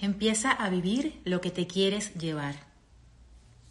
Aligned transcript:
Empieza 0.00 0.50
a 0.50 0.70
vivir 0.70 1.20
lo 1.24 1.40
que 1.40 1.50
te 1.50 1.66
quieres 1.66 2.14
llevar. 2.14 2.70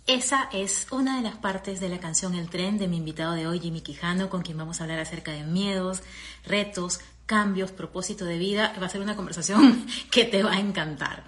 Esa 0.05 0.49
es 0.53 0.87
una 0.91 1.17
de 1.17 1.23
las 1.23 1.37
partes 1.37 1.79
de 1.79 1.89
la 1.89 1.99
canción 1.99 2.33
El 2.33 2.49
tren 2.49 2.77
de 2.77 2.87
mi 2.87 2.97
invitado 2.97 3.33
de 3.33 3.47
hoy, 3.47 3.59
Jimmy 3.59 3.81
Quijano, 3.81 4.29
con 4.29 4.41
quien 4.41 4.57
vamos 4.57 4.79
a 4.79 4.83
hablar 4.83 4.99
acerca 4.99 5.31
de 5.31 5.43
miedos, 5.43 6.01
retos, 6.45 6.99
cambios, 7.25 7.71
propósito 7.71 8.25
de 8.25 8.37
vida. 8.37 8.73
Va 8.81 8.87
a 8.87 8.89
ser 8.89 9.01
una 9.01 9.15
conversación 9.15 9.85
que 10.11 10.25
te 10.25 10.41
va 10.41 10.53
a 10.53 10.59
encantar. 10.59 11.25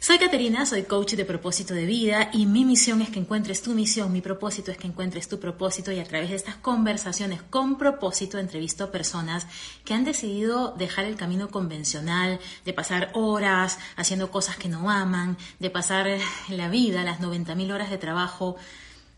Soy 0.00 0.18
Caterina, 0.18 0.64
soy 0.64 0.84
coach 0.84 1.14
de 1.14 1.24
propósito 1.24 1.74
de 1.74 1.84
vida 1.84 2.30
y 2.32 2.46
mi 2.46 2.64
misión 2.64 3.02
es 3.02 3.10
que 3.10 3.18
encuentres 3.18 3.62
tu 3.62 3.74
misión, 3.74 4.12
mi 4.12 4.20
propósito 4.20 4.70
es 4.70 4.78
que 4.78 4.86
encuentres 4.86 5.28
tu 5.28 5.40
propósito 5.40 5.90
y 5.90 5.98
a 5.98 6.04
través 6.04 6.30
de 6.30 6.36
estas 6.36 6.54
conversaciones 6.54 7.42
con 7.42 7.76
propósito 7.76 8.38
entrevisto 8.38 8.84
a 8.84 8.92
personas 8.92 9.48
que 9.84 9.94
han 9.94 10.04
decidido 10.04 10.72
dejar 10.78 11.04
el 11.04 11.16
camino 11.16 11.50
convencional, 11.50 12.38
de 12.64 12.72
pasar 12.72 13.10
horas 13.14 13.80
haciendo 13.96 14.30
cosas 14.30 14.56
que 14.56 14.68
no 14.68 14.88
aman, 14.88 15.36
de 15.58 15.68
pasar 15.68 16.06
la 16.48 16.68
vida, 16.68 17.02
las 17.02 17.20
90.000 17.20 17.72
horas 17.72 17.90
de 17.90 17.98
trabajo 17.98 18.54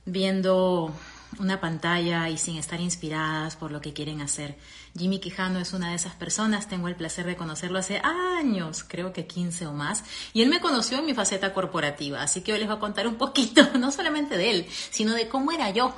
viendo 0.06 0.94
una 1.38 1.60
pantalla 1.60 2.30
y 2.30 2.38
sin 2.38 2.56
estar 2.56 2.80
inspiradas 2.80 3.55
por 3.55 3.70
lo 3.70 3.83
que 3.83 3.92
quieren 3.92 4.22
hacer. 4.22 4.56
Jimmy 4.96 5.20
Quijano 5.20 5.60
es 5.60 5.72
una 5.72 5.90
de 5.90 5.94
esas 5.94 6.14
personas, 6.14 6.68
tengo 6.68 6.88
el 6.88 6.96
placer 6.96 7.24
de 7.26 7.36
conocerlo 7.36 7.78
hace 7.78 8.00
años, 8.02 8.84
creo 8.86 9.12
que 9.12 9.26
15 9.26 9.66
o 9.66 9.72
más, 9.72 10.04
y 10.32 10.42
él 10.42 10.48
me 10.48 10.60
conoció 10.60 10.98
en 10.98 11.06
mi 11.06 11.14
faceta 11.14 11.52
corporativa, 11.52 12.22
así 12.22 12.40
que 12.40 12.52
hoy 12.52 12.58
les 12.58 12.68
voy 12.68 12.76
a 12.76 12.80
contar 12.80 13.06
un 13.06 13.14
poquito, 13.14 13.62
no 13.78 13.92
solamente 13.92 14.36
de 14.36 14.50
él, 14.50 14.66
sino 14.90 15.14
de 15.14 15.28
cómo 15.28 15.52
era 15.52 15.70
yo 15.70 15.94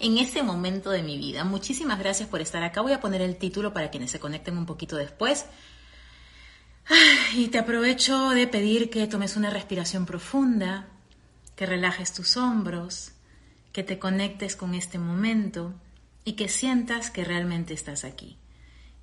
en 0.00 0.18
ese 0.18 0.42
momento 0.42 0.90
de 0.90 1.02
mi 1.02 1.18
vida. 1.18 1.44
Muchísimas 1.44 1.98
gracias 1.98 2.28
por 2.28 2.40
estar 2.40 2.62
acá, 2.62 2.80
voy 2.80 2.92
a 2.92 3.00
poner 3.00 3.20
el 3.20 3.36
título 3.36 3.72
para 3.72 3.90
quienes 3.90 4.10
se 4.10 4.20
conecten 4.20 4.56
un 4.56 4.66
poquito 4.66 4.96
después. 4.96 5.46
Y 7.34 7.48
te 7.48 7.58
aprovecho 7.58 8.30
de 8.30 8.46
pedir 8.46 8.90
que 8.90 9.06
tomes 9.06 9.36
una 9.36 9.50
respiración 9.50 10.04
profunda, 10.04 10.88
que 11.54 11.64
relajes 11.64 12.12
tus 12.12 12.36
hombros, 12.36 13.12
que 13.72 13.82
te 13.82 13.98
conectes 13.98 14.56
con 14.56 14.74
este 14.74 14.98
momento 14.98 15.74
y 16.24 16.32
que 16.34 16.48
sientas 16.48 17.10
que 17.10 17.24
realmente 17.24 17.74
estás 17.74 18.04
aquí. 18.04 18.38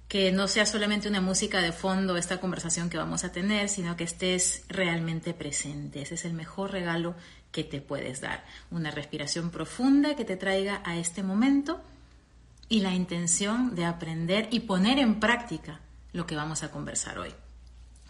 Que 0.07 0.31
no 0.31 0.47
sea 0.47 0.65
solamente 0.65 1.07
una 1.07 1.21
música 1.21 1.61
de 1.61 1.71
fondo 1.71 2.17
esta 2.17 2.39
conversación 2.39 2.89
que 2.89 2.97
vamos 2.97 3.23
a 3.23 3.31
tener, 3.31 3.69
sino 3.69 3.95
que 3.95 4.05
estés 4.05 4.63
realmente 4.67 5.33
presente. 5.33 6.01
Ese 6.01 6.15
es 6.15 6.25
el 6.25 6.33
mejor 6.33 6.71
regalo 6.71 7.15
que 7.51 7.63
te 7.63 7.81
puedes 7.81 8.21
dar. 8.21 8.43
Una 8.71 8.91
respiración 8.91 9.51
profunda 9.51 10.15
que 10.15 10.25
te 10.25 10.37
traiga 10.37 10.81
a 10.85 10.97
este 10.97 11.21
momento 11.21 11.81
y 12.69 12.81
la 12.81 12.93
intención 12.93 13.75
de 13.75 13.85
aprender 13.85 14.47
y 14.51 14.61
poner 14.61 14.99
en 14.99 15.19
práctica 15.19 15.79
lo 16.13 16.25
que 16.25 16.35
vamos 16.35 16.63
a 16.63 16.71
conversar 16.71 17.19
hoy. 17.19 17.33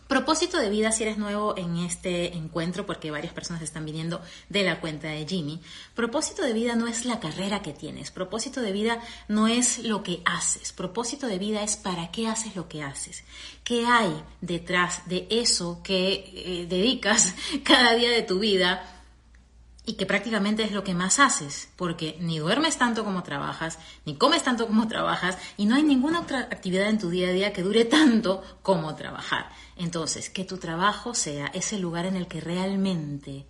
Propósito 0.10 0.58
de 0.58 0.72
vida, 0.72 0.92
si 0.92 1.04
eres 1.04 1.20
nuevo 1.20 1.56
en 1.56 1.78
este 1.78 2.36
encuentro, 2.36 2.84
porque 2.88 3.12
varias 3.12 3.32
personas 3.32 3.62
están 3.62 3.86
viniendo 3.86 4.20
de 4.50 4.64
la 4.64 4.82
cuenta 4.82 5.08
de 5.08 5.24
Jimmy, 5.28 5.62
propósito 5.94 6.42
de 6.42 6.52
vida 6.52 6.76
no 6.76 6.88
es 6.88 7.06
la 7.06 7.20
carrera 7.20 7.62
que 7.62 7.74
tienes, 7.74 8.10
propósito 8.10 8.60
de 8.60 8.72
vida 8.72 9.00
no 9.28 9.48
es 9.48 9.84
lo 9.84 10.02
que 10.02 10.24
haces, 10.26 10.72
propósito 10.72 11.28
de 11.28 11.38
vida 11.38 11.62
es 11.62 11.78
para 11.78 12.10
qué 12.10 12.28
haces 12.28 12.56
lo 12.56 12.68
que 12.68 12.82
haces, 12.82 13.24
qué 13.64 13.86
hay 13.86 14.12
detrás 14.42 15.08
de 15.08 15.28
eso 15.30 15.82
que 15.84 16.32
eh, 16.34 16.66
dedicas 16.68 17.36
cada 17.64 17.94
día 17.94 18.10
de 18.10 18.24
tu 18.24 18.40
vida 18.40 19.00
y 19.90 19.94
que 19.94 20.06
prácticamente 20.06 20.62
es 20.62 20.72
lo 20.72 20.84
que 20.84 20.94
más 20.94 21.20
haces, 21.20 21.70
porque 21.76 22.16
ni 22.20 22.38
duermes 22.38 22.78
tanto 22.78 23.04
como 23.04 23.24
trabajas, 23.24 23.80
ni 24.06 24.16
comes 24.16 24.44
tanto 24.44 24.68
como 24.68 24.88
trabajas, 24.88 25.38
y 25.58 25.66
no 25.66 25.76
hay 25.76 25.82
ninguna 25.82 26.20
otra 26.20 26.42
actividad 26.42 26.90
en 26.90 27.00
tu 27.00 27.10
día 27.10 27.30
a 27.30 27.32
día 27.32 27.54
que 27.54 27.64
dure 27.64 27.86
tanto 27.86 28.44
como 28.62 28.94
trabajar. 28.94 29.50
Entonces, 29.80 30.30
que 30.30 30.44
tu 30.44 30.58
trabajo 30.58 31.16
sea 31.16 31.48
ese 31.48 31.80
lugar 31.80 32.06
en 32.06 32.18
el 32.18 32.28
que 32.28 32.42
realmente 32.42 33.46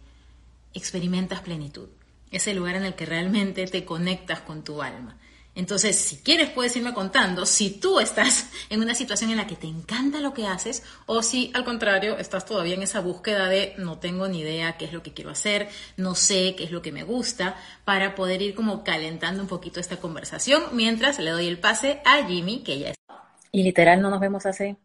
experimentas 0.76 1.42
plenitud, 1.42 1.90
ese 2.32 2.54
lugar 2.54 2.76
en 2.76 2.86
el 2.86 2.94
que 2.94 3.08
realmente 3.08 3.66
te 3.66 3.84
conectas 3.84 4.42
con 4.42 4.64
tu 4.64 4.84
alma. 4.84 5.18
Entonces, 5.56 5.95
si 5.95 6.18
quieres, 6.18 6.52
puedes 6.52 6.76
irme 6.76 6.94
contando 6.94 7.48
si 7.48 7.72
tú 7.72 8.00
estás 8.00 8.45
en 8.70 8.80
una 8.80 8.94
situación 8.94 9.32
en 9.32 9.38
la 9.38 9.48
que 9.48 9.56
te 9.56 9.66
encanta 9.66 10.22
lo 10.22 10.36
que 10.36 10.45
haces 10.45 10.84
o 11.08 11.23
si, 11.23 11.50
al 11.56 11.66
contrario, 11.66 12.20
estás 12.20 12.45
todavía 12.45 12.76
en 12.76 12.84
esa 12.84 13.02
búsqueda 13.02 13.50
de 13.50 13.73
no 13.80 13.98
tengo 13.98 14.28
ni 14.28 14.42
idea 14.42 14.78
qué 14.78 14.86
es 14.86 14.94
lo 14.94 15.02
que 15.02 15.14
quiero 15.14 15.32
hacer, 15.32 15.68
no 15.98 16.14
sé 16.14 16.54
qué 16.56 16.66
es 16.66 16.72
lo 16.72 16.84
que 16.84 16.92
me 16.92 17.04
gusta, 17.04 17.56
para 17.86 18.14
poder 18.14 18.44
ir 18.44 18.54
como 18.54 18.84
calentando 18.84 19.42
un 19.42 19.50
poquito 19.50 19.80
esta 19.80 19.98
conversación 19.98 20.62
mientras 20.73 21.18
le 21.18 21.32
doy 21.32 21.48
el 21.48 21.58
pase 21.58 22.04
a 22.06 22.23
Jimmy, 22.28 22.60
que 22.60 22.78
ya 22.78 22.89
está. 22.92 23.34
Y 23.52 23.64
literal 23.64 24.00
no 24.00 24.12
nos 24.12 24.20
vemos 24.20 24.45
hace 24.45 24.78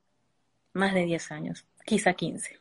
más 0.75 0.93
de 0.93 1.05
10 1.05 1.33
años, 1.33 1.65
quizá 1.87 2.13
15. 2.13 2.59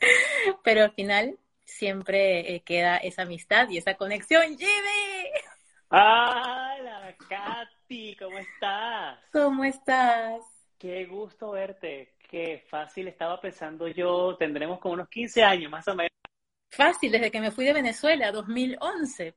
Pero 0.64 0.84
al 0.84 0.92
final 0.92 1.38
siempre 1.64 2.54
eh, 2.54 2.60
queda 2.60 2.96
esa 2.96 3.22
amistad 3.22 3.68
y 3.68 3.78
esa 3.78 3.94
conexión. 3.94 4.56
Jimmy. 4.56 5.30
¡Hola, 5.88 7.14
Katy! 7.28 8.16
¿Cómo 8.16 8.38
estás? 8.38 9.18
¿Cómo 9.32 9.64
estás? 9.64 10.40
Qué 10.78 11.04
gusto 11.06 11.52
verte. 11.52 12.14
Qué 12.30 12.64
fácil 12.68 13.08
estaba 13.08 13.40
pensando 13.40 13.86
yo. 13.88 14.36
Tendremos 14.36 14.80
como 14.80 14.94
unos 14.94 15.08
15 15.08 15.42
años 15.42 15.70
más 15.70 15.86
o 15.88 15.94
menos. 15.94 16.10
Fácil, 16.70 17.12
desde 17.12 17.30
que 17.30 17.40
me 17.40 17.52
fui 17.52 17.64
de 17.64 17.72
Venezuela, 17.72 18.32
2011. 18.32 19.34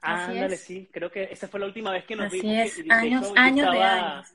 Ándale, 0.00 0.56
sí. 0.56 0.88
Creo 0.90 1.10
que 1.10 1.24
esa 1.24 1.48
fue 1.48 1.60
la 1.60 1.66
última 1.66 1.90
vez 1.92 2.04
que 2.04 2.16
nos 2.16 2.26
Así 2.26 2.40
vimos. 2.40 2.78
Es. 2.78 2.90
años, 2.90 3.32
años 3.36 3.70
de 3.70 3.82
años. 3.82 4.34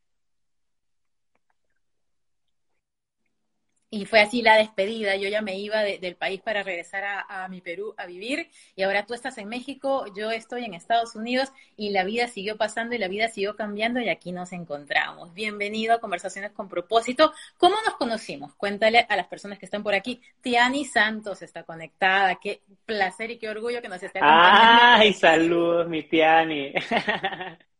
Y 3.93 4.05
fue 4.05 4.21
así 4.21 4.41
la 4.41 4.55
despedida. 4.55 5.17
Yo 5.17 5.27
ya 5.27 5.41
me 5.41 5.59
iba 5.59 5.81
del 5.83 6.15
país 6.15 6.39
para 6.41 6.63
regresar 6.63 7.03
a, 7.27 7.45
mi 7.49 7.59
Perú 7.59 7.93
a 7.97 8.05
vivir. 8.05 8.47
Y 8.73 8.83
ahora 8.83 9.05
tú 9.05 9.13
estás 9.13 9.37
en 9.37 9.49
México, 9.49 10.05
yo 10.15 10.31
estoy 10.31 10.63
en 10.63 10.73
Estados 10.73 11.13
Unidos 11.13 11.51
y 11.75 11.89
la 11.89 12.05
vida 12.05 12.29
siguió 12.29 12.55
pasando 12.55 12.95
y 12.95 12.99
la 12.99 13.09
vida 13.09 13.27
siguió 13.27 13.57
cambiando 13.57 13.99
y 13.99 14.07
aquí 14.07 14.31
nos 14.31 14.53
encontramos. 14.53 15.33
Bienvenido 15.33 15.93
a 15.93 15.99
Conversaciones 15.99 16.51
con 16.51 16.69
Propósito. 16.69 17.33
¿Cómo 17.57 17.75
nos 17.85 17.95
conocimos? 17.95 18.55
Cuéntale 18.55 19.05
a 19.09 19.17
las 19.17 19.27
personas 19.27 19.59
que 19.59 19.65
están 19.65 19.83
por 19.83 19.93
aquí. 19.93 20.21
Tiani 20.39 20.85
Santos 20.85 21.41
está 21.41 21.63
conectada. 21.63 22.39
Qué 22.41 22.61
placer 22.85 23.31
y 23.31 23.39
qué 23.39 23.49
orgullo 23.49 23.81
que 23.81 23.89
nos 23.89 24.01
esté 24.01 24.19
acompañando. 24.19 25.03
¡Ay, 25.03 25.11
saludos, 25.11 25.89
mi 25.89 26.03
Tiani! 26.03 26.71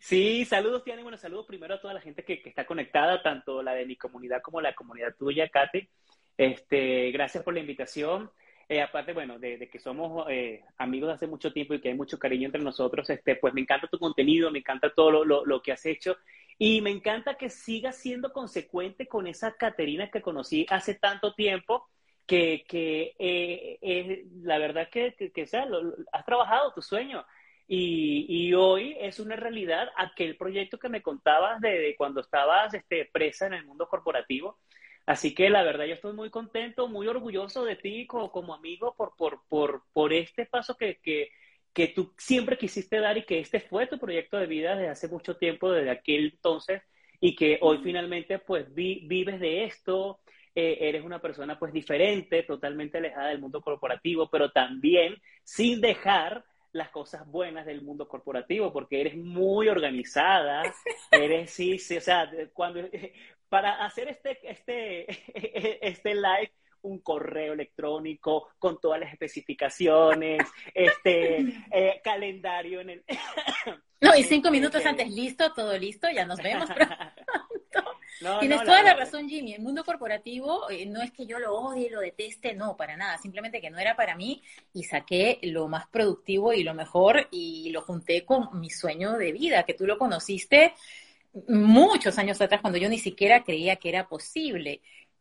Sí, 0.00 0.44
saludos, 0.44 0.84
Tiani. 0.84 1.02
Bueno, 1.02 1.18
saludos 1.18 1.46
primero 1.46 1.74
a 1.74 1.80
toda 1.80 1.94
la 1.94 2.00
gente 2.00 2.24
que, 2.24 2.42
está 2.44 2.66
conectada, 2.66 3.22
tanto 3.22 3.62
la 3.62 3.74
de 3.74 3.86
mi 3.86 3.96
comunidad 3.96 4.42
como 4.42 4.60
la 4.60 4.74
comunidad 4.74 5.14
tuya, 5.16 5.48
Kate. 5.48 5.90
Este, 6.36 7.10
gracias 7.12 7.42
por 7.42 7.54
la 7.54 7.60
invitación. 7.60 8.30
Eh, 8.68 8.82
aparte, 8.82 9.12
bueno, 9.12 9.38
de, 9.38 9.68
que 9.70 9.78
somos 9.78 10.26
eh, 10.28 10.64
amigos 10.78 11.08
de 11.08 11.14
hace 11.14 11.26
mucho 11.28 11.52
tiempo 11.52 11.74
y 11.74 11.80
que 11.80 11.88
hay 11.88 11.94
mucho 11.94 12.18
cariño 12.18 12.46
entre 12.46 12.60
nosotros, 12.62 13.08
este, 13.10 13.36
pues 13.36 13.54
me 13.54 13.60
encanta 13.60 13.86
tu 13.86 13.98
contenido, 13.98 14.50
me 14.50 14.58
encanta 14.58 14.92
todo 14.92 15.24
lo, 15.24 15.62
que 15.62 15.70
has 15.70 15.86
hecho 15.86 16.16
y 16.58 16.80
me 16.80 16.90
encanta 16.90 17.36
que 17.36 17.48
sigas 17.48 17.96
siendo 17.96 18.32
consecuente 18.32 19.06
con 19.06 19.28
esa 19.28 19.56
Caterina 19.56 20.10
que 20.10 20.20
conocí 20.20 20.66
hace 20.68 20.94
tanto 20.94 21.32
tiempo, 21.34 21.88
que, 22.26 22.64
que 22.66 23.14
eh, 23.20 24.26
la 24.42 24.58
verdad 24.58 24.88
que, 24.90 25.14
que, 25.32 25.46
sea, 25.46 25.68
has 26.12 26.24
trabajado 26.24 26.72
tu 26.72 26.82
sueño. 26.82 27.24
Y, 27.68 28.54
hoy 28.54 28.96
es 29.00 29.18
una 29.18 29.36
realidad 29.36 29.88
aquel 29.96 30.36
proyecto 30.36 30.78
que 30.78 30.88
me 30.88 31.02
contabas 31.02 31.60
de, 31.60 31.94
cuando 31.98 32.20
estabas 32.20 32.72
este, 32.74 33.08
presa 33.12 33.46
en 33.46 33.54
el 33.54 33.64
mundo 33.64 33.88
corporativo. 33.88 34.58
Así 35.04 35.34
que 35.34 35.50
la 35.50 35.62
verdad 35.62 35.86
yo 35.86 35.94
estoy 35.94 36.12
muy 36.14 36.30
contento, 36.30 36.88
muy 36.88 37.06
orgulloso 37.06 37.64
de 37.64 37.76
ti 37.76 38.06
como, 38.06 38.30
como 38.30 38.54
amigo 38.54 38.94
por, 38.96 39.14
por, 39.16 39.40
por, 39.48 39.82
por 39.92 40.12
este 40.12 40.46
paso 40.46 40.76
que, 40.76 40.98
que, 40.98 41.30
que, 41.72 41.88
tú 41.88 42.12
siempre 42.18 42.58
quisiste 42.58 42.98
dar 42.98 43.16
y 43.16 43.24
que 43.24 43.38
este 43.38 43.60
fue 43.60 43.86
tu 43.86 43.98
proyecto 43.98 44.36
de 44.36 44.46
vida 44.46 44.74
desde 44.74 44.90
hace 44.90 45.08
mucho 45.08 45.36
tiempo, 45.36 45.70
desde 45.70 45.90
aquel 45.90 46.32
entonces, 46.34 46.82
y 47.20 47.36
que 47.36 47.58
hoy 47.62 47.78
finalmente 47.82 48.38
pues 48.40 48.72
vives 48.74 49.38
de 49.40 49.64
esto, 49.64 50.20
eh, 50.54 50.78
eres 50.88 51.04
una 51.04 51.20
persona 51.20 51.58
pues 51.58 51.72
diferente, 51.72 52.42
totalmente 52.42 52.98
alejada 52.98 53.28
del 53.28 53.40
mundo 53.40 53.60
corporativo, 53.60 54.28
pero 54.28 54.50
también 54.50 55.16
sin 55.44 55.80
dejar 55.80 56.44
las 56.72 56.90
cosas 56.90 57.26
buenas 57.26 57.66
del 57.66 57.82
mundo 57.82 58.08
corporativo, 58.08 58.72
porque 58.72 59.00
eres 59.00 59.16
muy 59.16 59.68
organizada, 59.68 60.62
eres, 61.10 61.50
sí, 61.50 61.78
sí, 61.78 61.96
o 61.96 62.00
sea, 62.00 62.30
cuando, 62.52 62.80
para 63.48 63.84
hacer 63.84 64.08
este, 64.08 64.38
este, 64.42 65.06
este 65.86 66.14
live, 66.14 66.52
un 66.82 67.00
correo 67.00 67.54
electrónico 67.54 68.50
con 68.58 68.80
todas 68.80 69.00
las 69.00 69.12
especificaciones, 69.12 70.46
este 70.72 71.38
eh, 71.72 72.00
calendario 72.04 72.80
en 72.80 72.90
el... 72.90 73.04
No, 74.00 74.14
y 74.14 74.22
cinco 74.22 74.50
minutos 74.50 74.84
antes, 74.86 75.10
listo, 75.10 75.52
todo 75.52 75.76
listo, 75.76 76.08
ya 76.10 76.24
nos 76.24 76.40
vemos 76.40 76.68
Tienes 78.40 78.64
toda 78.64 78.82
la, 78.82 78.94
razón, 78.94 79.28
Jimmy. 79.28 79.54
El 79.54 79.62
mundo 79.62 79.84
corporativo 79.84 80.70
eh, 80.70 80.86
no 80.86 81.02
es 81.02 81.10
que 81.12 81.26
yo 81.26 81.38
lo 81.38 81.54
odie 81.54 81.90
lo 81.90 82.00
deteste, 82.00 82.54
no, 82.54 82.76
para 82.76 82.96
nada. 82.96 83.18
Simplemente 83.18 83.60
que 83.60 83.70
no 83.70 83.78
era 83.78 83.96
para 83.96 84.16
mí 84.16 84.42
y 84.72 84.84
saqué 84.84 85.38
lo 85.42 85.68
más 85.68 85.86
productivo 85.88 86.52
y 86.52 86.64
lo 86.64 86.74
mejor 86.74 87.28
y 87.30 87.70
lo 87.70 87.82
junté 87.82 88.24
con 88.24 88.58
mi 88.60 88.70
sueño 88.70 89.12
de 89.12 89.32
vida, 89.32 89.64
que 89.64 89.74
tú 89.74 89.86
lo 89.86 89.98
conociste 89.98 90.74
muchos 91.48 92.18
años 92.18 92.40
atrás 92.40 92.60
cuando 92.60 92.78
yo 92.78 92.88
ni 92.88 92.98
siquiera 92.98 93.44
creía 93.44 93.76
que 93.76 93.90
era 93.90 94.08
posible. 94.08 94.80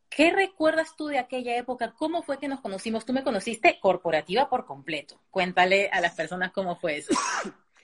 ¿Qué 0.09 0.31
recuerdas 0.31 0.95
tú 0.95 1.07
de 1.07 1.19
aquella 1.19 1.57
época? 1.57 1.93
¿Cómo 1.97 2.23
fue 2.23 2.39
que 2.39 2.47
nos 2.47 2.61
conocimos? 2.61 3.05
Tú 3.05 3.11
me 3.11 3.23
conociste 3.23 3.79
corporativa 3.81 4.49
por 4.49 4.65
completo. 4.65 5.19
Cuéntale 5.29 5.89
a 5.91 5.99
las 5.99 6.15
personas 6.15 6.51
cómo 6.53 6.77
fue 6.77 6.97
eso. 6.97 7.13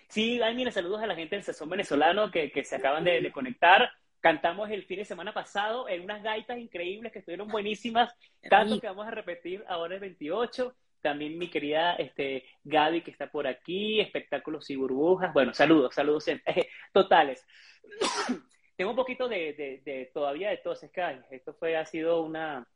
Sí, 0.07 0.41
ay, 0.41 0.55
mira, 0.55 0.71
saludos 0.71 1.01
a 1.01 1.07
la 1.07 1.15
gente 1.15 1.35
del 1.35 1.43
Sazón 1.45 1.69
venezolano 1.69 2.31
que, 2.31 2.51
se 2.65 2.75
acaban 2.75 3.03
de, 3.03 3.31
conectar. 3.31 3.91
Cantamos 4.21 4.69
el 4.69 4.85
fin 4.85 4.99
de 4.99 5.05
semana 5.05 5.33
pasado 5.33 5.89
en 5.89 6.03
unas 6.03 6.21
gaitas 6.21 6.59
increíbles 6.59 7.11
que 7.11 7.19
estuvieron 7.19 7.47
buenísimas, 7.47 8.15
tanto 8.49 8.79
que 8.79 8.87
vamos 8.87 9.07
a 9.07 9.11
repetir 9.11 9.63
ahora 9.67 9.95
el 9.95 9.99
28. 9.99 10.75
También 11.01 11.39
mi 11.39 11.49
querida 11.49 11.95
este, 11.95 12.45
Gaby 12.63 13.01
que 13.01 13.09
está 13.09 13.31
por 13.31 13.47
aquí, 13.47 13.99
espectáculos 13.99 14.69
y 14.69 14.75
burbujas. 14.75 15.33
Bueno, 15.33 15.55
saludos, 15.55 15.95
saludos 15.95 16.25
totales. 16.93 17.45
Tengo 18.77 18.91
un 18.91 18.95
poquito 18.95 19.27
de, 19.27 19.81
de, 19.83 20.11
todavía 20.13 20.51
de 20.51 20.57
tos, 20.57 20.81
esto 20.83 21.53
fue, 21.55 21.75
ha 21.75 21.85
sido 21.85 22.21
una, 22.21 22.67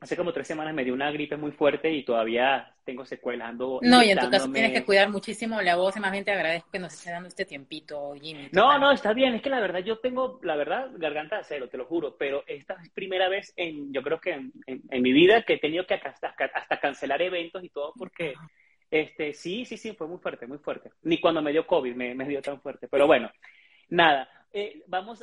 hace 0.00 0.16
como 0.16 0.32
tres 0.32 0.46
semanas 0.46 0.74
me 0.74 0.84
dio 0.84 0.94
una 0.94 1.10
gripe 1.10 1.36
muy 1.36 1.50
fuerte 1.50 1.90
y 1.92 2.04
todavía 2.04 2.72
tengo 2.84 3.04
secuelas. 3.04 3.54
no, 3.54 4.02
y 4.02 4.10
en 4.10 4.18
tu 4.18 4.30
caso 4.30 4.50
tienes 4.50 4.72
que 4.72 4.84
cuidar 4.84 5.10
muchísimo 5.10 5.60
la 5.60 5.76
voz 5.76 5.96
y 5.96 6.00
más 6.00 6.12
bien 6.12 6.24
te 6.24 6.32
agradezco 6.32 6.70
que 6.70 6.78
nos 6.78 6.94
esté 6.94 7.10
dando 7.10 7.28
este 7.28 7.44
tiempito, 7.44 8.14
Jimmy. 8.14 8.48
No, 8.52 8.78
no, 8.78 8.92
está 8.92 9.12
bien. 9.12 9.34
Es 9.34 9.42
que 9.42 9.50
la 9.50 9.60
verdad 9.60 9.80
yo 9.80 9.98
tengo, 9.98 10.38
la 10.42 10.56
verdad, 10.56 10.90
garganta 10.96 11.36
de 11.36 11.40
acero, 11.42 11.68
te 11.68 11.76
lo 11.76 11.84
juro. 11.84 12.16
Pero 12.16 12.44
esta 12.46 12.74
es 12.82 12.90
primera 12.90 13.28
vez 13.28 13.52
en, 13.56 13.92
yo 13.92 14.02
creo 14.02 14.20
que 14.20 14.32
en, 14.32 14.52
en, 14.66 15.02
mi 15.02 15.12
vida 15.12 15.42
que 15.42 15.54
he 15.54 15.58
tenido 15.58 15.86
que 15.86 15.94
hasta, 15.94 16.28
hasta, 16.28 16.80
cancelar 16.80 17.20
eventos 17.20 17.62
y 17.64 17.68
todo 17.68 17.92
porque, 17.98 18.34
este, 18.90 19.34
sí, 19.34 19.64
sí, 19.64 19.76
sí, 19.76 19.92
fue 19.92 20.06
muy 20.06 20.18
fuerte, 20.18 20.46
muy 20.46 20.58
fuerte. 20.58 20.92
Ni 21.02 21.20
cuando 21.20 21.42
me 21.42 21.52
dio 21.52 21.66
COVID 21.66 21.94
me, 21.94 22.14
me 22.14 22.26
dio 22.26 22.40
tan 22.40 22.60
fuerte. 22.60 22.88
Pero 22.88 23.06
bueno, 23.06 23.30
nada. 23.88 24.28
Eh, 24.50 24.82
vamos 24.86 25.22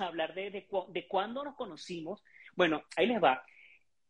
a 0.00 0.04
hablar 0.06 0.34
de, 0.34 0.50
de, 0.50 0.66
de 0.88 1.06
cuándo 1.06 1.44
nos 1.44 1.54
conocimos. 1.54 2.24
Bueno, 2.56 2.82
ahí 2.96 3.06
les 3.06 3.22
va. 3.22 3.44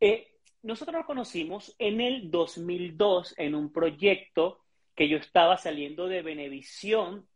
Eh, 0.00 0.35
nosotros 0.62 0.96
nos 0.96 1.06
conocimos 1.06 1.75
en 1.79 2.00
el 2.00 2.31
2002 2.31 3.35
en 3.38 3.55
un 3.55 3.73
proyecto 3.73 4.61
que 4.94 5.08
yo 5.08 5.19
estaba 5.19 5.56
saliendo 5.56 6.06
de 6.06 6.23
Benevisión 6.23 7.26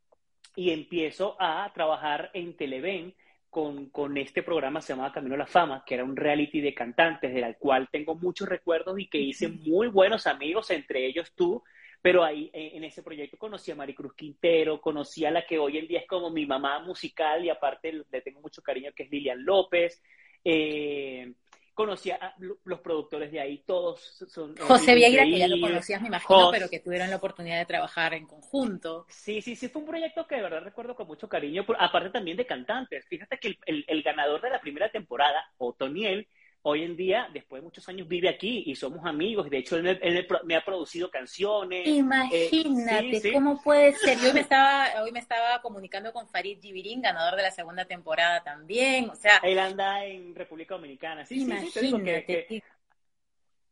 y 0.56 0.70
empiezo 0.70 1.36
a 1.38 1.70
trabajar 1.74 2.30
en 2.34 2.56
Televen 2.56 3.14
con, 3.50 3.90
con, 3.90 4.16
este 4.18 4.42
programa 4.42 4.80
se 4.80 4.92
llamaba 4.92 5.12
Camino 5.12 5.34
a 5.34 5.38
la 5.38 5.46
Fama, 5.46 5.82
que 5.86 5.94
era 5.94 6.04
un 6.04 6.16
reality 6.16 6.60
de 6.60 6.74
cantantes, 6.74 7.32
del 7.32 7.56
cual 7.56 7.88
tengo 7.90 8.14
muchos 8.14 8.48
recuerdos 8.48 8.98
y 8.98 9.08
que 9.08 9.18
hice 9.18 9.48
muy 9.48 9.88
buenos 9.88 10.26
amigos, 10.26 10.70
entre 10.70 11.06
ellos 11.06 11.32
tú, 11.34 11.62
pero 12.00 12.22
ahí 12.22 12.50
en 12.52 12.84
ese 12.84 13.02
proyecto 13.02 13.38
conocí 13.38 13.70
a 13.70 13.74
Maricruz 13.74 14.14
Quintero, 14.14 14.80
conocí 14.80 15.24
a 15.24 15.30
la 15.30 15.46
que 15.46 15.58
hoy 15.58 15.78
en 15.78 15.88
día 15.88 16.00
es 16.00 16.06
como 16.06 16.30
mi 16.30 16.46
mamá 16.46 16.80
musical 16.80 17.44
y 17.44 17.50
aparte 17.50 17.92
le 17.92 18.20
tengo 18.20 18.40
mucho 18.40 18.62
cariño, 18.62 18.92
que 18.94 19.04
es 19.04 19.10
Lilian 19.10 19.44
López. 19.44 20.02
Eh, 20.44 21.32
conocía 21.78 22.16
a 22.20 22.34
los 22.38 22.80
productores 22.80 23.30
de 23.30 23.38
ahí, 23.38 23.62
todos 23.64 24.00
son... 24.26 24.50
Eh, 24.58 24.62
José 24.62 24.96
Vieira, 24.96 25.22
que 25.22 25.38
ya 25.38 25.46
lo 25.46 25.60
conocías, 25.60 26.02
me 26.02 26.08
imagino, 26.08 26.50
pero 26.50 26.68
que 26.68 26.80
tuvieron 26.80 27.08
la 27.08 27.14
oportunidad 27.14 27.56
de 27.56 27.66
trabajar 27.66 28.14
en 28.14 28.26
conjunto. 28.26 29.06
Sí, 29.08 29.40
sí, 29.40 29.54
sí, 29.54 29.68
fue 29.68 29.82
un 29.82 29.86
proyecto 29.86 30.26
que 30.26 30.34
de 30.34 30.42
verdad 30.42 30.64
recuerdo 30.64 30.96
con 30.96 31.06
mucho 31.06 31.28
cariño, 31.28 31.64
aparte 31.78 32.10
también 32.10 32.36
de 32.36 32.46
cantantes. 32.46 33.06
Fíjate 33.06 33.38
que 33.38 33.56
el, 33.64 33.84
el 33.86 34.02
ganador 34.02 34.40
de 34.40 34.50
la 34.50 34.60
primera 34.60 34.90
temporada, 34.90 35.52
Otoniel, 35.56 36.26
hoy 36.62 36.82
en 36.82 36.96
día, 36.96 37.28
después 37.32 37.60
de 37.60 37.64
muchos 37.64 37.88
años, 37.88 38.08
vive 38.08 38.28
aquí 38.28 38.64
y 38.66 38.74
somos 38.74 39.04
amigos. 39.06 39.48
De 39.48 39.58
hecho, 39.58 39.76
él 39.76 40.26
me, 40.44 40.56
ha 40.56 40.64
producido 40.64 41.10
canciones. 41.10 41.86
Eh, 41.86 41.90
Imagínate 41.90 43.32
cómo 43.32 43.62
puede 43.62 43.92
ser. 43.94 44.18
Yo 44.18 44.28
hoy 44.28 44.34
me 44.34 44.40
estaba, 44.40 45.02
hoy 45.02 45.12
me 45.12 45.20
estaba 45.20 45.60
comunicando 45.62 46.12
con 46.12 46.28
Farid 46.28 46.60
Givirín, 46.60 47.02
ganador 47.02 47.36
de 47.36 47.42
la 47.42 47.50
segunda 47.50 47.84
temporada 47.84 48.42
también. 48.42 49.10
O 49.10 49.14
sea, 49.14 49.38
él 49.42 49.58
anda 49.58 50.04
en 50.04 50.34
República 50.34 50.74
Dominicana. 50.74 51.24
Sí, 51.24 51.42
imagínate. 51.42 52.46
Sí, 52.48 52.62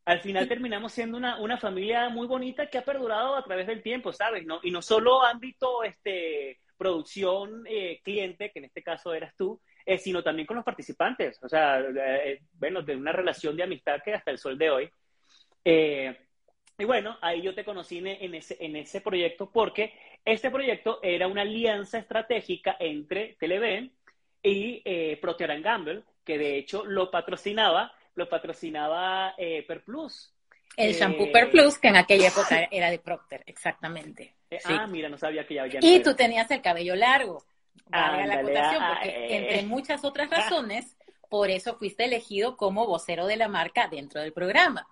al 0.06 0.20
final 0.20 0.46
terminamos 0.46 0.92
siendo 0.92 1.18
una, 1.18 1.40
una, 1.40 1.58
familia 1.58 2.08
muy 2.08 2.28
bonita 2.28 2.70
que 2.70 2.78
ha 2.78 2.84
perdurado 2.84 3.34
a 3.34 3.42
través 3.42 3.66
del 3.66 3.82
tiempo, 3.82 4.12
¿sabes? 4.12 4.46
¿No? 4.46 4.60
Y 4.62 4.70
no 4.70 4.80
solo 4.80 5.24
ámbito 5.24 5.82
este, 5.82 6.60
producción, 6.76 7.64
eh, 7.68 8.00
cliente, 8.04 8.52
que 8.52 8.60
en 8.60 8.66
este 8.66 8.84
caso 8.84 9.12
eras 9.14 9.34
tú, 9.36 9.60
eh, 9.86 9.98
sino 9.98 10.22
también 10.22 10.46
con 10.46 10.56
los 10.56 10.64
participantes. 10.64 11.38
O 11.42 11.48
sea, 11.48 11.80
eh, 11.80 12.40
bueno, 12.54 12.82
de 12.82 12.96
una 12.96 13.12
relación 13.12 13.56
de 13.56 13.62
amistad 13.62 14.02
que 14.04 14.14
hasta 14.14 14.32
el 14.32 14.38
sol 14.38 14.58
de 14.58 14.70
hoy. 14.70 14.90
Eh, 15.64 16.14
y 16.78 16.84
bueno, 16.84 17.16
ahí 17.22 17.40
yo 17.40 17.54
te 17.54 17.64
conocí 17.64 17.98
en 17.98 18.34
ese, 18.34 18.56
en 18.60 18.76
ese 18.76 19.00
proyecto 19.00 19.50
porque 19.50 19.94
este 20.24 20.50
proyecto 20.50 20.98
era 21.02 21.26
una 21.26 21.42
alianza 21.42 21.98
estratégica 21.98 22.76
entre 22.78 23.36
Televen 23.38 23.92
y 24.42 24.82
eh, 24.84 25.18
Procter 25.20 25.60
Gamble, 25.62 26.02
que 26.24 26.36
de 26.36 26.58
hecho 26.58 26.84
lo 26.84 27.10
patrocinaba, 27.10 27.92
lo 28.14 28.28
patrocinaba 28.28 29.34
eh, 29.38 29.64
Perplus. 29.66 30.34
El 30.76 30.92
shampoo 30.92 31.32
Perplus, 31.32 31.78
que 31.78 31.88
en 31.88 31.96
aquella 31.96 32.28
época 32.28 32.68
era 32.70 32.90
de 32.90 32.98
Procter, 32.98 33.42
exactamente. 33.46 34.34
Ah, 34.64 34.86
mira, 34.86 35.08
no 35.08 35.16
sabía 35.16 35.46
que 35.46 35.54
ya 35.54 35.62
había. 35.62 35.80
Y 35.80 36.02
tú 36.02 36.14
tenías 36.14 36.50
el 36.50 36.60
cabello 36.60 36.94
largo 36.94 37.42
la 37.90 38.34
acotación, 38.34 38.82
porque 38.88 39.36
entre 39.36 39.62
muchas 39.62 40.04
otras 40.04 40.30
razones, 40.30 40.96
por 41.28 41.50
eso 41.50 41.76
fuiste 41.76 42.04
elegido 42.04 42.56
como 42.56 42.86
vocero 42.86 43.26
de 43.26 43.36
la 43.36 43.48
marca 43.48 43.88
dentro 43.88 44.20
del 44.20 44.32
programa. 44.32 44.86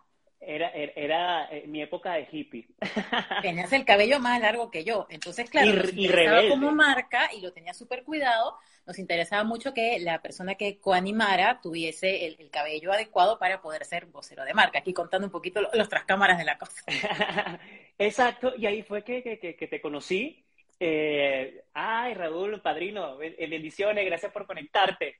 Era, 0.46 0.68
era, 0.70 1.48
eh, 1.50 1.64
mi 1.66 1.80
época 1.80 2.14
de 2.14 2.28
hippie. 2.30 2.68
Tenías 3.42 3.72
el 3.72 3.86
cabello 3.86 4.20
más 4.20 4.38
largo 4.40 4.70
que 4.70 4.84
yo. 4.84 5.06
Entonces, 5.08 5.48
claro, 5.48 5.70
y, 5.94 6.06
nos 6.08 6.50
como 6.50 6.70
marca 6.70 7.30
y 7.32 7.40
lo 7.40 7.52
tenía 7.52 7.72
súper 7.72 8.04
cuidado. 8.04 8.58
Nos 8.86 8.98
interesaba 8.98 9.42
mucho 9.44 9.72
que 9.72 9.98
la 10.00 10.20
persona 10.20 10.56
que 10.56 10.78
coanimara 10.78 11.60
tuviese 11.62 12.26
el, 12.26 12.50
cabello 12.50 12.92
adecuado 12.92 13.38
para 13.38 13.62
poder 13.62 13.86
ser 13.86 14.04
vocero 14.06 14.44
de 14.44 14.52
marca. 14.52 14.80
Aquí 14.80 14.92
contando 14.92 15.26
un 15.26 15.32
poquito 15.32 15.62
los, 15.62 15.88
tras 15.88 16.04
cámaras 16.04 16.36
de 16.36 16.44
la 16.44 16.58
cosa. 16.58 16.82
Exacto, 17.98 18.52
y 18.58 18.66
ahí 18.66 18.82
fue 18.82 19.02
que, 19.02 19.22
que, 19.22 19.56
que 19.56 19.66
te 19.66 19.80
conocí 19.80 20.43
eh, 20.86 21.64
ay, 21.72 22.12
Raúl, 22.12 22.60
padrino, 22.60 23.16
bendiciones, 23.16 24.04
gracias 24.04 24.30
por 24.30 24.46
conectarte. 24.46 25.16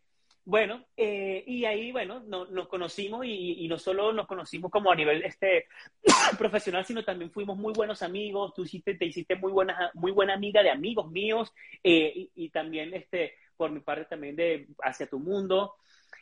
Bueno, 0.46 0.84
eh, 0.94 1.43
y 1.46 1.64
ahí, 1.64 1.90
bueno, 1.90 2.20
nos 2.20 2.69
conocimos 2.69 3.25
y, 3.25 3.66
no 3.66 3.78
solo 3.78 4.12
nos 4.12 4.26
conocimos 4.26 4.70
como 4.70 4.93
a 4.93 4.94
nivel 4.94 5.25
este, 5.25 5.66
profesional, 6.38 6.84
sino 6.84 7.02
también 7.02 7.31
fuimos 7.31 7.56
muy 7.56 7.72
buenos 7.72 8.02
amigos. 8.02 8.52
Tú 8.52 8.64
hiciste, 8.64 8.94
te 8.94 9.06
hiciste 9.06 9.36
muy 9.36 9.53
buena, 9.53 9.91
muy 9.94 10.12
buena 10.12 10.34
amiga 10.34 10.62
de 10.62 10.69
amigos 10.69 11.10
míos 11.10 11.50
eh, 11.82 12.29
y, 12.34 12.50
también, 12.50 12.93
este, 12.93 13.36
por 13.56 13.70
mi 13.70 13.81
parte, 13.81 14.05
también 14.05 14.36
de 14.36 14.69
hacia 14.82 15.08
tu 15.08 15.19
mundo. 15.19 15.77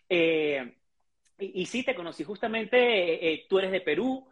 Eh, 0.09 0.73
y, 1.41 1.63
y, 1.63 1.67
sí, 1.67 1.83
te 1.83 1.97
conocí 1.97 2.23
justamente, 2.23 3.45
tú 3.49 3.59
eres 3.59 3.73
de 3.73 3.81
Perú, 3.81 4.29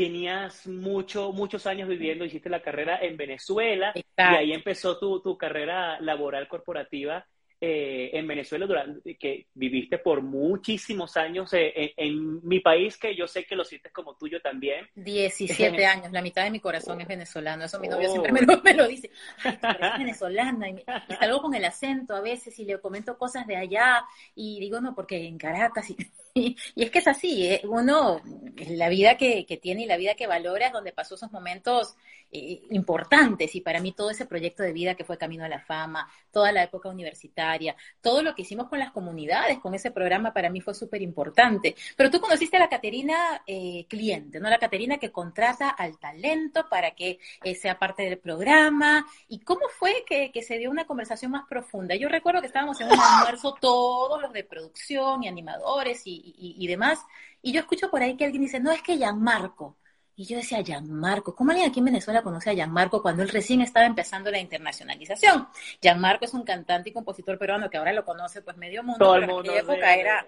tenías 0.00 0.66
mucho, 0.66 1.30
muchos 1.30 1.66
años 1.66 1.86
viviendo, 1.86 2.24
hiciste 2.24 2.48
la 2.48 2.62
carrera 2.62 2.98
en 3.02 3.18
Venezuela 3.18 3.92
y 3.94 4.02
ahí 4.16 4.52
empezó 4.54 4.98
tu, 4.98 5.20
tu 5.20 5.36
carrera 5.36 6.00
laboral 6.00 6.48
corporativa 6.48 7.26
eh, 7.60 8.10
en 8.14 8.26
Venezuela, 8.26 8.66
durante, 8.66 9.16
que 9.16 9.46
viviste 9.54 9.98
por 9.98 10.22
muchísimos 10.22 11.16
años 11.16 11.52
eh, 11.52 11.92
en, 11.96 12.46
mi 12.46 12.60
país, 12.60 12.96
que 12.96 13.14
yo 13.14 13.26
sé 13.26 13.44
que 13.44 13.54
lo 13.54 13.64
sientes 13.64 13.92
como 13.92 14.16
tuyo 14.16 14.40
también. 14.40 14.88
17 14.94 15.84
años, 15.86 16.10
la 16.10 16.22
mitad 16.22 16.44
de 16.44 16.50
mi 16.50 16.60
corazón 16.60 17.00
es 17.00 17.08
venezolano, 17.08 17.64
eso 17.64 17.78
mi 17.78 17.88
novio 17.88 18.08
oh. 18.08 18.12
siempre 18.12 18.32
me 18.32 18.40
lo, 18.42 18.62
me 18.62 18.74
lo 18.74 18.88
dice. 18.88 19.10
Ay, 19.44 19.58
venezolana, 19.98 20.68
y, 20.68 20.72
me, 20.72 20.84
salgo 21.18 21.42
con 21.42 21.54
el 21.54 21.64
acento 21.64 22.14
a 22.14 22.20
veces 22.20 22.58
y 22.58 22.64
le 22.64 22.80
comento 22.80 23.18
cosas 23.18 23.46
de 23.46 23.56
allá 23.56 24.04
y 24.34 24.58
digo, 24.60 24.80
no, 24.80 24.94
porque 24.94 25.26
en 25.26 25.36
Caracas 25.36 25.90
y 25.90 25.96
y, 26.34 26.56
es 26.76 26.90
que 26.90 27.00
es 27.00 27.08
así, 27.08 27.46
¿eh? 27.46 27.60
uno, 27.64 28.20
la 28.68 28.88
vida 28.88 29.16
que, 29.16 29.46
que, 29.46 29.56
tiene 29.56 29.82
y 29.82 29.86
la 29.86 29.96
vida 29.96 30.14
que 30.14 30.26
valora 30.26 30.66
es 30.66 30.72
donde 30.72 30.92
pasó 30.92 31.14
esos 31.16 31.32
momentos 31.32 31.96
eh, 32.32 32.62
importantes 32.70 33.54
y 33.54 33.60
para 33.60 33.80
mí 33.80 33.92
todo 33.92 34.10
ese 34.10 34.26
proyecto 34.26 34.62
de 34.62 34.72
vida 34.72 34.94
que 34.94 35.04
fue 35.04 35.18
Camino 35.18 35.44
a 35.44 35.48
la 35.48 35.60
Fama, 35.60 36.08
toda 36.30 36.52
la 36.52 36.62
época 36.62 36.88
universitaria, 36.88 37.76
todo 38.00 38.22
lo 38.22 38.34
que 38.34 38.42
hicimos 38.42 38.68
con 38.68 38.78
las 38.78 38.92
comunidades, 38.92 39.58
con 39.58 39.74
ese 39.74 39.90
programa 39.90 40.32
para 40.32 40.50
mí 40.50 40.60
fue 40.60 40.74
súper 40.74 41.02
importante. 41.02 41.74
Pero 41.96 42.10
tú 42.10 42.20
conociste 42.20 42.56
a 42.56 42.60
la 42.60 42.68
Caterina 42.68 43.42
eh, 43.46 43.86
cliente, 43.88 44.40
¿no? 44.40 44.48
La 44.48 44.58
Caterina 44.58 44.98
que 44.98 45.10
contrata 45.12 45.68
al 45.70 45.98
talento 45.98 46.68
para 46.68 46.92
que 46.92 47.18
sea 47.60 47.78
parte 47.78 48.04
del 48.04 48.18
programa. 48.18 49.06
¿Y 49.28 49.40
cómo 49.40 49.62
fue 49.68 50.04
que, 50.06 50.30
que 50.32 50.42
se 50.42 50.58
dio 50.58 50.70
una 50.70 50.86
conversación 50.86 51.32
más 51.32 51.46
profunda? 51.48 51.94
Yo 51.96 52.08
recuerdo 52.08 52.40
que 52.40 52.46
estábamos 52.46 52.80
en 52.80 52.88
un 52.88 52.98
almuerzo 53.00 53.56
todos 53.60 54.20
los 54.20 54.32
de 54.32 54.44
producción 54.44 55.24
y 55.24 55.28
animadores 55.28 56.02
y 56.06 56.30
y, 56.40 56.66
demás. 56.66 57.04
Y 57.42 57.52
yo 57.52 57.60
escucho 57.60 57.90
por 57.90 58.02
ahí 58.02 58.16
que 58.16 58.24
alguien 58.24 58.42
dice, 58.42 58.60
no, 58.60 58.70
es 58.70 58.82
que 58.82 58.96
Gianmarco. 58.96 59.76
Y 60.20 60.26
yo 60.26 60.36
decía, 60.36 60.60
Gianmarco, 60.60 61.34
¿cómo 61.34 61.50
alguien 61.50 61.70
aquí 61.70 61.78
en 61.78 61.86
Venezuela 61.86 62.20
conoce 62.20 62.50
a 62.50 62.52
Gianmarco 62.52 63.00
cuando 63.00 63.22
él 63.22 63.30
recién 63.30 63.62
estaba 63.62 63.86
empezando 63.86 64.30
la 64.30 64.38
internacionalización? 64.38 65.48
Gianmarco 65.80 66.26
es 66.26 66.34
un 66.34 66.44
cantante 66.44 66.90
y 66.90 66.92
compositor 66.92 67.38
peruano 67.38 67.70
que 67.70 67.78
ahora 67.78 67.94
lo 67.94 68.04
conoce 68.04 68.42
pues 68.42 68.58
medio 68.58 68.82
mundo, 68.82 68.98
Todo 68.98 69.14
pero 69.14 69.24
el 69.24 69.30
mundo 69.30 69.52
en 69.52 69.58
aquella 69.60 69.72
época 69.72 69.94
era 69.94 70.26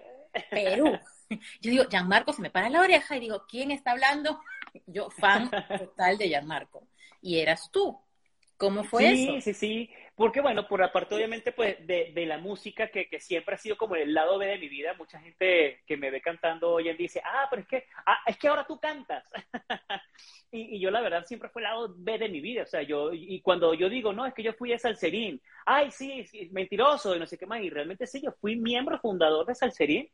Perú. 0.49 0.99
Yo 1.61 1.69
digo, 1.69 1.83
Gianmarco 1.87 2.33
se 2.33 2.41
me 2.41 2.49
para 2.49 2.71
la 2.71 2.81
oreja 2.81 3.15
y 3.15 3.19
digo, 3.19 3.45
¿quién 3.47 3.69
está 3.69 3.91
hablando? 3.91 4.41
Yo, 4.87 5.11
fan 5.11 5.51
total 5.77 6.17
de 6.17 6.27
Gianmarco. 6.27 6.87
Y 7.21 7.37
eras 7.37 7.69
tú. 7.71 7.95
¿Cómo 8.57 8.83
fue 8.83 9.11
sí, 9.11 9.23
eso? 9.25 9.33
Sí, 9.33 9.41
sí, 9.41 9.53
sí. 9.53 9.89
Porque 10.15 10.41
bueno, 10.41 10.67
por 10.67 10.83
aparte 10.83 11.15
obviamente 11.15 11.51
pues 11.51 11.75
de, 11.87 12.11
de 12.13 12.25
la 12.27 12.37
música 12.37 12.89
que, 12.89 13.07
siempre 13.19 13.55
ha 13.55 13.57
sido 13.57 13.77
como 13.77 13.95
el 13.95 14.13
lado 14.13 14.37
B 14.37 14.45
de 14.45 14.59
mi 14.59 14.69
vida, 14.69 14.93
mucha 14.93 15.19
gente 15.19 15.81
que 15.87 15.97
me 15.97 16.11
ve 16.11 16.21
cantando 16.21 16.71
hoy 16.71 16.87
en 16.89 16.97
día 16.97 17.05
dice, 17.05 17.21
ah, 17.25 17.47
pero 17.49 17.63
es 17.63 17.67
que, 17.67 17.85
ah, 18.05 18.19
es 18.27 18.37
que 18.37 18.47
ahora 18.47 18.65
tú 18.67 18.79
cantas. 18.79 19.27
y, 20.51 20.79
yo 20.79 20.91
la 20.91 21.01
verdad 21.01 21.25
siempre 21.25 21.49
fue 21.49 21.63
el 21.63 21.69
lado 21.69 21.95
B 21.97 22.19
de 22.19 22.29
mi 22.29 22.41
vida, 22.41 22.61
o 22.61 22.67
sea, 22.67 22.83
yo, 22.83 23.11
y 23.11 23.41
cuando 23.41 23.73
yo 23.73 23.89
digo, 23.89 24.13
no, 24.13 24.25
es 24.27 24.35
que 24.35 24.43
yo 24.43 24.53
fui 24.53 24.71
a 24.71 24.77
Salserín, 24.77 25.41
ay, 25.65 25.89
sí, 25.89 26.25
sí 26.27 26.47
mentiroso 26.51 27.15
y 27.15 27.19
no 27.19 27.25
sé 27.25 27.37
qué 27.37 27.47
más, 27.47 27.61
y 27.61 27.71
realmente 27.71 28.05
sí, 28.05 28.21
yo 28.21 28.33
fui 28.33 28.55
miembro 28.55 28.99
fundador 28.99 29.47
de 29.47 29.55
Salserín, 29.55 30.07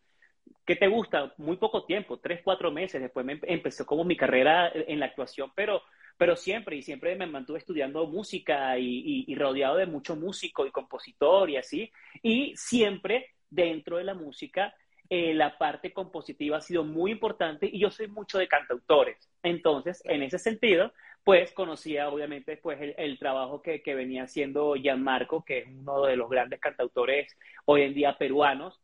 ¿qué 0.65 0.77
te 0.77 0.87
gusta? 0.87 1.33
Muy 1.37 1.57
poco 1.57 1.85
tiempo, 1.85 2.19
tres, 2.19 2.39
cuatro 2.41 2.71
meses, 2.71 3.01
después 3.01 3.25
me 3.25 3.39
empezó 3.43 3.85
como 3.85 4.05
mi 4.05 4.15
carrera 4.15 4.71
en 4.73 4.99
la 4.99 5.07
actuación, 5.07 5.51
pero 5.55 5.81
pero 6.19 6.35
siempre, 6.35 6.75
y 6.75 6.81
siempre 6.81 7.15
me 7.15 7.27
mantuve 7.27 7.59
estudiando 7.59 8.05
música 8.05 8.77
y, 8.77 8.83
y, 8.85 9.23
y, 9.25 9.35
rodeado 9.35 9.77
de 9.77 9.85
mucho 9.85 10.17
músico 10.17 10.67
y 10.67 10.71
compositor 10.71 11.49
y 11.49 11.55
así, 11.55 11.89
y 12.21 12.53
siempre 12.57 13.27
dentro 13.49 13.95
de 13.95 14.03
la 14.03 14.13
música 14.13 14.75
eh, 15.09 15.33
la 15.33 15.57
parte 15.57 15.93
compositiva 15.93 16.57
ha 16.57 16.61
sido 16.61 16.83
muy 16.83 17.11
importante 17.11 17.69
y 17.71 17.79
yo 17.79 17.89
soy 17.89 18.09
mucho 18.09 18.37
de 18.37 18.49
cantautores. 18.49 19.29
Entonces, 19.41 20.01
en 20.03 20.21
ese 20.21 20.39
sentido, 20.39 20.91
pues 21.23 21.53
conocía 21.53 22.09
obviamente 22.09 22.57
pues, 22.57 22.81
el, 22.81 22.95
el 22.97 23.17
trabajo 23.17 23.61
que, 23.61 23.81
que, 23.81 23.95
venía 23.95 24.23
haciendo 24.23 24.75
Gianmarco, 24.75 25.45
que 25.45 25.59
es 25.59 25.67
uno 25.67 26.03
de 26.05 26.17
los 26.17 26.29
grandes 26.29 26.59
cantautores 26.59 27.33
hoy 27.63 27.83
en 27.83 27.93
día 27.93 28.17
peruanos, 28.17 28.81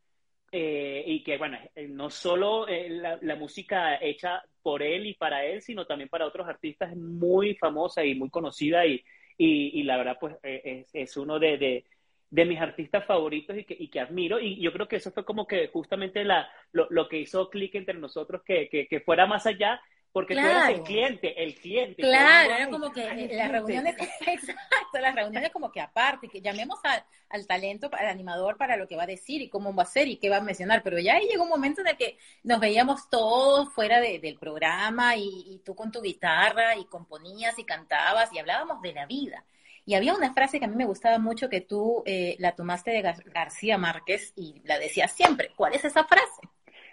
eh, 0.52 1.04
y 1.06 1.24
que, 1.24 1.38
bueno, 1.38 1.58
eh, 1.75 1.88
no 1.88 2.10
solo 2.10 2.68
eh, 2.68 2.90
la, 2.90 3.18
la, 3.22 3.36
música 3.36 3.98
hecha 4.02 4.44
por 4.62 4.82
él 4.82 5.06
y 5.08 5.14
para 5.14 5.44
él, 5.46 5.62
sino 5.62 5.86
también 5.86 6.10
para 6.10 6.25
otros 6.25 6.48
artistas 6.48 6.92
es 6.92 6.98
muy 6.98 7.56
famosa 7.56 8.06
y 8.06 8.16
muy 8.16 8.30
conocida 8.30 8.86
y, 8.86 9.04
y, 9.38 9.84
la 9.84 9.98
verdad, 9.98 10.18
pues 10.20 10.38
es, 10.44 10.90
es 10.94 11.18
uno 11.18 11.40
de, 11.40 11.58
de, 11.58 11.86
de, 12.30 12.46
mis 12.46 12.60
artistas 12.60 13.06
favoritos 13.06 13.58
y 13.58 13.66
que, 13.66 13.75
y 13.78 13.90
que, 13.90 14.00
admiro. 14.00 14.40
Y 14.40 14.62
yo 14.62 14.72
creo 14.72 14.88
que 14.88 14.96
eso 14.98 15.12
fue 15.12 15.25
como 15.25 15.46
que 15.46 15.68
justamente 15.68 16.24
la, 16.24 16.50
lo, 16.72 16.88
lo 16.90 17.10
que 17.10 17.20
hizo 17.20 17.50
clic 17.50 17.75
entre 17.75 17.96
nosotros, 17.96 18.42
que, 18.46 18.70
que, 18.70 18.88
que 18.88 19.02
fuera 19.02 19.25
más 19.25 19.46
allá 19.46 19.82
porque 20.16 20.34
claro. 20.34 20.50
tú 20.50 20.56
eres 20.56 20.78
el 20.78 20.84
cliente, 20.86 21.44
el 21.44 21.56
cliente. 21.56 22.02
Claro, 22.02 22.54
era 22.54 22.70
como 22.70 22.90
que 22.94 23.04
ay, 23.04 23.28
las 23.28 23.52
reuniones, 23.52 23.98
exacto, 24.26 24.98
las 25.02 25.14
reuniones 25.14 25.52
como 25.52 25.74
que 25.74 25.82
aparte, 25.82 26.30
que 26.30 26.40
llamemos 26.40 26.80
a, 26.86 27.06
al 27.28 27.46
talento, 27.46 27.90
al 27.92 28.08
animador 28.08 28.56
para 28.56 28.78
lo 28.78 28.88
que 28.88 28.96
va 28.96 29.04
a 29.04 29.08
decir 29.08 29.42
y 29.42 29.50
cómo 29.50 29.76
va 29.76 29.84
a 29.84 29.88
ser 29.88 30.08
y 30.08 30.16
qué 30.16 30.30
va 30.30 30.38
a 30.38 30.42
mencionar, 30.42 30.84
pero 30.84 31.00
ya 31.00 31.16
ahí 31.16 31.28
llegó 31.28 31.44
un 31.44 31.50
momento 31.50 31.82
en 31.82 31.88
el 31.88 31.98
que 31.98 32.18
nos 32.44 32.62
veíamos 32.62 33.10
todos 33.10 33.74
fuera 33.74 34.00
de, 34.00 34.20
del 34.20 34.38
programa 34.38 35.18
y, 35.18 35.44
y, 35.48 35.60
tú 35.66 35.76
con 35.76 35.92
tu 35.92 36.02
guitarra 36.02 36.78
y 36.78 36.86
componías 36.86 37.60
y 37.60 37.66
cantabas 37.66 38.32
y 38.32 38.40
hablábamos 38.40 38.82
de 38.82 38.94
la 38.94 39.06
vida. 39.08 39.44
Y 39.86 39.96
había 39.96 40.14
una 40.14 40.34
frase 40.34 40.60
que 40.60 40.66
a 40.66 40.70
mí 40.70 40.78
me 40.78 40.86
gustaba 40.86 41.20
mucho 41.20 41.50
que 41.50 41.60
tú 41.60 42.04
eh, 42.06 42.38
la 42.40 42.56
tomaste 42.56 42.92
de 42.92 43.02
Gar 43.02 43.22
García 43.26 43.78
Márquez 43.78 44.32
y 44.38 44.62
la 44.64 44.80
decías 44.80 45.12
siempre. 45.12 45.52
¿Cuál 45.58 45.74
es 45.74 45.84
esa 45.84 46.06
frase? 46.06 46.42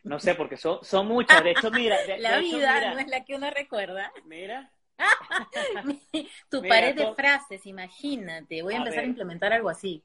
No 0.05 0.19
sé, 0.19 0.35
porque 0.35 0.57
son, 0.57 0.79
son 0.83 1.07
muchas. 1.07 1.43
De 1.45 1.53
hecho, 1.53 1.71
mira. 1.71 1.97
De, 2.05 2.19
la 2.19 2.37
de 2.37 2.41
vida 2.41 2.57
hecho, 2.57 2.81
mira, 2.81 2.95
no 2.95 3.01
es 3.01 3.09
la 3.09 3.25
que 3.25 3.35
uno 3.35 3.51
recuerda. 3.51 4.13
Mira. 4.25 4.71
tu 6.51 6.63
mira, 6.63 6.75
pared 6.75 6.95
de 6.97 7.15
frases, 7.15 7.67
imagínate. 7.67 8.63
Voy 8.63 8.75
a, 8.75 8.77
a 8.77 8.81
empezar 8.81 8.99
ver. 9.01 9.07
a 9.07 9.09
implementar 9.09 9.53
algo 9.53 9.69
así. 9.69 10.03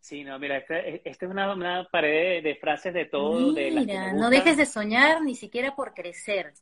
Sí, 0.00 0.24
no, 0.24 0.36
mira, 0.38 0.56
esta, 0.56 0.80
esta 0.80 1.26
es 1.26 1.30
una, 1.30 1.52
una, 1.52 1.84
pared 1.84 2.42
de, 2.42 2.56
frases 2.56 2.92
de 2.92 3.04
todo. 3.04 3.52
Mira, 3.52 4.06
de 4.06 4.12
no 4.14 4.30
dejes 4.30 4.56
de 4.56 4.66
soñar 4.66 5.22
ni 5.22 5.36
siquiera 5.36 5.76
por 5.76 5.94
crecer. 5.94 6.52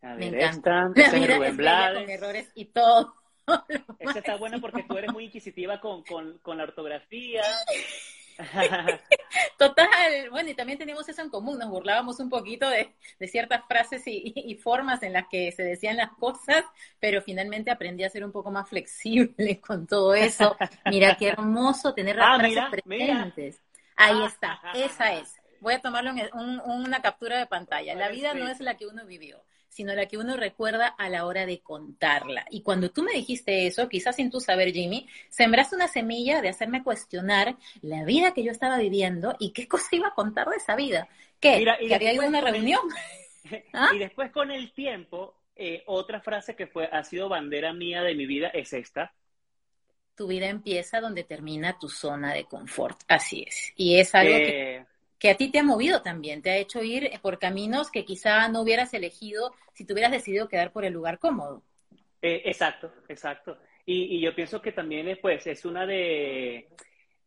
A 0.00 0.14
Me 0.14 0.30
ver, 0.30 0.42
encanta. 0.42 0.90
esta, 0.96 1.16
Rubén 1.36 1.56
Blades. 1.56 2.00
con 2.00 2.10
errores 2.10 2.50
y 2.54 2.66
todo. 2.66 3.14
Esta 3.98 4.18
está 4.18 4.36
buena 4.36 4.58
porque 4.58 4.84
tú 4.84 4.96
eres 4.96 5.12
muy 5.12 5.24
inquisitiva 5.24 5.80
con, 5.80 6.02
con, 6.04 6.38
con 6.38 6.56
la 6.58 6.64
ortografía. 6.64 7.42
Total, 9.58 10.30
bueno, 10.30 10.50
y 10.50 10.54
también 10.54 10.78
teníamos 10.78 11.08
eso 11.08 11.22
en 11.22 11.30
común, 11.30 11.58
nos 11.58 11.68
burlábamos 11.68 12.20
un 12.20 12.28
poquito 12.28 12.68
de, 12.70 12.94
de 13.18 13.28
ciertas 13.28 13.62
frases 13.66 14.06
y, 14.06 14.32
y, 14.34 14.54
formas 14.56 15.02
en 15.02 15.12
las 15.12 15.26
que 15.28 15.52
se 15.52 15.62
decían 15.62 15.96
las 15.96 16.10
cosas, 16.12 16.64
pero 17.00 17.20
finalmente 17.22 17.70
aprendí 17.70 18.04
a 18.04 18.10
ser 18.10 18.24
un 18.24 18.32
poco 18.32 18.50
más 18.50 18.68
flexible 18.68 19.60
con 19.66 19.86
todo 19.86 20.14
eso. 20.14 20.56
Mira 20.86 21.16
qué 21.16 21.28
hermoso 21.28 21.94
tener 21.94 22.16
las 22.16 22.26
Ah, 22.26 22.36
frases 22.36 22.56
mira, 22.56 22.70
presentes. 22.70 23.60
Ahí 23.96 24.22
está, 24.24 24.60
esa 24.72 25.14
es. 25.14 25.34
Voy 25.60 25.74
a 25.74 25.80
tomarlo 25.80 26.10
en 26.10 26.20
un- 26.34 26.60
una 26.60 27.02
captura 27.02 27.38
de 27.38 27.46
pantalla. 27.46 27.94
La 27.96 28.08
vida 28.08 28.34
no 28.34 28.48
es 28.48 28.60
la 28.60 28.76
que 28.76 28.86
uno 28.86 29.04
vivió, 29.06 29.42
sino 29.68 29.94
la 29.94 30.06
que 30.06 30.18
uno 30.18 30.36
recuerda 30.36 30.86
a 30.88 31.08
la 31.08 31.24
hora 31.26 31.46
de 31.46 31.60
contarla. 31.60 32.44
Y 32.50 32.62
cuando 32.62 32.90
tú 32.90 33.02
me 33.02 33.12
dijiste 33.12 33.66
eso, 33.66 33.88
quizás 33.88 34.16
sin 34.16 34.30
tu 34.30 34.40
saber, 34.40 34.72
Jimmy, 34.72 35.06
sembraste 35.28 35.76
una 35.76 35.88
semilla 35.88 36.40
de 36.42 36.48
hacerme 36.48 36.82
cuestionar 36.82 37.56
la 37.82 38.04
vida 38.04 38.32
que 38.34 38.42
yo 38.44 38.50
estaba 38.52 38.78
viviendo 38.78 39.36
y 39.38 39.52
qué 39.52 39.68
cosa 39.68 39.88
iba 39.92 40.08
a 40.08 40.14
contar 40.14 40.48
de 40.48 40.56
esa 40.56 40.76
vida. 40.76 41.08
¿Qué? 41.40 41.58
Mira, 41.58 41.76
y 41.80 41.88
¿Que 41.88 41.94
había 41.94 42.12
ido 42.12 42.22
a 42.22 42.26
una 42.28 42.40
el- 42.40 42.44
reunión? 42.52 42.80
¿Ah? 43.72 43.90
Y 43.94 43.98
después 43.98 44.30
con 44.32 44.50
el 44.50 44.72
tiempo, 44.72 45.34
eh, 45.56 45.82
otra 45.86 46.20
frase 46.20 46.56
que 46.56 46.66
fue, 46.66 46.86
ha 46.90 47.04
sido 47.04 47.28
bandera 47.28 47.72
mía 47.72 48.02
de 48.02 48.14
mi 48.14 48.26
vida 48.26 48.48
es 48.48 48.72
esta. 48.72 49.12
Tu 50.14 50.26
vida 50.26 50.48
empieza 50.48 51.00
donde 51.00 51.22
termina 51.22 51.78
tu 51.78 51.88
zona 51.88 52.34
de 52.34 52.44
confort. 52.44 53.00
Así 53.06 53.44
es. 53.46 53.72
Y 53.76 53.98
es 54.00 54.14
algo 54.14 54.34
que, 54.36 54.76
Eh, 54.76 54.86
que 55.18 55.30
a 55.30 55.36
ti 55.36 55.50
te 55.50 55.58
ha 55.58 55.62
movido 55.62 56.02
también, 56.02 56.42
te 56.42 56.50
ha 56.50 56.56
hecho 56.56 56.82
ir 56.82 57.10
por 57.22 57.38
caminos 57.38 57.90
que 57.90 58.04
quizá 58.04 58.48
no 58.48 58.62
hubieras 58.62 58.94
elegido 58.94 59.52
si 59.74 59.84
te 59.84 59.92
hubieras 59.92 60.12
decidido 60.12 60.48
quedar 60.48 60.72
por 60.72 60.84
el 60.84 60.92
lugar 60.92 61.18
cómodo. 61.18 61.62
Eh, 62.22 62.42
exacto, 62.44 62.92
exacto. 63.08 63.58
Y, 63.86 64.16
y 64.16 64.20
yo 64.20 64.34
pienso 64.34 64.60
que 64.60 64.72
también 64.72 65.08
es, 65.08 65.18
pues, 65.18 65.46
es 65.46 65.64
una 65.64 65.86
de, 65.86 66.68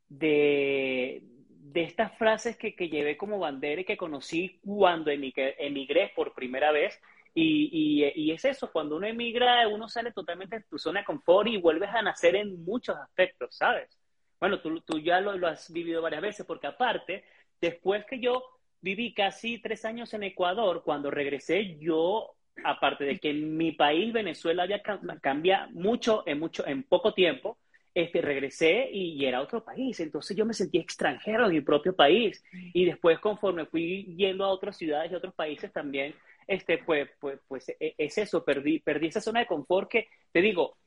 de, 0.07 1.21
de 1.24 1.83
estas 1.83 2.17
frases 2.17 2.57
que, 2.57 2.75
que 2.75 2.89
llevé 2.89 3.17
como 3.17 3.39
bandera 3.39 3.81
y 3.81 3.86
que 3.86 3.98
conocí 3.98 4.60
cuando 4.63 5.10
emigré, 5.12 6.12
por 6.15 6.33
primera 6.33 6.71
vez. 6.71 7.00
Y, 7.33 8.03
y, 8.03 8.24
y 8.24 8.31
es 8.31 8.43
eso, 8.43 8.69
cuando 8.71 8.98
uno 8.98 9.07
emigra, 9.07 9.67
uno 9.69 9.88
sale 9.88 10.12
totalmente 10.12 10.60
de 10.60 10.65
tu 10.69 10.77
zona 10.77 11.00
de 11.00 11.05
confort 11.05 11.48
y 11.48 11.57
vuelves 11.57 11.89
a 11.89 12.01
nacer 12.01 12.36
en 12.36 12.63
muchos 12.63 12.98
aspectos, 12.98 13.55
¿sabes? 13.55 13.98
Bueno, 14.38 14.60
tú, 14.60 14.81
tú 14.81 15.00
ya 15.00 15.21
lo, 15.21 15.38
lo 15.38 15.48
has 15.48 15.71
vivido 15.71 16.01
varias 16.01 16.21
veces, 16.21 16.45
porque 16.45 16.67
aparte, 16.67 17.24
después 17.62 18.06
que 18.06 18.20
yo 18.20 18.44
viví 18.82 19.13
casi 19.13 19.60
tres 19.60 19.86
años 19.86 20.13
en 20.13 20.24
Ecuador, 20.24 20.82
cuando 20.84 21.12
regresé, 21.12 21.77
yo 21.80 22.36
aparte 22.63 23.06
de 23.06 23.20
que 23.20 23.30
en 23.30 23.56
mi 23.58 23.72
país, 23.72 24.12
Venezuela, 24.13 24.63
había 24.63 24.84
cam- 24.84 25.20
cambia 25.22 25.68
mucho 25.72 26.24
en, 26.25 26.39
mucho 26.39 26.65
en 26.68 26.84
poco 26.84 27.13
tiempo, 27.13 27.58
este, 27.94 28.22
regresé 28.22 28.89
y, 28.91 29.25
era 29.25 29.41
otro 29.41 29.63
país. 29.63 30.00
Entonces 30.00 30.36
yo 30.36 30.46
me 30.46 30.53
sentí 30.53 30.77
extranjero 30.77 31.46
en 31.46 31.51
mi 31.51 31.62
propio 31.62 31.96
país. 31.96 32.44
Y 32.74 32.86
después, 32.86 33.20
conforme 33.20 33.65
fui 33.65 34.15
yendo 34.15 34.46
a 34.46 34.50
otras 34.50 34.77
ciudades 34.77 35.12
y 35.12 35.15
otros 35.15 35.34
países 35.34 35.72
también, 35.74 36.15
este, 36.48 36.80
pues, 36.80 37.10
pues, 37.20 37.39
pues 37.48 37.74
es 37.80 38.18
eso, 38.18 38.44
perdí, 38.44 38.80
perdí 38.80 39.08
esa 39.08 39.22
zona 39.22 39.41
de 39.41 39.46
confort 39.46 39.89
que, 39.89 40.08
te 40.32 40.41
digo, 40.41 40.77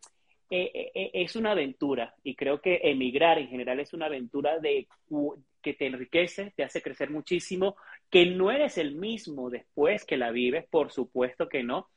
es 0.54 1.36
una 1.36 1.52
aventura 1.52 2.14
y 2.22 2.34
creo 2.34 2.60
que 2.60 2.80
emigrar 2.84 3.38
en 3.38 3.48
general 3.48 3.80
es 3.80 3.92
una 3.92 4.06
aventura 4.06 4.58
de 4.58 4.86
que 5.62 5.74
te 5.74 5.86
enriquece, 5.86 6.52
te 6.56 6.62
hace 6.62 6.82
crecer 6.82 7.10
muchísimo, 7.10 7.76
que 8.10 8.26
no 8.26 8.50
eres 8.50 8.78
el 8.78 8.94
mismo 8.94 9.50
después 9.50 10.04
que 10.04 10.16
la 10.16 10.30
vives, 10.30 10.66
por 10.68 10.92
supuesto 10.92 11.48
que 11.48 11.62
no, 11.62 11.88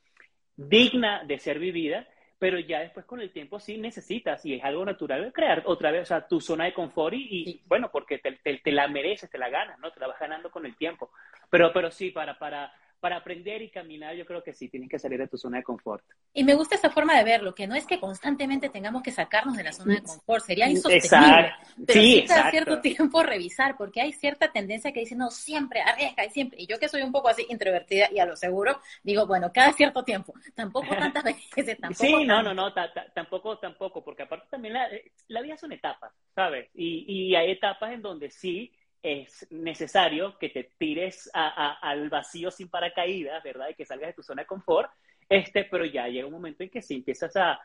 digna 0.55 1.23
de 1.25 1.37
ser 1.39 1.59
vivida, 1.59 2.07
pero 2.39 2.59
ya 2.59 2.79
después 2.79 3.05
con 3.05 3.19
el 3.19 3.31
tiempo 3.31 3.59
sí 3.59 3.77
necesitas 3.77 4.45
y 4.45 4.55
es 4.55 4.63
algo 4.63 4.85
natural 4.85 5.31
crear 5.33 5.63
otra 5.65 5.91
vez, 5.91 6.03
o 6.03 6.05
sea, 6.05 6.27
tu 6.27 6.39
zona 6.39 6.65
de 6.65 6.73
confort 6.73 7.15
y, 7.15 7.49
y 7.49 7.61
bueno, 7.65 7.89
porque 7.91 8.19
te, 8.19 8.33
te, 8.43 8.57
te 8.59 8.71
la 8.71 8.87
mereces, 8.87 9.29
te 9.29 9.37
la 9.37 9.49
ganas, 9.49 9.79
¿no? 9.79 9.91
Te 9.91 9.99
la 9.99 10.07
vas 10.07 10.19
ganando 10.19 10.51
con 10.51 10.65
el 10.65 10.75
tiempo. 10.75 11.11
Pero, 11.49 11.71
pero 11.73 11.89
sí, 11.89 12.11
para, 12.11 12.37
para, 12.37 12.71
para 12.99 13.17
aprender 13.17 13.61
y 13.61 13.69
caminar, 13.69 14.15
yo 14.15 14.25
creo 14.25 14.43
que 14.43 14.53
sí, 14.53 14.69
tienes 14.69 14.89
que 14.89 14.97
salir 14.97 15.19
de 15.19 15.27
tu 15.27 15.37
zona 15.37 15.57
de 15.57 15.63
confort. 15.63 16.03
Y 16.33 16.43
me 16.43 16.55
gusta 16.55 16.75
esa 16.75 16.89
forma 16.89 17.15
de 17.17 17.23
verlo, 17.23 17.53
que 17.53 17.67
no 17.67 17.75
es 17.75 17.85
que 17.85 17.99
constantemente 17.99 18.69
tengamos 18.69 19.03
que 19.03 19.11
sacarnos 19.11 19.55
de 19.55 19.63
la 19.63 19.71
zona 19.71 19.95
de 19.95 20.01
confort, 20.03 20.43
sería 20.43 20.67
insostenible. 20.67 21.47
Exacto. 21.47 21.73
Pero 21.85 22.01
Sí, 22.01 22.17
exacto. 22.19 22.51
cierto 22.51 22.81
tiempo 22.81 23.23
revisar, 23.23 23.77
porque 23.77 24.01
hay 24.01 24.13
cierta 24.13 24.51
tendencia 24.51 24.91
que 24.91 25.01
dice, 25.01 25.15
no, 25.15 25.29
siempre 25.29 25.81
arriesga 25.81 26.25
y 26.25 26.29
siempre. 26.31 26.61
Y 26.61 26.67
yo 26.67 26.79
que 26.79 26.89
soy 26.89 27.01
un 27.03 27.11
poco 27.11 27.29
así 27.29 27.45
introvertida 27.49 28.09
y 28.11 28.19
a 28.19 28.25
lo 28.25 28.35
seguro, 28.35 28.79
digo, 29.03 29.27
bueno, 29.27 29.51
cada 29.53 29.73
cierto 29.73 30.03
tiempo, 30.03 30.33
tampoco 30.55 30.87
tantas 30.95 31.23
veces, 31.23 31.77
tampoco. 31.79 32.03
Sí, 32.03 32.25
no, 32.25 32.41
no, 32.41 32.53
no, 32.53 32.73
ta- 32.73 32.91
ta- 32.93 33.07
tampoco, 33.13 33.57
tampoco, 33.59 34.03
porque 34.03 34.23
aparte 34.23 34.47
también 34.49 34.73
la, 34.73 34.87
eh, 34.89 35.11
la 35.27 35.41
vida 35.41 35.57
son 35.57 35.71
etapas, 35.71 36.11
¿sabes? 36.33 36.69
Y, 36.73 37.05
y 37.07 37.35
hay 37.35 37.51
etapas 37.51 37.91
en 37.93 38.01
donde 38.01 38.29
sí 38.31 38.71
es 39.01 39.47
necesario 39.51 40.37
que 40.37 40.49
te 40.49 40.71
tires 40.77 41.29
a- 41.33 41.47
a- 41.47 41.73
al 41.89 42.09
vacío 42.09 42.51
sin 42.51 42.69
paracaídas, 42.69 43.43
¿verdad? 43.43 43.69
Y 43.69 43.75
que 43.75 43.85
salgas 43.85 44.09
de 44.09 44.13
tu 44.13 44.23
zona 44.23 44.43
de 44.43 44.47
confort. 44.47 44.91
Este, 45.29 45.65
pero 45.65 45.85
ya 45.85 46.07
llega 46.07 46.25
un 46.27 46.33
momento 46.33 46.63
en 46.63 46.69
que 46.69 46.81
si 46.81 46.95
empiezas 46.95 47.35
a... 47.35 47.59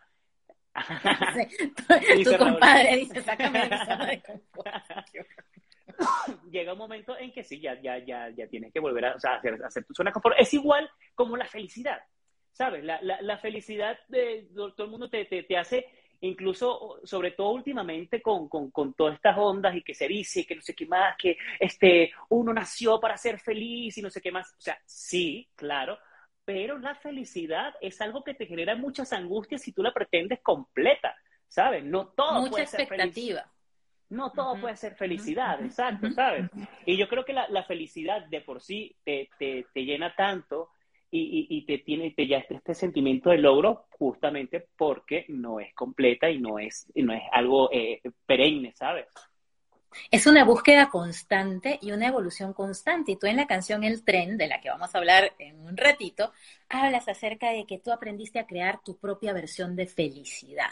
tu, 2.24 2.36
compadre 2.38 2.96
dice, 2.96 3.22
sácame 3.22 3.68
de 3.68 4.22
llega 6.50 6.72
un 6.72 6.78
momento 6.78 7.16
en 7.18 7.32
que 7.32 7.44
sí, 7.44 7.60
ya, 7.60 7.80
ya, 7.80 7.98
ya, 7.98 8.30
ya 8.30 8.46
tienes 8.48 8.72
que 8.72 8.80
volver 8.80 9.04
a, 9.06 9.14
o 9.14 9.20
sea, 9.20 9.34
hacer, 9.36 9.62
hacer 9.64 9.84
tu 9.84 9.94
zona 9.94 10.10
de 10.10 10.14
confort. 10.14 10.36
Es 10.38 10.52
igual 10.54 10.88
como 11.14 11.36
la 11.36 11.46
felicidad, 11.46 12.00
¿sabes? 12.52 12.84
La, 12.84 13.00
la, 13.02 13.20
la 13.20 13.38
felicidad 13.38 13.98
de 14.08 14.48
todo 14.54 14.84
el 14.84 14.90
mundo 14.90 15.08
te, 15.10 15.24
te, 15.26 15.42
te 15.42 15.56
hace 15.56 15.86
incluso, 16.22 17.00
sobre 17.04 17.32
todo 17.32 17.50
últimamente 17.50 18.22
con, 18.22 18.48
con, 18.48 18.70
con, 18.70 18.94
todas 18.94 19.14
estas 19.14 19.36
ondas 19.36 19.74
y 19.74 19.82
que 19.82 19.94
se 19.94 20.06
dice 20.06 20.46
que 20.46 20.54
no 20.54 20.62
sé 20.62 20.74
qué 20.74 20.86
más, 20.86 21.16
que 21.16 21.36
este, 21.58 22.12
uno 22.30 22.52
nació 22.54 23.00
para 23.00 23.16
ser 23.16 23.38
feliz 23.38 23.98
y 23.98 24.02
no 24.02 24.10
sé 24.10 24.20
qué 24.20 24.30
más. 24.30 24.50
O 24.52 24.60
sea, 24.60 24.78
sí, 24.86 25.48
claro, 25.54 25.98
pero 26.44 26.78
la 26.78 26.94
felicidad 26.94 27.74
es 27.80 28.00
algo 28.00 28.22
que 28.22 28.34
te 28.34 28.46
genera 28.46 28.76
muchas 28.76 29.12
angustias 29.12 29.62
si 29.62 29.72
tú 29.72 29.82
la 29.82 29.92
pretendes 29.92 30.40
completa, 30.42 31.14
¿sabes? 31.48 31.84
No 31.84 32.08
todo 32.08 32.42
Mucha 32.42 32.62
expectativa. 32.62 33.44
No 34.08 34.30
todo 34.30 34.60
puede 34.60 34.76
ser 34.76 34.94
felicidad, 34.94 35.64
exacto, 35.64 36.10
¿sabes? 36.10 36.50
Y 36.84 36.98
yo 36.98 37.08
creo 37.08 37.24
que 37.24 37.32
la, 37.32 37.48
la 37.48 37.64
felicidad 37.64 38.26
de 38.26 38.42
por 38.42 38.60
sí 38.60 38.94
te, 39.04 39.30
te, 39.38 39.66
te 39.72 39.84
llena 39.86 40.14
tanto 40.14 40.68
y, 41.14 41.46
y, 41.50 41.66
te 41.66 41.78
tiene 41.78 42.10
te 42.12 42.26
ya 42.26 42.38
este, 42.38 42.54
este, 42.54 42.74
sentimiento 42.74 43.28
de 43.28 43.36
logro 43.36 43.84
justamente 43.90 44.66
porque 44.76 45.26
no 45.28 45.60
es 45.60 45.74
completa 45.74 46.30
y 46.30 46.38
no 46.38 46.58
es, 46.58 46.90
no 46.94 47.12
es 47.12 47.22
algo 47.30 47.70
eh, 47.70 48.00
perenne, 48.24 48.72
¿sabes? 48.74 49.06
Es 50.10 50.26
una 50.26 50.44
búsqueda 50.44 50.88
constante 50.88 51.78
y 51.82 51.92
una 51.92 52.08
evolución 52.08 52.54
constante. 52.54 53.12
Y 53.12 53.16
tú 53.16 53.26
en 53.26 53.36
la 53.36 53.46
canción 53.46 53.84
El 53.84 54.02
tren, 54.04 54.38
de 54.38 54.46
la 54.46 54.58
que 54.62 54.70
vamos 54.70 54.94
a 54.94 54.98
hablar 54.98 55.34
en 55.38 55.60
un 55.60 55.76
ratito, 55.76 56.32
hablas 56.70 57.06
acerca 57.08 57.50
de 57.50 57.66
que 57.66 57.78
tú 57.78 57.92
aprendiste 57.92 58.38
a 58.38 58.46
crear 58.46 58.82
tu 58.82 58.96
propia 58.96 59.34
versión 59.34 59.76
de 59.76 59.86
felicidad. 59.86 60.70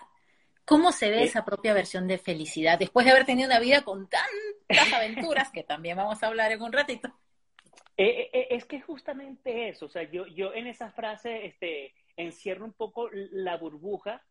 ¿Cómo 0.64 0.90
se 0.90 1.10
ve 1.10 1.24
esa 1.24 1.44
propia 1.44 1.74
versión 1.74 2.06
de 2.06 2.16
felicidad 2.16 2.78
después 2.78 3.04
de 3.04 3.12
haber 3.12 3.26
tenido 3.26 3.48
una 3.48 3.58
vida 3.58 3.82
con 3.82 4.08
tantas 4.08 4.92
aventuras, 4.94 5.50
que 5.50 5.64
también 5.64 5.98
vamos 5.98 6.22
a 6.22 6.28
hablar 6.28 6.52
en 6.52 6.62
un 6.62 6.72
ratito? 6.72 7.12
Eh, 8.02 8.30
eh, 8.32 8.46
es 8.52 8.64
que 8.64 8.80
justamente 8.80 9.68
eso, 9.68 9.84
o 9.84 9.88
sea, 9.90 10.04
yo, 10.04 10.26
yo 10.28 10.54
en 10.54 10.66
esa 10.66 10.90
frase 10.90 11.44
este, 11.44 11.92
encierro 12.16 12.64
un 12.64 12.72
poco 12.72 13.10
la 13.12 13.58
burbuja 13.58 14.22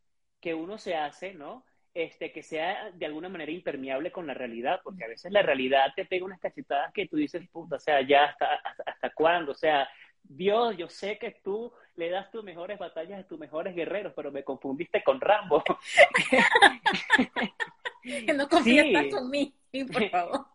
que 0.41 0.55
uno 0.55 0.79
se 0.79 0.95
hace, 0.95 1.35
¿no? 1.35 1.63
Este, 1.93 2.31
que 2.31 2.41
sea 2.41 2.89
de 2.89 3.05
alguna 3.05 3.29
manera 3.29 3.51
impermeable 3.51 4.11
con 4.11 4.25
la 4.25 4.33
realidad, 4.33 4.81
porque 4.83 5.03
a 5.03 5.07
veces 5.07 5.31
la 5.31 5.43
realidad 5.43 5.93
te 5.95 6.05
pega 6.05 6.25
unas 6.25 6.39
cachetadas 6.39 6.91
que 6.93 7.07
tú 7.07 7.17
dices, 7.17 7.47
puta, 7.51 7.75
o 7.75 7.79
sea, 7.79 8.01
ya 8.01 8.25
hasta, 8.25 8.55
hasta, 8.87 9.11
cuándo, 9.11 9.51
o 9.51 9.55
sea, 9.55 9.87
Dios, 10.23 10.75
yo 10.75 10.89
sé 10.89 11.19
que 11.19 11.39
tú 11.43 11.71
le 11.95 12.09
das 12.09 12.31
tus 12.31 12.43
mejores 12.43 12.79
batallas 12.79 13.19
a 13.19 13.27
tus 13.27 13.37
mejores 13.37 13.75
guerreros, 13.75 14.13
pero 14.15 14.31
me 14.31 14.43
confundiste 14.43 15.03
con 15.03 15.21
Rambo. 15.21 15.63
que 18.01 18.33
no 18.33 18.49
confías 18.49 18.87
tanto 18.93 19.19
en 19.19 19.29
mí, 19.29 19.53
por 19.93 20.09
favor. 20.09 20.47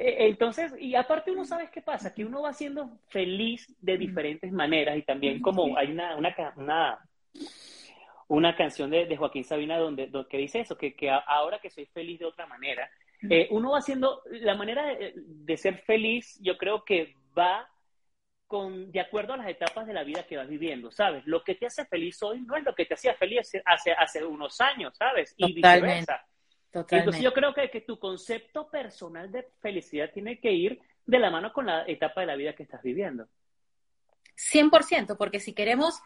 Eh, 0.00 0.28
entonces, 0.28 0.72
y 0.78 0.94
aparte 0.94 1.32
uno 1.32 1.44
sabe 1.44 1.70
qué 1.72 1.82
pasa, 1.82 2.14
que 2.14 2.24
uno 2.24 2.42
va 2.42 2.52
siendo 2.52 2.88
feliz 3.08 3.66
de 3.80 3.98
diferentes 3.98 4.52
maneras 4.52 4.96
y 4.96 5.02
también 5.02 5.42
como 5.42 5.76
hay 5.76 5.90
una, 5.90 6.14
una, 6.14 7.04
una, 8.28 8.56
canción 8.56 8.90
de, 8.90 9.16
Joaquín 9.16 9.42
Sabina 9.42 9.76
donde, 9.76 10.08
que 10.30 10.38
dice 10.38 10.60
eso, 10.60 10.78
que, 10.78 10.94
que, 10.94 11.10
ahora 11.10 11.58
que 11.58 11.68
soy 11.68 11.86
feliz 11.86 12.20
de 12.20 12.26
otra 12.26 12.46
manera, 12.46 12.88
eh, 13.28 13.48
uno 13.50 13.72
va 13.72 13.78
haciendo, 13.78 14.22
la 14.30 14.54
manera 14.54 14.86
de, 14.86 15.56
ser 15.56 15.78
feliz 15.78 16.38
yo 16.40 16.56
creo 16.56 16.84
que 16.84 17.12
va 17.36 17.68
con, 18.46 18.92
de 18.92 19.00
acuerdo 19.00 19.32
a 19.32 19.38
las 19.38 19.48
etapas 19.48 19.84
de 19.84 19.94
la 19.94 20.04
vida 20.04 20.22
que 20.28 20.36
vas 20.36 20.48
viviendo, 20.48 20.92
¿sabes? 20.92 21.26
Lo 21.26 21.42
que 21.42 21.56
te 21.56 21.66
hace 21.66 21.84
feliz 21.86 22.22
hoy 22.22 22.40
no 22.42 22.54
es 22.54 22.62
lo 22.62 22.72
que 22.72 22.86
te 22.86 22.94
hacía 22.94 23.14
feliz 23.14 23.50
hace, 23.64 23.92
hace 23.92 24.24
unos 24.24 24.60
años, 24.60 24.96
¿sabes? 24.96 25.34
Y 25.36 25.54
viceversa. 25.54 26.24
Entonces 26.72 27.22
yo 27.22 27.32
creo 27.32 27.54
que, 27.54 27.70
que 27.70 27.80
tu 27.80 27.98
concepto 27.98 28.68
personal 28.68 29.30
de 29.32 29.48
felicidad 29.60 30.10
tiene 30.12 30.38
que 30.38 30.52
ir 30.52 30.80
de 31.06 31.18
la 31.18 31.30
mano 31.30 31.52
con 31.52 31.66
la 31.66 31.84
etapa 31.86 32.20
de 32.20 32.26
la 32.26 32.36
vida 32.36 32.54
que 32.54 32.62
estás 32.62 32.82
viviendo. 32.82 33.26
100%, 34.36 35.16
porque 35.16 35.40
si 35.40 35.52
queremos 35.52 36.00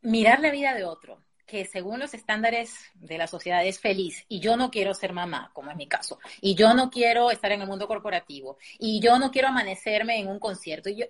mirar 0.00 0.40
la 0.40 0.50
vida 0.50 0.74
de 0.74 0.84
otro, 0.84 1.22
que 1.46 1.64
según 1.64 2.00
los 2.00 2.12
estándares 2.12 2.74
de 2.94 3.18
la 3.18 3.28
sociedad 3.28 3.64
es 3.64 3.78
feliz 3.78 4.24
y 4.28 4.40
yo 4.40 4.56
no 4.56 4.70
quiero 4.70 4.94
ser 4.94 5.12
mamá, 5.12 5.50
como 5.54 5.70
es 5.70 5.76
mi 5.76 5.86
caso, 5.86 6.18
y 6.40 6.56
yo 6.56 6.74
no 6.74 6.90
quiero 6.90 7.30
estar 7.30 7.52
en 7.52 7.62
el 7.62 7.68
mundo 7.68 7.86
corporativo, 7.86 8.58
y 8.78 9.00
yo 9.00 9.18
no 9.18 9.30
quiero 9.30 9.48
amanecerme 9.48 10.18
en 10.18 10.28
un 10.28 10.40
concierto, 10.40 10.88
y 10.88 10.96
yo, 10.96 11.06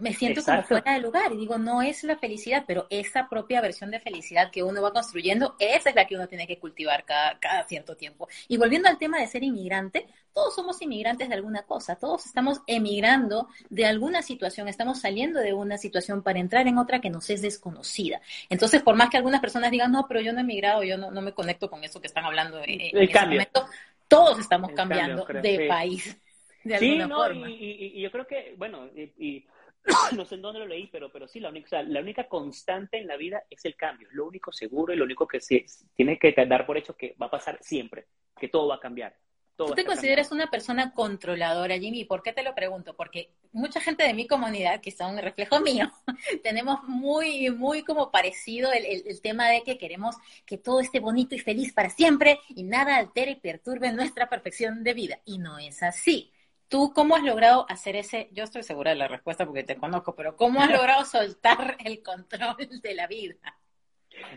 me 0.00 0.12
siento 0.12 0.42
como 0.44 0.62
fuera 0.62 0.94
de 0.94 1.00
lugar 1.00 1.32
y 1.32 1.36
digo, 1.36 1.58
no 1.58 1.82
es 1.82 2.04
la 2.04 2.16
felicidad, 2.16 2.64
pero 2.66 2.86
esa 2.90 3.28
propia 3.28 3.60
versión 3.60 3.90
de 3.90 4.00
felicidad 4.00 4.50
que 4.50 4.62
uno 4.62 4.82
va 4.82 4.92
construyendo, 4.92 5.56
esa 5.58 5.90
es 5.90 5.96
la 5.96 6.06
que 6.06 6.16
uno 6.16 6.28
tiene 6.28 6.46
que 6.46 6.58
cultivar 6.58 7.04
cada, 7.04 7.38
cada 7.38 7.64
cierto 7.64 7.96
tiempo. 7.96 8.28
Y 8.48 8.56
volviendo 8.56 8.88
al 8.88 8.98
tema 8.98 9.18
de 9.18 9.26
ser 9.26 9.42
inmigrante, 9.42 10.06
todos 10.32 10.54
somos 10.54 10.80
inmigrantes 10.82 11.28
de 11.28 11.34
alguna 11.34 11.62
cosa, 11.62 11.96
todos 11.96 12.26
estamos 12.26 12.60
emigrando 12.66 13.48
de 13.70 13.86
alguna 13.86 14.22
situación, 14.22 14.68
estamos 14.68 15.00
saliendo 15.00 15.40
de 15.40 15.54
una 15.54 15.78
situación 15.78 16.22
para 16.22 16.38
entrar 16.38 16.66
en 16.66 16.78
otra 16.78 17.00
que 17.00 17.10
nos 17.10 17.30
es 17.30 17.40
desconocida. 17.42 18.20
Entonces, 18.50 18.82
por 18.82 18.96
más 18.96 19.08
que 19.08 19.16
algunas 19.16 19.40
personas 19.40 19.70
digan, 19.70 19.92
no, 19.92 20.06
pero 20.06 20.20
yo 20.20 20.32
no 20.32 20.40
he 20.40 20.42
emigrado, 20.42 20.82
yo 20.82 20.98
no, 20.98 21.10
no 21.10 21.22
me 21.22 21.32
conecto 21.32 21.70
con 21.70 21.84
eso 21.84 22.00
que 22.00 22.06
están 22.06 22.24
hablando 22.24 22.58
en, 22.62 22.80
en 22.80 23.02
ese 23.02 23.20
momento, 23.20 23.66
todos 24.08 24.38
estamos 24.38 24.72
cambiando 24.72 25.24
de 25.24 25.66
país. 25.68 26.16
De 26.62 26.78
sí, 26.78 26.98
no, 26.98 27.32
Y, 27.32 27.92
y, 27.94 28.00
yo 28.02 28.10
creo 28.10 28.26
que, 28.26 28.54
bueno, 28.58 28.88
y 28.94 29.46
no 30.16 30.24
sé 30.24 30.34
en 30.36 30.42
dónde 30.42 30.60
lo 30.60 30.66
leí, 30.66 30.88
pero, 30.88 31.10
pero 31.10 31.28
sí, 31.28 31.40
la 31.40 31.48
única, 31.48 31.82
la 31.82 32.00
única 32.00 32.28
constante 32.28 32.98
en 32.98 33.06
la 33.06 33.16
vida 33.16 33.44
es 33.48 33.64
el 33.64 33.76
cambio. 33.76 34.08
Lo 34.12 34.26
único 34.26 34.52
seguro 34.52 34.92
y 34.92 34.96
lo 34.96 35.04
único 35.04 35.26
que 35.26 35.40
se 35.40 35.64
tiene 35.94 36.18
que 36.18 36.32
dar 36.46 36.66
por 36.66 36.76
hecho 36.76 36.96
que 36.96 37.14
va 37.20 37.26
a 37.26 37.30
pasar 37.30 37.58
siempre, 37.62 38.06
que 38.38 38.48
todo 38.48 38.68
va 38.68 38.76
a 38.76 38.80
cambiar. 38.80 39.16
¿Tú 39.56 39.72
te 39.74 39.86
consideras 39.86 40.32
una 40.32 40.50
persona 40.50 40.92
controladora, 40.92 41.78
Jimmy? 41.78 42.04
¿Por 42.04 42.22
qué 42.22 42.34
te 42.34 42.42
lo 42.42 42.54
pregunto? 42.54 42.94
Porque 42.94 43.30
mucha 43.52 43.80
gente 43.80 44.04
de 44.04 44.12
mi 44.12 44.26
comunidad, 44.26 44.82
que 44.82 44.90
son 44.90 45.14
un 45.14 45.22
reflejo 45.22 45.60
mío, 45.60 45.90
tenemos 46.42 46.82
muy, 46.84 47.48
muy 47.50 47.82
como 47.82 48.10
parecido 48.10 48.70
el, 48.72 48.84
el, 49.06 49.20
tema 49.22 49.48
de 49.48 49.62
que 49.62 49.78
queremos 49.78 50.14
que 50.44 50.58
todo 50.58 50.80
esté 50.80 51.00
bonito 51.00 51.34
y 51.34 51.38
feliz 51.38 51.72
para 51.72 51.88
siempre 51.88 52.38
y 52.50 52.64
nada 52.64 52.98
altere 52.98 53.30
y 53.30 53.36
perturbe 53.36 53.90
nuestra 53.92 54.28
perfección 54.28 54.84
de 54.84 54.92
vida. 54.92 55.20
Y 55.24 55.38
no 55.38 55.58
es 55.58 55.82
así. 55.82 56.34
¿Tú 56.68 56.92
cómo 56.94 57.14
has 57.14 57.22
logrado 57.22 57.64
hacer 57.68 57.96
ese, 57.96 58.28
yo 58.32 58.44
estoy 58.44 58.62
segura 58.62 58.90
de 58.90 58.96
la 58.96 59.08
respuesta 59.08 59.46
porque 59.46 59.62
te 59.62 59.76
conozco, 59.76 60.14
pero 60.16 60.36
cómo 60.36 60.60
has 60.60 60.70
logrado 60.70 61.04
soltar 61.04 61.76
el 61.84 62.02
control 62.02 62.56
de 62.82 62.94
la 62.94 63.06
vida? 63.06 63.36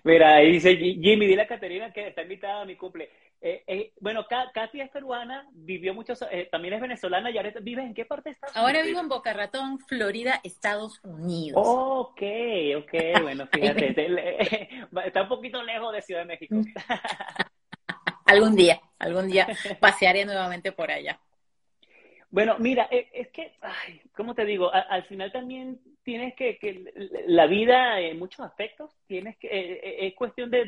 Mira, 0.04 0.36
ahí 0.36 0.54
dice 0.54 0.76
Jimmy, 0.76 1.26
dile 1.26 1.44
a 1.44 1.48
Caterina 1.48 1.92
que 1.92 2.08
está 2.08 2.22
invitada 2.22 2.62
a 2.62 2.65
mi 2.65 2.76
cumple. 2.76 3.10
Eh, 3.42 3.63
eh, 3.68 3.94
bueno, 4.02 4.26
Katy 4.28 4.82
es 4.82 4.89
peruana, 4.89 5.48
vivió 5.54 5.94
muchos, 5.94 6.22
eh, 6.30 6.50
también 6.52 6.74
es 6.74 6.82
venezolana 6.82 7.32
y 7.32 7.38
ahora 7.38 7.54
vives 7.62 7.86
en 7.86 7.94
qué 7.94 8.04
parte 8.04 8.32
estás? 8.32 8.56
Ahora 8.56 8.82
vivo 8.82 9.00
en 9.00 9.08
Boca 9.08 9.32
Ratón, 9.32 9.80
Florida, 9.80 10.42
Estados 10.44 11.00
Unidos. 11.04 11.62
Ok, 11.65 12.22
ok, 12.78 13.22
bueno, 13.22 13.48
fíjate, 13.52 13.96
está 15.06 15.22
un 15.24 15.30
poquito 15.30 15.63
lejos 15.63 15.94
de 15.94 16.02
Ciudad 16.02 16.22
de 16.22 16.28
México. 16.28 16.56
algún 18.26 18.58
día, 18.58 18.82
algún 19.00 19.30
día 19.30 19.48
pasearé 19.80 20.26
nuevamente 20.26 20.74
por 20.74 20.92
allá. 20.92 21.18
Bueno, 22.32 22.58
mira, 22.60 22.88
e, 22.92 23.10
es 23.12 23.30
que, 23.30 23.54
ay, 23.62 24.02
¿cómo 24.15 24.36
te 24.36 24.46
digo? 24.46 24.72
al 24.72 25.04
final 25.06 25.32
también 25.32 25.80
tienes 26.04 26.36
que, 26.36 26.58
que, 26.58 26.92
la 27.28 27.48
vida 27.48 28.00
en 28.00 28.20
muchos 28.20 28.42
aspectos, 28.42 28.96
tienes 29.08 29.38
que, 29.38 29.48
eh, 29.48 29.80
eh, 29.84 30.08
es 30.08 30.15
cuestión 30.15 30.52
de, 30.52 30.65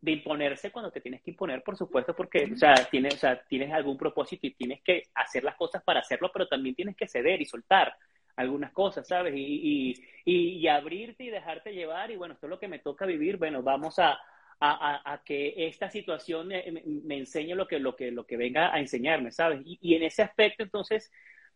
de, 0.00 0.12
imponerse 0.12 0.70
cuando 0.70 0.90
te 0.90 1.00
tienes 1.00 1.22
que 1.22 1.30
imponer, 1.30 1.62
por 1.62 1.76
supuesto, 1.76 2.14
porque, 2.14 2.50
o 2.52 2.56
sea, 2.56 2.74
tienes, 2.90 3.14
o 3.14 3.18
sea, 3.18 3.40
tienes 3.48 3.72
algún 3.72 3.96
propósito 3.96 4.46
y 4.46 4.54
tienes 4.54 4.82
que 4.82 5.04
hacer 5.14 5.44
las 5.44 5.56
cosas 5.56 5.82
para 5.84 6.00
hacerlo, 6.00 6.30
pero 6.32 6.48
también 6.48 6.74
tienes 6.74 6.96
que 6.96 7.08
ceder 7.08 7.40
y 7.40 7.44
soltar 7.44 7.94
algunas 8.36 8.72
cosas, 8.72 9.06
¿sabes? 9.06 9.34
Y, 9.36 9.94
y, 10.24 10.58
y 10.58 10.68
abrirte 10.68 11.24
y 11.24 11.30
dejarte 11.30 11.74
llevar, 11.74 12.10
y 12.10 12.16
bueno, 12.16 12.34
esto 12.34 12.46
es 12.46 12.50
lo 12.50 12.58
que 12.58 12.68
me 12.68 12.78
toca 12.78 13.06
vivir, 13.06 13.36
bueno, 13.36 13.62
vamos 13.62 13.98
a, 13.98 14.18
a, 14.60 15.22
que 15.24 15.68
esta 15.68 15.90
situación 15.90 16.48
me, 16.48 17.16
enseñe 17.16 17.54
lo 17.54 17.66
que, 17.66 17.78
lo, 17.78 17.94
que, 17.94 18.10
lo 18.10 18.26
que 18.26 18.36
venga 18.36 18.74
a 18.74 18.80
enseñarme, 18.80 19.30
¿sabes? 19.30 19.60
Y, 19.64 19.94
en 19.94 20.02
ese 20.02 20.22
aspecto, 20.22 20.62
entonces, 20.62 21.12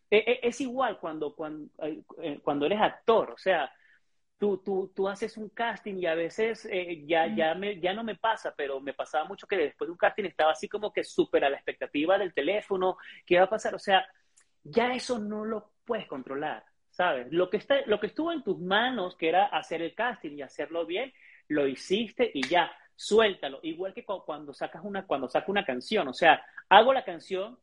e, 0.09 0.17
e, 0.17 0.39
es 0.43 0.61
igual 0.61 0.99
cuando, 0.99 1.35
cuando, 1.35 1.69
eh, 2.21 2.39
cuando 2.41 2.65
eres 2.65 2.81
actor, 2.81 3.31
o 3.31 3.37
sea, 3.37 3.71
tú, 4.37 4.57
tú, 4.57 4.91
tú 4.95 5.07
haces 5.09 5.37
un 5.37 5.49
casting 5.49 5.95
y 5.95 6.05
a 6.05 6.15
veces 6.15 6.67
eh, 6.71 7.03
ya, 7.05 7.33
ya, 7.33 7.55
me, 7.55 7.79
ya 7.79 7.93
no 7.93 8.03
me 8.03 8.15
pasa, 8.15 8.53
pero 8.55 8.79
me 8.79 8.93
pasaba 8.93 9.25
mucho 9.25 9.47
que 9.47 9.57
después 9.57 9.87
de 9.87 9.91
un 9.91 9.97
casting 9.97 10.25
estaba 10.25 10.51
así 10.51 10.69
como 10.69 10.93
que 10.93 11.03
súper 11.03 11.43
a 11.45 11.49
la 11.49 11.57
expectativa 11.57 12.17
del 12.17 12.33
teléfono, 12.33 12.97
¿qué 13.25 13.37
va 13.37 13.45
a 13.45 13.49
pasar? 13.49 13.75
O 13.75 13.79
sea, 13.79 14.07
ya 14.63 14.93
eso 14.93 15.19
no 15.19 15.43
lo 15.45 15.73
puedes 15.85 16.07
controlar, 16.07 16.63
¿sabes? 16.89 17.27
Lo 17.31 17.49
que, 17.49 17.57
está, 17.57 17.85
lo 17.85 17.99
que 17.99 18.07
estuvo 18.07 18.31
en 18.31 18.43
tus 18.43 18.59
manos, 18.59 19.17
que 19.17 19.29
era 19.29 19.45
hacer 19.45 19.81
el 19.81 19.93
casting 19.93 20.37
y 20.37 20.41
hacerlo 20.41 20.85
bien, 20.85 21.13
lo 21.49 21.67
hiciste 21.67 22.31
y 22.33 22.47
ya 22.47 22.71
suéltalo. 22.95 23.59
Igual 23.63 23.93
que 23.93 24.05
cuando 24.05 24.53
sacas 24.53 24.83
una, 24.83 25.05
cuando 25.05 25.27
saco 25.27 25.51
una 25.51 25.65
canción, 25.65 26.07
o 26.07 26.13
sea, 26.13 26.43
hago 26.69 26.93
la 26.93 27.03
canción, 27.03 27.57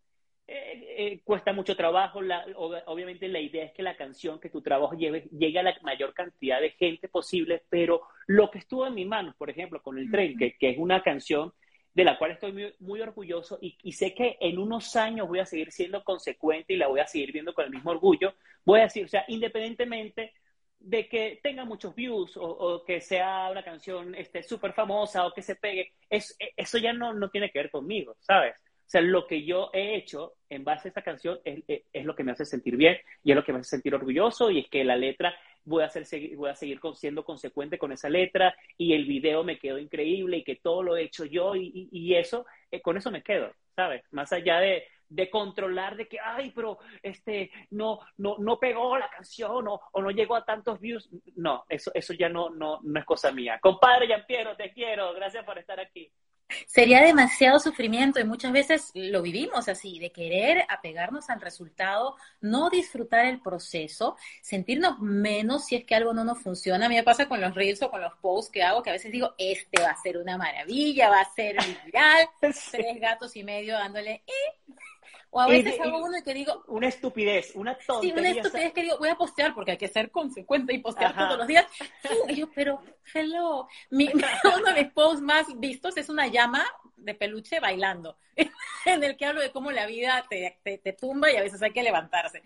eh, 0.47 1.21
cuesta 1.25 1.53
mucho 1.53 1.77
trabajo. 1.77 2.21
La, 2.21 2.45
obviamente 2.57 3.29
la 3.29 3.41
idea 3.41 3.65
es 3.65 3.73
que 3.73 3.83
la 3.83 3.97
canción, 3.97 4.41
que 4.41 4.51
tu 4.51 4.61
trabajo 4.61 4.95
lleve, 4.95 5.29
llegue 5.31 5.59
a 5.59 5.63
la 5.63 5.75
mayor 5.83 6.13
cantidad 6.13 6.61
de 6.61 6.71
gente 6.71 7.09
posible, 7.09 7.63
pero 7.69 8.03
lo 8.27 8.51
que 8.51 8.59
estuvo 8.59 8.87
en 8.87 8.95
mis 8.95 9.07
manos, 9.07 9.37
por 9.37 9.49
ejemplo, 9.49 9.81
con 9.83 9.99
el 9.99 10.11
tren, 10.11 10.37
que, 10.37 10.57
que 10.57 10.71
es 10.71 10.79
una 10.79 11.03
canción 11.03 11.53
de 11.95 12.05
la 12.05 12.19
cual 12.19 12.33
estoy 12.33 12.53
muy, 12.53 12.75
muy 12.81 13.01
orgulloso 13.01 13.59
y, 13.61 13.77
y, 13.83 13.93
sé 13.93 14.15
que 14.15 14.37
en 14.41 14.59
unos 14.59 14.95
años 14.95 15.27
voy 15.27 15.41
a 15.41 15.47
seguir 15.47 15.73
siendo 15.73 16.05
consecuente 16.05 16.73
y 16.73 16.77
la 16.77 16.87
voy 16.87 17.01
a 17.01 17.07
seguir 17.07 17.33
viendo 17.33 17.53
con 17.53 17.65
el 17.65 17.71
mismo 17.71 17.91
orgullo. 17.91 18.35
Voy 18.65 18.81
a 18.81 18.85
decir, 18.85 19.05
o 19.05 19.09
sea, 19.09 19.25
independientemente 19.29 20.33
de 20.81 21.09
que 21.09 21.41
tenga 21.43 21.65
muchos 21.65 21.95
views 21.95 22.37
o, 22.37 22.83
que 22.87 23.01
sea 23.01 23.49
una 23.51 23.63
canción 23.63 24.17
súper 24.47 24.73
famosa 24.73 25.27
o 25.27 25.33
que 25.33 25.43
se 25.43 25.57
pegue, 25.57 25.93
es, 26.09 26.37
eso 26.57 26.79
ya 26.79 26.93
no, 26.93 27.13
no 27.13 27.31
tiene 27.31 27.51
que 27.51 27.59
ver 27.59 27.71
conmigo, 27.71 28.17
¿sabes? 28.21 28.55
O 28.57 28.91
sea, 28.91 29.03
lo 29.03 29.27
que 29.27 29.45
yo 29.45 29.71
he 29.73 29.95
hecho 29.95 30.35
en 30.49 30.65
base 30.65 30.89
a 30.89 30.91
esta 30.91 31.03
canción 31.03 31.39
es, 31.45 31.63
es, 31.93 32.05
lo 32.05 32.17
que 32.17 32.25
me 32.25 32.33
hace 32.33 32.45
sentir 32.45 32.77
bien 32.77 32.97
y 33.23 33.31
es 33.31 33.37
lo 33.37 33.45
que 33.45 33.53
me 33.53 33.61
hace 33.61 33.71
sentir 33.71 33.95
orgulloso 33.95 34.51
y 34.51 34.59
es 34.59 34.69
que 34.69 34.83
la 34.83 34.97
letra 34.97 35.33
voy 35.65 35.85
a, 35.85 35.87
hacer, 35.87 36.05
voy 36.37 36.51
a 36.51 36.57
seguir 36.57 36.81
siendo 36.95 37.25
consecuente 37.25 37.79
con 37.79 37.93
esa 37.93 38.09
letra 38.09 38.53
y 38.77 38.95
el 38.95 39.05
video 39.05 39.45
me 39.45 39.59
quedó 39.59 39.79
increíble 39.79 40.39
y 40.39 40.45
que 40.45 40.57
todo 40.57 40.83
lo 40.83 40.97
he 40.97 41.05
hecho 41.05 41.25
yo 41.25 41.55
y, 41.55 41.89
y, 41.93 42.15
eso, 42.17 42.47
eh, 42.71 42.81
con 42.81 42.97
eso 42.97 43.13
me 43.13 43.23
quedo, 43.23 43.53
¿sabes? 43.77 44.03
Más 44.11 44.33
allá 44.33 44.59
de, 44.59 44.85
de 45.11 45.29
controlar 45.29 45.97
de 45.97 46.09
que, 46.09 46.19
ay, 46.19 46.53
pero 46.55 46.79
este, 47.03 47.51
no, 47.71 48.01
no, 48.17 48.37
no 48.39 48.59
pegó 48.59 48.97
la 48.97 49.11
canción 49.11 49.69
o, 49.69 49.81
o, 49.93 50.01
no 50.01 50.11
llegó 50.11 50.37
a 50.37 50.45
tantos 50.45 50.81
views. 50.81 51.11
No, 51.37 51.65
eso, 51.69 51.91
eso 51.95 52.15
ya 52.15 52.29
no, 52.29 52.49
no, 52.49 52.79
no 52.83 53.01
es 53.01 53.05
cosa 53.05 53.31
mía. 53.33 53.59
Compadre 53.61 54.09
Yampiero, 54.09 54.57
te 54.57 54.73
quiero, 54.73 55.13
gracias 55.13 55.45
por 55.45 55.59
estar 55.59 55.79
aquí 55.79 56.11
sería 56.67 57.03
demasiado 57.03 57.59
sufrimiento 57.59 58.21
y 58.21 58.25
muchas 58.25 58.53
veces 58.53 58.91
lo 58.95 59.23
vivimos 59.23 59.69
así, 59.69 59.99
de 59.99 60.13
querer 60.13 60.65
apegarnos 60.69 61.31
al 61.31 61.41
resultado, 61.41 62.17
no 62.41 62.71
disfrutar 62.71 63.27
el 63.27 63.41
proceso, 63.41 64.17
sentirnos 64.43 64.99
menos 65.01 65.67
si 65.67 65.77
es 65.77 65.85
que 65.85 65.95
algo 65.95 66.13
no 66.13 66.25
nos 66.25 66.43
funciona. 66.43 66.87
A 66.87 66.89
mí 66.89 66.97
me 66.97 67.03
pasa 67.03 67.29
con 67.29 67.41
los 67.41 67.55
reels 67.55 67.83
o 67.83 67.91
con 67.91 68.01
los 68.01 68.15
posts 68.21 68.51
que 68.51 68.63
hago, 68.63 68.83
que 68.83 68.91
a 68.91 68.95
veces 68.95 69.13
digo, 69.13 69.35
este 69.39 69.83
va 69.83 69.91
a 69.91 70.03
ser 70.03 70.19
una 70.19 70.37
maravilla, 70.37 71.11
va 71.11 71.21
a 71.21 71.33
ser 71.33 71.57
viral, 71.85 72.29
tres 72.41 73.01
gatos 73.01 73.37
y 73.37 73.45
medio 73.45 73.75
dándole, 73.75 74.23
eh, 74.27 74.73
o 75.31 75.41
a 75.41 75.47
veces 75.47 75.81
hago 75.81 75.99
uno 76.05 76.19
y 76.19 76.23
que 76.23 76.35
digo... 76.35 76.65
Una 76.67 76.89
estupidez, 76.89 77.53
una 77.55 77.77
tontería. 77.77 78.15
Sí, 78.15 78.21
una 78.21 78.31
estupidez 78.31 78.73
que 78.73 78.83
digo, 78.83 78.99
voy 78.99 79.09
a 79.09 79.15
postear 79.15 79.55
porque 79.55 79.73
hay 79.73 79.79
que 79.79 79.89
ser 79.89 80.11
consecuente 80.11 80.75
y 80.75 80.79
postear 80.79 81.17
todos 81.17 81.39
los 81.39 81.47
días. 81.47 81.67
Y 82.29 82.35
yo, 82.35 82.51
pero, 82.53 82.83
hello. 83.15 83.69
Mi, 83.91 84.09
uno 84.57 84.75
de 84.75 84.85
mis 84.85 84.93
posts 84.93 85.23
más 85.23 85.47
vistos 85.59 85.97
es 85.97 86.09
una 86.09 86.27
llama 86.27 86.65
de 86.97 87.15
peluche 87.15 87.61
bailando, 87.61 88.17
en 88.85 89.05
el 89.05 89.17
que 89.17 89.27
hablo 89.27 89.41
de 89.41 89.53
cómo 89.53 89.71
la 89.71 89.87
vida 89.87 90.25
te, 90.29 90.59
te, 90.63 90.93
tumba 90.93 91.31
y 91.31 91.37
a 91.37 91.43
veces 91.43 91.63
hay 91.63 91.73
que 91.73 91.83
levantarse. 91.83 92.43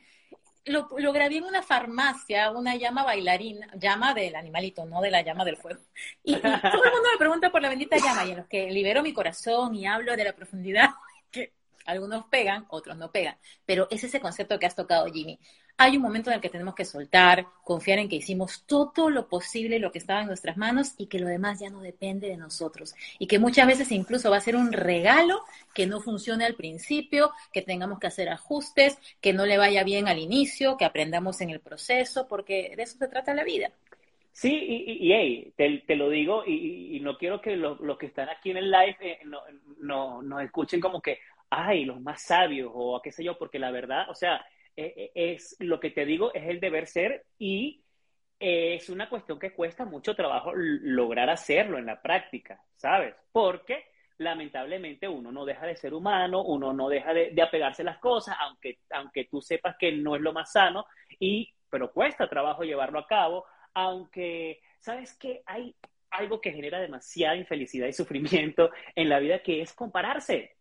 Lo, 0.67 0.89
lo, 0.97 1.13
grabé 1.13 1.39
en 1.39 1.45
una 1.45 1.63
farmacia, 1.63 2.51
una 2.51 2.77
llama 2.77 3.03
bailarina, 3.03 3.69
llama 3.75 4.15
del 4.15 4.35
animalito, 4.35 4.87
no 4.87 5.03
de 5.03 5.11
la 5.11 5.21
llama 5.21 5.45
del 5.45 5.59
fuego. 5.59 5.81
Y, 6.23 6.35
y, 6.35 6.41
todo 6.41 6.53
el 6.53 6.93
mundo 6.93 7.09
me 7.13 7.19
pregunta 7.19 7.51
por 7.51 7.61
la 7.61 7.69
bendita 7.69 7.99
llama 7.99 8.25
y 8.25 8.31
en 8.31 8.39
los 8.39 8.47
que 8.47 8.71
libero 8.71 9.03
mi 9.03 9.13
corazón 9.13 9.75
y 9.75 9.87
hablo 9.87 10.17
de 10.17 10.25
la 10.25 10.35
profundidad 10.35 10.91
que 11.31 11.53
algunos 11.85 12.25
pegan, 12.27 12.67
otros 12.69 12.97
no 12.97 13.11
pegan. 13.11 13.37
Pero 13.67 13.89
es 13.91 14.05
ese 14.05 14.21
concepto 14.21 14.59
que 14.59 14.67
has 14.67 14.77
tocado, 14.77 15.07
Jimmy. 15.07 15.39
Hay 15.77 15.97
un 15.97 16.03
momento 16.03 16.31
en 16.31 16.37
el 16.37 16.41
que 16.41 16.51
tenemos 16.51 16.77
que 16.77 16.85
soltar, 16.85 17.47
confiar 17.65 17.99
en 17.99 18.09
que 18.09 18.15
hicimos 18.17 18.65
todo 18.65 19.11
lo 19.11 19.29
posible, 19.29 19.81
lo 19.81 19.91
que 19.91 19.99
estaba 19.99 20.21
en 20.21 20.29
nuestras 20.29 20.57
manos 20.57 20.95
y 20.99 21.07
que 21.07 21.19
lo 21.19 21.27
demás 21.27 21.59
ya 21.59 21.69
no 21.69 21.81
depende 21.81 22.29
de 22.29 22.37
nosotros. 22.37 22.95
Y 23.19 23.27
que 23.27 23.41
muchas 23.41 23.67
veces 23.67 23.91
incluso 23.91 24.31
va 24.31 24.37
a 24.37 24.41
ser 24.41 24.55
un 24.55 24.73
regalo 24.73 25.43
que 25.75 25.87
no 25.87 26.01
funcione 26.01 26.45
al 26.45 26.55
principio, 26.55 27.33
que 27.53 27.63
tengamos 27.63 27.99
que 27.99 28.07
hacer 28.07 28.29
ajustes, 28.29 28.99
que 29.21 29.33
no 29.33 29.47
le 29.47 29.59
vaya 29.59 29.83
bien 29.83 30.07
al 30.07 30.21
inicio, 30.21 30.77
que 30.77 30.85
aprendamos 30.85 31.41
en 31.41 31.51
el 31.51 31.59
proceso, 31.59 32.29
porque 32.29 32.75
de 32.77 32.83
eso 32.85 32.97
se 32.97 33.09
trata 33.09 33.35
la 33.35 33.43
vida. 33.43 33.73
Sí, 34.35 34.51
y, 34.51 35.13
hey, 35.13 35.53
te, 35.57 35.95
lo 35.95 36.11
digo, 36.11 36.45
y, 36.45 36.99
no 37.01 37.17
quiero 37.17 37.41
que 37.41 37.55
los, 37.55 37.79
que 37.99 38.07
están 38.07 38.29
aquí 38.29 38.51
en 38.51 38.57
el 38.57 38.71
live 38.71 38.97
eh, 39.01 39.19
no, 39.25 39.41
no, 39.79 40.23
nos 40.23 40.43
escuchen 40.43 40.81
como 40.81 41.01
que, 41.01 41.21
ay, 41.55 41.85
los 41.85 42.01
más 42.01 42.23
sabios 42.23 42.71
o 42.75 43.01
qué 43.03 43.13
sé 43.13 43.25
yo, 43.25 43.39
porque 43.39 43.59
la 43.59 43.71
verdad, 43.71 44.09
o 44.11 44.15
sea, 44.15 44.45
e, 44.77 45.13
e, 45.15 45.33
es, 45.33 45.57
lo 45.61 45.79
que 45.79 45.91
te 45.91 46.05
digo 46.05 46.33
es 46.35 46.49
el 46.49 46.61
deber 46.61 46.87
ser 46.87 47.27
y 47.39 47.85
es 48.39 48.91
una 48.91 49.09
cuestión 49.09 49.39
que 49.39 49.53
cuesta 49.53 49.85
mucho 49.85 50.15
trabajo 50.15 50.53
lograr 50.55 51.31
hacerlo 51.31 51.79
en 51.79 51.87
la 51.87 52.03
práctica, 52.03 52.61
¿sabes? 52.77 53.15
Porque 53.33 53.85
lamentablemente 54.19 55.09
uno 55.09 55.33
no 55.33 55.45
deja 55.45 55.67
de 55.67 55.77
ser 55.77 55.95
humano, 55.95 56.43
uno 56.43 56.73
no 56.73 56.89
deja 56.89 57.15
de, 57.15 57.35
apegarse 57.43 57.83
a 57.83 57.87
las 57.87 57.99
cosas, 57.99 58.37
aunque, 58.41 58.79
aunque 58.91 59.25
tú 59.27 59.41
sepas 59.41 59.77
que 59.79 59.93
no 59.93 60.17
es 60.17 60.23
lo 60.23 60.33
más 60.33 60.53
sano, 60.53 60.87
y, 61.19 61.53
pero 61.71 61.93
cuesta 61.93 62.29
trabajo 62.29 62.63
llevarlo 62.63 62.99
a 62.99 63.07
cabo, 63.07 63.45
aunque, 63.73 64.61
¿sabes 64.79 65.17
qué? 65.19 65.43
Hay 65.47 65.75
algo 66.11 66.41
que 66.41 66.53
genera 66.53 66.81
demasiada 66.81 67.37
infelicidad 67.37 67.89
y 67.89 67.93
sufrimiento 67.93 68.71
en 68.95 69.09
la 69.09 69.19
vida 69.19 69.41
que 69.41 69.63
es 69.63 69.73
compararse 69.73 70.57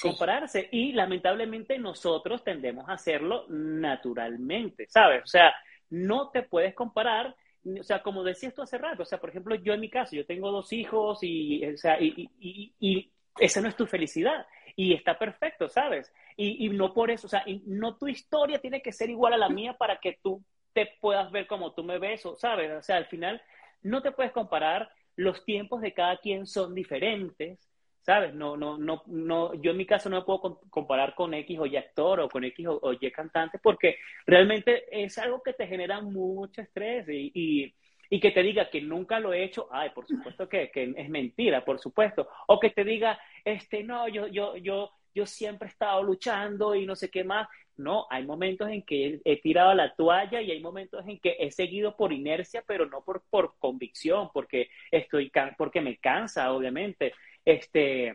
compararse. 0.00 0.68
Y 0.72 0.92
lamentablemente 0.92 1.78
nosotros 1.78 2.44
tendemos 2.44 2.88
a 2.88 2.94
hacerlo 2.94 3.46
naturalmente, 3.48 4.86
¿sabes? 4.88 5.22
O 5.24 5.26
sea, 5.26 5.54
no 5.90 6.30
te 6.30 6.42
puedes 6.42 6.74
comparar, 6.74 7.34
o 7.64 7.82
sea, 7.82 8.02
como 8.02 8.22
decías 8.22 8.54
tú 8.54 8.62
hace 8.62 8.78
rato, 8.78 9.02
o 9.02 9.06
sea, 9.06 9.18
por 9.18 9.30
ejemplo, 9.30 9.54
yo 9.54 9.72
en 9.72 9.80
mi 9.80 9.90
caso, 9.90 10.16
yo 10.16 10.26
tengo 10.26 10.50
dos 10.50 10.72
hijos 10.72 11.18
y, 11.22 11.64
o 11.64 11.76
sea, 11.76 12.00
y, 12.00 12.28
y, 12.40 12.72
y 12.78 13.12
esa 13.38 13.60
no 13.60 13.68
es 13.68 13.76
tu 13.76 13.86
felicidad. 13.86 14.46
Y 14.76 14.94
está 14.94 15.18
perfecto, 15.18 15.68
¿sabes? 15.68 16.12
Y, 16.36 16.66
y 16.66 16.68
no 16.68 16.94
por 16.94 17.10
eso, 17.10 17.26
o 17.26 17.30
sea, 17.30 17.44
no 17.66 17.96
tu 17.96 18.06
historia 18.06 18.60
tiene 18.60 18.80
que 18.80 18.92
ser 18.92 19.10
igual 19.10 19.32
a 19.32 19.38
la 19.38 19.48
mía 19.48 19.74
para 19.74 19.98
que 19.98 20.18
tú 20.22 20.44
te 20.72 20.88
puedas 21.00 21.32
ver 21.32 21.48
como 21.48 21.72
tú 21.72 21.82
me 21.82 21.98
ves, 21.98 22.22
¿sabes? 22.36 22.70
O 22.70 22.82
sea, 22.82 22.96
al 22.96 23.06
final 23.06 23.42
no 23.82 24.02
te 24.02 24.12
puedes 24.12 24.30
comparar, 24.30 24.88
los 25.18 25.44
tiempos 25.44 25.80
de 25.80 25.92
cada 25.92 26.16
quien 26.18 26.46
son 26.46 26.76
diferentes, 26.76 27.67
¿sabes? 28.08 28.32
No, 28.32 28.56
no, 28.56 28.78
no, 28.78 29.02
no, 29.04 29.52
yo 29.60 29.72
en 29.72 29.76
mi 29.76 29.84
caso 29.84 30.08
no 30.08 30.16
me 30.16 30.24
puedo 30.24 30.62
comparar 30.70 31.14
con 31.14 31.34
X 31.34 31.58
o 31.58 31.66
Y 31.66 31.76
actor 31.76 32.20
o 32.20 32.28
con 32.30 32.42
X 32.42 32.66
o, 32.66 32.94
Y 32.98 33.10
cantante 33.10 33.58
porque 33.62 33.98
realmente 34.24 34.86
es 34.90 35.18
algo 35.18 35.42
que 35.42 35.52
te 35.52 35.66
genera 35.66 36.00
mucho 36.00 36.62
estrés 36.62 37.06
y, 37.10 37.74
y, 38.08 38.18
que 38.18 38.30
te 38.30 38.42
diga 38.42 38.70
que 38.70 38.80
nunca 38.80 39.20
lo 39.20 39.34
he 39.34 39.44
hecho, 39.44 39.68
ay, 39.70 39.90
por 39.90 40.06
supuesto 40.06 40.48
que, 40.48 40.70
que, 40.70 40.94
es 40.96 41.10
mentira, 41.10 41.66
por 41.66 41.78
supuesto, 41.78 42.26
o 42.46 42.58
que 42.58 42.70
te 42.70 42.82
diga, 42.82 43.20
este, 43.44 43.84
no, 43.84 44.08
yo, 44.08 44.26
yo, 44.26 44.56
yo, 44.56 44.90
yo 45.14 45.26
siempre 45.26 45.68
he 45.68 45.72
estado 45.72 46.02
luchando 46.02 46.74
y 46.74 46.86
no 46.86 46.96
sé 46.96 47.10
qué 47.10 47.24
más. 47.24 47.46
No, 47.76 48.06
hay 48.10 48.24
momentos 48.24 48.70
en 48.70 48.82
que 48.82 49.20
he 49.24 49.40
tirado 49.40 49.72
la 49.74 49.94
toalla 49.94 50.40
y 50.40 50.50
hay 50.50 50.60
momentos 50.60 51.06
en 51.06 51.20
que 51.20 51.36
he 51.38 51.52
seguido 51.52 51.94
por 51.94 52.12
inercia, 52.12 52.64
pero 52.66 52.86
no 52.86 53.04
por, 53.04 53.22
por 53.30 53.54
convicción, 53.58 54.30
porque 54.32 54.68
estoy, 54.90 55.30
porque 55.56 55.80
me 55.82 55.98
cansa, 55.98 56.52
obviamente 56.52 57.12
este, 57.48 58.08
e, 58.08 58.14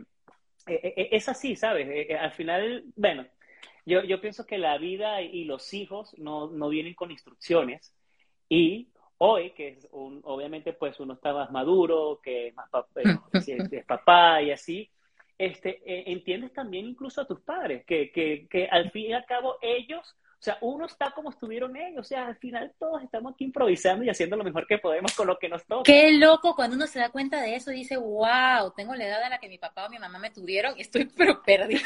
e, 0.67 0.93
e, 0.95 1.09
es 1.11 1.27
así, 1.27 1.55
¿sabes? 1.55 1.87
al 2.19 2.31
final, 2.33 2.83
bueno, 2.95 3.25
yo, 3.85 4.03
yo 4.03 4.21
pienso 4.21 4.45
que 4.45 4.59
la 4.59 4.77
vida 4.77 5.21
y 5.21 5.45
los 5.45 5.73
hijos 5.73 6.15
no, 6.19 6.51
no 6.51 6.69
vienen 6.69 6.93
con 6.93 7.09
instrucciones 7.09 7.93
y 8.47 8.89
hoy, 9.17 9.51
que 9.51 9.69
es 9.69 9.87
un, 9.91 10.21
obviamente 10.23 10.73
pues 10.73 10.99
uno 10.99 11.15
está 11.15 11.33
más 11.33 11.51
maduro, 11.51 12.19
que 12.21 12.47
es 12.47 12.55
más 12.55 12.69
es, 13.47 13.85
papá 13.85 14.41
y 14.43 14.51
así, 14.51 14.89
este, 15.37 15.81
entiendes 16.11 16.53
también 16.53 16.85
incluso 16.85 17.21
a 17.21 17.27
tus 17.27 17.41
padres, 17.41 17.83
que, 17.85 18.11
que, 18.11 18.47
que 18.47 18.67
al 18.67 18.91
fin 18.91 19.09
y 19.09 19.13
al 19.13 19.25
cabo 19.25 19.57
ellos 19.61 20.15
o 20.43 20.45
sea, 20.45 20.57
uno 20.59 20.85
está 20.87 21.11
como 21.11 21.29
estuvieron 21.29 21.73
ellos. 21.77 22.01
O 22.01 22.03
sea, 22.03 22.27
al 22.27 22.35
final 22.35 22.73
todos 22.77 23.01
estamos 23.01 23.33
aquí 23.33 23.45
improvisando 23.45 24.03
y 24.03 24.09
haciendo 24.09 24.35
lo 24.35 24.43
mejor 24.43 24.67
que 24.67 24.77
podemos 24.77 25.13
con 25.13 25.27
lo 25.27 25.39
que 25.39 25.47
nos 25.47 25.65
toca. 25.65 25.83
Qué 25.83 26.11
loco 26.17 26.53
cuando 26.53 26.75
uno 26.75 26.85
se 26.85 26.99
da 26.99 27.11
cuenta 27.11 27.41
de 27.41 27.55
eso 27.55 27.71
y 27.71 27.75
dice, 27.75 27.95
wow, 27.95 28.73
tengo 28.75 28.93
la 28.93 29.07
edad 29.07 29.23
a 29.23 29.29
la 29.29 29.37
que 29.37 29.47
mi 29.47 29.57
papá 29.57 29.85
o 29.85 29.89
mi 29.89 29.99
mamá 29.99 30.19
me 30.19 30.31
tuvieron 30.31 30.77
y 30.77 30.81
estoy 30.81 31.05
pero 31.17 31.41
perdido 31.43 31.79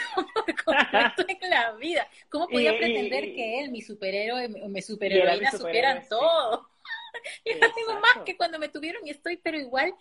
en 1.28 1.50
la 1.52 1.74
vida. 1.74 2.08
¿Cómo 2.30 2.48
podía 2.50 2.76
pretender 2.76 3.26
que 3.36 3.60
él, 3.60 3.70
mi 3.70 3.84
superhéroe 3.84 4.50
o 4.64 4.70
mi 4.70 4.82
superheroína, 4.82 5.52
supieran 5.52 6.08
todo? 6.10 6.68
Yo 7.46 7.54
no 7.62 7.72
tengo 7.76 8.00
más 8.00 8.24
que 8.26 8.36
cuando 8.38 8.58
me 8.58 8.70
tuvieron 8.70 9.06
y 9.06 9.12
estoy 9.12 9.38
pero 9.38 9.60
igual 9.60 9.94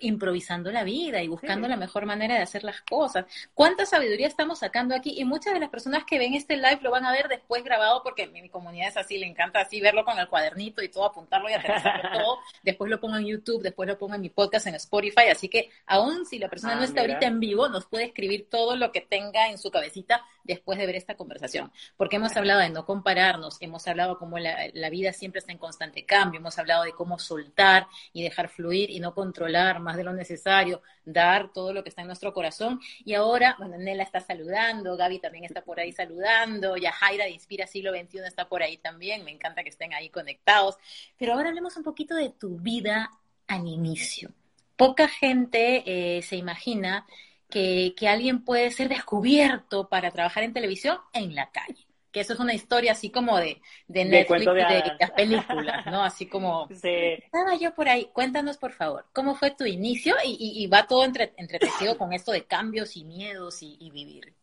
improvisando 0.00 0.70
la 0.70 0.84
vida 0.84 1.22
y 1.22 1.28
buscando 1.28 1.66
la 1.66 1.76
mejor 1.76 2.06
manera 2.06 2.36
de 2.36 2.42
hacer 2.42 2.62
las 2.62 2.80
cosas. 2.82 3.26
¿Cuánta 3.54 3.84
sabiduría 3.84 4.28
estamos 4.28 4.60
sacando 4.60 4.94
aquí? 4.94 5.14
Y 5.18 5.24
muchas 5.24 5.54
de 5.54 5.60
las 5.60 5.70
personas 5.70 6.04
que 6.04 6.18
ven 6.18 6.34
este 6.34 6.56
live 6.56 6.78
lo 6.82 6.90
van 6.90 7.04
a 7.04 7.12
ver 7.12 7.28
después 7.28 7.64
grabado 7.64 8.02
porque 8.02 8.28
mi, 8.28 8.42
mi 8.42 8.48
comunidad 8.48 8.88
es 8.88 8.96
así, 8.96 9.18
le 9.18 9.26
encanta 9.26 9.60
así 9.60 9.80
verlo 9.80 10.04
con 10.04 10.18
el 10.18 10.28
cuadernito 10.28 10.82
y 10.82 10.88
todo, 10.88 11.04
apuntarlo 11.04 11.48
y 11.50 11.54
aterrizarlo 11.54 12.10
todo. 12.12 12.38
Después 12.62 12.90
lo 12.90 13.00
pongo 13.00 13.16
en 13.16 13.26
YouTube, 13.26 13.62
después 13.62 13.88
lo 13.88 13.98
pongo 13.98 14.14
en 14.14 14.20
mi 14.20 14.30
podcast 14.30 14.66
en 14.68 14.76
Spotify. 14.76 15.28
Así 15.30 15.48
que 15.48 15.70
aún 15.86 16.26
si 16.26 16.38
la 16.38 16.48
persona 16.48 16.74
ah, 16.74 16.76
no 16.76 16.84
está 16.84 17.00
ahorita 17.00 17.26
en 17.26 17.40
vivo, 17.40 17.68
nos 17.68 17.86
puede 17.86 18.04
escribir 18.04 18.48
todo 18.48 18.76
lo 18.76 18.92
que 18.92 19.00
tenga 19.00 19.48
en 19.48 19.58
su 19.58 19.70
cabecita 19.70 20.24
después 20.44 20.78
de 20.78 20.86
ver 20.86 20.96
esta 20.96 21.16
conversación. 21.16 21.72
Porque 21.96 22.16
hemos 22.16 22.36
hablado 22.36 22.60
de 22.60 22.70
no 22.70 22.86
compararnos, 22.86 23.56
hemos 23.60 23.86
hablado 23.88 24.18
cómo 24.18 24.38
la, 24.38 24.68
la 24.74 24.90
vida 24.90 25.12
siempre 25.12 25.40
está 25.40 25.52
en 25.52 25.58
constante 25.58 26.04
cambio, 26.04 26.38
hemos 26.38 26.58
hablado 26.58 26.84
de 26.84 26.92
cómo 26.92 27.18
soltar 27.18 27.88
y 28.12 28.22
dejar 28.22 28.48
fluir 28.48 28.90
y 28.90 29.00
no 29.00 29.14
controlar 29.14 29.71
más 29.80 29.96
de 29.96 30.04
lo 30.04 30.12
necesario, 30.12 30.82
dar 31.04 31.52
todo 31.52 31.72
lo 31.72 31.82
que 31.82 31.88
está 31.88 32.02
en 32.02 32.08
nuestro 32.08 32.32
corazón. 32.32 32.80
Y 33.04 33.14
ahora, 33.14 33.56
bueno, 33.58 33.76
Nela 33.78 34.02
está 34.02 34.20
saludando, 34.20 34.96
Gaby 34.96 35.18
también 35.18 35.44
está 35.44 35.62
por 35.62 35.80
ahí 35.80 35.92
saludando, 35.92 36.76
Yajaira 36.76 37.24
de 37.24 37.30
Inspira 37.30 37.66
Siglo 37.66 37.92
XXI 37.92 38.20
está 38.26 38.48
por 38.48 38.62
ahí 38.62 38.78
también, 38.78 39.24
me 39.24 39.30
encanta 39.30 39.62
que 39.62 39.70
estén 39.70 39.94
ahí 39.94 40.08
conectados. 40.10 40.76
Pero 41.18 41.34
ahora 41.34 41.48
hablemos 41.48 41.76
un 41.76 41.82
poquito 41.82 42.14
de 42.14 42.30
tu 42.30 42.58
vida 42.58 43.10
al 43.46 43.66
inicio. 43.66 44.30
Poca 44.76 45.08
gente 45.08 45.82
eh, 45.86 46.22
se 46.22 46.36
imagina 46.36 47.06
que, 47.48 47.94
que 47.96 48.08
alguien 48.08 48.44
puede 48.44 48.70
ser 48.70 48.88
descubierto 48.88 49.88
para 49.88 50.10
trabajar 50.10 50.42
en 50.44 50.54
televisión 50.54 50.98
en 51.12 51.34
la 51.34 51.50
calle 51.50 51.86
que 52.12 52.20
eso 52.20 52.34
es 52.34 52.40
una 52.40 52.54
historia 52.54 52.92
así 52.92 53.10
como 53.10 53.38
de, 53.38 53.60
de 53.88 54.04
Netflix, 54.04 54.44
de, 54.44 54.94
las 55.00 55.10
películas, 55.12 55.86
¿no? 55.86 56.04
Así 56.04 56.26
como, 56.26 56.68
estaba 56.82 57.56
yo 57.56 57.74
por 57.74 57.88
ahí, 57.88 58.10
cuéntanos 58.12 58.58
por 58.58 58.72
favor, 58.72 59.06
¿cómo 59.12 59.34
fue 59.34 59.50
tu 59.50 59.64
inicio? 59.64 60.14
Y, 60.24 60.66
va 60.66 60.86
todo 60.86 61.04
entre, 61.04 61.32
entretejido 61.36 61.96
con 61.96 62.12
esto 62.12 62.30
de 62.30 62.44
cambios 62.44 62.96
y 62.96 63.04
miedos 63.04 63.62
y, 63.62 63.90
vivir. 63.90 64.34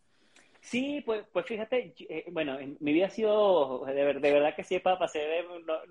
Sí, 0.61 1.01
pues, 1.05 1.23
pues 1.31 1.45
fíjate, 1.45 1.95
eh, 1.97 2.25
bueno, 2.31 2.57
mi 2.79 2.93
vida 2.93 3.07
ha 3.07 3.09
sido, 3.09 3.85
de, 3.85 4.03
verdad 4.03 4.55
que 4.55 4.63
sí, 4.63 4.77
para 4.79 4.99
pasar 4.99 5.21
de, 5.21 5.45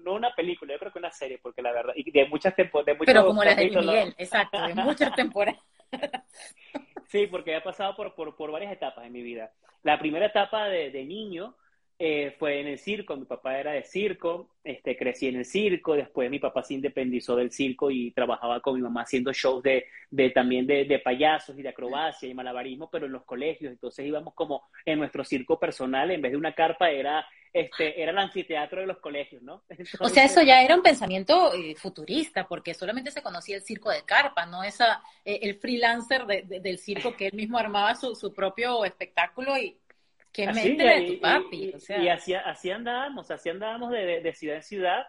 no, 0.04 0.14
una 0.14 0.34
película, 0.34 0.74
yo 0.74 0.78
creo 0.78 0.92
que 0.92 0.98
una 0.98 1.10
serie, 1.10 1.38
porque 1.38 1.62
la 1.62 1.72
verdad, 1.72 1.94
y 1.96 2.10
de 2.10 2.26
muchas 2.26 2.54
temporadas. 2.54 2.96
Pero 3.04 3.26
como 3.26 3.42
la 3.42 3.54
de 3.54 3.70
Miguel, 3.70 4.14
exacto, 4.18 4.60
de 4.66 4.74
muchas 4.74 5.14
temporadas. 5.14 5.60
sí, 7.08 7.26
porque 7.26 7.56
he 7.56 7.60
pasado 7.60 7.96
por, 7.96 8.14
por, 8.14 8.36
por, 8.36 8.50
varias 8.52 8.72
etapas 8.72 9.06
en 9.06 9.12
mi 9.12 9.22
vida. 9.22 9.52
La 9.82 9.98
primera 9.98 10.26
etapa 10.26 10.68
de, 10.68 10.90
de 10.90 11.04
niño, 11.04 11.56
eh, 12.00 12.36
fue 12.38 12.60
en 12.60 12.68
el 12.68 12.78
circo, 12.78 13.16
mi 13.16 13.24
papá 13.24 13.58
era 13.58 13.72
de 13.72 13.82
circo, 13.82 14.50
este, 14.62 14.96
crecí 14.96 15.26
en 15.26 15.36
el 15.36 15.44
circo, 15.44 15.96
después 15.96 16.30
mi 16.30 16.38
papá 16.38 16.62
se 16.62 16.74
independizó 16.74 17.34
del 17.34 17.50
circo 17.50 17.90
y 17.90 18.12
trabajaba 18.12 18.60
con 18.60 18.76
mi 18.76 18.82
mamá 18.82 19.02
haciendo 19.02 19.32
shows 19.32 19.64
de, 19.64 19.86
de 20.08 20.30
también 20.30 20.64
de, 20.64 20.84
de, 20.84 21.00
payasos 21.00 21.58
y 21.58 21.62
de 21.62 21.70
acrobacia 21.70 22.28
y 22.28 22.34
malabarismo, 22.34 22.88
pero 22.88 23.06
en 23.06 23.12
los 23.12 23.24
colegios, 23.24 23.72
entonces 23.72 24.06
íbamos 24.06 24.34
como 24.34 24.68
en 24.84 25.00
nuestro 25.00 25.24
circo 25.24 25.58
personal, 25.58 26.12
en 26.12 26.22
vez 26.22 26.30
de 26.30 26.38
una 26.38 26.54
carpa 26.54 26.88
era, 26.88 27.26
este, 27.52 28.00
era 28.00 28.12
el 28.12 28.18
anfiteatro 28.18 28.80
de 28.80 28.86
los 28.86 28.98
colegios, 28.98 29.42
¿no? 29.42 29.64
o 29.98 30.08
sea, 30.08 30.24
eso 30.24 30.40
ya 30.42 30.62
era 30.62 30.76
un 30.76 30.82
pensamiento 30.82 31.52
eh, 31.52 31.74
futurista, 31.74 32.46
porque 32.46 32.74
solamente 32.74 33.10
se 33.10 33.22
conocía 33.22 33.56
el 33.56 33.62
circo 33.62 33.90
de 33.90 34.04
carpa, 34.04 34.46
no 34.46 34.62
esa, 34.62 35.02
eh, 35.24 35.40
el 35.42 35.56
freelancer 35.56 36.26
del 36.26 36.78
circo 36.78 37.16
que 37.16 37.26
él 37.26 37.34
mismo 37.34 37.58
armaba 37.58 37.96
su, 37.96 38.14
su 38.14 38.32
propio 38.32 38.84
espectáculo 38.84 39.58
y 39.58 39.76
Qué 40.32 40.44
así, 40.44 40.76
de 40.76 41.02
tu 41.02 41.20
papi. 41.20 41.74
Y, 42.00 42.08
así, 42.08 42.34
así 42.34 42.70
andábamos, 42.70 43.30
así 43.30 43.48
andábamos 43.48 43.90
de, 43.90 44.20
de, 44.20 44.32
ciudad 44.34 44.56
en 44.56 44.62
ciudad. 44.62 45.06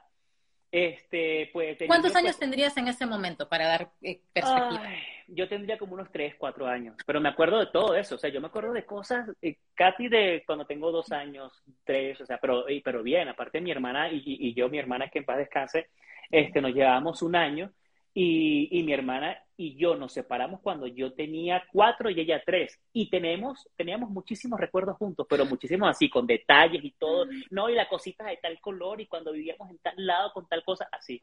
Este, 0.72 1.50
pues, 1.52 1.78
¿Cuántos 1.88 2.16
años 2.16 2.38
tendrías 2.38 2.78
en 2.78 2.88
ese 2.88 3.06
momento 3.06 3.50
para 3.50 3.68
dar 3.68 3.92
eh, 4.02 4.22
perspectiva? 4.32 4.84
yo 5.32 5.48
tendría 5.48 5.78
como 5.78 5.94
unos 5.94 6.12
3, 6.12 6.36
4 6.38 6.68
años, 6.68 6.96
pero 7.06 7.22
me 7.22 7.30
acuerdo 7.30 7.60
de 7.60 7.68
todo 7.68 7.96
eso, 7.96 8.16
o 8.16 8.18
sea, 8.18 8.30
yo 8.30 8.42
me 8.42 8.48
acuerdo 8.48 8.74
de 8.74 8.86
cosas, 8.86 9.30
eh, 9.42 9.58
Katy 9.76 10.08
de 10.08 10.44
cuando 10.46 10.66
tengo 10.66 10.92
dos 10.92 11.12
años, 11.12 11.64
tres, 11.84 12.20
o 12.22 12.26
sea, 12.26 12.38
pero, 12.40 12.66
pero 12.84 13.04
bien, 13.04 13.28
aparte 13.28 13.62
mi 13.62 13.72
hermana 13.72 14.12
y, 14.12 14.22
y, 14.26 14.54
yo, 14.54 14.70
mi 14.70 14.80
hermana 14.80 15.10
que 15.10 15.20
en 15.20 15.26
paz 15.26 15.38
descanse, 15.38 15.90
este, 16.30 16.62
nos 16.62 16.74
llevábamos 16.74 17.22
un 17.22 17.36
año 17.36 17.72
y, 18.14 18.84
mi 18.84 18.94
hermana 18.94 19.38
y 19.62 19.76
yo 19.76 19.94
nos 19.94 20.14
separamos 20.14 20.62
cuando 20.62 20.88
yo 20.88 21.12
tenía 21.12 21.62
cuatro 21.70 22.10
y 22.10 22.18
ella 22.18 22.42
tres. 22.46 22.80
Y 22.94 23.10
tenemos, 23.10 23.70
teníamos 23.76 24.10
muchísimos 24.10 24.58
recuerdos 24.58 24.96
juntos, 24.96 25.28
pero 25.30 25.46
muchísimos 25.46 25.90
así, 25.90 26.10
con 26.10 26.26
detalles 26.26 26.82
y 26.82 26.92
todo. 26.92 27.28
No, 27.50 27.70
y 27.70 27.76
la 27.76 27.90
cosita 27.90 28.24
de 28.24 28.38
tal 28.38 28.58
color 28.62 29.02
y 29.02 29.08
cuando 29.08 29.34
vivíamos 29.34 29.70
en 29.70 29.78
tal 29.80 29.96
lado 29.98 30.32
con 30.32 30.48
tal 30.48 30.64
cosa, 30.64 30.88
así. 30.94 31.22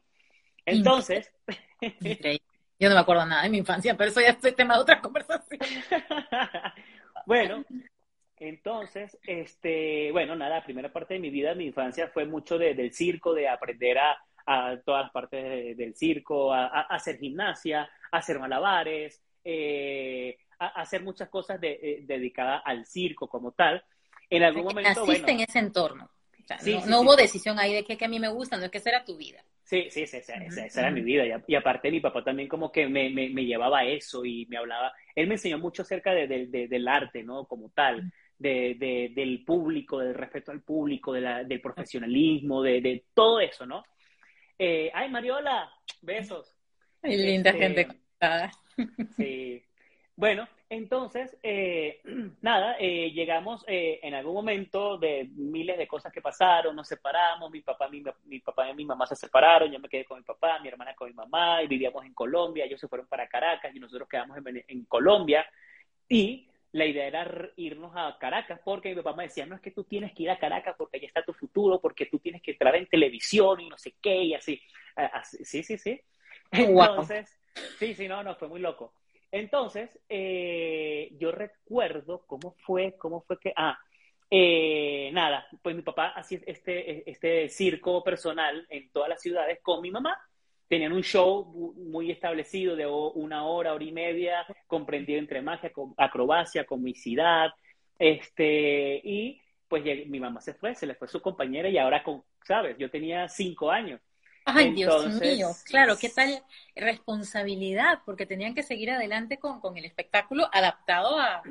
Entonces... 0.63 1.33
Yo 2.79 2.89
no 2.89 2.93
me 2.93 3.01
acuerdo 3.01 3.25
nada 3.25 3.41
de 3.41 3.49
mi 3.49 3.57
infancia, 3.57 3.97
pero 3.97 4.11
eso 4.11 4.21
ya 4.21 4.37
es 4.39 4.55
tema 4.55 4.75
de 4.75 4.81
otra 4.81 5.01
conversación. 5.01 5.59
bueno, 7.25 7.65
entonces, 8.37 9.17
este, 9.25 10.11
bueno, 10.11 10.35
nada, 10.35 10.57
la 10.57 10.63
primera 10.63 10.93
parte 10.93 11.15
de 11.15 11.19
mi 11.19 11.31
vida, 11.31 11.55
mi 11.55 11.65
infancia 11.65 12.07
fue 12.09 12.25
mucho 12.25 12.59
del 12.59 12.93
circo, 12.93 13.33
de 13.33 13.49
aprender 13.49 13.97
a, 13.97 14.15
a 14.47 14.77
todas 14.83 15.03
las 15.03 15.11
partes 15.11 15.75
del 15.77 15.93
circo, 15.93 16.53
a, 16.53 16.67
hacer 16.83 17.19
gimnasia, 17.19 17.89
a 18.11 18.17
hacer 18.17 18.39
malabares, 18.39 19.21
eh, 19.43 20.37
a, 20.57 20.67
hacer 20.81 21.03
muchas 21.03 21.29
cosas 21.29 21.59
eh, 21.61 21.99
dedicadas 22.03 22.61
al 22.65 22.85
circo 22.85 23.27
como 23.27 23.51
tal. 23.51 23.83
En 24.29 24.43
algún 24.43 24.63
momento. 24.63 25.05
Naciste 25.05 25.31
en 25.31 25.41
ese 25.41 25.59
entorno. 25.59 26.09
no, 26.87 27.01
hubo 27.01 27.15
decisión 27.15 27.59
ahí 27.59 27.73
de 27.73 27.83
que, 27.83 28.03
a 28.03 28.07
mí 28.07 28.19
me 28.19 28.29
gusta, 28.29 28.57
no 28.57 28.65
es 28.65 28.71
que 28.71 28.77
esa 28.77 28.89
era 28.89 29.05
tu 29.05 29.17
vida. 29.17 29.43
Sí, 29.63 29.87
sí, 29.91 30.03
esa, 30.03 30.33
era 30.79 30.91
mi 30.91 31.01
vida. 31.01 31.23
Y, 31.45 31.55
aparte 31.55 31.91
mi 31.91 31.99
papá 31.99 32.23
también 32.23 32.47
como 32.47 32.71
que 32.71 32.87
me, 32.87 33.09
me, 33.09 33.45
llevaba 33.45 33.79
a 33.79 33.85
eso 33.85 34.23
y 34.23 34.45
me 34.45 34.57
hablaba, 34.57 34.93
él 35.13 35.27
me 35.27 35.35
enseñó 35.35 35.59
mucho 35.59 35.81
acerca 35.81 36.13
del 36.13 36.87
arte, 36.87 37.21
¿no? 37.21 37.45
Como 37.45 37.69
tal, 37.71 38.09
de, 38.39 39.11
del 39.13 39.43
público, 39.43 39.99
del 39.99 40.13
respeto 40.13 40.51
al 40.51 40.61
público, 40.61 41.13
del 41.13 41.61
profesionalismo, 41.61 42.61
de, 42.61 43.05
todo 43.13 43.39
eso, 43.39 43.65
¿no? 43.65 43.83
Eh, 44.59 44.91
ay, 44.93 45.09
Mariola, 45.09 45.71
besos. 46.01 46.53
Ay, 47.01 47.17
linda 47.17 47.51
este, 47.51 47.61
gente. 47.61 47.87
Sí. 49.15 49.63
Bueno, 50.15 50.47
entonces, 50.69 51.37
eh, 51.43 52.01
nada, 52.41 52.75
eh, 52.79 53.11
llegamos 53.11 53.63
en 53.67 54.13
algún 54.13 54.33
momento 54.33 54.97
de 54.97 55.29
miles 55.35 55.77
de 55.77 55.87
cosas 55.87 56.11
que 56.11 56.21
pasaron, 56.21 56.75
nos 56.75 56.87
separamos, 56.87 57.51
mi 57.51 57.61
papá, 57.61 57.87
mi, 57.89 58.03
mi, 58.25 58.39
papá 58.39 58.69
y 58.69 58.73
mi 58.73 58.85
mamá 58.85 59.05
se 59.05 59.15
separaron, 59.15 59.71
yo 59.71 59.79
me 59.79 59.89
quedé 59.89 60.05
con 60.05 60.17
mi 60.17 60.23
papá, 60.23 60.59
mi 60.59 60.69
hermana 60.69 60.95
con 60.95 61.07
mi 61.07 61.13
mamá, 61.13 61.61
y 61.61 61.67
vivíamos 61.67 62.03
en 62.05 62.13
Colombia, 62.13 62.65
ellos 62.65 62.79
se 62.79 62.87
fueron 62.87 63.07
para 63.07 63.27
Caracas 63.27 63.75
y 63.75 63.79
nosotros 63.79 64.09
quedamos 64.09 64.37
en, 64.37 64.63
en 64.67 64.85
Colombia. 64.85 65.45
Y 66.09 66.49
la 66.77 66.85
idea 66.85 67.07
era 67.07 67.51
irnos 67.55 67.91
a 67.95 68.17
Caracas, 68.19 68.61
porque 68.63 68.89
mi 68.89 68.95
papá 68.95 69.15
me 69.15 69.23
decía, 69.23 69.45
no 69.45 69.55
es 69.55 69.61
que 69.61 69.71
tú 69.71 69.83
tienes 69.83 70.13
que 70.13 70.23
ir 70.23 70.29
a 70.29 70.37
Caracas 70.37 70.75
porque 70.77 70.97
ahí 70.97 71.05
está 71.05 71.23
tu 71.23 71.33
futuro, 71.33 71.81
porque 71.81 72.05
tú 72.05 72.19
tienes 72.19 72.41
que 72.41 72.51
entrar 72.51 72.75
en 72.75 72.87
televisión 72.87 73.59
y 73.59 73.69
no 73.69 73.77
sé 73.77 73.95
qué, 74.01 74.23
y 74.23 74.33
así. 74.35 74.61
sí, 75.23 75.63
sí, 75.63 75.77
sí. 75.77 75.99
Entonces, 76.51 77.35
sí, 77.79 77.95
sí, 77.95 78.07
no, 78.07 78.23
no, 78.23 78.35
fue 78.35 78.47
muy 78.47 78.59
loco. 78.59 78.93
Entonces, 79.31 79.99
eh, 80.07 81.09
yo 81.19 81.31
recuerdo 81.31 82.23
cómo 82.27 82.55
fue, 82.59 82.95
cómo 82.97 83.21
fue 83.21 83.39
que, 83.39 83.53
ah, 83.55 83.77
eh, 84.29 85.09
nada, 85.13 85.47
pues 85.61 85.75
mi 85.75 85.81
papá 85.81 86.09
hacía 86.09 86.39
este, 86.45 87.09
este 87.09 87.49
circo 87.49 88.03
personal 88.03 88.67
en 88.69 88.91
todas 88.91 89.09
las 89.09 89.21
ciudades 89.21 89.59
con 89.61 89.81
mi 89.81 89.89
mamá 89.89 90.17
tenían 90.67 90.93
un 90.93 91.03
show 91.03 91.45
muy 91.77 92.11
establecido 92.11 92.75
de 92.75 92.85
una 92.85 93.45
hora, 93.45 93.73
hora 93.73 93.83
y 93.83 93.91
media, 93.91 94.45
comprendido 94.67 95.19
entre 95.19 95.41
magia, 95.41 95.71
acrobacia, 95.97 96.65
comicidad, 96.65 97.49
este, 97.97 99.01
y 99.03 99.41
pues 99.67 99.83
mi 100.07 100.19
mamá 100.19 100.41
se 100.41 100.53
fue, 100.53 100.75
se 100.75 100.85
le 100.85 100.95
fue 100.95 101.07
su 101.07 101.21
compañera 101.21 101.69
y 101.69 101.77
ahora, 101.77 102.03
con, 102.03 102.23
¿sabes? 102.45 102.77
Yo 102.77 102.89
tenía 102.89 103.27
cinco 103.27 103.71
años. 103.71 103.99
Ay, 104.49 104.71
Dios 104.71 105.05
mío, 105.19 105.49
claro, 105.65 105.97
qué 105.99 106.07
tal 106.07 106.41
responsabilidad, 106.73 107.99
porque 108.05 108.25
tenían 108.25 108.55
que 108.55 108.63
seguir 108.63 108.91
adelante 108.91 109.39
con, 109.39 109.59
con 109.59 109.77
el 109.77 109.83
espectáculo 109.83 110.47
adaptado 110.53 111.19
a, 111.19 111.41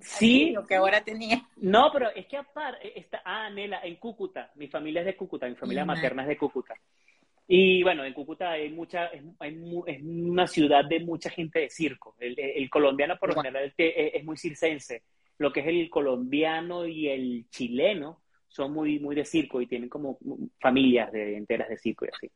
sí, 0.00 0.52
lo 0.52 0.66
que 0.66 0.74
ahora 0.74 1.04
tenía. 1.04 1.46
No, 1.56 1.90
pero 1.92 2.08
es 2.14 2.26
que 2.26 2.38
aparte, 2.38 2.98
está, 2.98 3.20
ah, 3.26 3.50
Nela, 3.50 3.80
en 3.82 3.96
Cúcuta, 3.96 4.52
mi 4.54 4.68
familia 4.68 5.00
es 5.00 5.06
de 5.06 5.16
Cúcuta, 5.16 5.46
mi 5.46 5.54
familia 5.54 5.84
materna 5.84 6.22
es 6.22 6.28
de 6.28 6.38
Cúcuta. 6.38 6.74
Y 7.48 7.82
bueno, 7.82 8.04
en 8.04 8.12
Cúcuta 8.12 8.52
hay 8.52 8.70
mucha, 8.70 9.06
es, 9.06 9.22
una 10.02 10.46
ciudad 10.46 10.84
de 10.84 11.00
mucha 11.00 11.30
gente 11.30 11.60
de 11.60 11.70
circo. 11.70 12.16
El, 12.18 12.68
colombiano 12.68 13.16
por 13.18 13.34
lo 13.34 13.40
general 13.40 13.72
es, 13.76 14.24
muy 14.24 14.36
circense. 14.36 15.04
Lo 15.38 15.52
que 15.52 15.60
es 15.60 15.66
el 15.66 15.88
colombiano 15.88 16.86
y 16.86 17.08
el 17.08 17.48
chileno 17.50 18.22
son 18.48 18.72
muy, 18.72 18.98
muy 18.98 19.14
de 19.14 19.24
circo 19.24 19.60
y 19.60 19.66
tienen 19.66 19.88
como 19.88 20.18
familias 20.58 21.12
de, 21.12 21.36
enteras 21.36 21.68
de 21.68 21.78
circo 21.78 22.04
y 22.04 22.08
así. 22.08 22.30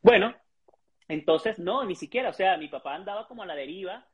Bueno, 0.00 0.34
entonces 1.08 1.58
no, 1.58 1.84
ni 1.84 1.94
siquiera, 1.94 2.30
o 2.30 2.32
sea, 2.32 2.56
mi 2.56 2.68
papá 2.68 2.94
andaba 2.94 3.26
como 3.26 3.42
a 3.42 3.46
la 3.46 3.54
deriva 3.54 4.06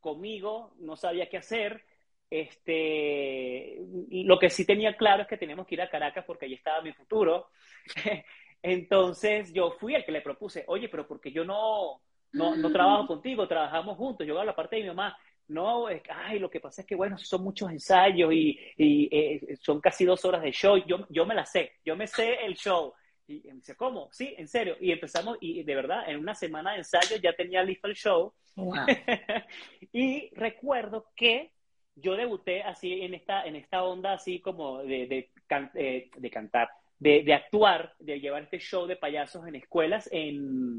conmigo, 0.00 0.74
no 0.78 0.96
sabía 0.96 1.28
qué 1.28 1.36
hacer. 1.36 1.84
Este, 2.30 3.76
lo 4.10 4.38
que 4.38 4.50
sí 4.50 4.64
tenía 4.64 4.96
claro 4.96 5.22
es 5.22 5.28
que 5.28 5.36
teníamos 5.36 5.66
que 5.66 5.74
ir 5.74 5.82
a 5.82 5.90
Caracas 5.90 6.24
porque 6.24 6.46
allí 6.46 6.54
estaba 6.54 6.80
mi 6.80 6.92
futuro. 6.92 7.48
Entonces 8.62 9.52
yo 9.52 9.72
fui 9.72 9.94
el 9.94 10.04
que 10.04 10.12
le 10.12 10.20
propuse, 10.20 10.64
oye, 10.68 10.88
pero 10.88 11.06
porque 11.06 11.32
yo 11.32 11.44
no, 11.44 12.02
no, 12.32 12.56
no 12.56 12.70
trabajo 12.72 13.06
contigo, 13.06 13.48
trabajamos 13.48 13.96
juntos, 13.96 14.26
yo 14.26 14.34
hago 14.34 14.44
la 14.44 14.56
parte 14.56 14.76
de 14.76 14.82
mi 14.82 14.88
mamá. 14.88 15.16
No, 15.48 15.88
es, 15.88 16.02
ay, 16.08 16.38
lo 16.38 16.48
que 16.48 16.60
pasa 16.60 16.82
es 16.82 16.86
que, 16.86 16.94
bueno, 16.94 17.18
son 17.18 17.42
muchos 17.42 17.70
ensayos 17.72 18.32
y, 18.32 18.56
y 18.76 19.08
eh, 19.10 19.56
son 19.60 19.80
casi 19.80 20.04
dos 20.04 20.24
horas 20.24 20.42
de 20.42 20.52
show. 20.52 20.76
Yo, 20.86 21.06
yo 21.08 21.26
me 21.26 21.34
la 21.34 21.44
sé, 21.44 21.72
yo 21.84 21.96
me 21.96 22.06
sé 22.06 22.44
el 22.44 22.54
show. 22.54 22.94
Y 23.26 23.42
me 23.48 23.54
dice, 23.54 23.74
¿cómo? 23.74 24.08
Sí, 24.12 24.32
en 24.38 24.46
serio. 24.46 24.76
Y 24.80 24.92
empezamos, 24.92 25.38
y 25.40 25.64
de 25.64 25.74
verdad, 25.74 26.08
en 26.08 26.18
una 26.18 26.36
semana 26.36 26.72
de 26.72 26.78
ensayo 26.78 27.16
ya 27.16 27.32
tenía 27.32 27.64
listo 27.64 27.88
el 27.88 27.94
show. 27.94 28.32
y 29.92 30.32
recuerdo 30.34 31.06
que 31.16 31.52
yo 31.94 32.14
debuté 32.14 32.62
así 32.62 33.02
en 33.02 33.14
esta, 33.14 33.44
en 33.44 33.56
esta 33.56 33.82
onda 33.82 34.12
así 34.12 34.40
como 34.40 34.78
de, 34.82 35.06
de, 35.06 35.30
eh, 35.74 36.10
de 36.16 36.30
cantar, 36.30 36.70
de, 37.00 37.32
actuar, 37.32 37.94
de 37.98 38.20
llevar 38.20 38.42
este 38.42 38.58
show 38.58 38.86
de 38.86 38.96
payasos 38.96 39.46
en 39.46 39.56
escuelas 39.56 40.08
en, 40.12 40.76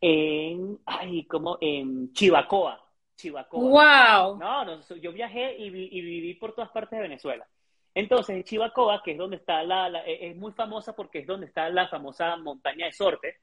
en, 0.00 0.78
ay, 0.86 1.26
como 1.26 1.58
en 1.60 2.12
Chivacoa. 2.12 2.82
Chivacoa. 3.14 3.60
¡Wow! 3.60 4.38
No, 4.38 4.64
no, 4.64 4.80
yo 4.96 5.12
viajé 5.12 5.56
y, 5.58 5.66
y, 5.66 6.00
viví 6.00 6.34
por 6.34 6.54
todas 6.54 6.70
partes 6.70 6.96
de 6.96 7.02
Venezuela. 7.02 7.46
Entonces, 7.94 8.36
en 8.36 8.44
Chivacoa, 8.44 9.02
que 9.02 9.12
es 9.12 9.18
donde 9.18 9.36
está 9.36 9.62
la, 9.62 9.88
e, 10.06 10.30
es 10.30 10.36
muy 10.36 10.52
famosa 10.52 10.96
porque 10.96 11.20
es 11.20 11.26
donde 11.26 11.46
está 11.46 11.68
la 11.68 11.88
famosa 11.88 12.36
montaña 12.36 12.86
de 12.86 12.92
Sorte, 12.92 13.36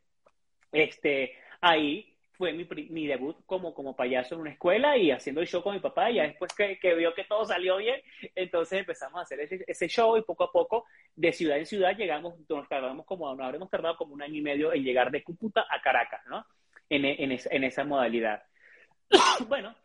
este, 0.71 1.33
ahí 1.61 2.14
fue 2.37 2.53
mi, 2.53 2.67
mi, 2.89 3.07
debut 3.07 3.37
como, 3.45 3.73
como 3.73 3.95
payaso 3.95 4.35
en 4.35 4.41
una 4.41 4.51
escuela 4.51 4.97
y 4.97 5.11
haciendo 5.11 5.41
el 5.41 5.47
show 5.47 5.61
con 5.63 5.73
mi 5.73 5.79
papá. 5.79 6.11
Y 6.11 6.15
ya 6.15 6.23
después 6.23 6.53
que, 6.53 6.79
que 6.79 6.93
vio 6.95 7.13
que 7.13 7.23
todo 7.23 7.45
salió 7.45 7.77
bien, 7.77 8.01
entonces 8.35 8.79
empezamos 8.79 9.19
a 9.19 9.23
hacer 9.23 9.39
ese, 9.39 9.63
ese, 9.67 9.87
show 9.87 10.17
y 10.17 10.21
poco 10.21 10.45
a 10.45 10.51
poco, 10.51 10.85
de 11.15 11.31
ciudad 11.31 11.57
en 11.57 11.65
ciudad, 11.65 11.95
llegamos, 11.97 12.35
nos 12.49 12.67
tardamos 12.67 13.05
como, 13.05 13.33
nos 13.35 13.45
habremos 13.45 13.69
tardado 13.69 13.95
como 13.97 14.13
un 14.13 14.21
año 14.21 14.35
y 14.35 14.41
medio 14.41 14.73
en 14.73 14.83
llegar 14.83 15.11
de 15.11 15.23
Cúcuta 15.23 15.65
a 15.69 15.81
Caracas, 15.81 16.21
¿no? 16.27 16.45
En, 16.89 17.05
en, 17.05 17.31
en 17.31 17.63
esa 17.63 17.83
modalidad. 17.83 18.43
bueno, 19.47 19.75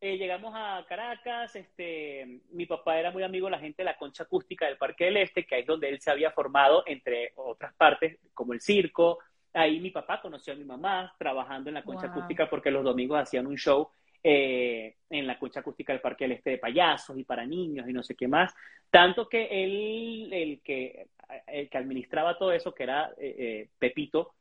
eh, 0.00 0.16
llegamos 0.16 0.52
a 0.54 0.84
Caracas, 0.88 1.56
este, 1.56 2.40
mi 2.52 2.66
papá 2.66 3.00
era 3.00 3.10
muy 3.10 3.24
amigo 3.24 3.46
de 3.46 3.52
la 3.52 3.58
gente 3.58 3.82
de 3.82 3.86
la 3.86 3.96
concha 3.96 4.22
acústica 4.22 4.66
del 4.66 4.76
Parque 4.76 5.06
del 5.06 5.16
Este, 5.16 5.44
que 5.44 5.58
es 5.58 5.66
donde 5.66 5.88
él 5.88 6.00
se 6.00 6.12
había 6.12 6.30
formado, 6.30 6.84
entre 6.86 7.32
otras 7.34 7.74
partes, 7.74 8.16
como 8.32 8.52
el 8.52 8.60
circo, 8.60 9.18
Ahí 9.58 9.80
mi 9.80 9.90
papá 9.90 10.20
conoció 10.20 10.52
a 10.52 10.56
mi 10.56 10.64
mamá 10.64 11.12
trabajando 11.18 11.68
en 11.68 11.74
la 11.74 11.82
concha 11.82 12.06
acústica 12.06 12.48
porque 12.48 12.70
los 12.70 12.84
domingos 12.84 13.18
hacían 13.18 13.44
un 13.44 13.56
show 13.56 13.90
eh, 14.22 14.94
en 15.10 15.26
la 15.26 15.36
concha 15.36 15.58
acústica 15.58 15.92
del 15.92 16.00
Parque 16.00 16.24
del 16.24 16.36
Este 16.36 16.50
de 16.50 16.58
payasos 16.58 17.18
y 17.18 17.24
para 17.24 17.44
niños 17.44 17.88
y 17.88 17.92
no 17.92 18.04
sé 18.04 18.14
qué 18.14 18.28
más. 18.28 18.54
Tanto 18.88 19.28
que 19.28 19.48
él, 19.64 20.32
el 20.32 20.60
que, 20.60 21.08
el 21.48 21.68
que 21.68 21.76
administraba 21.76 22.38
todo 22.38 22.52
eso, 22.52 22.72
que 22.72 22.84
era 22.84 23.10
eh, 23.18 23.34
eh, 23.36 23.68
Pepito, 23.76 24.34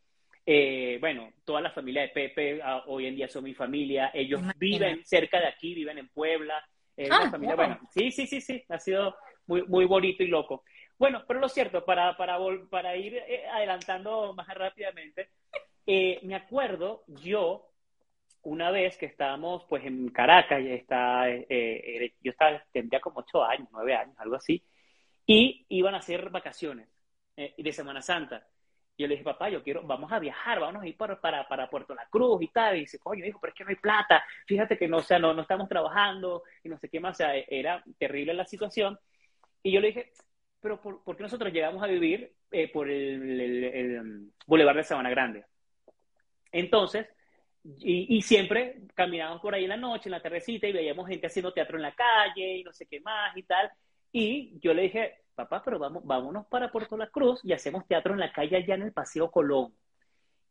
bueno, 0.99 1.31
toda 1.43 1.61
la 1.61 1.71
familia 1.71 2.03
de 2.03 2.09
Pepe 2.09 2.61
ah, 2.63 2.83
hoy 2.85 3.07
en 3.07 3.15
día 3.15 3.27
son 3.27 3.43
mi 3.43 3.55
familia. 3.55 4.11
Ellos 4.13 4.41
viven 4.59 5.03
cerca 5.03 5.39
de 5.39 5.47
aquí, 5.47 5.73
viven 5.73 5.97
en 5.97 6.09
Puebla. 6.09 6.63
Ah, 7.09 7.31
familia, 7.31 7.55
bueno, 7.55 7.79
sí, 7.89 8.11
sí, 8.11 8.27
sí, 8.27 8.39
sí, 8.39 8.63
ha 8.69 8.77
sido 8.77 9.15
muy, 9.47 9.63
muy 9.63 9.85
bonito 9.85 10.21
y 10.21 10.27
loco. 10.27 10.63
Bueno, 10.99 11.23
pero 11.27 11.39
lo 11.39 11.47
cierto, 11.47 11.85
para, 11.85 12.17
para, 12.17 12.37
para 12.69 12.95
ir 12.95 13.15
eh, 13.15 13.45
adelantando 13.51 14.33
más 14.33 14.47
rápidamente, 14.47 15.29
eh, 15.85 16.19
me 16.23 16.35
acuerdo 16.35 17.03
yo, 17.07 17.69
una 18.43 18.71
vez 18.71 18.97
que 18.97 19.05
estábamos 19.05 19.63
pues 19.65 19.85
en 19.85 20.09
Caracas, 20.09 20.63
ya 20.63 20.73
está, 20.73 21.29
eh, 21.29 22.13
yo 22.21 22.31
estaba, 22.31 22.63
tendría 22.71 22.99
como 22.99 23.19
ocho 23.19 23.43
años, 23.43 23.67
nueve 23.71 23.95
años, 23.95 24.15
algo 24.17 24.35
así, 24.35 24.63
y 25.25 25.65
iban 25.69 25.93
a 25.93 25.99
hacer 25.99 26.29
vacaciones 26.29 26.87
de 27.35 27.71
Semana 27.71 28.01
Santa. 28.01 28.47
Y 28.95 29.03
yo 29.03 29.07
le 29.07 29.13
dije, 29.13 29.23
papá, 29.23 29.49
yo 29.49 29.61
quiero, 29.61 29.83
vamos 29.83 30.11
a 30.11 30.17
viajar, 30.17 30.59
vamos 30.59 30.81
a 30.81 30.87
ir 30.87 30.97
para, 30.97 31.21
para, 31.21 31.47
para 31.47 31.69
Puerto 31.69 31.93
La 31.93 32.07
Cruz 32.07 32.41
y 32.41 32.47
tal. 32.47 32.77
Y 32.77 32.79
dice, 32.79 32.97
coño, 32.97 33.23
hijo, 33.23 33.39
pero 33.39 33.51
es 33.51 33.57
que 33.57 33.63
no 33.63 33.69
hay 33.69 33.75
plata, 33.75 34.25
fíjate 34.47 34.75
que 34.75 34.87
no, 34.87 34.97
o 34.97 35.03
sea, 35.03 35.19
no, 35.19 35.33
no 35.35 35.43
estamos 35.43 35.69
trabajando 35.69 36.41
y 36.63 36.69
no 36.69 36.79
sé 36.79 36.89
qué 36.89 36.99
más, 36.99 37.15
o 37.15 37.17
sea, 37.17 37.35
era 37.35 37.83
terrible 37.99 38.33
la 38.33 38.45
situación. 38.45 38.97
Y 39.61 39.71
yo 39.71 39.81
le 39.81 39.87
dije, 39.87 40.13
pero 40.61 40.81
¿por, 40.81 41.15
qué 41.15 41.23
nosotros 41.23 41.51
llegamos 41.51 41.83
a 41.83 41.87
vivir 41.87 42.33
eh, 42.51 42.71
por 42.71 42.89
el, 42.89 43.39
el, 43.39 43.99
um, 43.99 44.31
Boulevard 44.45 44.77
de 44.77 44.83
Sabana 44.83 45.09
Grande? 45.09 45.45
Entonces, 46.51 47.07
y, 47.79 48.21
siempre 48.21 48.81
caminábamos 48.95 49.41
por 49.41 49.53
ahí 49.53 49.63
en 49.63 49.69
la 49.69 49.77
noche, 49.77 50.07
en 50.07 50.11
la 50.11 50.21
tardecita, 50.21 50.67
y 50.67 50.71
veíamos 50.71 51.07
gente 51.07 51.27
haciendo 51.27 51.53
teatro 51.53 51.77
en 51.77 51.83
la 51.83 51.93
calle 51.93 52.57
y 52.57 52.63
no 52.63 52.71
sé 52.73 52.85
qué 52.87 53.01
más 53.01 53.35
y 53.35 53.43
tal. 53.43 53.69
Y 54.11 54.57
yo 54.59 54.73
le 54.73 54.83
dije, 54.83 55.23
papá, 55.35 55.61
pero 55.63 55.77
vamos, 55.77 56.03
vámonos 56.05 56.47
para 56.47 56.71
Puerto 56.71 56.97
La 56.97 57.07
Cruz 57.07 57.41
y 57.43 57.53
hacemos 57.53 57.85
teatro 57.87 58.13
en 58.13 58.19
la 58.19 58.31
calle 58.31 58.57
allá 58.57 58.75
en 58.75 58.83
el 58.83 58.93
Paseo 58.93 59.29
Colón. 59.29 59.73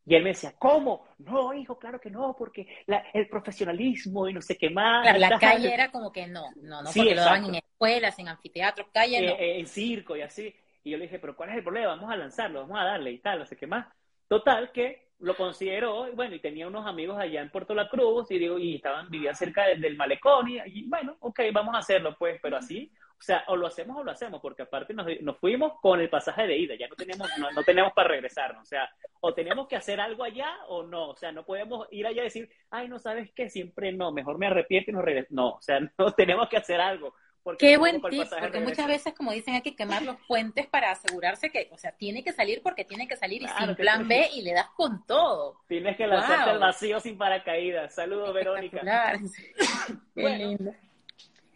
Y 0.09 0.15
él 0.15 0.23
me 0.23 0.31
decía, 0.31 0.55
¿cómo? 0.57 1.05
No, 1.19 1.53
hijo, 1.53 1.77
claro 1.79 2.01
que 2.01 2.11
no, 2.11 2.37
porque 2.39 2.85
el 3.13 3.29
profesionalismo 3.29 4.29
y 4.29 4.33
no 4.33 4.41
sé 4.41 4.57
qué 4.57 4.71
más. 4.71 5.03
Claro, 5.03 5.19
la 5.19 5.39
calle 5.39 5.75
era 5.75 5.91
como 5.91 6.13
que 6.13 6.29
no, 6.29 6.45
no, 6.63 6.83
no, 6.83 6.91
porque 6.95 7.15
lo 7.15 7.23
daban 7.23 7.47
en 7.47 7.57
escuelas, 7.57 8.19
en 8.21 8.29
anfiteatros, 8.29 8.87
calle 8.93 9.27
no. 9.27 9.33
Eh, 9.33 9.59
en 9.59 9.67
circo 9.67 10.17
y 10.17 10.23
así. 10.23 10.55
Y 10.85 10.91
yo 10.91 10.97
le 10.99 11.05
dije, 11.05 11.19
pero 11.19 11.37
¿cuál 11.37 11.51
es 11.51 11.57
el 11.57 11.65
problema? 11.65 11.89
Vamos 11.89 12.11
a 12.11 12.17
lanzarlo, 12.17 12.61
vamos 12.61 12.79
a 12.79 12.85
darle 12.85 13.11
y 13.11 13.19
tal, 13.19 13.41
no 13.41 13.47
sé 13.47 13.57
qué 13.57 13.67
más. 13.67 13.89
Total, 14.29 14.71
que 14.71 15.06
lo 15.19 15.35
consideró, 15.37 16.13
bueno, 16.15 16.35
y 16.35 16.41
tenía 16.41 16.67
unos 16.67 16.87
amigos 16.87 17.19
allá 17.19 17.41
en 17.41 17.51
Puerto 17.51 17.75
La 17.75 17.89
Cruz, 17.89 18.31
y 18.31 18.39
digo, 18.39 18.59
y 18.59 18.77
estaban, 18.77 19.09
vivían 19.11 19.35
cerca 19.35 19.67
del 19.67 19.97
malecón, 19.97 20.49
y, 20.49 20.59
y 20.67 20.89
bueno, 20.89 21.17
ok, 21.21 21.41
vamos 21.53 21.75
a 21.75 21.79
hacerlo, 21.79 22.15
pues, 22.19 22.39
pero 22.43 22.57
así 22.57 22.91
o 23.19 23.23
sea, 23.23 23.45
o 23.49 23.57
lo 23.57 23.67
hacemos 23.67 23.97
o 23.97 24.05
lo 24.05 24.11
hacemos, 24.11 24.41
porque 24.43 24.63
aparte 24.63 24.93
nos, 24.93 25.07
nos 25.23 25.39
fuimos 25.39 25.81
con 25.81 26.01
el 26.01 26.11
pasaje 26.11 26.47
de 26.47 26.59
ida, 26.59 26.75
ya 26.79 26.87
no 26.87 26.95
tenemos, 26.95 27.29
no, 27.39 27.51
no, 27.51 27.63
tenemos 27.63 27.93
para 27.95 28.09
regresarnos. 28.11 28.63
O 28.63 28.67
sea, 28.67 28.91
o 29.21 29.33
tenemos 29.33 29.67
que 29.69 29.77
hacer 29.77 30.01
algo 30.01 30.23
allá 30.23 30.51
o 30.69 30.83
no. 30.83 31.11
O 31.11 31.17
sea, 31.17 31.33
no 31.33 31.45
podemos 31.45 31.89
ir 31.91 32.07
allá 32.07 32.21
y 32.21 32.25
decir, 32.25 32.51
ay, 32.71 32.89
no 32.89 32.99
sabes 32.99 33.33
qué, 33.35 33.49
siempre 33.49 33.91
no, 33.93 34.13
mejor 34.13 34.39
me 34.39 34.47
arrepiento 34.47 34.91
y 34.91 34.95
nos 34.95 35.05
regreso. 35.05 35.29
No, 35.31 35.53
o 35.53 35.63
sea, 35.63 35.81
no 35.99 36.13
tenemos 36.13 36.49
que 36.49 36.59
hacer 36.59 36.81
algo. 36.81 37.15
Porque 37.47 37.65
Qué 37.65 37.77
buen 37.77 38.03
tip, 38.03 38.25
porque 38.41 38.59
muchas 38.59 38.89
veces, 38.89 39.15
como 39.15 39.31
dicen, 39.31 39.55
hay 39.55 39.61
que 39.61 39.77
quemar 39.77 40.03
los 40.03 40.17
puentes 40.27 40.67
para 40.67 40.91
asegurarse 40.91 41.49
que, 41.49 41.69
o 41.71 41.79
sea, 41.79 41.93
tiene 41.93 42.25
que 42.25 42.33
salir 42.33 42.61
porque 42.61 42.85
tiene 42.85 43.07
que 43.07 43.15
salir 43.15 43.41
y 43.41 43.47
sin 43.47 43.77
plan 43.77 44.09
B 44.09 44.29
y 44.35 44.43
le 44.43 44.53
das 44.53 44.69
con 44.71 45.07
todo. 45.07 45.61
Tienes 45.69 45.97
que 45.97 46.09
lanzarte 46.09 46.51
al 46.51 46.59
vacío 46.59 46.99
sin 46.99 47.17
paracaídas. 47.17 47.95
Saludos, 47.95 48.35
Verónica. 48.35 48.81
Qué 50.17 50.29
lindo. 50.29 50.75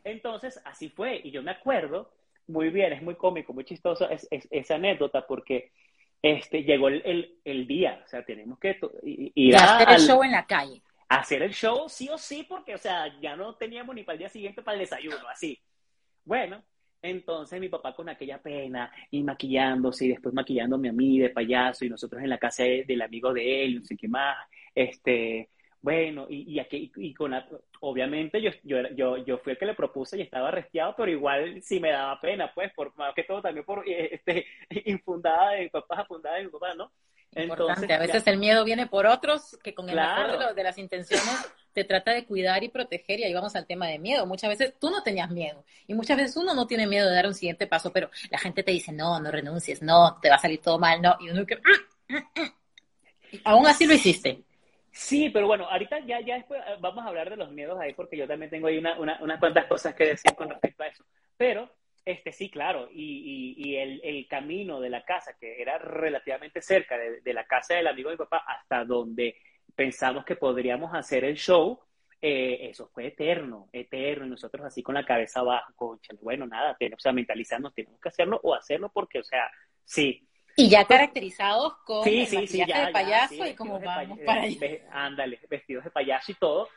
Entonces, 0.05 0.63
así 0.65 0.91
fue. 0.91 1.21
Y 1.25 1.33
yo 1.33 1.43
me 1.43 1.51
acuerdo, 1.51 2.13
muy 2.47 2.69
bien, 2.69 2.93
es 2.93 3.03
muy 3.03 3.17
cómico, 3.17 3.53
muy 3.53 3.65
chistoso 3.65 4.09
es, 4.09 4.29
esa 4.31 4.77
anécdota 4.77 5.27
porque 5.27 5.73
este, 6.23 6.63
llegó 6.63 6.87
el, 6.87 7.37
el, 7.45 7.67
día, 7.67 8.01
o 8.05 8.09
sea, 8.09 8.25
tenemos 8.25 8.61
que 8.61 8.79
ir 9.03 9.57
a 9.57 9.79
hacer 9.79 9.91
el 9.91 9.99
show 10.07 10.23
en 10.23 10.31
la 10.31 10.47
calle. 10.47 10.81
Hacer 11.09 11.43
el 11.43 11.53
show 11.53 11.89
sí 11.89 12.09
o 12.09 12.17
sí, 12.17 12.47
porque, 12.49 12.77
o 12.77 12.79
sea, 12.79 13.13
ya 13.21 13.35
no 13.35 13.57
teníamos 13.57 13.93
ni 13.97 14.05
para 14.05 14.15
el 14.15 14.19
día 14.21 14.29
siguiente 14.29 14.63
para 14.63 14.75
el 14.77 14.83
desayuno, 14.83 15.29
así. 15.29 15.61
Bueno, 16.31 16.63
entonces 17.03 17.59
mi 17.59 17.69
papá 17.69 17.93
con 17.93 18.09
aquella 18.09 18.41
pena 18.41 18.89
y 19.11 19.21
maquillándose 19.25 20.05
y 20.05 20.11
después 20.11 20.33
maquillándome 20.33 20.89
a 20.89 20.93
mí 20.93 21.19
de 21.19 21.31
payaso 21.31 21.85
y 21.85 21.89
nosotros 21.89 22.23
en 22.23 22.31
la 22.31 22.39
casa 22.39 22.63
del 22.63 23.03
amigo 23.03 23.33
de 23.33 23.65
él, 23.65 23.81
no 23.81 23.85
sé 23.85 23.97
qué 23.97 24.07
más, 24.07 24.37
este, 24.73 25.51
bueno, 25.81 26.29
y, 26.31 26.55
y 26.55 26.61
aquí, 26.61 26.93
y 26.95 27.13
con 27.15 27.33
obviamente 27.81 28.41
yo, 28.41 28.53
yo, 28.63 28.77
yo, 28.95 29.17
yo 29.25 29.39
fui 29.39 29.55
el 29.55 29.59
que 29.59 29.67
le 29.67 29.75
propuse 29.75 30.19
y 30.19 30.23
estaba 30.23 30.51
arresteado, 30.51 30.95
pero 30.97 31.11
igual 31.11 31.61
sí 31.63 31.81
me 31.81 31.91
daba 31.91 32.21
pena, 32.21 32.53
pues, 32.55 32.73
por 32.75 32.97
más 32.97 33.13
que 33.13 33.25
todo 33.25 33.43
también 33.43 33.67
por 33.67 33.83
este, 33.89 34.47
infundada 34.85 35.51
de 35.55 35.69
papás, 35.69 36.07
fundada 36.07 36.37
de 36.37 36.45
mi 36.45 36.51
papá, 36.51 36.75
¿no? 36.75 36.93
Entonces, 37.33 37.91
a 37.91 37.99
veces 37.99 38.25
el 38.29 38.39
miedo 38.39 38.65
viene 38.65 38.87
por 38.87 39.07
otros 39.07 39.59
que 39.65 39.75
con 39.75 39.91
el 39.91 39.97
mejor 39.97 40.55
de, 40.55 40.63
las 40.63 40.79
intenciones 40.79 41.53
trata 41.85 42.13
de 42.13 42.25
cuidar 42.25 42.63
y 42.65 42.69
proteger 42.69 43.21
y 43.21 43.25
ahí 43.25 43.35
vamos 43.35 43.57
al 43.57 43.67
tema 43.67 43.87
de 43.87 43.99
miedo. 43.99 44.27
Muchas 44.27 44.51
veces 44.51 44.75
tú 44.79 44.91
no 44.91 45.03
tenías 45.03 45.31
miedo 45.31 45.65
y 45.87 45.95
muchas 45.95 46.17
veces 46.17 46.37
uno 46.37 46.55
no 46.55 46.67
tiene 46.67 46.87
miedo 46.87 47.09
de 47.09 47.15
dar 47.15 47.27
un 47.27 47.35
siguiente 47.35 47.67
paso, 47.67 47.93
pero 47.93 48.11
la 48.31 48.39
gente 48.39 48.63
te 48.63 48.73
dice, 48.73 48.93
no, 48.93 49.21
no 49.21 49.31
renuncies, 49.31 49.83
no, 49.83 50.19
te 50.21 50.29
va 50.29 50.37
a 50.37 50.41
salir 50.41 50.61
todo 50.61 50.79
mal, 50.79 51.01
no, 51.01 51.17
y 51.21 51.31
uno 51.31 51.45
que... 51.47 51.59
Aún 53.45 53.67
así 53.67 53.87
lo 53.87 53.95
hiciste. 53.95 54.43
Sí, 54.93 55.31
pero 55.31 55.47
bueno, 55.47 55.67
ahorita 55.69 56.01
ya, 56.01 56.21
ya 56.21 56.35
después 56.35 56.61
eh, 56.67 56.77
vamos 56.81 57.05
a 57.05 57.09
hablar 57.09 57.31
de 57.31 57.37
los 57.37 57.53
miedos 57.53 57.79
ahí 57.81 57.95
porque 57.95 58.17
yo 58.17 58.27
también 58.27 58.51
tengo 58.51 58.67
ahí 58.67 58.79
una, 58.79 58.99
unas 58.99 59.39
cuantas 59.39 59.67
cosas 59.67 59.95
que 59.95 60.05
decir 60.05 60.35
con 60.35 60.51
respecto 60.51 60.83
a 60.83 60.89
eso. 60.89 61.05
Pero, 61.37 61.71
este 62.05 62.33
sí, 62.33 62.51
claro, 62.51 62.89
y, 62.93 63.55
y, 63.57 63.77
el, 63.77 64.01
el, 64.03 64.27
camino 64.27 64.81
de 64.81 64.91
la 64.91 65.05
casa, 65.05 65.37
que 65.39 65.61
era 65.63 65.79
relativamente 65.79 66.61
cerca 66.61 66.99
de, 66.99 67.33
la 67.33 67.45
casa 67.45 67.75
del 67.75 67.87
amigo 67.87 68.11
de 68.11 68.17
mi 68.17 68.19
papá 68.19 68.43
hasta 68.47 68.85
donde 68.85 69.37
pensamos 69.81 70.27
que 70.27 70.37
podríamos 70.37 70.95
hacer 70.95 71.25
el 71.25 71.37
show, 71.37 71.81
eh, 72.21 72.69
eso 72.69 72.91
fue 72.93 73.07
eterno, 73.07 73.71
eterno, 73.73 74.27
y 74.27 74.29
nosotros 74.29 74.67
así 74.67 74.83
con 74.83 74.95
la 74.95 75.07
cabeza 75.07 75.41
abajo, 75.41 75.99
bueno, 76.21 76.47
nada, 76.47 76.77
tenemos, 76.79 77.01
o 77.01 77.03
sea, 77.03 77.13
mentalizarnos, 77.13 77.73
tenemos 77.73 77.99
que 77.99 78.11
hacerlo 78.11 78.39
o 78.43 78.55
hacerlo 78.55 78.91
porque, 78.93 79.21
o 79.21 79.25
sea, 79.25 79.51
sí, 79.83 80.29
y 80.55 80.69
ya 80.69 80.85
caracterizados 80.85 81.79
con 81.87 82.05
sí, 82.05 82.27
sí, 82.27 82.47
sí, 82.47 82.63
ya, 82.67 82.89
de 82.89 82.93
payaso 82.93 83.47
y 83.47 83.55
como 83.55 83.81
vamos 83.81 84.19
para 84.27 84.43
allá. 84.43 84.83
Ándale, 84.93 85.41
vestidos 85.49 85.85
de 85.85 85.91
payaso 85.91 86.33
y 86.33 86.35
todo. 86.35 86.69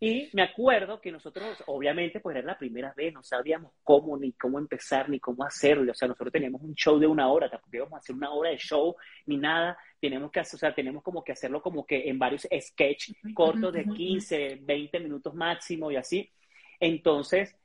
Y 0.00 0.30
me 0.32 0.42
acuerdo 0.42 1.00
que 1.00 1.10
nosotros, 1.10 1.62
obviamente, 1.66 2.20
pues 2.20 2.36
era 2.36 2.46
la 2.46 2.58
primera 2.58 2.94
vez, 2.96 3.12
no 3.12 3.22
sabíamos 3.22 3.72
cómo 3.82 4.16
ni 4.16 4.32
cómo 4.32 4.58
empezar 4.58 5.08
ni 5.08 5.18
cómo 5.18 5.42
hacerlo. 5.42 5.90
O 5.90 5.94
sea, 5.94 6.06
nosotros 6.06 6.32
teníamos 6.32 6.62
un 6.62 6.74
show 6.74 6.98
de 7.00 7.06
una 7.06 7.28
hora, 7.28 7.50
tampoco 7.50 7.76
íbamos 7.76 7.94
a 7.94 7.98
hacer 7.98 8.14
una 8.14 8.30
hora 8.30 8.50
de 8.50 8.58
show 8.58 8.94
ni 9.26 9.36
nada. 9.36 9.76
Tenemos 10.00 10.30
que, 10.30 10.40
o 10.40 10.44
sea, 10.44 10.72
tenemos 10.72 11.02
como 11.02 11.24
que 11.24 11.32
hacerlo 11.32 11.60
como 11.60 11.84
que 11.84 12.08
en 12.08 12.16
varios 12.16 12.46
sketches 12.60 13.16
cortos 13.34 13.72
de 13.72 13.84
15, 13.84 14.60
20 14.62 15.00
minutos 15.00 15.34
máximo 15.34 15.90
y 15.90 15.96
así. 15.96 16.30
Entonces, 16.78 17.56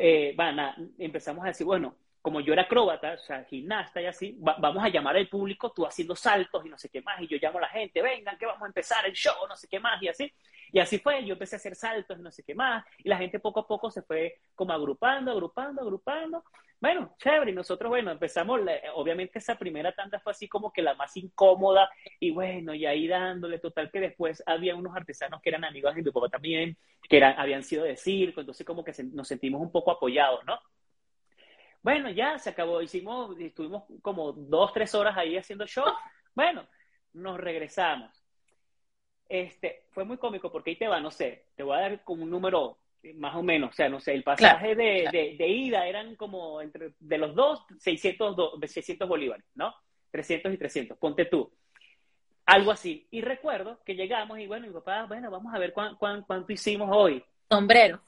eh, 0.00 0.32
van 0.34 0.94
empezamos 0.98 1.44
a 1.44 1.48
decir, 1.48 1.66
bueno, 1.66 1.96
como 2.22 2.40
yo 2.40 2.52
era 2.52 2.62
acróbata, 2.62 3.14
o 3.14 3.18
sea, 3.18 3.44
gimnasta 3.44 4.00
y 4.00 4.06
así, 4.06 4.36
vamos 4.38 4.82
a 4.82 4.88
llamar 4.88 5.16
al 5.16 5.28
público, 5.28 5.72
tú 5.72 5.84
haciendo 5.84 6.14
saltos 6.14 6.64
y 6.64 6.68
no 6.68 6.78
sé 6.78 6.88
qué 6.88 7.02
más, 7.02 7.20
y 7.20 7.26
yo 7.26 7.36
llamo 7.42 7.58
a 7.58 7.62
la 7.62 7.68
gente, 7.68 8.00
vengan, 8.00 8.38
que 8.38 8.46
vamos 8.46 8.62
a 8.62 8.66
empezar 8.66 9.04
el 9.04 9.12
show, 9.12 9.34
no 9.48 9.56
sé 9.56 9.66
qué 9.68 9.80
más, 9.80 10.00
y 10.00 10.08
así. 10.08 10.32
Y 10.70 10.78
así 10.78 10.98
fue, 11.00 11.24
yo 11.26 11.32
empecé 11.32 11.56
a 11.56 11.58
hacer 11.58 11.74
saltos 11.74 12.18
y 12.18 12.22
no 12.22 12.30
sé 12.30 12.44
qué 12.44 12.54
más, 12.54 12.84
y 12.98 13.08
la 13.08 13.18
gente 13.18 13.40
poco 13.40 13.60
a 13.60 13.66
poco 13.66 13.90
se 13.90 14.02
fue 14.02 14.38
como 14.54 14.72
agrupando, 14.72 15.32
agrupando, 15.32 15.82
agrupando. 15.82 16.44
Bueno, 16.80 17.14
chévere, 17.18 17.50
y 17.50 17.54
nosotros, 17.54 17.90
bueno, 17.90 18.12
empezamos, 18.12 18.60
obviamente 18.94 19.40
esa 19.40 19.56
primera 19.58 19.92
tanda 19.92 20.20
fue 20.20 20.30
así 20.30 20.48
como 20.48 20.72
que 20.72 20.80
la 20.80 20.94
más 20.94 21.16
incómoda, 21.16 21.90
y 22.20 22.30
bueno, 22.30 22.72
y 22.72 22.86
ahí 22.86 23.08
dándole, 23.08 23.58
total 23.58 23.90
que 23.90 23.98
después 24.00 24.42
había 24.46 24.76
unos 24.76 24.94
artesanos 24.94 25.42
que 25.42 25.50
eran 25.50 25.64
amigos 25.64 25.94
de 25.94 26.02
mi 26.02 26.10
papá 26.10 26.28
también, 26.28 26.76
que 27.08 27.16
eran, 27.16 27.38
habían 27.38 27.64
sido 27.64 27.82
de 27.84 27.96
circo, 27.96 28.40
entonces 28.40 28.64
como 28.64 28.84
que 28.84 28.92
nos 29.12 29.26
sentimos 29.26 29.60
un 29.60 29.72
poco 29.72 29.90
apoyados, 29.90 30.44
¿no? 30.46 30.58
Bueno, 31.82 32.10
ya 32.10 32.38
se 32.38 32.50
acabó, 32.50 32.80
hicimos, 32.80 33.38
estuvimos 33.40 33.84
como 34.02 34.32
dos, 34.32 34.72
tres 34.72 34.94
horas 34.94 35.16
ahí 35.16 35.36
haciendo 35.36 35.66
show, 35.66 35.84
bueno, 36.34 36.66
nos 37.12 37.38
regresamos. 37.38 38.10
Este, 39.28 39.86
fue 39.90 40.04
muy 40.04 40.18
cómico 40.18 40.52
porque 40.52 40.70
ahí 40.70 40.76
te 40.76 40.88
va, 40.88 41.00
no 41.00 41.10
sé, 41.10 41.46
te 41.56 41.62
voy 41.62 41.76
a 41.76 41.80
dar 41.80 42.04
como 42.04 42.22
un 42.22 42.30
número 42.30 42.78
más 43.14 43.34
o 43.34 43.42
menos, 43.42 43.70
o 43.70 43.72
sea, 43.72 43.88
no 43.88 43.98
sé, 43.98 44.14
el 44.14 44.22
pasaje 44.22 44.76
de, 44.76 45.34
de, 45.36 45.48
ida 45.48 45.86
eran 45.86 46.14
como 46.14 46.60
entre, 46.60 46.92
de 47.00 47.18
los 47.18 47.34
dos, 47.34 47.64
600, 47.78 48.60
600 48.64 49.08
bolívares, 49.08 49.44
¿no? 49.54 49.74
300 50.12 50.52
y 50.52 50.56
300, 50.56 50.98
ponte 50.98 51.24
tú. 51.24 51.50
Algo 52.46 52.70
así. 52.70 53.06
Y 53.10 53.20
recuerdo 53.20 53.80
que 53.84 53.94
llegamos 53.94 54.38
y 54.38 54.46
bueno, 54.46 54.66
mi 54.66 54.72
papá, 54.72 55.06
bueno, 55.06 55.30
vamos 55.30 55.52
a 55.54 55.58
ver 55.58 55.72
cuán, 55.72 55.96
cuánto 55.96 56.52
hicimos 56.52 56.90
hoy. 56.92 57.24
Sombrero. 57.48 58.00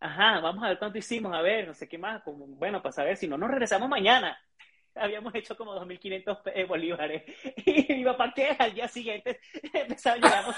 Ajá, 0.00 0.40
vamos 0.40 0.62
a 0.64 0.68
ver 0.68 0.78
cuánto 0.78 0.98
hicimos, 0.98 1.34
a 1.34 1.40
ver, 1.40 1.66
no 1.66 1.74
sé 1.74 1.88
qué 1.88 1.98
más, 1.98 2.22
como, 2.22 2.46
bueno, 2.46 2.82
para 2.82 2.92
saber 2.92 3.16
si 3.16 3.26
no 3.26 3.38
nos 3.38 3.50
regresamos 3.50 3.88
mañana 3.88 4.38
habíamos 4.94 5.34
hecho 5.34 5.56
como 5.56 5.74
2.500 5.74 6.40
eh, 6.54 6.64
bolívares. 6.64 7.22
Y 7.66 7.94
mi 7.94 8.04
papá, 8.04 8.32
¿qué? 8.34 8.56
Al 8.58 8.74
día 8.74 8.88
siguiente 8.88 9.40
empezaba, 9.72 10.16
llegamos 10.16 10.56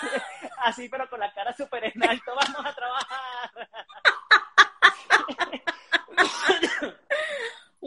así, 0.59 0.89
pero 0.89 1.09
con 1.09 1.21
la 1.21 1.33
cara 1.33 1.55
súper 1.55 1.93
en 1.95 2.09
alto, 2.09 2.33
vamos 2.35 2.65
a 2.65 2.75
trabajar. 2.75 3.69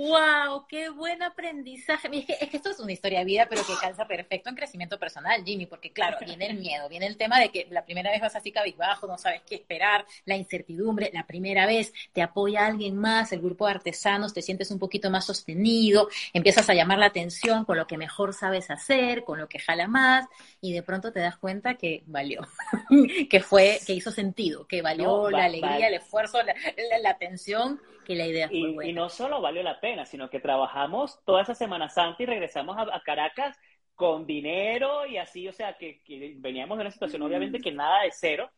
¡Wow! 0.01 0.65
¡Qué 0.67 0.89
buen 0.89 1.21
aprendizaje! 1.21 2.09
Es 2.11 2.25
que, 2.25 2.33
es 2.41 2.49
que, 2.49 2.57
esto 2.57 2.71
es 2.71 2.79
una 2.79 2.91
historia 2.91 3.19
de 3.19 3.25
vida, 3.25 3.45
pero 3.47 3.61
que 3.63 3.73
calza 3.79 4.07
perfecto 4.07 4.49
en 4.49 4.55
crecimiento 4.55 4.97
personal, 4.97 5.43
Jimmy, 5.45 5.67
porque 5.67 5.91
claro, 5.93 6.17
viene 6.25 6.47
el 6.47 6.57
miedo, 6.57 6.89
viene 6.89 7.05
el 7.05 7.17
tema 7.17 7.39
de 7.39 7.49
que 7.49 7.67
la 7.69 7.85
primera 7.85 8.09
vez 8.09 8.19
vas 8.19 8.35
así 8.35 8.51
cabizbajo, 8.51 9.05
no 9.05 9.19
sabes 9.19 9.43
qué 9.45 9.53
esperar, 9.53 10.03
la 10.25 10.35
incertidumbre, 10.35 11.11
la 11.13 11.27
primera 11.27 11.67
vez 11.67 11.93
te 12.13 12.23
apoya 12.23 12.65
alguien 12.65 12.97
más, 12.97 13.31
el 13.31 13.41
grupo 13.41 13.67
de 13.67 13.73
artesanos, 13.73 14.33
te 14.33 14.41
sientes 14.41 14.71
un 14.71 14.79
poquito 14.79 15.11
más 15.11 15.23
sostenido, 15.23 16.09
empiezas 16.33 16.67
a 16.71 16.73
llamar 16.73 16.97
la 16.97 17.05
atención 17.05 17.63
con 17.63 17.77
lo 17.77 17.85
que 17.85 17.99
mejor 17.99 18.33
sabes 18.33 18.71
hacer, 18.71 19.23
con 19.23 19.37
lo 19.37 19.47
que 19.47 19.59
jala 19.59 19.87
más, 19.87 20.25
y 20.61 20.73
de 20.73 20.81
pronto 20.81 21.11
te 21.11 21.19
das 21.19 21.37
cuenta 21.37 21.75
que 21.75 22.01
valió, 22.07 22.41
que 23.29 23.39
fue, 23.39 23.79
que 23.85 23.93
hizo 23.93 24.09
sentido, 24.09 24.65
que 24.65 24.81
valió 24.81 25.29
la 25.29 25.45
alegría, 25.45 25.89
el 25.89 25.93
esfuerzo, 25.93 26.41
la, 26.41 26.55
la 27.03 27.09
atención 27.11 27.79
que 28.11 28.17
la 28.17 28.27
idea 28.27 28.47
y, 28.51 28.73
buena. 28.73 28.89
Y 28.89 28.93
no 28.93 29.09
solo 29.09 29.41
valió 29.41 29.63
la 29.63 29.79
pena, 29.79 30.05
sino 30.05 30.29
que 30.29 30.39
trabajamos 30.39 31.23
toda 31.25 31.41
esa 31.41 31.55
Semana 31.55 31.89
Santa 31.89 32.23
y 32.23 32.25
regresamos 32.25 32.77
a, 32.77 33.01
Caracas 33.01 33.57
con 33.95 34.25
dinero 34.25 35.05
y 35.05 35.17
así, 35.17 35.47
o 35.47 35.53
sea, 35.53 35.77
que, 35.77 36.01
veníamos 36.37 36.77
de 36.77 36.81
una 36.81 36.91
situación 36.91 37.21
obviamente 37.21 37.59
que 37.59 37.71
nada 37.71 38.03
de 38.03 38.11
cero. 38.11 38.49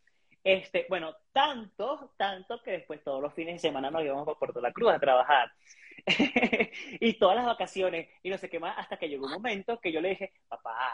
Este, 0.44 0.86
bueno, 0.90 1.16
tanto, 1.32 2.14
tanto 2.18 2.62
que 2.64 2.72
después 2.72 3.04
todos 3.04 3.22
los 3.22 3.34
fines 3.34 3.56
de 3.56 3.60
semana 3.60 3.90
nos 3.90 4.04
íbamos 4.04 4.28
a 4.28 4.34
Puerto 4.34 4.60
La 4.60 4.74
Cruz 4.74 4.92
a 4.92 5.00
trabajar. 5.00 5.52
y 7.00 7.14
todas 7.14 7.38
las 7.38 7.46
vacaciones 7.46 8.10
y 8.24 8.30
no 8.30 8.38
sé 8.38 8.50
qué 8.50 8.60
más, 8.60 8.78
hasta 8.78 8.98
que 8.98 9.08
llegó 9.08 9.26
un 9.26 9.34
momento 9.34 9.80
que 9.80 9.92
yo 9.92 10.02
le 10.02 10.10
dije, 10.10 10.34
papá, 10.50 10.94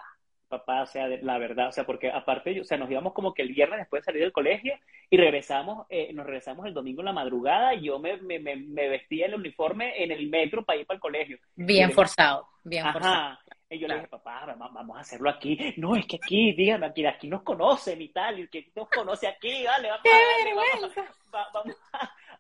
papá, 0.50 0.82
o 0.82 0.86
sea, 0.86 1.08
la 1.08 1.38
verdad, 1.38 1.70
o 1.70 1.72
sea, 1.72 1.86
porque 1.86 2.12
aparte, 2.12 2.60
o 2.60 2.64
sea, 2.64 2.78
nos 2.78 2.90
íbamos 2.90 3.14
como 3.14 3.34
que 3.34 3.44
el 3.44 3.54
viernes 3.54 3.80
después 3.80 4.02
de 4.02 4.06
salir 4.06 4.22
del 4.24 4.34
colegio 4.34 4.74
y 5.10 5.16
regresamos, 5.18 5.86
eh, 5.90 6.12
nos 6.14 6.26
regresamos 6.26 6.66
el 6.66 6.74
domingo 6.74 7.02
en 7.02 7.06
la 7.06 7.14
madrugada 7.14 7.76
y 7.76 7.84
yo 7.86 8.00
me, 8.00 8.18
me, 8.18 8.40
me, 8.40 8.90
vestía 8.90 9.28
el 9.28 9.36
uniforme 9.36 10.04
en 10.04 10.12
el 10.12 10.30
metro 10.30 10.66
para 10.66 10.80
ir 10.80 10.86
para 10.86 10.96
el 10.96 11.02
colegio. 11.02 11.38
Bien 11.56 11.92
forzado, 11.92 12.48
bien 12.64 12.84
Ajá. 12.84 12.94
forzado. 12.94 13.38
Y 13.72 13.78
yo 13.78 13.88
le 13.88 13.96
dije, 13.96 14.08
papá, 14.08 14.56
vamos 14.58 14.98
a 14.98 15.02
hacerlo 15.02 15.30
aquí. 15.30 15.76
No, 15.78 15.96
es 15.96 16.06
que 16.08 16.16
aquí, 16.16 16.54
dígame, 16.54 16.88
aquí, 16.88 17.06
aquí 17.06 17.28
nos 17.28 17.44
conocen 17.44 18.02
y 18.02 18.10
tal, 18.10 18.40
y 18.40 18.48
que 18.48 18.72
nos 18.76 18.90
conoce 18.90 19.28
aquí, 19.28 19.64
vale, 19.64 19.90
vamos, 19.90 20.98
a, 20.98 21.48
vamos 21.54 21.78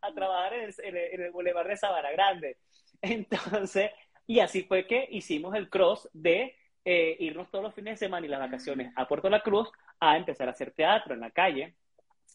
a, 0.01 0.12
trabajar 0.12 0.53
en 0.55 0.64
el, 0.64 0.95
en 0.97 1.22
el 1.22 1.32
Boulevard 1.32 1.68
de 1.68 1.78
Sabana 1.78 2.12
Grande. 2.12 2.57
Entonces, 3.01 3.91
y 4.26 4.39
así 4.39 4.64
fue 4.64 4.88
que 4.88 5.07
hicimos 5.12 5.53
el 5.53 5.70
cross 5.70 6.10
de 6.14 6.55
eh, 6.86 7.17
irnos 7.19 7.49
todos 7.51 7.63
los 7.63 7.73
fines 7.73 7.99
de 7.99 8.05
semana 8.05 8.25
y 8.25 8.30
las 8.30 8.39
vacaciones 8.39 8.93
a 8.95 9.07
Puerto 9.07 9.30
La 9.30 9.41
Cruz 9.41 9.69
a 9.99 10.17
empezar 10.17 10.47
a 10.47 10.51
hacer 10.51 10.71
teatro 10.71 11.13
en 11.13 11.19
la 11.19 11.32
calle, 11.32 11.75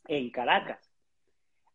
en 0.06 0.30
Caracas. 0.30 0.90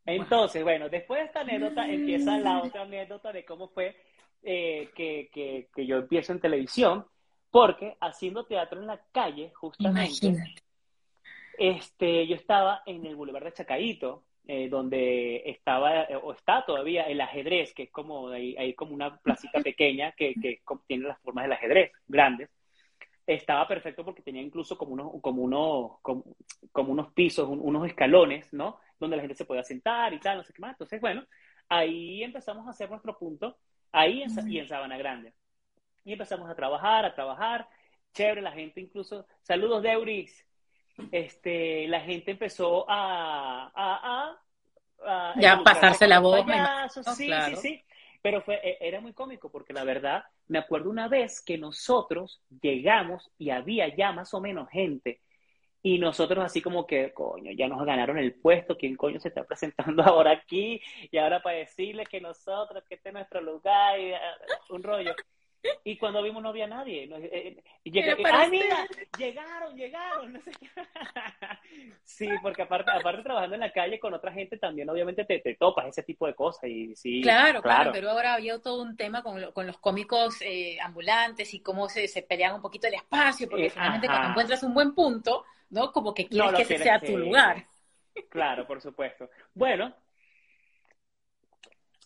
Entonces, 0.05 0.63
bueno, 0.63 0.87
después 0.89 1.19
de 1.19 1.25
esta 1.25 1.41
anécdota 1.41 1.87
empieza 1.87 2.37
la 2.37 2.61
otra 2.61 2.83
anécdota 2.83 3.31
de 3.31 3.43
cómo 3.43 3.69
fue 3.69 3.95
eh, 4.43 4.89
que, 4.95 5.29
que, 5.33 5.85
yo 5.85 5.97
empiezo 5.97 6.31
en 6.31 6.39
televisión, 6.39 7.05
porque 7.51 7.97
haciendo 7.99 8.45
teatro 8.45 8.79
en 8.79 8.87
la 8.87 9.01
calle, 9.11 9.51
justamente, 9.55 10.35
este, 11.57 12.27
yo 12.27 12.35
estaba 12.35 12.83
en 12.85 13.05
el 13.05 13.15
Boulevard 13.15 13.45
de 13.45 13.53
Chacaito, 13.53 14.23
eh, 14.47 14.69
donde 14.69 15.43
estaba, 15.45 16.03
o 16.23 16.33
está 16.33 16.65
todavía, 16.65 17.03
el 17.03 17.19
ajedrez, 17.21 17.73
que 17.73 17.83
es 17.83 17.91
como, 17.91 18.29
hay, 18.29 18.55
hay 18.57 18.73
como 18.73 18.93
una 18.93 19.17
placita 19.17 19.59
pequeña 19.61 20.11
que, 20.13 20.33
que 20.35 20.61
tiene 20.87 21.07
las 21.07 21.19
formas 21.19 21.45
del 21.45 21.53
ajedrez, 21.53 21.91
grandes 22.07 22.49
estaba 23.33 23.67
perfecto 23.67 24.03
porque 24.03 24.23
tenía 24.23 24.41
incluso 24.41 24.75
como 24.75 24.93
unos, 24.93 25.21
como 25.21 25.43
unos, 25.43 25.99
como, 26.01 26.91
unos 26.91 27.13
pisos, 27.13 27.47
unos 27.47 27.87
escalones, 27.87 28.51
¿no? 28.53 28.79
Donde 28.99 29.17
la 29.17 29.21
gente 29.21 29.35
se 29.35 29.45
podía 29.45 29.63
sentar 29.63 30.13
y 30.13 30.19
tal, 30.19 30.37
no 30.37 30.43
sé 30.43 30.51
qué 30.51 30.61
más. 30.61 30.71
Entonces, 30.71 30.99
bueno, 30.99 31.23
ahí 31.69 32.23
empezamos 32.23 32.65
a 32.65 32.71
hacer 32.71 32.89
nuestro 32.89 33.17
punto, 33.17 33.57
ahí 33.91 34.23
en, 34.23 34.51
y 34.51 34.57
en 34.57 34.67
Sabana 34.67 34.97
Grande. 34.97 35.33
Y 36.03 36.13
empezamos 36.13 36.49
a 36.49 36.55
trabajar, 36.55 37.05
a 37.05 37.13
trabajar. 37.13 37.67
Chévere, 38.13 38.41
la 38.41 38.51
gente 38.51 38.81
incluso, 38.81 39.27
saludos 39.43 39.83
de. 39.83 40.27
Este, 41.11 41.87
la 41.87 42.01
gente 42.01 42.31
empezó 42.31 42.89
a, 42.89 43.71
a, 43.75 44.39
a, 45.05 45.39
ya 45.39 45.61
pasarse 45.63 46.07
la 46.07 46.19
voz. 46.19 46.43
sí, 47.15 47.31
sí, 47.45 47.55
sí. 47.55 47.83
Pero 48.21 48.41
fue, 48.41 48.55
e, 48.55 48.77
era 48.81 49.01
muy 49.01 49.13
cómico 49.13 49.49
porque 49.51 49.73
la 49.73 49.83
verdad, 49.83 50.23
me 50.47 50.59
acuerdo 50.59 50.89
una 50.89 51.07
vez 51.07 51.41
que 51.41 51.57
nosotros 51.57 52.41
llegamos 52.61 53.31
y 53.37 53.49
había 53.51 53.93
ya 53.95 54.11
más 54.11 54.33
o 54.33 54.41
menos 54.41 54.69
gente. 54.69 55.21
Y 55.81 55.97
nosotros 55.97 56.43
así 56.43 56.61
como 56.61 56.85
que, 56.85 57.13
coño, 57.13 57.51
ya 57.53 57.67
nos 57.69 57.85
ganaron 57.85 58.17
el 58.17 58.35
puesto, 58.35 58.77
¿quién 58.77 58.97
coño 58.97 59.19
se 59.19 59.29
está 59.29 59.45
presentando 59.45 60.03
ahora 60.03 60.31
aquí? 60.31 60.81
Y 61.11 61.17
ahora 61.17 61.41
para 61.41 61.57
decirles 61.57 62.09
que 62.09 62.19
nosotros, 62.19 62.83
que 62.87 62.95
este 62.95 63.09
es 63.09 63.13
nuestro 63.13 63.41
lugar, 63.41 63.99
y, 63.99 64.13
ah, 64.13 64.37
un 64.69 64.83
rollo. 64.83 65.15
Y 65.83 65.97
cuando 65.97 66.21
vimos 66.21 66.41
no 66.41 66.49
había 66.49 66.67
nadie. 66.67 67.03
Eh, 67.03 67.61
eh, 67.83 68.23
¡Ay, 68.31 68.49
mira! 68.49 68.87
Llegaron, 69.17 69.75
llegaron. 69.75 70.33
No 70.33 70.41
sé 70.41 70.51
qué. 70.51 70.69
sí, 72.03 72.29
porque 72.41 72.61
aparte, 72.61 72.91
aparte 72.91 73.23
trabajando 73.23 73.55
en 73.55 73.61
la 73.61 73.71
calle 73.71 73.99
con 73.99 74.13
otra 74.13 74.31
gente 74.31 74.57
también 74.57 74.89
obviamente 74.89 75.25
te, 75.25 75.39
te 75.39 75.55
topas 75.55 75.87
ese 75.87 76.03
tipo 76.03 76.27
de 76.27 76.33
cosas. 76.33 76.69
Y, 76.69 76.95
sí, 76.95 77.21
claro, 77.21 77.61
claro, 77.61 77.91
pero 77.91 78.09
ahora 78.09 78.35
había 78.35 78.59
todo 78.59 78.81
un 78.81 78.95
tema 78.95 79.21
con, 79.21 79.51
con 79.51 79.67
los 79.67 79.77
cómicos 79.79 80.41
eh, 80.41 80.79
ambulantes 80.81 81.53
y 81.53 81.61
cómo 81.61 81.89
se, 81.89 82.07
se 82.07 82.21
pelean 82.21 82.55
un 82.55 82.61
poquito 82.61 82.87
el 82.87 82.93
espacio, 82.93 83.49
porque 83.49 83.69
finalmente 83.69 84.07
cuando 84.07 84.29
encuentras 84.29 84.63
un 84.63 84.73
buen 84.73 84.95
punto, 84.95 85.45
¿no? 85.69 85.91
Como 85.91 86.13
que 86.13 86.27
quieres 86.27 86.53
que 86.53 86.61
ese 86.61 86.77
sea 86.77 86.99
tu 86.99 87.17
lugar. 87.17 87.65
Claro, 88.29 88.67
por 88.67 88.81
supuesto. 88.81 89.29
Bueno, 89.53 89.95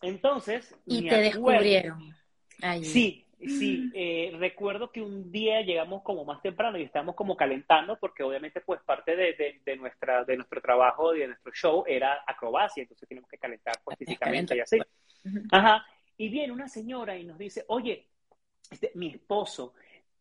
entonces... 0.04 0.76
Y 0.86 1.10
te 1.10 1.16
descubrieron. 1.16 2.16
Ahí. 2.62 2.86
Sí, 2.86 3.22
Sí, 3.48 3.91
eh, 3.94 4.34
recuerdo 4.38 4.91
que 4.91 5.02
un 5.02 5.32
día 5.32 5.62
llegamos 5.62 6.02
como 6.04 6.24
más 6.26 6.41
temprano 6.41 6.78
y 6.78 6.84
estábamos 6.84 7.16
como 7.16 7.36
calentando 7.36 7.98
porque 8.00 8.24
obviamente 8.24 8.62
pues 8.62 8.82
parte 8.82 9.16
de, 9.16 9.62
de, 9.64 9.76
nuestra, 9.78 10.24
de 10.24 10.38
nuestro 10.38 10.62
trabajo 10.62 11.16
y 11.16 11.20
de 11.20 11.28
nuestro 11.28 11.52
show 11.52 11.84
era 11.88 12.24
acrobacia, 12.26 12.82
entonces 12.82 13.08
tenemos 13.08 13.30
que 13.30 13.38
calentar 13.38 13.76
pues 13.84 13.98
físicamente 13.98 14.56
y 14.56 14.60
así. 14.60 14.80
Ajá. 15.52 15.86
Y 16.18 16.30
viene 16.30 16.54
una 16.54 16.68
señora 16.68 17.18
y 17.18 17.24
nos 17.24 17.38
dice, 17.38 17.66
oye, 17.68 18.08
este, 18.70 18.91
mi 18.96 19.08
esposo 19.08 19.74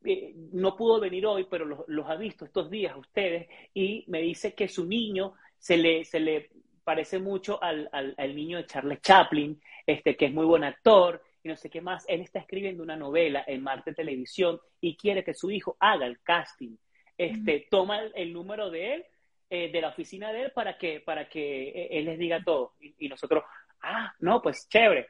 eh, 0.04 0.34
no 0.52 0.76
pudo 0.76 0.98
venir 0.98 1.26
hoy, 1.26 1.46
pero 1.48 1.64
los, 1.64 1.80
los, 1.86 2.08
ha 2.08 2.16
visto 2.16 2.44
estos 2.44 2.70
días 2.70 2.96
ustedes 2.96 3.48
y 3.74 4.04
me 4.08 4.20
dice 4.20 4.54
que 4.54 4.68
su 4.68 4.86
niño 4.86 5.34
se 5.58 5.76
le, 5.76 6.04
se 6.04 6.18
le 6.18 6.50
parece 6.82 7.18
mucho 7.18 7.62
al, 7.62 7.88
al, 7.92 8.14
al 8.16 8.34
niño 8.34 8.58
de 8.58 8.66
Charles 8.66 9.00
Chaplin, 9.00 9.60
este, 9.86 10.16
que 10.16 10.26
es 10.26 10.32
muy 10.32 10.44
buen 10.44 10.64
actor 10.64 11.22
y 11.42 11.48
no 11.48 11.56
sé 11.56 11.70
qué 11.70 11.80
más. 11.80 12.04
Él 12.08 12.20
está 12.20 12.38
escribiendo 12.38 12.82
una 12.82 12.96
novela 12.96 13.44
en 13.46 13.62
Marte 13.62 13.94
Televisión 13.94 14.60
y 14.80 14.96
quiere 14.96 15.24
que 15.24 15.34
su 15.34 15.50
hijo 15.50 15.76
haga 15.80 16.06
el 16.06 16.20
casting. 16.20 16.76
Este, 17.16 17.66
Toma 17.70 18.00
el, 18.14 18.32
número 18.32 18.70
de 18.70 18.94
él, 18.94 19.04
eh, 19.50 19.70
de 19.70 19.80
la 19.80 19.88
oficina 19.88 20.32
de 20.32 20.44
él, 20.44 20.52
para 20.52 20.78
que, 20.78 21.00
para 21.00 21.28
que 21.28 21.68
eh, 21.68 21.88
él 21.90 22.06
les 22.06 22.18
diga 22.18 22.42
todo. 22.42 22.74
Y, 22.80 23.08
nosotros, 23.08 23.44
ah, 23.82 24.12
no, 24.20 24.40
pues 24.40 24.68
chévere. 24.68 25.08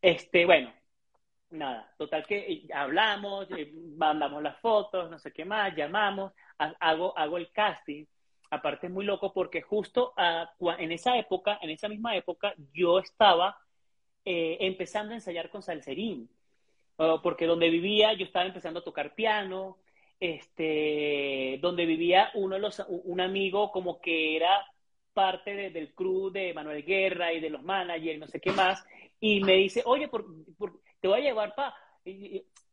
Este, 0.00 0.44
bueno, 0.46 0.72
nada, 1.50 1.92
total 1.98 2.24
que 2.26 2.38
eh, 2.38 2.68
hablamos, 2.72 3.48
mandamos 3.96 4.42
las 4.42 4.58
fotos, 4.60 5.10
no 5.10 5.18
sé 5.18 5.32
qué 5.32 5.44
más, 5.44 5.74
llamamos, 5.74 6.32
hago, 6.56 7.16
hago 7.16 7.36
el 7.36 7.50
casting. 7.50 8.04
Aparte 8.50 8.86
es 8.86 8.92
muy 8.92 9.04
loco 9.04 9.32
porque 9.34 9.60
justo 9.60 10.14
en 10.16 10.92
esa 10.92 11.18
época, 11.18 11.58
en 11.60 11.68
esa 11.68 11.86
misma 11.86 12.16
época, 12.16 12.54
yo 12.72 12.98
estaba 12.98 13.58
eh, 14.30 14.58
empezando 14.66 15.12
a 15.12 15.16
ensayar 15.16 15.48
con 15.48 15.62
salserín, 15.62 16.28
porque 17.22 17.46
donde 17.46 17.70
vivía 17.70 18.12
yo 18.12 18.26
estaba 18.26 18.44
empezando 18.44 18.80
a 18.80 18.84
tocar 18.84 19.14
piano, 19.14 19.78
este, 20.20 21.58
donde 21.62 21.86
vivía 21.86 22.30
uno 22.34 22.56
de 22.56 22.60
los, 22.60 22.84
un 22.90 23.22
amigo 23.22 23.72
como 23.72 24.02
que 24.02 24.36
era 24.36 24.66
parte 25.14 25.70
del 25.70 25.94
crew 25.94 26.28
de 26.28 26.52
Manuel 26.52 26.84
Guerra 26.84 27.32
y 27.32 27.40
de 27.40 27.48
los 27.48 27.62
managers 27.62 28.20
no 28.20 28.28
sé 28.28 28.38
qué 28.38 28.52
más, 28.52 28.84
y 29.18 29.40
me 29.40 29.54
dice, 29.54 29.82
oye, 29.86 30.10
te 31.00 31.08
voy 31.08 31.20
a 31.20 31.22
llevar 31.22 31.54
para... 31.54 31.74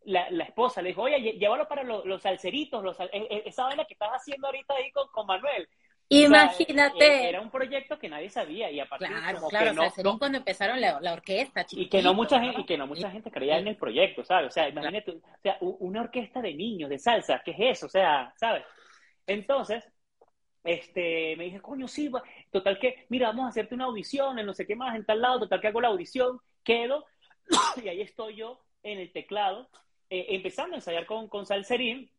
La, 0.04 0.30
la, 0.32 0.44
esposa 0.44 0.82
le 0.82 0.90
dijo, 0.90 1.04
oye, 1.04 1.38
llévalo 1.40 1.70
para 1.70 1.84
los, 1.84 2.06
los 2.06 2.22
salseritos, 2.22 2.84
los, 2.84 3.00
e, 3.00 3.08
e, 3.14 3.44
esa 3.46 3.64
vaina 3.64 3.86
que 3.86 3.94
estás 3.94 4.12
haciendo 4.12 4.48
ahorita 4.48 4.76
ahí 4.76 4.92
con, 4.92 5.08
con 5.08 5.26
Manuel. 5.26 5.70
Imagínate. 6.10 7.30
era 7.30 7.42
un 7.42 7.50
proyecto 7.50 7.98
que 7.98 8.08
nadie 8.08 8.30
sabía 8.30 8.70
y 8.70 8.80
aparte 8.80 9.08
claro, 9.08 9.48
claro, 9.50 9.92
que 9.96 10.04
no, 10.04 10.20
cuando 10.20 10.38
empezaron 10.38 10.80
la, 10.80 11.00
la 11.02 11.14
orquesta, 11.14 11.66
y 11.72 11.90
que 11.90 12.02
no 12.02 12.14
mucha 12.14 12.40
gente 12.40 12.62
y 12.62 12.66
que 12.66 12.78
no 12.78 12.86
mucha 12.86 13.10
gente 13.10 13.32
creía 13.32 13.58
en 13.58 13.68
el 13.68 13.76
proyecto, 13.76 14.24
¿sabes? 14.24 14.50
O 14.50 14.52
sea, 14.52 14.70
imagínate, 14.70 15.12
o 15.12 15.22
sea, 15.42 15.58
una 15.62 16.02
orquesta 16.02 16.42
de 16.42 16.54
niños 16.54 16.90
de 16.90 17.00
salsa, 17.00 17.42
¿qué 17.44 17.52
es 17.52 17.78
eso? 17.78 17.86
O 17.88 17.90
sea, 17.90 18.32
¿sabes? 18.38 18.64
Entonces, 19.26 19.84
este, 20.64 21.36
me 21.38 21.46
dije, 21.46 21.62
coño, 21.62 21.88
sí, 21.88 22.12
total 22.52 22.80
que, 22.80 23.06
mira, 23.10 23.28
vamos 23.28 23.46
a 23.46 23.50
hacerte 23.50 23.76
una 23.76 23.86
audición 23.86 24.38
en 24.38 24.46
no 24.46 24.54
sé 24.54 24.68
qué 24.68 24.76
más, 24.76 24.96
en 24.96 25.06
tal 25.06 25.22
lado, 25.22 25.40
total 25.40 25.62
que 25.62 25.68
hago 25.68 25.82
la 25.82 25.88
audición, 25.90 26.40
quedo, 26.64 27.06
y 27.84 27.88
ahí 27.88 28.02
estoy 28.02 28.36
yo 28.36 28.64
en 28.84 29.00
el 29.00 29.12
teclado, 29.12 29.70
eh, 30.10 30.28
empezando 30.30 30.76
a 30.76 30.78
ensayar 30.78 31.06
con, 31.06 31.28
con 31.30 31.46
Salserín, 31.46 32.12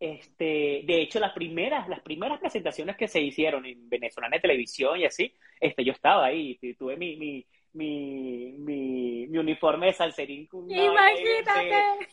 este, 0.00 0.82
de 0.84 1.02
hecho, 1.02 1.18
las 1.18 1.32
primeras, 1.32 1.88
las 1.88 2.00
primeras 2.00 2.38
presentaciones 2.38 2.96
que 2.96 3.08
se 3.08 3.20
hicieron 3.20 3.66
en 3.66 3.88
Venezolana 3.88 4.36
de 4.36 4.42
Televisión 4.42 4.98
y 4.98 5.04
así, 5.04 5.32
este, 5.60 5.84
yo 5.84 5.92
estaba 5.92 6.26
ahí, 6.26 6.58
tuve 6.78 6.96
mi, 6.96 7.16
mi, 7.16 7.46
mi, 7.72 8.52
mi, 8.58 9.38
uniforme 9.38 9.86
de 9.86 9.92
salserín. 9.92 10.48
Imagínate. 10.52 12.08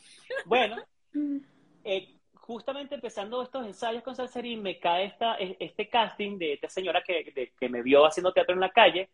Bueno, 0.45 0.77
eh, 1.83 2.15
justamente 2.33 2.95
empezando 2.95 3.41
estos 3.41 3.65
ensayos 3.65 4.03
con 4.03 4.15
salserín, 4.15 4.63
me 4.63 4.79
cae 4.79 5.05
esta, 5.05 5.35
este 5.35 5.87
casting 5.87 6.37
de 6.37 6.53
esta 6.53 6.69
señora 6.69 7.03
que, 7.03 7.51
que 7.59 7.69
me 7.69 7.83
vio 7.83 8.05
haciendo 8.05 8.33
teatro 8.33 8.55
en 8.55 8.61
la 8.61 8.71
calle, 8.71 9.09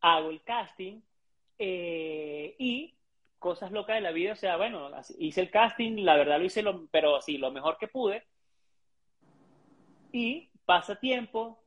hago 0.00 0.30
el 0.30 0.42
casting 0.42 1.00
eh, 1.58 2.54
y 2.58 2.95
cosas 3.46 3.70
locas 3.70 3.94
de 3.94 4.00
la 4.00 4.10
vida, 4.10 4.32
o 4.32 4.34
sea, 4.34 4.56
bueno, 4.56 4.90
hice 5.20 5.40
el 5.40 5.52
casting, 5.52 6.04
la 6.04 6.16
verdad 6.16 6.40
lo 6.40 6.46
hice, 6.46 6.62
lo, 6.62 6.88
pero 6.90 7.20
sí, 7.20 7.38
lo 7.38 7.52
mejor 7.52 7.78
que 7.78 7.86
pude. 7.86 8.24
Y 10.10 10.50
pasa 10.64 10.96
tiempo, 10.96 11.62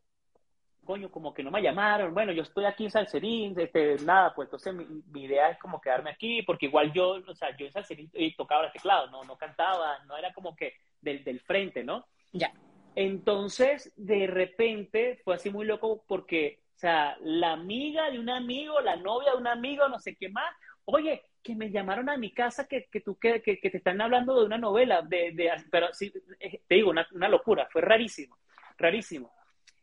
coño, 0.83 1.09
como 1.09 1.33
que 1.33 1.41
no 1.41 1.51
me 1.51 1.61
llamaron, 1.61 2.13
bueno, 2.13 2.33
yo 2.33 2.43
estoy 2.43 2.65
aquí 2.65 2.83
en 2.83 2.91
Salserín, 2.91 3.57
este, 3.57 3.95
nada, 4.03 4.35
pues 4.35 4.47
entonces 4.47 4.75
mi, 4.75 5.23
idea 5.23 5.51
es 5.51 5.57
como 5.57 5.79
quedarme 5.79 6.09
aquí, 6.09 6.41
porque 6.41 6.65
igual 6.65 6.91
yo, 6.91 7.11
o 7.25 7.33
sea, 7.33 7.55
yo 7.55 7.65
en 7.65 7.71
Salserín 7.71 8.11
tocaba 8.35 8.65
el 8.65 8.73
teclado, 8.73 9.09
no, 9.09 9.23
no 9.23 9.37
cantaba, 9.37 9.99
no 10.03 10.17
era 10.17 10.33
como 10.33 10.57
que 10.57 10.73
del, 10.99 11.23
del 11.23 11.39
frente, 11.39 11.81
¿no? 11.81 12.05
Ya. 12.33 12.51
Entonces, 12.93 13.93
de 13.95 14.27
repente, 14.27 15.21
fue 15.23 15.35
así 15.35 15.49
muy 15.49 15.65
loco 15.65 16.03
porque, 16.09 16.59
o 16.75 16.79
sea, 16.79 17.15
la 17.21 17.53
amiga 17.53 18.11
de 18.11 18.19
un 18.19 18.29
amigo, 18.29 18.81
la 18.81 18.97
novia 18.97 19.31
de 19.31 19.37
un 19.37 19.47
amigo, 19.47 19.87
no 19.87 19.97
sé 19.97 20.17
qué 20.17 20.27
más, 20.27 20.53
oye, 20.91 21.23
que 21.41 21.55
me 21.55 21.71
llamaron 21.71 22.09
a 22.09 22.17
mi 22.17 22.31
casa 22.31 22.67
que, 22.67 22.85
que 22.91 23.01
tú 23.01 23.17
que, 23.17 23.41
que, 23.41 23.57
te 23.57 23.77
están 23.77 24.01
hablando 24.01 24.39
de 24.39 24.45
una 24.45 24.57
novela, 24.57 25.01
de, 25.01 25.31
de 25.31 25.51
pero 25.71 25.93
sí, 25.93 26.11
eh, 26.39 26.61
te 26.67 26.75
digo, 26.75 26.89
una, 26.89 27.07
una, 27.13 27.29
locura, 27.29 27.67
fue 27.71 27.81
rarísimo, 27.81 28.37
rarísimo. 28.77 29.31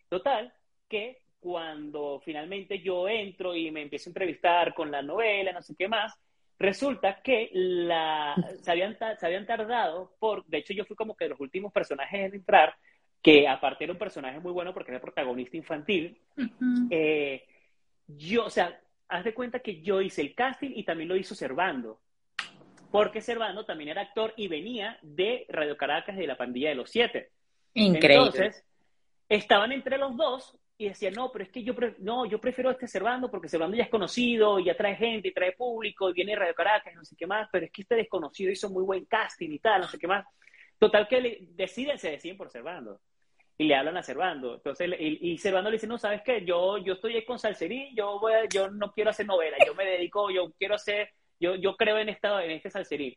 Total, 0.08 0.52
que 0.88 1.22
cuando 1.40 2.20
finalmente 2.24 2.80
yo 2.80 3.08
entro 3.08 3.54
y 3.54 3.70
me 3.70 3.82
empiezo 3.82 4.08
a 4.08 4.12
entrevistar 4.12 4.74
con 4.74 4.90
la 4.90 5.02
novela, 5.02 5.52
no 5.52 5.62
sé 5.62 5.74
qué 5.76 5.88
más, 5.88 6.14
resulta 6.58 7.20
que 7.22 7.50
la, 7.52 8.34
se, 8.62 8.70
habían, 8.70 8.96
se 8.96 9.26
habían 9.26 9.46
tardado 9.46 10.14
por, 10.18 10.44
de 10.46 10.58
hecho 10.58 10.72
yo 10.72 10.84
fui 10.84 10.96
como 10.96 11.16
que 11.16 11.24
de 11.24 11.30
los 11.30 11.40
últimos 11.40 11.72
personajes 11.72 12.20
en 12.20 12.34
entrar, 12.34 12.74
que 13.22 13.48
aparte 13.48 13.84
era 13.84 13.92
un 13.92 13.98
personaje 13.98 14.38
muy 14.40 14.52
bueno 14.52 14.72
porque 14.72 14.92
era 14.92 15.00
protagonista 15.00 15.56
infantil, 15.56 16.18
eh, 16.90 17.44
yo, 18.06 18.44
o 18.44 18.50
sea, 18.50 18.80
haz 19.08 19.24
de 19.24 19.34
cuenta 19.34 19.60
que 19.60 19.82
yo 19.82 20.00
hice 20.00 20.20
el 20.20 20.34
casting 20.34 20.72
y 20.74 20.84
también 20.84 21.08
lo 21.08 21.16
hizo 21.16 21.34
Servando. 21.34 22.00
Porque 22.90 23.20
Servando 23.20 23.64
también 23.64 23.90
era 23.90 24.02
actor 24.02 24.32
y 24.36 24.48
venía 24.48 24.98
de 25.02 25.46
Radio 25.48 25.76
Caracas 25.76 26.16
de 26.16 26.26
la 26.26 26.36
pandilla 26.36 26.70
de 26.70 26.74
los 26.76 26.90
siete. 26.90 27.30
Increíble. 27.74 28.26
Entonces, 28.26 28.64
estaban 29.28 29.72
entre 29.72 29.98
los 29.98 30.16
dos 30.16 30.58
y 30.78 30.88
decían, 30.88 31.14
no, 31.14 31.32
pero 31.32 31.44
es 31.44 31.50
que 31.50 31.62
yo, 31.62 31.74
no, 31.98 32.26
yo 32.26 32.38
prefiero 32.38 32.70
este 32.70 32.86
Servando 32.86 33.30
porque 33.30 33.48
Servando 33.48 33.76
ya 33.76 33.84
es 33.84 33.90
conocido, 33.90 34.58
y 34.58 34.64
ya 34.64 34.76
trae 34.76 34.94
gente, 34.94 35.28
y 35.28 35.32
trae 35.32 35.52
público, 35.52 36.10
y 36.10 36.12
viene 36.12 36.32
de 36.32 36.38
Radio 36.38 36.54
Caracas, 36.54 36.94
no 36.94 37.04
sé 37.04 37.16
qué 37.16 37.26
más, 37.26 37.48
pero 37.50 37.66
es 37.66 37.72
que 37.72 37.82
este 37.82 37.94
desconocido 37.94 38.50
hizo 38.50 38.68
muy 38.70 38.84
buen 38.84 39.06
casting 39.06 39.50
y 39.50 39.58
tal, 39.58 39.82
no 39.82 39.88
sé 39.88 39.98
qué 39.98 40.06
más. 40.06 40.26
Total 40.78 41.08
que 41.08 41.20
le, 41.20 41.38
deciden, 41.52 41.98
se 41.98 42.10
deciden 42.10 42.36
por 42.36 42.50
Servando 42.50 43.00
y 43.58 43.64
le 43.64 43.74
hablan 43.74 43.96
a 43.96 44.02
Servando. 44.02 44.54
Entonces, 44.54 44.90
y, 44.98 45.32
y, 45.32 45.38
Servando 45.38 45.70
le 45.70 45.76
dice, 45.76 45.86
no, 45.86 45.98
¿sabes 45.98 46.22
qué? 46.22 46.44
Yo, 46.44 46.78
yo 46.78 46.94
estoy 46.94 47.14
ahí 47.14 47.24
con 47.24 47.38
Salserín, 47.38 47.94
yo, 47.94 48.18
voy 48.20 48.32
yo 48.52 48.68
no 48.68 48.92
quiero 48.92 49.10
hacer 49.10 49.26
novela, 49.26 49.56
yo 49.64 49.74
me 49.74 49.84
dedico, 49.84 50.30
yo 50.30 50.52
quiero 50.58 50.74
hacer, 50.74 51.10
yo, 51.40 51.54
yo 51.54 51.76
creo 51.76 51.98
en, 51.98 52.08
esta, 52.08 52.44
en 52.44 52.50
este 52.50 52.70
Salserín. 52.70 53.16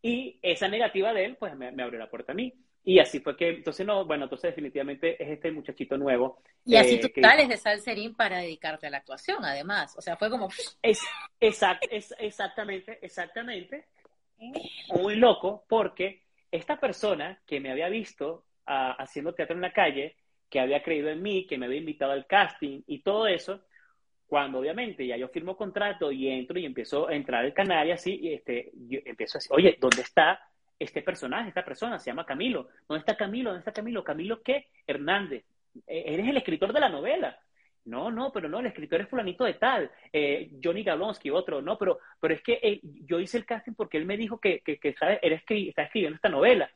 Y 0.00 0.38
esa 0.42 0.68
negativa 0.68 1.12
de 1.12 1.24
él, 1.24 1.36
pues 1.36 1.56
me, 1.56 1.68
abrió 1.68 1.98
la 1.98 2.10
puerta 2.10 2.32
a 2.32 2.34
mí. 2.34 2.52
Y 2.84 2.98
así 2.98 3.20
fue 3.20 3.36
que, 3.36 3.48
entonces 3.48 3.86
no, 3.86 4.04
bueno, 4.04 4.24
entonces 4.24 4.50
definitivamente 4.50 5.22
es 5.22 5.30
este 5.30 5.52
muchachito 5.52 5.96
nuevo. 5.96 6.42
Y 6.64 6.74
así 6.74 6.98
tú 6.98 7.08
sales 7.20 7.48
de 7.48 7.56
Salserín 7.56 8.14
para 8.16 8.38
dedicarte 8.38 8.88
a 8.88 8.90
la 8.90 8.98
actuación, 8.98 9.44
además. 9.44 9.96
O 9.96 10.00
sea, 10.00 10.16
fue 10.16 10.30
como... 10.30 10.48
Es, 10.82 11.00
exact, 11.38 11.84
es, 11.90 12.12
exactamente, 12.18 12.98
exactamente. 13.00 13.86
Muy 14.88 15.14
loco, 15.14 15.64
porque 15.68 16.22
esta 16.50 16.80
persona 16.80 17.40
que 17.46 17.60
me 17.60 17.70
había 17.70 17.88
visto 17.88 18.44
haciendo 18.66 19.34
teatro 19.34 19.56
en 19.56 19.62
la 19.62 19.72
calle, 19.72 20.16
que 20.48 20.60
había 20.60 20.82
creído 20.82 21.08
en 21.08 21.22
mí, 21.22 21.46
que 21.46 21.58
me 21.58 21.66
había 21.66 21.78
invitado 21.78 22.12
al 22.12 22.26
casting 22.26 22.82
y 22.86 23.02
todo 23.02 23.26
eso, 23.26 23.64
cuando 24.26 24.60
obviamente 24.60 25.06
ya 25.06 25.16
yo 25.16 25.28
firmo 25.28 25.56
contrato 25.56 26.10
y 26.10 26.28
entro 26.28 26.58
y 26.58 26.64
empiezo 26.64 27.08
a 27.08 27.14
entrar 27.14 27.44
al 27.44 27.52
canal 27.52 27.88
y 27.88 27.90
así, 27.90 28.18
y 28.20 28.34
este, 28.34 28.70
yo 28.88 29.00
empiezo 29.04 29.36
a 29.36 29.40
decir, 29.40 29.52
oye, 29.52 29.78
¿dónde 29.80 30.02
está 30.02 30.40
este 30.78 31.02
personaje, 31.02 31.48
esta 31.48 31.64
persona? 31.64 31.98
Se 31.98 32.10
llama 32.10 32.24
Camilo. 32.26 32.68
¿Dónde 32.88 33.00
está 33.00 33.16
Camilo? 33.16 33.50
¿Dónde 33.50 33.60
está 33.60 33.72
Camilo? 33.72 34.02
¿Camilo 34.02 34.42
qué? 34.42 34.68
Hernández. 34.86 35.44
E, 35.86 36.14
eres 36.14 36.28
el 36.28 36.36
escritor 36.36 36.72
de 36.72 36.80
la 36.80 36.88
novela. 36.88 37.38
No, 37.84 38.10
no, 38.10 38.30
pero 38.32 38.48
no, 38.48 38.60
el 38.60 38.66
escritor 38.66 39.00
es 39.00 39.08
fulanito 39.08 39.44
de 39.44 39.54
tal, 39.54 39.90
eh, 40.12 40.52
Johnny 40.62 40.84
Galonsky, 40.84 41.30
otro, 41.30 41.60
no, 41.60 41.76
pero, 41.76 41.98
pero 42.20 42.34
es 42.34 42.42
que 42.42 42.60
eh, 42.62 42.80
yo 42.82 43.18
hice 43.18 43.38
el 43.38 43.44
casting 43.44 43.72
porque 43.72 43.98
él 43.98 44.06
me 44.06 44.16
dijo 44.16 44.38
que, 44.38 44.60
que, 44.60 44.78
que 44.78 44.90
está, 44.90 45.14
escribiendo 45.14 46.14
esta 46.14 46.28
novela. 46.28 46.70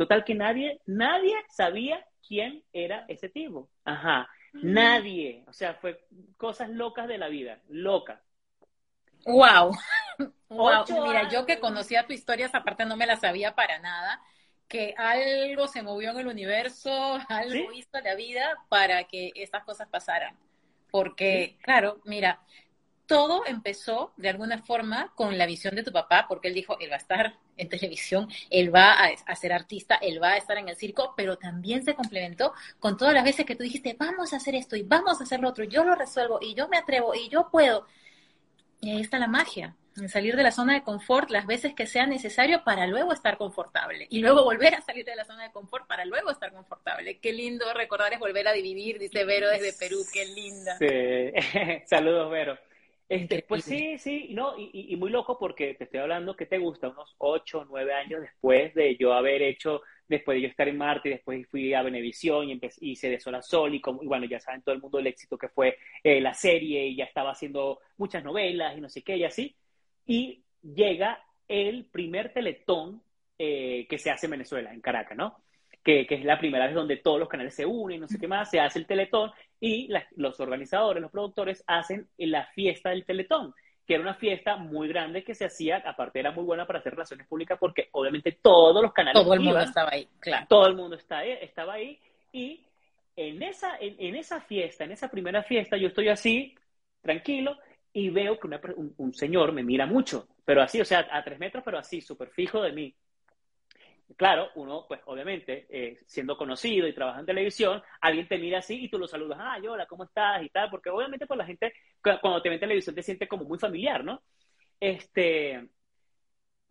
Total 0.00 0.24
que 0.24 0.34
nadie, 0.34 0.80
nadie 0.86 1.34
sabía 1.50 2.02
quién 2.26 2.64
era 2.72 3.04
ese 3.06 3.28
tipo. 3.28 3.68
Ajá. 3.84 4.30
Nadie. 4.54 5.44
O 5.46 5.52
sea, 5.52 5.74
fue 5.74 6.06
cosas 6.38 6.70
locas 6.70 7.06
de 7.06 7.18
la 7.18 7.28
vida. 7.28 7.60
Locas. 7.68 8.18
Wow. 9.26 9.72
wow. 10.48 10.84
Mira, 11.06 11.28
yo 11.28 11.44
que 11.44 11.60
conocía 11.60 12.06
tu 12.06 12.14
historia, 12.14 12.46
esa 12.46 12.64
parte 12.64 12.86
no 12.86 12.96
me 12.96 13.06
la 13.06 13.16
sabía 13.16 13.54
para 13.54 13.78
nada. 13.78 14.22
Que 14.68 14.94
algo 14.96 15.68
se 15.68 15.82
movió 15.82 16.12
en 16.12 16.20
el 16.20 16.28
universo, 16.28 17.18
algo 17.28 17.70
hizo 17.74 18.00
la 18.02 18.14
vida 18.14 18.56
para 18.70 19.04
que 19.04 19.32
estas 19.34 19.64
cosas 19.64 19.86
pasaran. 19.88 20.34
Porque, 20.90 21.58
claro, 21.60 22.00
mira, 22.06 22.40
todo 23.10 23.44
empezó 23.44 24.12
de 24.16 24.28
alguna 24.28 24.58
forma 24.62 25.12
con 25.16 25.36
la 25.36 25.44
visión 25.44 25.74
de 25.74 25.82
tu 25.82 25.90
papá, 25.90 26.26
porque 26.28 26.46
él 26.46 26.54
dijo, 26.54 26.78
él 26.78 26.92
va 26.92 26.94
a 26.94 26.98
estar 26.98 27.34
en 27.56 27.68
televisión, 27.68 28.28
él 28.50 28.72
va 28.72 28.92
a, 28.92 29.34
ser 29.34 29.52
artista, 29.52 29.96
él 29.96 30.22
va 30.22 30.34
a 30.34 30.36
estar 30.36 30.56
en 30.58 30.68
el 30.68 30.76
circo, 30.76 31.12
pero 31.16 31.36
también 31.36 31.84
se 31.84 31.96
complementó 31.96 32.52
con 32.78 32.96
todas 32.96 33.12
las 33.12 33.24
veces 33.24 33.44
que 33.44 33.56
tú 33.56 33.64
dijiste, 33.64 33.96
vamos 33.98 34.32
a 34.32 34.36
hacer 34.36 34.54
esto 34.54 34.76
y 34.76 34.84
vamos 34.84 35.20
a 35.20 35.24
hacer 35.24 35.40
lo 35.40 35.48
otro, 35.48 35.64
yo 35.64 35.82
lo 35.82 35.96
resuelvo 35.96 36.38
y 36.40 36.54
yo 36.54 36.68
me 36.68 36.76
atrevo 36.76 37.12
y 37.12 37.28
yo 37.28 37.48
puedo. 37.50 37.84
Y 38.80 38.92
ahí 38.92 39.00
está 39.00 39.18
la 39.18 39.26
magia, 39.26 39.74
en 39.96 40.08
salir 40.08 40.36
de 40.36 40.44
la 40.44 40.52
zona 40.52 40.74
de 40.74 40.84
confort 40.84 41.30
las 41.30 41.48
veces 41.48 41.74
que 41.74 41.88
sea 41.88 42.06
necesario 42.06 42.62
para 42.62 42.86
luego 42.86 43.12
estar 43.12 43.36
confortable 43.38 44.06
y 44.08 44.20
luego 44.20 44.44
volver 44.44 44.76
a 44.76 44.82
salir 44.82 45.04
de 45.04 45.16
la 45.16 45.24
zona 45.24 45.42
de 45.42 45.50
confort 45.50 45.88
para 45.88 46.04
luego 46.04 46.30
estar 46.30 46.52
confortable. 46.52 47.18
Qué 47.18 47.32
lindo 47.32 47.74
recordar 47.74 48.12
es 48.12 48.20
volver 48.20 48.46
a 48.46 48.52
dividir, 48.52 49.00
dice 49.00 49.24
Vero 49.24 49.48
desde 49.48 49.72
Perú, 49.72 49.98
qué 50.12 50.26
linda. 50.26 50.78
Sí. 50.78 51.82
Saludos, 51.86 52.30
Vero. 52.30 52.69
Este, 53.10 53.42
pues 53.48 53.64
sí, 53.64 53.98
sí, 53.98 54.28
no, 54.30 54.54
y, 54.56 54.94
muy 54.94 55.10
loco 55.10 55.36
porque 55.36 55.74
te 55.74 55.84
estoy 55.84 55.98
hablando 55.98 56.36
que 56.36 56.46
te 56.46 56.58
gusta 56.58 56.88
unos 56.88 57.16
ocho, 57.18 57.66
nueve 57.68 57.92
años 57.92 58.20
después 58.20 58.72
de 58.72 58.96
yo 58.96 59.12
haber 59.12 59.42
hecho, 59.42 59.82
después 60.06 60.36
de 60.36 60.42
yo 60.42 60.48
estar 60.48 60.68
en 60.68 60.78
Marte, 60.78 61.08
y 61.08 61.12
después 61.14 61.44
fui 61.48 61.74
a 61.74 61.82
Venevisión 61.82 62.48
y 62.48 62.52
empecé, 62.52 62.86
hice 62.86 63.10
de 63.10 63.18
Sol 63.18 63.34
a 63.34 63.42
Sol 63.42 63.74
y, 63.74 63.80
como, 63.80 64.00
y 64.04 64.06
bueno, 64.06 64.26
ya 64.26 64.38
saben 64.38 64.62
todo 64.62 64.76
el 64.76 64.80
mundo 64.80 65.00
el 65.00 65.08
éxito 65.08 65.36
que 65.36 65.48
fue 65.48 65.76
eh, 66.04 66.20
la 66.20 66.32
serie 66.32 66.86
y 66.86 66.94
ya 66.94 67.04
estaba 67.04 67.32
haciendo 67.32 67.80
muchas 67.96 68.22
novelas 68.22 68.78
y 68.78 68.80
no 68.80 68.88
sé 68.88 69.02
qué 69.02 69.16
y 69.16 69.24
así. 69.24 69.56
Y 70.06 70.44
llega 70.62 71.20
el 71.48 71.86
primer 71.86 72.32
teletón 72.32 73.02
eh, 73.36 73.88
que 73.90 73.98
se 73.98 74.12
hace 74.12 74.26
en 74.26 74.32
Venezuela, 74.32 74.72
en 74.72 74.80
Caracas, 74.80 75.18
¿no? 75.18 75.36
Que, 75.82 76.06
que, 76.06 76.16
es 76.16 76.24
la 76.24 76.38
primera 76.38 76.66
vez 76.66 76.74
donde 76.74 76.98
todos 76.98 77.18
los 77.18 77.28
canales 77.28 77.54
se 77.54 77.64
unen, 77.64 78.00
no 78.00 78.06
sé 78.06 78.18
qué 78.18 78.28
más, 78.28 78.50
se 78.50 78.60
hace 78.60 78.78
el 78.78 78.86
teletón 78.86 79.30
y 79.60 79.88
los 80.16 80.40
organizadores, 80.40 81.02
los 81.02 81.10
productores 81.10 81.62
hacen 81.66 82.08
la 82.16 82.46
fiesta 82.46 82.90
del 82.90 83.04
Teletón, 83.04 83.54
que 83.86 83.94
era 83.94 84.02
una 84.02 84.14
fiesta 84.14 84.56
muy 84.56 84.88
grande 84.88 85.22
que 85.22 85.34
se 85.34 85.44
hacía, 85.44 85.82
aparte 85.84 86.18
era 86.18 86.32
muy 86.32 86.44
buena 86.44 86.66
para 86.66 86.78
hacer 86.78 86.92
relaciones 86.92 87.26
públicas 87.26 87.58
porque 87.60 87.88
obviamente 87.92 88.38
todos 88.40 88.82
los 88.82 88.92
canales 88.92 89.22
todo 89.22 89.34
el 89.34 89.40
mundo 89.40 89.60
estaba 89.60 89.90
ahí, 89.92 90.08
claro. 90.18 90.46
Todo 90.48 90.66
el 90.66 90.76
mundo 90.76 90.96
estaba 90.96 91.20
ahí, 91.20 91.32
estaba 91.42 91.74
ahí 91.74 91.98
y 92.32 92.64
en 93.16 93.42
esa, 93.42 93.76
en, 93.78 94.14
esa 94.16 94.40
fiesta, 94.40 94.84
en 94.84 94.92
esa 94.92 95.10
primera 95.10 95.42
fiesta, 95.42 95.76
yo 95.76 95.88
estoy 95.88 96.08
así, 96.08 96.54
tranquilo, 97.02 97.58
y 97.92 98.08
veo 98.08 98.38
que 98.38 98.48
un, 98.96 99.12
señor 99.12 99.52
me 99.52 99.62
mira 99.62 99.84
mucho, 99.84 100.28
pero 100.44 100.62
así, 100.62 100.80
o 100.80 100.84
sea, 100.86 101.06
a 101.10 101.22
tres 101.22 101.38
metros, 101.38 101.62
pero 101.62 101.78
así, 101.78 102.00
súper 102.00 102.30
fijo 102.30 102.62
de 102.62 102.72
mí. 102.72 102.94
Claro, 104.16 104.48
uno, 104.56 104.86
pues 104.88 105.00
obviamente, 105.06 105.66
eh, 105.70 106.00
siendo 106.06 106.36
conocido 106.36 106.86
y 106.86 106.94
trabajando 106.94 107.22
en 107.30 107.36
televisión, 107.36 107.82
alguien 108.00 108.28
te 108.28 108.38
mira 108.38 108.58
así 108.58 108.84
y 108.84 108.88
tú 108.88 108.98
lo 108.98 109.06
saludas, 109.06 109.38
ah, 109.40 109.58
hola, 109.68 109.86
¿cómo 109.86 110.04
estás? 110.04 110.42
y 110.42 110.48
tal, 110.48 110.70
porque 110.70 110.90
obviamente 110.90 111.26
pues 111.26 111.38
la 111.38 111.46
gente 111.46 111.72
cuando 112.02 112.42
te 112.42 112.48
ve 112.48 112.56
en 112.56 112.60
televisión 112.60 112.94
te 112.94 113.02
siente 113.02 113.28
como 113.28 113.44
muy 113.44 113.58
familiar, 113.58 114.04
¿no? 114.04 114.22
Este, 114.78 115.68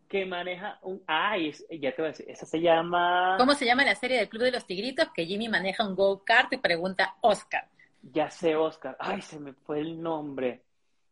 que 0.10 0.26
maneja 0.26 0.80
un, 0.82 1.04
ay, 1.06 1.54
ya 1.80 1.96
te 1.96 2.02
voy 2.02 2.08
a 2.08 2.12
decir, 2.12 2.26
esa 2.30 2.46
se 2.46 2.60
llama... 2.60 3.36
¿Cómo 3.38 3.54
se 3.54 3.66
llama 3.66 3.86
la 3.86 3.96
serie 3.96 4.18
del 4.18 4.28
Club 4.28 4.44
de 4.44 4.52
los 4.52 4.66
Tigritos? 4.66 5.10
Que 5.14 5.26
Jimmy 5.26 5.48
maneja 5.48 5.88
un 5.88 5.96
go-kart 5.96 6.52
y 6.54 6.58
pregunta 6.58 7.16
Oscar. 7.22 7.68
Ya 8.02 8.30
sé, 8.32 8.56
Oscar. 8.56 8.98
Ay, 9.00 9.22
se 9.22 9.40
me 9.40 9.54
fue 9.54 9.80
el 9.80 10.02
nombre. 10.02 10.64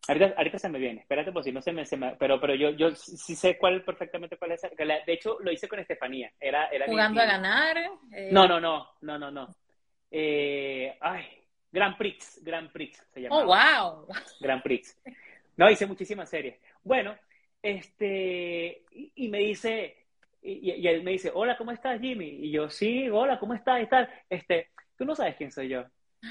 Ahorita, 0.07 0.33
ahorita 0.37 0.57
se 0.57 0.69
me 0.69 0.79
viene, 0.79 1.01
espérate, 1.01 1.33
pues 1.33 1.43
si 1.45 1.51
no 1.51 1.61
se 1.61 1.73
me, 1.73 1.85
se 1.85 1.97
me, 1.97 2.15
pero, 2.15 2.39
pero 2.39 2.55
yo, 2.55 2.69
yo 2.69 2.91
sí 2.95 3.35
sé 3.35 3.57
cuál 3.57 3.83
perfectamente 3.83 4.37
cuál 4.37 4.53
es. 4.53 4.61
De 4.61 5.13
hecho, 5.13 5.37
lo 5.41 5.51
hice 5.51 5.67
con 5.67 5.79
Estefanía. 5.79 6.31
Era, 6.39 6.67
era 6.67 6.85
Jugando 6.85 7.21
a 7.21 7.25
ganar. 7.25 7.77
Eh. 8.13 8.29
No, 8.31 8.47
no, 8.47 8.59
no, 8.59 8.87
no, 9.01 9.19
no, 9.19 9.31
no. 9.31 9.53
Eh, 10.09 10.97
ay, 11.01 11.25
Grand 11.69 11.97
Prix, 11.97 12.39
Grand 12.41 12.71
Prix 12.71 13.05
se 13.13 13.21
llama. 13.21 13.35
Oh, 13.35 13.45
wow. 13.45 14.07
Grand 14.39 14.61
Prix. 14.61 14.97
No, 15.57 15.69
hice 15.69 15.85
muchísimas 15.85 16.29
series. 16.29 16.57
Bueno, 16.83 17.13
este, 17.61 18.85
y, 18.91 19.27
me 19.27 19.39
dice, 19.39 20.05
y, 20.41 20.87
él 20.87 21.03
me 21.03 21.11
dice, 21.11 21.31
hola, 21.33 21.57
¿cómo 21.57 21.71
estás, 21.71 21.99
Jimmy? 21.99 22.29
Y 22.29 22.51
yo, 22.51 22.69
sí, 22.69 23.09
hola, 23.09 23.37
¿cómo 23.39 23.53
estás? 23.53 23.81
Y 23.83 23.87
tal, 23.87 24.09
este, 24.29 24.69
tú 24.95 25.03
no 25.03 25.15
sabes 25.15 25.35
quién 25.35 25.51
soy 25.51 25.67
yo. 25.67 25.83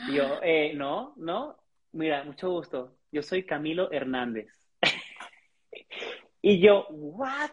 Y 0.08 0.14
yo, 0.14 0.40
eh, 0.42 0.72
no, 0.74 1.12
no, 1.16 1.58
mira, 1.92 2.24
mucho 2.24 2.48
gusto 2.50 2.95
yo 3.12 3.22
soy 3.22 3.44
Camilo 3.44 3.90
Hernández. 3.90 4.48
y 6.42 6.60
yo, 6.60 6.86
¿what? 6.90 7.50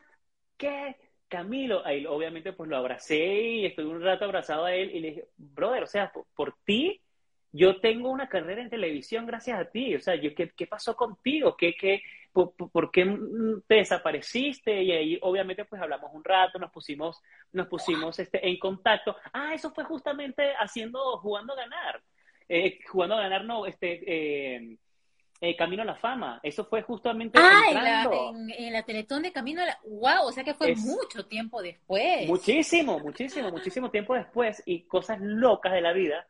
¿Qué? 0.57 0.95
Camilo, 1.33 1.83
ahí 1.83 2.05
obviamente 2.05 2.53
pues 2.53 2.69
lo 2.69 2.77
abracé 2.77 3.17
y 3.17 3.65
estuve 3.65 3.87
un 3.87 4.03
rato 4.03 4.23
abrazado 4.25 4.65
a 4.65 4.75
él 4.75 4.91
y 4.93 4.99
le 4.99 5.07
dije, 5.09 5.25
brother, 5.35 5.81
o 5.81 5.87
sea, 5.87 6.11
por, 6.35 6.55
ti, 6.63 7.01
yo 7.51 7.79
tengo 7.79 8.11
una 8.11 8.29
carrera 8.29 8.61
en 8.61 8.69
televisión 8.69 9.25
gracias 9.25 9.59
a 9.59 9.65
ti, 9.65 9.95
o 9.95 9.99
sea, 9.99 10.13
yo, 10.13 10.35
¿qué, 10.35 10.51
qué 10.55 10.67
pasó 10.67 10.95
contigo? 10.95 11.57
¿Qué, 11.57 11.73
qué, 11.73 12.03
por, 12.31 12.91
qué 12.91 13.17
te 13.65 13.75
desapareciste? 13.75 14.83
Y 14.83 14.91
ahí 14.91 15.19
obviamente 15.23 15.65
pues 15.65 15.81
hablamos 15.81 16.11
un 16.13 16.23
rato, 16.23 16.59
nos 16.59 16.71
pusimos, 16.71 17.19
nos 17.51 17.67
pusimos 17.67 18.19
este, 18.19 18.47
en 18.47 18.59
contacto. 18.59 19.15
Ah, 19.31 19.55
eso 19.55 19.71
fue 19.71 19.85
justamente 19.85 20.53
haciendo, 20.59 21.17
jugando 21.17 21.53
a 21.53 21.57
ganar. 21.57 22.03
Eh, 22.47 22.79
jugando 22.91 23.15
a 23.15 23.21
ganar, 23.21 23.43
no, 23.45 23.65
este, 23.65 24.03
eh, 24.05 24.77
eh, 25.43 25.57
Camino 25.57 25.81
a 25.81 25.85
la 25.85 25.95
Fama. 25.95 26.39
Eso 26.41 26.63
fue 26.63 26.81
justamente. 26.83 27.37
Ah, 27.37 27.63
en 27.67 27.83
la, 27.83 28.09
en, 28.57 28.71
la, 28.71 28.83
Teletón 28.83 29.23
de 29.23 29.33
Camino 29.33 29.61
a 29.61 29.65
la. 29.65 29.77
¡Wow! 29.83 30.27
O 30.27 30.31
sea 30.31 30.41
que 30.41 30.53
fue 30.53 30.73
mucho 30.73 31.25
tiempo 31.25 31.61
después. 31.61 32.29
Muchísimo, 32.29 32.97
muchísimo, 32.99 33.51
muchísimo 33.51 33.91
tiempo 33.91 34.13
después. 34.13 34.63
Y 34.65 34.83
cosas 34.83 35.19
locas 35.19 35.73
de 35.73 35.81
la 35.81 35.91
vida. 35.91 36.25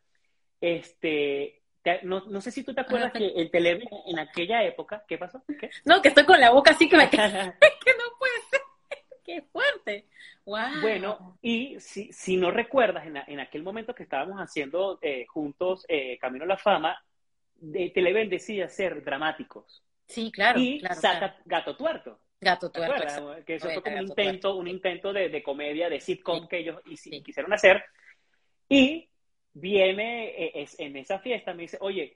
Este. 0.60 1.62
no, 2.02 2.22
no 2.22 2.42
sé 2.42 2.50
si 2.50 2.64
tú 2.64 2.74
te 2.74 2.82
acuerdas 2.82 3.12
que 3.12 3.28
el 3.36 3.52
Televen 3.52 3.88
en 4.08 4.18
aquella 4.18 4.64
época. 4.64 5.04
¿Qué 5.08 5.20
pasó? 5.20 5.44
¿Qué? 5.60 5.70
No, 5.86 6.02
que 6.02 6.08
estoy 6.08 6.26
con 6.26 6.40
la 6.40 6.50
boca 6.50 6.72
así 6.72 6.90
que 6.90 6.98
me. 6.98 7.08
que 7.12 7.18
no 7.20 8.18
puede 8.18 8.42
ser. 8.50 8.62
¡Qué 9.24 9.44
fuerte! 9.44 10.08
Wow. 10.46 10.82
Bueno, 10.82 11.38
y 11.40 11.80
si, 11.80 12.12
si 12.12 12.36
no 12.36 12.50
recuerdas, 12.50 13.06
en, 13.06 13.18
en 13.28 13.40
aquel 13.40 13.62
momento 13.62 13.94
que 13.94 14.04
estábamos 14.04 14.40
haciendo 14.40 14.98
eh, 15.04 15.28
juntos 15.28 15.86
eh, 15.88 16.18
Camino 16.18 16.46
a 16.46 16.48
la 16.48 16.58
Fama, 16.58 17.00
de 17.56 17.90
Televen 17.90 18.30
decide 18.30 18.68
ser 18.70 19.04
dramáticos. 19.04 19.84
Sí, 20.08 20.32
claro. 20.32 20.60
Y 20.60 20.82
saca 21.00 21.38
Gato 21.46 21.76
Tuerto. 21.76 22.20
Gato 22.40 22.72
Tuerto. 22.72 23.36
Que 23.46 23.56
eso 23.56 23.70
fue 23.70 23.82
como 23.82 23.98
un 23.98 24.08
intento, 24.08 24.56
un 24.56 24.68
intento 24.68 25.14
de, 25.14 25.44
comedia, 25.44 25.90
de 25.90 26.00
sitcom 26.00 26.48
que 26.48 26.60
ellos 26.60 26.82
quisieron 27.24 27.54
hacer. 27.54 27.84
Y 28.68 29.10
viene 29.54 30.30
e, 30.30 30.68
en 30.78 30.98
esa 30.98 31.20
fiesta, 31.20 31.54
me 31.54 31.64
dice, 31.64 31.78
oye, 31.80 32.16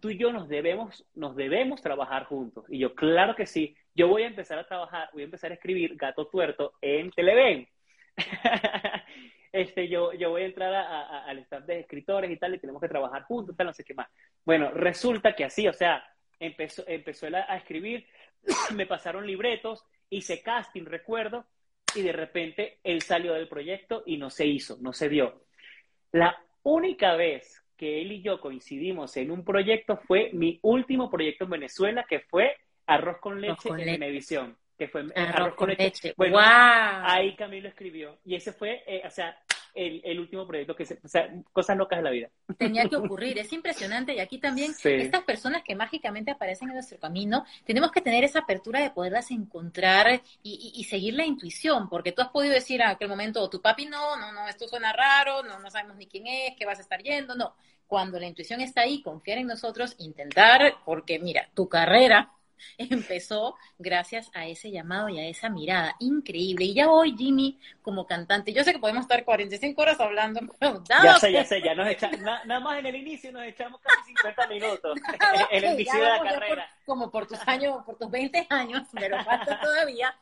tú 0.00 0.10
y 0.10 0.18
yo 0.18 0.32
nos 0.32 0.48
debemos, 0.48 1.04
nos 1.14 1.34
debemos 1.34 1.82
trabajar 1.82 2.24
juntos. 2.24 2.64
Y 2.68 2.78
yo, 2.78 2.94
claro 2.94 3.34
que 3.34 3.46
sí, 3.46 3.76
yo 3.94 4.08
voy 4.08 4.22
a 4.22 4.28
empezar 4.28 4.58
a 4.58 4.66
trabajar, 4.66 5.08
voy 5.12 5.22
a 5.22 5.26
empezar 5.26 5.50
a 5.50 5.54
escribir 5.54 5.96
Gato 5.96 6.26
Tuerto 6.28 6.74
en 6.80 7.10
Televen. 7.10 7.68
este, 9.56 9.88
yo, 9.88 10.12
yo 10.12 10.30
voy 10.30 10.42
a 10.42 10.46
entrar 10.46 10.74
al 10.74 11.38
staff 11.38 11.64
de 11.64 11.80
escritores 11.80 12.30
y 12.30 12.36
tal, 12.36 12.54
y 12.54 12.58
tenemos 12.58 12.82
que 12.82 12.88
trabajar 12.88 13.22
juntos, 13.22 13.56
tal, 13.56 13.68
no 13.68 13.72
sé 13.72 13.84
qué 13.84 13.94
más. 13.94 14.08
Bueno, 14.44 14.70
resulta 14.70 15.34
que 15.34 15.44
así, 15.44 15.66
o 15.66 15.72
sea, 15.72 16.04
empezó, 16.38 16.84
empezó 16.86 17.26
él 17.26 17.36
a, 17.36 17.56
escribir, 17.56 18.06
me 18.74 18.86
pasaron 18.86 19.26
libretos, 19.26 19.82
hice 20.10 20.42
casting, 20.42 20.84
recuerdo, 20.84 21.46
y 21.94 22.02
de 22.02 22.12
repente 22.12 22.78
él 22.84 23.00
salió 23.00 23.32
del 23.32 23.48
proyecto 23.48 24.02
y 24.04 24.18
no 24.18 24.28
se 24.28 24.46
hizo, 24.46 24.76
no 24.82 24.92
se 24.92 25.08
dio. 25.08 25.46
La 26.12 26.38
única 26.62 27.16
vez 27.16 27.64
que 27.78 28.02
él 28.02 28.12
y 28.12 28.22
yo 28.22 28.40
coincidimos 28.40 29.16
en 29.16 29.30
un 29.30 29.42
proyecto 29.42 29.96
fue 29.96 30.30
mi 30.34 30.58
último 30.62 31.10
proyecto 31.10 31.44
en 31.44 31.50
Venezuela, 31.50 32.04
que 32.06 32.20
fue 32.20 32.56
Arroz 32.86 33.18
con 33.20 33.40
leche 33.40 33.70
en 33.70 33.76
Televisión 33.76 34.56
que 34.76 34.88
fue 34.88 35.06
Arroz, 35.14 35.54
con 35.54 35.70
leche. 35.70 36.14
Bueno, 36.16 36.38
ahí 36.38 37.34
Camilo 37.34 37.68
escribió. 37.68 38.18
Y 38.24 38.34
ese 38.34 38.52
fue, 38.52 38.82
eh, 38.86 39.02
o 39.06 39.10
sea, 39.10 39.36
el, 39.76 40.18
último 40.18 40.46
proyecto 40.46 40.74
que 40.74 40.86
se, 40.86 40.98
o 41.04 41.08
sea, 41.08 41.30
cosas 41.52 41.76
locas 41.76 41.98
de 41.98 42.02
la 42.02 42.10
vida. 42.10 42.30
Tenía 42.56 42.88
que 42.88 42.96
ocurrir, 42.96 43.38
es 43.38 43.52
impresionante. 43.52 44.14
Y 44.14 44.20
aquí 44.20 44.38
también, 44.38 44.72
estas 44.82 45.22
personas 45.24 45.62
que 45.62 45.74
mágicamente 45.74 46.30
aparecen 46.30 46.68
en 46.68 46.74
nuestro 46.74 46.98
camino, 46.98 47.44
tenemos 47.64 47.92
que 47.92 48.00
tener 48.00 48.24
esa 48.24 48.40
apertura 48.40 48.80
de 48.80 48.90
poderlas 48.90 49.30
encontrar 49.30 50.22
y, 50.42 50.84
seguir 50.88 51.14
la 51.14 51.26
intuición, 51.26 51.88
porque 51.88 52.12
tú 52.12 52.22
has 52.22 52.28
podido 52.28 52.54
decir 52.54 52.82
a 52.82 52.90
aquel 52.90 53.08
momento, 53.08 53.48
tu 53.50 53.60
papi 53.60 53.86
no, 53.86 54.16
no, 54.16 54.32
no, 54.32 54.48
esto 54.48 54.68
suena 54.68 54.92
raro, 54.92 55.42
no, 55.42 55.58
no 55.58 55.70
sabemos 55.70 55.96
ni 55.96 56.06
quién 56.06 56.26
es, 56.26 56.56
qué 56.56 56.64
vas 56.64 56.78
a 56.78 56.82
estar 56.82 57.02
yendo, 57.02 57.34
no. 57.34 57.54
Cuando 57.86 58.18
la 58.18 58.26
intuición 58.26 58.60
está 58.60 58.82
ahí, 58.82 59.02
confiar 59.02 59.38
en 59.38 59.46
nosotros, 59.46 59.94
intentar, 59.98 60.60
porque 60.84 61.18
mira, 61.18 61.48
tu 61.54 61.68
carrera 61.68 62.32
empezó 62.78 63.56
gracias 63.78 64.30
a 64.34 64.46
ese 64.46 64.70
llamado 64.70 65.08
y 65.08 65.18
a 65.18 65.28
esa 65.28 65.48
mirada 65.48 65.94
increíble. 66.00 66.66
Y 66.66 66.74
ya 66.74 66.90
hoy, 66.90 67.14
Jimmy, 67.16 67.58
como 67.82 68.06
cantante, 68.06 68.52
yo 68.52 68.64
sé 68.64 68.72
que 68.72 68.78
podemos 68.78 69.02
estar 69.02 69.24
45 69.24 69.80
horas 69.80 70.00
hablando. 70.00 70.40
ya 70.88 71.18
sé, 71.18 71.32
ya 71.32 71.44
sé, 71.44 71.62
ya 71.62 71.74
nos 71.74 71.88
echamos, 71.88 72.20
nada 72.20 72.60
más 72.60 72.78
en 72.78 72.86
el 72.86 72.96
inicio 72.96 73.32
nos 73.32 73.44
echamos 73.44 73.80
casi 73.80 74.14
50 74.14 74.46
minutos 74.48 74.98
en 75.50 75.64
el 75.64 75.72
inicio 75.74 76.00
de 76.00 76.08
la 76.08 76.22
carrera. 76.22 76.70
como 76.84 77.10
por 77.10 77.26
tus 77.26 77.38
años, 77.46 77.84
por 77.84 77.96
tus 77.96 78.10
20 78.10 78.46
años, 78.50 78.82
pero 78.92 79.22
falta 79.24 79.60
todavía. 79.60 80.14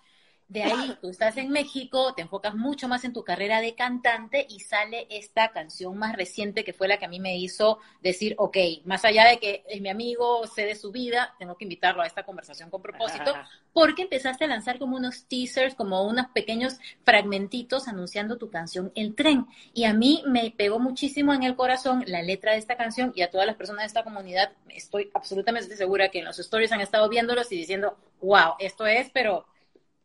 De 0.48 0.62
ahí 0.62 0.96
tú 1.00 1.08
estás 1.08 1.36
en 1.38 1.48
México, 1.50 2.12
te 2.14 2.22
enfocas 2.22 2.54
mucho 2.54 2.86
más 2.86 3.04
en 3.04 3.14
tu 3.14 3.24
carrera 3.24 3.60
de 3.60 3.74
cantante 3.74 4.46
y 4.48 4.60
sale 4.60 5.06
esta 5.10 5.52
canción 5.52 5.96
más 5.96 6.14
reciente 6.16 6.64
que 6.64 6.74
fue 6.74 6.86
la 6.86 6.98
que 6.98 7.06
a 7.06 7.08
mí 7.08 7.18
me 7.18 7.38
hizo 7.38 7.78
decir, 8.02 8.34
ok, 8.36 8.56
más 8.84 9.04
allá 9.04 9.26
de 9.26 9.38
que 9.38 9.64
es 9.66 9.80
mi 9.80 9.88
amigo, 9.88 10.46
sé 10.46 10.66
de 10.66 10.74
su 10.74 10.92
vida, 10.92 11.34
tengo 11.38 11.56
que 11.56 11.64
invitarlo 11.64 12.02
a 12.02 12.06
esta 12.06 12.24
conversación 12.24 12.68
con 12.68 12.82
propósito, 12.82 13.32
porque 13.72 14.02
empezaste 14.02 14.44
a 14.44 14.48
lanzar 14.48 14.78
como 14.78 14.96
unos 14.96 15.24
teasers, 15.24 15.74
como 15.74 16.04
unos 16.06 16.26
pequeños 16.34 16.78
fragmentitos 17.04 17.88
anunciando 17.88 18.36
tu 18.36 18.50
canción 18.50 18.92
El 18.94 19.14
tren. 19.14 19.46
Y 19.72 19.84
a 19.84 19.94
mí 19.94 20.22
me 20.26 20.50
pegó 20.50 20.78
muchísimo 20.78 21.32
en 21.32 21.42
el 21.42 21.56
corazón 21.56 22.04
la 22.06 22.22
letra 22.22 22.52
de 22.52 22.58
esta 22.58 22.76
canción 22.76 23.12
y 23.16 23.22
a 23.22 23.30
todas 23.30 23.46
las 23.46 23.56
personas 23.56 23.82
de 23.82 23.86
esta 23.86 24.04
comunidad 24.04 24.52
estoy 24.68 25.10
absolutamente 25.14 25.76
segura 25.76 26.10
que 26.10 26.18
en 26.18 26.26
los 26.26 26.38
stories 26.38 26.72
han 26.72 26.80
estado 26.80 27.08
viéndolos 27.08 27.50
y 27.50 27.56
diciendo, 27.56 27.96
wow, 28.20 28.54
esto 28.58 28.86
es, 28.86 29.10
pero 29.10 29.46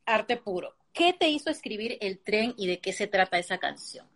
arte 0.09 0.37
puro. 0.37 0.75
¿Qué 0.93 1.13
te 1.13 1.29
hizo 1.29 1.49
escribir 1.49 1.97
El 2.01 2.19
tren 2.19 2.53
y 2.57 2.67
de 2.67 2.79
qué 2.79 2.93
se 2.93 3.07
trata 3.07 3.37
esa 3.37 3.59
canción? 3.59 4.07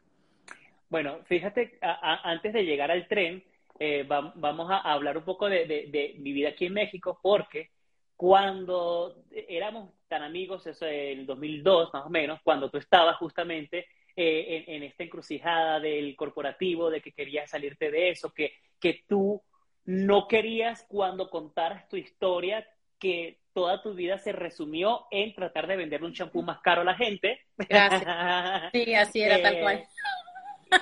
Bueno, 0.90 1.20
fíjate, 1.26 1.78
antes 1.82 2.54
de 2.54 2.66
llegar 2.66 2.92
al 2.92 3.08
tren, 3.08 3.44
eh, 3.80 4.06
vamos 4.08 4.70
a 4.70 4.78
hablar 4.78 5.18
un 5.18 5.24
poco 5.24 5.50
de, 5.50 6.16
mi 6.20 6.34
vida 6.34 6.50
aquí 6.50 6.66
en 6.66 6.74
México, 6.74 7.20
porque 7.22 7.72
cuando 8.16 9.24
éramos 9.32 9.90
tan 10.08 10.24
amigos, 10.24 10.68
eso 10.68 10.86
el 10.86 11.26
2002 11.26 11.92
más 11.94 12.06
o 12.06 12.10
menos, 12.10 12.40
cuando 12.44 12.70
tú 12.70 12.78
estabas 12.78 13.18
justamente 13.18 13.88
eh, 14.16 14.66
en, 14.68 14.84
esta 14.84 15.04
encrucijada 15.04 15.80
del 15.80 16.16
corporativo, 16.16 16.90
de 16.90 17.02
que 17.02 17.12
querías 17.12 17.50
salirte 17.50 17.90
de 17.90 18.12
eso, 18.12 18.32
que, 18.32 18.54
que 18.80 19.04
tú 19.08 19.42
no 19.86 20.28
querías 20.28 20.86
cuando 20.88 21.30
contaras 21.30 21.90
tu 21.90 21.98
historia 21.98 22.68
que 23.00 23.40
toda 23.54 23.82
tu 23.82 23.94
vida 23.94 24.18
se 24.18 24.32
resumió 24.32 25.06
en 25.12 25.34
tratar 25.34 25.68
de 25.68 25.78
vender 25.78 26.04
un 26.04 26.14
champú 26.14 26.42
más 26.42 26.60
caro 26.62 26.82
a 26.82 26.86
la 26.86 26.96
gente. 26.96 27.40
Gracias. 27.58 28.04
Sí, 28.74 28.94
así 28.96 29.22
era 29.22 29.42
tal 29.42 29.60
cual. 29.60 29.84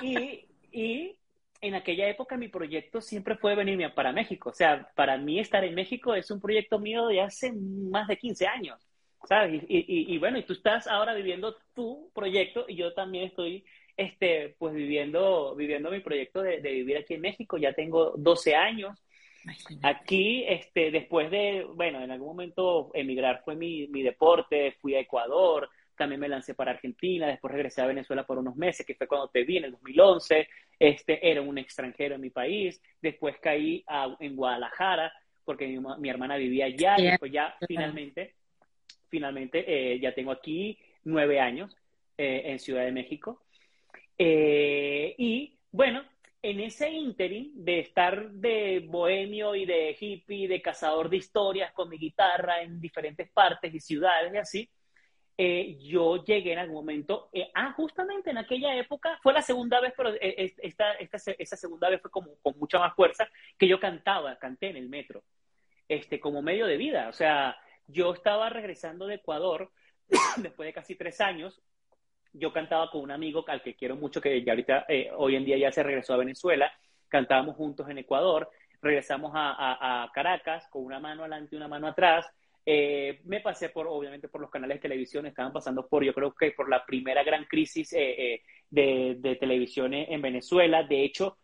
Eh, 0.02 0.46
y, 0.72 1.16
en 1.60 1.74
aquella 1.74 2.08
época 2.08 2.36
mi 2.36 2.48
proyecto 2.48 3.00
siempre 3.00 3.36
fue 3.36 3.54
venirme 3.54 3.88
para 3.90 4.12
México. 4.12 4.50
O 4.50 4.52
sea, 4.52 4.90
para 4.96 5.16
mí 5.16 5.38
estar 5.38 5.62
en 5.62 5.74
México 5.74 6.14
es 6.14 6.30
un 6.30 6.40
proyecto 6.40 6.78
mío 6.78 7.06
de 7.06 7.20
hace 7.20 7.52
más 7.52 8.08
de 8.08 8.16
15 8.16 8.46
años, 8.48 8.84
¿sabes? 9.28 9.62
Y, 9.68 10.18
bueno, 10.18 10.38
y 10.38 10.42
tú 10.42 10.54
estás 10.54 10.88
ahora 10.88 11.14
viviendo 11.14 11.56
tu 11.72 12.10
proyecto 12.14 12.64
y 12.66 12.74
yo 12.74 12.92
también 12.94 13.26
estoy, 13.26 13.64
este, 13.96 14.56
pues 14.58 14.74
viviendo, 14.74 15.54
viviendo 15.54 15.90
mi 15.92 16.00
proyecto 16.00 16.42
de, 16.42 16.58
vivir 16.58 16.96
aquí 16.96 17.14
en 17.14 17.20
México. 17.20 17.56
Ya 17.58 17.72
tengo 17.74 18.14
12 18.16 18.56
años. 18.56 18.98
Aquí, 19.82 20.44
este, 20.46 20.90
después 20.90 21.30
de, 21.30 21.66
bueno, 21.74 22.00
en 22.02 22.10
algún 22.10 22.28
momento 22.28 22.90
emigrar 22.94 23.42
fue 23.44 23.56
mi, 23.56 23.86
mi 23.88 24.02
deporte, 24.02 24.76
fui 24.80 24.94
a 24.94 25.00
Ecuador, 25.00 25.68
también 25.96 26.20
me 26.20 26.28
lancé 26.28 26.54
para 26.54 26.72
Argentina, 26.72 27.26
después 27.26 27.52
regresé 27.52 27.80
a 27.80 27.86
Venezuela 27.86 28.24
por 28.24 28.38
unos 28.38 28.56
meses, 28.56 28.86
que 28.86 28.94
fue 28.94 29.06
cuando 29.06 29.28
te 29.28 29.44
vi 29.44 29.58
en 29.58 29.64
el 29.64 29.72
2011, 29.72 30.48
este, 30.78 31.30
era 31.30 31.42
un 31.42 31.58
extranjero 31.58 32.14
en 32.14 32.20
mi 32.20 32.30
país, 32.30 32.82
después 33.00 33.36
caí 33.40 33.84
en 34.20 34.36
Guadalajara, 34.36 35.12
porque 35.44 35.66
mi, 35.98 36.08
hermana 36.08 36.36
vivía 36.36 36.66
allá, 36.66 36.96
y 36.98 37.04
después 37.04 37.32
ya 37.32 37.54
finalmente, 37.66 38.34
finalmente 39.08 39.64
eh, 39.66 40.00
ya 40.00 40.14
tengo 40.14 40.32
aquí 40.32 40.78
nueve 41.04 41.40
años 41.40 41.76
eh, 42.16 42.42
en 42.46 42.58
Ciudad 42.58 42.84
de 42.84 42.92
México. 42.92 43.44
Eh, 44.18 45.14
y 45.18 45.58
bueno, 45.70 46.04
en 46.42 46.60
ese 46.60 46.90
ínterin 46.90 47.52
de 47.54 47.78
estar 47.78 48.30
de 48.32 48.84
bohemio 48.88 49.54
y 49.54 49.64
de 49.64 49.96
hippie, 49.98 50.48
de 50.48 50.60
cazador 50.60 51.08
de 51.08 51.18
historias 51.18 51.72
con 51.72 51.88
mi 51.88 51.98
guitarra 51.98 52.62
en 52.62 52.80
diferentes 52.80 53.30
partes 53.30 53.72
y 53.72 53.80
ciudades 53.80 54.34
y 54.34 54.36
así, 54.36 54.70
eh, 55.38 55.78
yo 55.80 56.22
llegué 56.24 56.52
en 56.52 56.58
algún 56.58 56.76
momento, 56.76 57.30
eh, 57.32 57.50
ah, 57.54 57.72
justamente 57.72 58.30
en 58.30 58.38
aquella 58.38 58.76
época, 58.76 59.18
fue 59.22 59.32
la 59.32 59.40
segunda 59.40 59.80
vez, 59.80 59.94
pero 59.96 60.12
eh, 60.14 60.54
esta, 60.58 60.94
esta, 60.94 61.32
esa 61.38 61.56
segunda 61.56 61.88
vez 61.88 62.00
fue 62.02 62.10
como 62.10 62.36
con 62.42 62.58
mucha 62.58 62.78
más 62.78 62.94
fuerza, 62.94 63.28
que 63.56 63.68
yo 63.68 63.80
cantaba, 63.80 64.38
canté 64.38 64.68
en 64.70 64.76
el 64.76 64.88
metro, 64.88 65.22
este, 65.88 66.20
como 66.20 66.42
medio 66.42 66.66
de 66.66 66.76
vida. 66.76 67.08
O 67.08 67.12
sea, 67.12 67.56
yo 67.86 68.12
estaba 68.12 68.50
regresando 68.50 69.06
de 69.06 69.16
Ecuador 69.16 69.70
después 70.36 70.66
de 70.66 70.72
casi 70.72 70.96
tres 70.96 71.20
años, 71.20 71.62
yo 72.32 72.52
cantaba 72.52 72.90
con 72.90 73.02
un 73.02 73.10
amigo 73.10 73.44
al 73.48 73.62
que 73.62 73.74
quiero 73.74 73.96
mucho, 73.96 74.20
que 74.20 74.42
ya 74.42 74.52
ahorita, 74.52 74.86
hoy 75.16 75.36
en 75.36 75.44
día 75.44 75.58
ya 75.58 75.72
se 75.72 75.82
regresó 75.82 76.14
a 76.14 76.18
Venezuela, 76.18 76.72
cantábamos 77.08 77.56
juntos 77.56 77.88
en 77.88 77.98
Ecuador, 77.98 78.50
regresamos 78.80 79.32
a, 79.34 80.02
a 80.04 80.10
Caracas 80.12 80.66
con 80.70 80.84
una 80.84 80.98
mano 80.98 81.22
adelante 81.22 81.54
y 81.54 81.56
una 81.56 81.68
mano 81.68 81.86
atrás, 81.86 82.26
eh, 82.64 83.20
me 83.24 83.40
pasé 83.40 83.70
por, 83.70 83.86
obviamente, 83.88 84.28
por 84.28 84.40
los 84.40 84.50
canales 84.50 84.76
de 84.76 84.82
televisión, 84.82 85.26
estaban 85.26 85.52
pasando 85.52 85.88
por, 85.88 86.04
yo 86.04 86.14
creo 86.14 86.32
que 86.32 86.52
por 86.52 86.68
la 86.68 86.84
primera 86.86 87.24
gran 87.24 87.44
crisis 87.46 87.92
eh, 87.92 88.34
eh, 88.34 88.42
de, 88.70 89.16
de, 89.18 89.36
televisión 89.36 89.92
en 89.94 90.22
Venezuela. 90.22 90.84
De 90.84 91.02
hecho, 91.02 91.38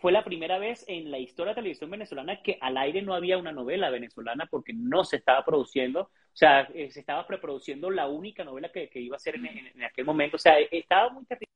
fue 0.00 0.10
la 0.10 0.24
primera 0.24 0.58
vez 0.58 0.84
en 0.88 1.10
la 1.10 1.18
historia 1.18 1.52
de 1.52 1.56
televisión 1.56 1.90
venezolana 1.90 2.42
que 2.42 2.58
al 2.60 2.76
aire 2.76 3.00
no 3.02 3.14
había 3.14 3.38
una 3.38 3.52
novela 3.52 3.90
venezolana 3.90 4.46
porque 4.50 4.72
no 4.72 5.04
se 5.04 5.16
estaba 5.16 5.44
produciendo, 5.44 6.10
o 6.34 6.36
sea, 6.36 6.66
se 6.66 7.00
estaba 7.00 7.24
preproduciendo 7.26 7.90
la 7.90 8.08
única 8.08 8.42
novela 8.42 8.70
que, 8.72 8.90
iba 8.94 9.16
a 9.16 9.20
ser 9.20 9.36
en, 9.36 9.46
en, 9.46 9.84
aquel 9.84 10.04
momento, 10.04 10.34
o 10.36 10.40
sea, 10.40 10.58
estaba 10.58 11.08
muy 11.10 11.24
terrible. 11.24 11.46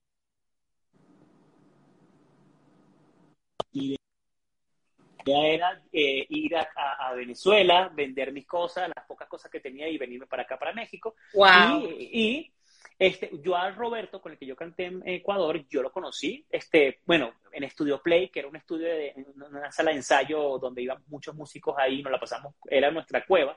era 5.36 5.82
eh, 5.92 6.26
ir 6.28 6.56
a, 6.56 7.12
Venezuela, 7.14 7.90
vender 7.92 8.32
mis 8.32 8.46
cosas, 8.46 8.90
las 8.94 9.04
pocas 9.06 9.28
cosas 9.28 9.50
que 9.50 9.60
tenía 9.60 9.88
y 9.88 9.98
venirme 9.98 10.26
para 10.26 10.44
acá, 10.44 10.58
para 10.58 10.72
México. 10.72 11.16
Y, 11.34 12.52
este, 12.98 13.30
yo 13.42 13.56
a 13.56 13.70
Roberto, 13.70 14.20
con 14.20 14.32
el 14.32 14.38
que 14.38 14.46
yo 14.46 14.56
canté 14.56 14.86
en 14.86 15.02
Ecuador, 15.06 15.66
yo 15.68 15.82
lo 15.82 15.92
conocí, 15.92 16.44
este, 16.50 17.00
bueno, 17.06 17.34
en 17.52 17.64
Estudio 17.64 18.02
Play, 18.02 18.28
que 18.28 18.40
era 18.40 18.48
un 18.48 18.56
estudio 18.56 18.86
de 18.86 19.14
una 19.34 19.70
sala 19.70 19.90
de 19.90 19.98
ensayo 19.98 20.58
donde 20.58 20.82
iban 20.82 21.02
muchos 21.06 21.34
músicos 21.34 21.76
ahí, 21.78 22.02
nos 22.02 22.12
la 22.12 22.18
pasamos, 22.18 22.54
era 22.68 22.90
nuestra 22.90 23.24
cueva, 23.24 23.56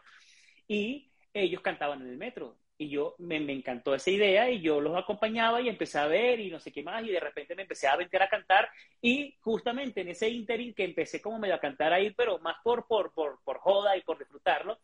y 0.67 1.10
ellos 1.33 1.61
cantaban 1.61 2.01
en 2.01 2.09
el 2.09 2.17
metro. 2.17 2.57
Y 2.77 2.89
yo 2.89 3.15
me, 3.19 3.37
encantó 3.37 3.93
esa 3.93 4.09
idea 4.09 4.49
y 4.49 4.59
yo 4.59 4.81
los 4.81 4.97
acompañaba 4.97 5.61
y 5.61 5.69
empecé 5.69 5.99
a 5.99 6.07
ver 6.07 6.39
y 6.39 6.49
no 6.49 6.59
sé 6.59 6.71
qué 6.71 6.81
más. 6.81 7.03
Y 7.03 7.11
de 7.11 7.19
repente 7.19 7.55
me 7.55 7.61
empecé 7.61 7.87
a 7.87 7.93
aventar 7.93 8.23
a 8.23 8.29
cantar. 8.29 8.69
Y 8.99 9.35
justamente 9.41 10.01
en 10.01 10.09
ese 10.09 10.29
interín 10.29 10.73
que 10.73 10.83
empecé 10.83 11.21
como 11.21 11.37
medio 11.37 11.53
a 11.53 11.59
cantar 11.59 11.93
ahí, 11.93 12.09
pero 12.11 12.39
más 12.39 12.55
por, 12.63 12.87
por, 12.87 13.13
por, 13.13 13.39
por 13.43 13.59
joda 13.59 13.95
y 13.95 14.01
por 14.01 14.17
disfrutarlo, 14.17 14.79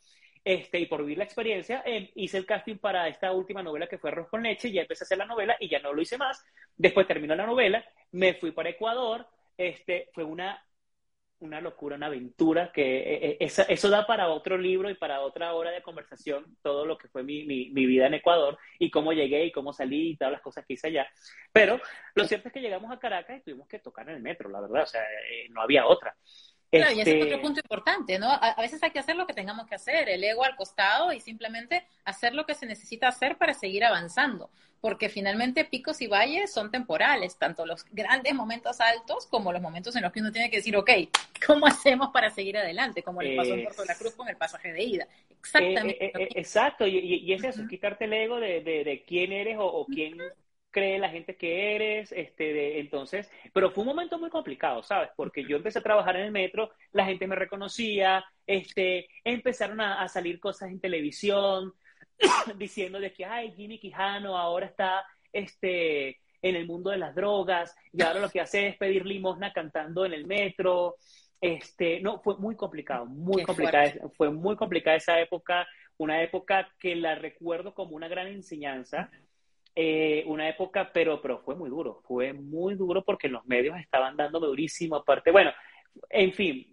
este, 0.47 0.79
y 0.79 0.85
por 0.85 1.01
vivir 1.01 1.17
la 1.17 1.25
experiencia, 1.25 1.81
em, 1.85 2.07
hice 2.15 2.37
el 2.37 2.45
casting 2.45 2.77
para 2.77 3.07
esta 3.09 3.33
última 3.33 3.61
novela 3.61 3.87
que 3.87 3.97
fue 3.97 4.11
Arroz 4.11 4.29
con 4.29 4.43
Leche, 4.43 4.71
ya 4.71 4.83
empecé 4.83 5.03
a 5.03 5.05
hacer 5.05 5.17
la 5.17 5.25
novela 5.25 5.57
y 5.59 5.67
ya 5.67 5.79
no 5.79 5.91
lo 5.91 6.01
hice 6.01 6.17
más. 6.17 6.41
Después 6.77 7.05
terminó 7.05 7.35
la 7.35 7.45
novela, 7.45 7.83
me 8.11 8.33
fui 8.35 8.51
para 8.51 8.69
Ecuador, 8.69 9.27
este, 9.57 10.09
fue 10.13 10.23
una 10.23 10.63
una 11.39 11.61
locura, 11.61 11.95
una 11.95 12.07
aventura, 12.07 12.71
que 12.71 12.97
eh, 12.97 13.37
eh, 13.39 13.65
eso, 13.69 13.89
da 13.89 14.07
para 14.07 14.29
otro 14.29 14.57
libro 14.57 14.89
y 14.89 14.95
para 14.95 15.21
otra 15.21 15.53
hora 15.53 15.71
de 15.71 15.81
conversación, 15.81 16.57
todo 16.61 16.85
lo 16.85 16.97
que 16.97 17.07
fue 17.07 17.23
mi, 17.23 17.45
mi, 17.45 17.85
vida 17.85 18.07
en 18.07 18.15
Ecuador 18.15 18.57
y 18.79 18.89
cómo 18.89 19.13
llegué 19.13 19.45
y 19.45 19.51
cómo 19.51 19.73
salí 19.73 20.11
y 20.11 20.17
todas 20.17 20.31
las 20.31 20.41
cosas 20.41 20.65
que 20.65 20.73
hice 20.73 20.87
allá. 20.87 21.07
Pero 21.51 21.79
lo 22.15 22.25
cierto 22.25 22.47
es 22.47 22.53
que 22.53 22.61
llegamos 22.61 22.91
a 22.91 22.99
Caracas 22.99 23.39
y 23.39 23.43
tuvimos 23.43 23.67
que 23.67 23.79
tocar 23.79 24.09
en 24.09 24.15
el 24.15 24.21
metro, 24.21 24.49
la 24.49 24.61
verdad, 24.61 24.83
o 24.83 24.87
sea, 24.87 25.01
eh, 25.01 25.47
no 25.49 25.61
había 25.61 25.85
otra. 25.85 26.15
Claro, 26.69 26.91
y 26.93 27.01
ese 27.01 27.11
es 27.11 27.23
otro 27.23 27.35
este 27.35 27.41
punto 27.41 27.59
importante, 27.63 28.19
¿no? 28.19 28.29
A, 28.29 28.55
veces 28.61 28.83
hay 28.83 28.91
que 28.91 28.99
hacer 28.99 29.15
lo 29.15 29.25
que 29.25 29.33
tengamos 29.33 29.67
que 29.67 29.75
hacer, 29.75 30.09
el 30.09 30.23
ego 30.23 30.43
al 30.43 30.55
costado 30.57 31.13
y 31.13 31.21
simplemente 31.21 31.85
hacer 32.03 32.33
lo 32.33 32.45
que 32.45 32.55
se 32.55 32.65
necesita 32.65 33.07
hacer 33.07 33.37
para 33.37 33.53
seguir 33.53 33.85
avanzando, 33.85 34.49
porque 34.81 35.07
finalmente 35.07 35.63
picos 35.63 36.01
y 36.01 36.07
valles 36.07 36.51
son 36.51 36.69
temporales, 36.69 37.37
tanto 37.37 37.65
los 37.65 37.85
grandes 37.91 38.33
momentos 38.33 38.81
altos 38.81 39.27
como 39.27 39.53
los 39.53 39.61
momentos 39.61 39.95
en 39.95 40.01
los 40.01 40.11
que 40.11 40.19
uno 40.19 40.31
tiene 40.33 40.49
que 40.49 40.57
decir, 40.57 40.75
ok, 40.75 40.91
¿cómo 41.47 41.67
hacemos 41.67 42.09
para 42.11 42.29
seguir 42.31 42.57
adelante? 42.57 43.01
Como 43.01 43.21
le 43.21 43.37
pasó 43.37 43.53
en 43.53 43.63
Puerto 43.63 43.83
de 43.83 43.87
la 43.87 43.95
Cruz 43.95 44.15
con 44.15 44.27
el 44.27 44.35
pasaje 44.35 44.73
de 44.73 44.83
ida. 44.83 45.07
Exactamente. 45.39 46.05
Eh, 46.05 46.11
eh, 46.13 46.23
eh, 46.23 46.29
exacto, 46.35 46.85
y, 46.85 47.31
es 47.31 47.43
eso, 47.45 47.65
quitarte 47.65 48.05
el 48.05 48.13
ego 48.13 48.41
de, 48.41 48.61
de, 48.61 49.03
quién 49.07 49.31
eres 49.31 49.55
o, 49.57 49.85
quién 49.85 50.17
cree 50.77 50.99
la 50.99 51.09
gente 51.09 51.35
que 51.35 51.73
eres, 51.73 52.11
este, 52.11 52.53
de, 52.53 52.79
entonces, 52.79 53.31
pero 53.51 53.71
fue 53.71 53.81
un 53.81 53.87
momento 53.87 54.19
muy 54.19 54.29
complicado, 54.29 54.83
¿sabes? 54.83 55.09
Porque 55.15 55.43
yo 55.43 55.57
empecé 55.57 55.79
a 55.79 55.81
trabajar 55.81 56.17
en 56.17 56.25
el 56.25 56.31
metro, 56.31 56.69
la 56.91 57.03
gente 57.03 57.25
me 57.25 57.35
reconocía, 57.35 58.23
este, 58.45 59.07
empezaron 59.23 59.81
a, 59.81 60.07
salir 60.07 60.39
cosas 60.39 60.69
en 60.69 60.79
televisión 60.79 61.73
diciendo 62.57 62.99
de 62.99 63.11
que, 63.11 63.25
ay, 63.25 63.53
Jimmy 63.55 63.79
Quijano 63.79 64.37
ahora 64.37 64.67
está, 64.67 65.03
este, 65.33 66.19
en 66.43 66.55
el 66.55 66.67
mundo 66.67 66.91
de 66.91 66.97
las 66.97 67.15
drogas 67.15 67.75
y 67.91 68.03
ahora 68.03 68.19
lo 68.19 68.29
que 68.29 68.39
hace 68.39 68.67
es 68.67 68.77
pedir 68.77 69.03
limosna 69.03 69.51
cantando 69.51 70.05
en 70.05 70.13
el 70.13 70.27
metro. 70.27 70.97
Este, 71.41 71.99
no, 72.01 72.19
fue 72.19 72.37
muy 72.37 72.55
complicado, 72.55 73.07
muy 73.07 73.41
complicada, 73.41 73.93
fue 74.15 74.29
muy 74.29 74.55
complicada 74.55 74.95
esa 74.95 75.19
época, 75.19 75.67
una 75.97 76.21
época 76.21 76.69
que 76.79 76.95
la 76.95 77.15
recuerdo 77.15 77.73
como 77.73 77.95
una 77.95 78.07
gran 78.07 78.27
enseñanza, 78.27 79.09
eh, 79.79 80.23
una 80.25 80.49
época, 80.49 80.89
pero, 80.91 81.21
pero 81.21 81.37
fue 81.37 81.55
muy 81.55 81.69
duro, 81.69 82.01
fue 82.07 82.33
muy 82.33 82.73
duro 82.73 83.03
porque 83.03 83.29
los 83.29 83.45
medios 83.45 83.77
estaban 83.79 84.17
dándome 84.17 84.47
durísimo, 84.47 84.95
aparte, 84.95 85.29
bueno, 85.29 85.51
en 86.09 86.33
fin, 86.33 86.67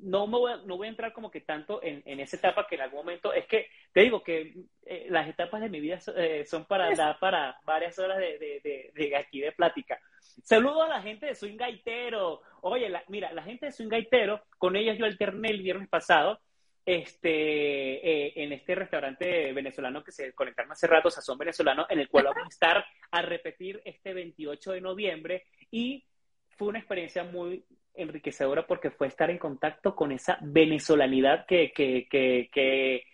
no, 0.00 0.26
me 0.26 0.36
voy 0.36 0.52
a, 0.52 0.56
no 0.56 0.76
voy 0.76 0.88
a 0.88 0.90
entrar 0.90 1.12
como 1.12 1.30
que 1.30 1.42
tanto 1.42 1.80
en, 1.80 2.02
en, 2.04 2.18
esa 2.18 2.36
etapa 2.36 2.66
que 2.66 2.74
en 2.74 2.80
algún 2.80 3.00
momento, 3.00 3.32
es 3.32 3.46
que 3.46 3.68
te 3.92 4.00
digo 4.00 4.20
que 4.24 4.52
eh, 4.84 5.06
las 5.10 5.28
etapas 5.28 5.60
de 5.60 5.68
mi 5.68 5.78
vida 5.78 6.00
eh, 6.16 6.44
son 6.44 6.64
para 6.64 6.92
dar 6.96 7.20
para 7.20 7.56
varias 7.64 7.96
horas 8.00 8.18
de, 8.18 8.36
de, 8.36 8.90
de, 8.92 9.16
aquí 9.16 9.40
de 9.40 9.52
plática. 9.52 10.00
Saludo 10.42 10.82
a 10.82 10.88
la 10.88 11.02
gente 11.02 11.26
de 11.26 11.36
Swing 11.36 11.56
Gaitero. 11.56 12.42
Oye, 12.62 12.92
mira, 13.06 13.32
la 13.32 13.44
gente 13.44 13.66
de 13.66 13.72
Swing 13.72 13.88
Gaitero, 13.88 14.42
con 14.58 14.74
ellos 14.74 14.98
yo 14.98 15.04
alterné 15.04 15.50
el 15.50 15.62
viernes 15.62 15.88
pasado, 15.88 16.40
este, 16.84 18.26
eh, 18.26 18.32
en 18.36 18.52
este 18.52 18.74
restaurante 18.74 19.52
venezolano 19.52 20.04
que 20.04 20.12
se 20.12 20.32
conectaron 20.32 20.72
hace 20.72 20.86
rato, 20.86 21.10
Sazón 21.10 21.38
Venezolano, 21.38 21.86
en 21.88 22.00
el 22.00 22.08
cual 22.08 22.24
vamos 22.24 22.44
a 22.44 22.48
estar 22.48 22.84
a 23.10 23.22
repetir 23.22 23.80
este 23.84 24.12
28 24.12 24.72
de 24.72 24.80
noviembre 24.80 25.44
y 25.70 26.04
fue 26.50 26.68
una 26.68 26.78
experiencia 26.78 27.24
muy 27.24 27.64
enriquecedora 27.94 28.66
porque 28.66 28.90
fue 28.90 29.06
estar 29.06 29.30
en 29.30 29.38
contacto 29.38 29.94
con 29.94 30.12
esa 30.12 30.38
venezolanidad 30.42 31.46
que, 31.46 31.72
que, 31.72 32.06
que, 32.10 32.50
que, 32.52 33.04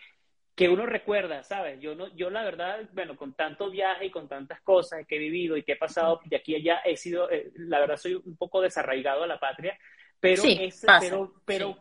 que 0.55 0.68
uno 0.68 0.87
recuerda, 0.87 1.43
¿sabes? 1.43 1.81
Yo, 1.81 1.95
no, 1.95 2.14
yo 2.16 2.31
la 2.31 2.43
verdad, 2.43 2.89
bueno, 2.93 3.16
con 3.16 3.35
tanto 3.35 3.71
viaje 3.71 4.07
y 4.07 4.11
con 4.11 4.29
tantas 4.29 4.61
cosas 4.62 5.07
que 5.07 5.16
he 5.16 5.18
vivido 5.18 5.57
y 5.57 5.62
que 5.62 5.73
he 5.73 5.77
pasado 5.77 6.21
de 6.25 6.37
aquí 6.37 6.55
a 6.55 6.59
allá, 6.59 6.81
he 6.85 6.97
sido, 6.97 7.31
eh, 7.31 7.53
la 7.57 7.79
verdad, 7.79 7.97
soy 7.97 8.14
un 8.14 8.37
poco 8.37 8.61
desarraigado 8.61 9.23
a 9.23 9.27
la 9.27 9.39
patria, 9.39 9.79
pero, 10.21 10.43
pero, 10.99 11.33
pero, 11.47 11.79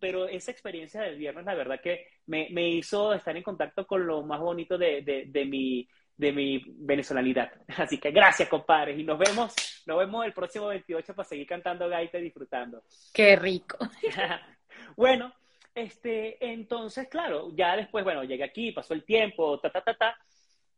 pero 0.00 0.26
esa 0.26 0.50
experiencia 0.50 1.02
del 1.02 1.18
viernes, 1.18 1.44
la 1.44 1.54
verdad 1.54 1.80
que 1.80 2.06
me, 2.26 2.48
me, 2.50 2.68
hizo 2.70 3.12
estar 3.12 3.36
en 3.36 3.42
contacto 3.42 3.86
con 3.86 4.06
lo 4.06 4.22
más 4.22 4.40
bonito 4.40 4.78
de, 4.78 5.02
de, 5.02 5.26
de, 5.26 5.44
mi, 5.44 5.86
de 6.16 6.32
mi 6.32 6.64
venezolanidad. 6.66 7.52
Así 7.76 7.98
que 7.98 8.10
gracias, 8.10 8.48
compadres. 8.48 8.98
Y 8.98 9.04
nos 9.04 9.18
vemos, 9.18 9.54
nos 9.86 9.98
vemos 9.98 10.24
el 10.24 10.32
próximo 10.32 10.68
28 10.68 11.14
para 11.14 11.28
seguir 11.28 11.46
cantando 11.46 11.88
gaita 11.88 12.18
y 12.18 12.22
disfrutando. 12.22 12.82
Qué 13.12 13.36
rico. 13.36 13.76
bueno, 14.96 15.34
este, 15.74 16.44
entonces, 16.52 17.08
claro, 17.08 17.50
ya 17.54 17.76
después, 17.76 18.04
bueno, 18.04 18.24
llegué 18.24 18.44
aquí, 18.44 18.72
pasó 18.72 18.94
el 18.94 19.04
tiempo, 19.04 19.60
ta, 19.60 19.70
ta, 19.70 19.82
ta, 19.82 19.94
ta. 19.94 20.16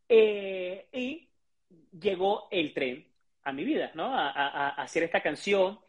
Eh, 0.07 0.87
y 0.91 1.29
llegó 1.99 2.47
el 2.51 2.73
tren 2.73 3.07
a 3.43 3.51
mi 3.51 3.63
vida, 3.63 3.91
¿no? 3.93 4.13
A, 4.13 4.31
a, 4.31 4.47
a, 4.47 4.69
hacer 4.81 5.03
esta 5.03 5.21
canción. 5.21 5.79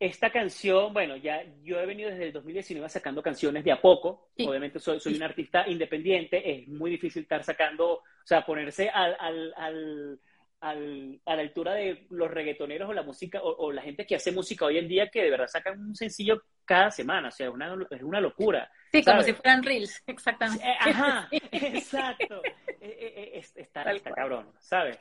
Esta 0.00 0.30
canción, 0.30 0.94
bueno, 0.94 1.14
ya 1.16 1.44
yo 1.62 1.78
he 1.78 1.84
venido 1.84 2.08
desde 2.08 2.28
el 2.28 2.32
2019 2.32 2.88
sacando 2.88 3.22
canciones 3.22 3.62
de 3.62 3.70
a 3.70 3.82
poco. 3.82 4.30
Obviamente 4.38 4.78
soy, 4.78 4.98
soy 4.98 5.14
un 5.14 5.22
artista 5.22 5.68
independiente, 5.68 6.50
es 6.50 6.66
muy 6.68 6.90
difícil 6.90 7.24
estar 7.24 7.44
sacando, 7.44 7.96
o 7.96 8.02
sea, 8.24 8.46
ponerse 8.46 8.88
al, 8.88 9.14
al, 9.20 9.52
al, 9.58 10.20
al 10.62 11.20
a 11.26 11.36
la 11.36 11.42
altura 11.42 11.74
de 11.74 12.06
los 12.08 12.30
reggaetoneros 12.30 12.88
o 12.88 12.94
la 12.94 13.02
música, 13.02 13.42
o, 13.42 13.54
o, 13.66 13.72
la 13.72 13.82
gente 13.82 14.06
que 14.06 14.14
hace 14.14 14.32
música 14.32 14.64
hoy 14.64 14.78
en 14.78 14.88
día 14.88 15.10
que 15.10 15.22
de 15.22 15.30
verdad 15.30 15.48
sacan 15.48 15.78
un 15.78 15.94
sencillo 15.94 16.44
cada 16.64 16.90
semana, 16.90 17.28
o 17.28 17.32
sea, 17.32 17.50
una, 17.50 17.76
es 17.90 18.02
una 18.02 18.22
locura. 18.22 18.70
Sí, 18.92 19.02
¿sabes? 19.02 19.04
como 19.04 19.22
si 19.22 19.32
fueran 19.34 19.62
reels, 19.62 20.02
exactamente. 20.06 20.64
Ajá, 20.78 21.28
exacto. 21.30 22.40
Está, 22.80 23.92
está 23.92 24.12
cabrón, 24.12 24.50
¿sabes? 24.60 24.98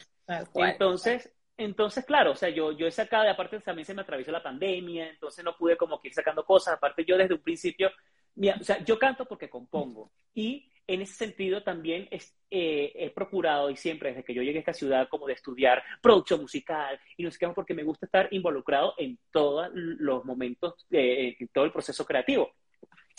Entonces, 0.56 1.32
entonces, 1.60 2.05
claro, 2.05 2.32
o 2.32 2.36
sea, 2.36 2.49
yo, 2.49 2.72
yo 2.72 2.88
he 2.88 2.91
sacado, 2.91 3.26
y 3.26 3.28
aparte 3.28 3.60
también 3.60 3.86
se 3.86 3.93
me 3.93 4.01
atravesó 4.01 4.32
la 4.32 4.41
pandemia, 4.41 5.10
entonces 5.10 5.43
no 5.43 5.57
pude 5.57 5.76
como 5.76 5.99
que 5.99 6.07
ir 6.07 6.14
sacando 6.14 6.45
cosas, 6.45 6.76
aparte 6.76 7.03
yo 7.03 7.18
desde 7.18 7.34
un 7.34 7.41
principio, 7.41 7.91
mira, 8.36 8.57
o 8.60 8.64
sea, 8.64 8.84
yo 8.84 8.97
canto 8.97 9.26
porque 9.26 9.49
compongo 9.49 10.10
y 10.34 10.72
en 10.88 11.01
ese 11.01 11.14
sentido 11.14 11.62
también 11.62 12.07
es, 12.12 12.34
eh, 12.49 12.93
he 12.95 13.10
procurado 13.10 13.70
y 13.70 13.76
siempre 13.76 14.10
desde 14.10 14.24
que 14.24 14.34
yo 14.34 14.41
llegué 14.41 14.60
a 14.60 14.62
esta 14.62 14.74
ciudad 14.74 15.10
como 15.10 15.28
de 15.28 15.34
estudiar 15.34 15.84
producción 16.01 16.41
musical 16.41 16.97
y 17.18 17.24
no 17.24 17.30
sé 17.30 17.38
qué 17.38 17.49
porque 17.49 17.74
me 17.74 17.84
gusta 17.84 18.05
estar 18.05 18.30
involucrado 18.32 18.93
en 18.97 19.20
todos 19.30 19.70
los 19.74 20.24
momentos, 20.24 20.88
eh, 20.89 21.36
en 21.38 21.47
todo 21.49 21.66
el 21.66 21.74
proceso 21.74 22.05
creativo. 22.05 22.53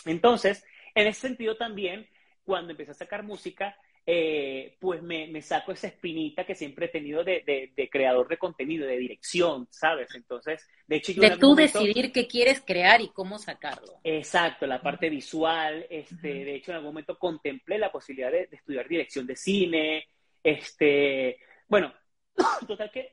Entonces, 0.07 0.65
en 0.95 1.07
ese 1.07 1.21
sentido 1.21 1.57
también, 1.59 2.09
cuando 2.43 2.71
empecé 2.71 2.93
a 2.93 2.95
sacar 2.95 3.23
música, 3.23 3.77
eh, 4.07 4.77
pues 4.81 5.03
me, 5.03 5.27
me, 5.29 5.43
saco 5.43 5.73
esa 5.73 5.87
espinita 5.87 6.45
que 6.45 6.55
siempre 6.55 6.87
he 6.87 6.89
tenido 6.89 7.23
de, 7.23 7.43
de, 7.47 7.73
de, 7.77 7.91
creador 7.91 8.29
de 8.29 8.39
contenido, 8.39 8.87
de 8.87 8.97
dirección, 8.97 9.69
¿sabes? 9.71 10.15
Entonces, 10.15 10.67
de 10.87 10.97
hecho, 10.97 11.13
yo 11.13 11.23
de 11.23 11.37
tú 11.37 11.51
momento, 11.51 11.79
decidir 11.81 12.11
qué 12.11 12.27
quieres 12.27 12.61
crear 12.61 13.01
y 13.01 13.09
cómo 13.09 13.39
sacarlo. 13.39 14.01
Exacto, 14.03 14.67
la 14.67 14.81
parte 14.81 15.11
visual, 15.11 15.87
este, 15.91 16.15
uh 16.15 16.35
-huh. 16.35 16.45
de 16.45 16.55
hecho, 16.55 16.71
en 16.71 16.77
algún 16.77 16.93
momento 16.93 17.19
contemplé 17.19 17.79
la 17.79 17.93
posibilidad 17.93 18.33
de, 18.33 18.47
de, 18.47 18.57
estudiar 18.57 18.89
dirección 18.89 19.27
de 19.27 19.37
cine, 19.37 20.09
este, 20.43 21.39
bueno, 21.69 21.93
total 22.67 22.91
que, 22.91 23.13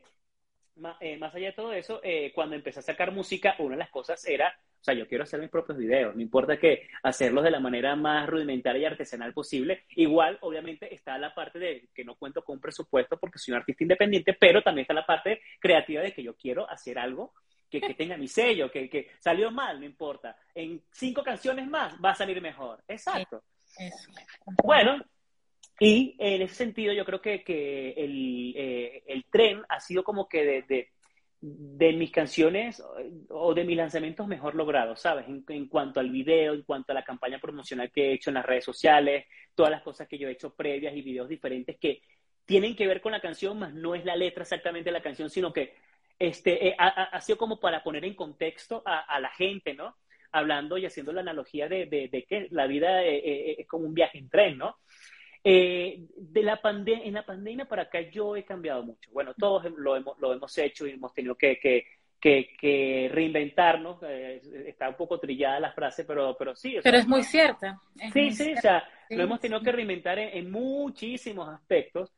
eh, 1.00 1.18
más 1.18 1.36
allá 1.36 1.48
de 1.48 1.54
todo 1.54 1.74
eso, 1.74 2.00
eh, 2.04 2.32
cuando 2.34 2.56
empecé 2.56 2.80
a 2.80 2.84
sacar 2.84 3.12
música, 3.12 3.56
una 3.60 3.76
de 3.76 3.80
las 3.80 3.90
cosas 3.90 4.26
era 4.26 4.58
o 4.80 4.84
sea, 4.84 4.94
yo 4.94 5.08
quiero 5.08 5.24
hacer 5.24 5.40
mis 5.40 5.50
propios 5.50 5.78
videos, 5.78 6.16
no 6.16 6.22
importa 6.22 6.58
que 6.58 6.88
hacerlos 7.04 7.44
de 7.44 7.52
la 7.52 7.60
manera 7.60 7.96
más 7.96 8.28
rudimentaria 8.30 8.82
y 8.84 8.86
artesanal 8.86 9.34
posible. 9.34 9.84
Igual, 9.96 10.38
obviamente, 10.42 10.94
está 10.94 11.18
la 11.18 11.34
parte 11.34 11.60
de 11.60 11.90
que 11.94 12.06
no 12.06 12.16
cuento 12.16 12.44
con 12.44 12.56
un 12.56 12.62
presupuesto 12.62 13.18
porque 13.18 13.40
soy 13.40 13.54
un 13.54 13.60
artista 13.60 13.84
independiente, 13.84 14.38
pero 14.40 14.62
también 14.62 14.84
está 14.84 14.94
la 14.94 15.06
parte 15.06 15.42
creativa 15.60 16.02
de 16.02 16.14
que 16.14 16.24
yo 16.24 16.36
quiero 16.36 16.70
hacer 16.70 17.00
algo 17.00 17.34
que, 17.70 17.94
tenga 17.94 18.18
mi 18.18 18.28
sello, 18.28 18.72
que, 18.72 19.10
salió 19.20 19.52
mal, 19.52 19.80
no 19.80 19.86
importa. 19.86 20.36
En 20.56 20.82
cinco 20.92 21.24
canciones 21.24 21.68
más 21.68 21.96
va 22.04 22.12
a 22.12 22.16
salir 22.16 22.42
mejor. 22.42 22.82
Exacto. 22.88 23.44
Bueno, 24.64 25.04
y 25.80 26.16
en 26.18 26.42
ese 26.42 26.56
sentido 26.56 26.94
yo 26.94 27.06
creo 27.06 27.22
que, 27.22 27.44
que 27.44 27.92
el, 27.92 28.54
eh, 28.56 29.04
el, 29.08 29.26
tren 29.26 29.62
ha 29.70 29.80
sido 29.80 30.04
como 30.04 30.28
que 30.28 30.44
de, 30.44 30.62
de 30.64 30.92
de 31.40 31.94
mis 31.94 32.12
canciones 32.12 32.84
o 33.30 33.54
de 33.54 33.64
mis 33.64 33.78
lanzamientos 33.78 34.28
mejor 34.28 34.56
logrados, 34.56 35.02
¿sabes? 35.02 35.26
En, 35.28 35.68
cuanto 35.68 36.00
al 36.00 36.10
video, 36.10 36.54
en 36.54 36.64
cuanto 36.64 36.92
a 36.92 36.96
la 36.96 37.04
campaña 37.04 37.40
promocional 37.40 37.92
que 37.92 38.10
he 38.10 38.14
hecho 38.14 38.30
en 38.30 38.36
las 38.36 38.46
redes 38.46 38.66
sociales, 38.66 39.26
todas 39.54 39.72
las 39.72 39.84
cosas 39.84 40.08
que 40.08 40.18
yo 40.18 40.28
he 40.28 40.32
hecho 40.32 40.56
previas 40.56 40.96
y 40.96 41.02
videos 41.02 41.30
diferentes 41.30 41.78
que 41.78 42.02
tienen 42.46 42.76
que 42.76 42.88
ver 42.88 43.02
con 43.02 43.12
la 43.12 43.22
canción, 43.22 43.60
más 43.60 43.74
no 43.74 43.94
es 43.94 44.04
la 44.06 44.16
letra 44.16 44.44
exactamente 44.44 44.90
de 44.90 44.94
la 44.94 45.04
canción, 45.04 45.30
sino 45.30 45.54
que 45.54 45.76
este, 46.18 46.70
eh, 46.70 46.76
ha, 46.80 46.88
ha, 46.88 47.22
sido 47.22 47.38
como 47.38 47.60
para 47.60 47.84
poner 47.84 48.04
en 48.06 48.16
contexto 48.16 48.82
a, 48.86 49.20
la 49.20 49.30
gente, 49.30 49.76
¿no? 49.76 49.96
Hablando 50.32 50.78
y 50.78 50.86
haciendo 50.86 51.14
la 51.14 51.22
analogía 51.22 51.68
de, 51.68 51.86
de, 51.86 52.08
de 52.08 52.24
que 52.24 52.48
la 52.50 52.66
vida 52.66 53.04
es, 53.04 53.24
eh, 53.24 53.56
es 53.60 53.68
como 53.68 53.86
un 53.86 53.94
viaje 53.94 54.18
en 54.18 54.30
tren, 54.30 54.58
¿no? 54.58 54.78
Eh, 55.50 56.08
de 56.18 56.44
la 56.44 56.60
en 56.62 57.14
la 57.14 57.26
pandemia 57.26 57.64
para 57.64 57.84
acá 57.84 58.02
yo 58.02 58.36
he 58.36 58.44
cambiado 58.44 58.84
mucho. 58.84 59.10
Bueno, 59.14 59.34
todos 59.34 59.64
lo 59.78 59.96
hemos, 59.96 60.20
lo 60.20 60.34
hemos 60.34 60.58
hecho 60.58 60.86
y 60.86 60.92
hemos 60.92 61.14
tenido 61.14 61.36
que, 61.36 61.58
que, 61.58 61.86
que, 62.20 62.50
que 62.60 63.10
reinventarnos. 63.14 64.04
Eh, 64.04 64.42
está 64.66 64.90
un 64.90 64.96
poco 64.96 65.22
trillada 65.22 65.62
la 65.62 65.72
frase, 65.72 66.04
pero, 66.04 66.36
pero 66.38 66.54
sí. 66.54 66.72
pero 66.84 66.98
sea, 66.98 67.00
es 67.00 67.08
muy 67.08 67.24
cierta. 67.24 67.80
Es 67.98 68.12
sí, 68.12 68.20
muy 68.20 68.32
sí, 68.32 68.44
cierta. 68.44 68.60
o 68.60 68.62
sea, 68.62 68.90
sí, 69.08 69.16
lo 69.16 69.24
hemos 69.24 69.40
tenido 69.40 69.60
sí. 69.60 69.66
que 69.66 69.72
reinventar 69.72 70.20
en, 70.20 70.38
en, 70.38 70.52
muchísimos 70.52 71.48
aspectos. 71.48 72.12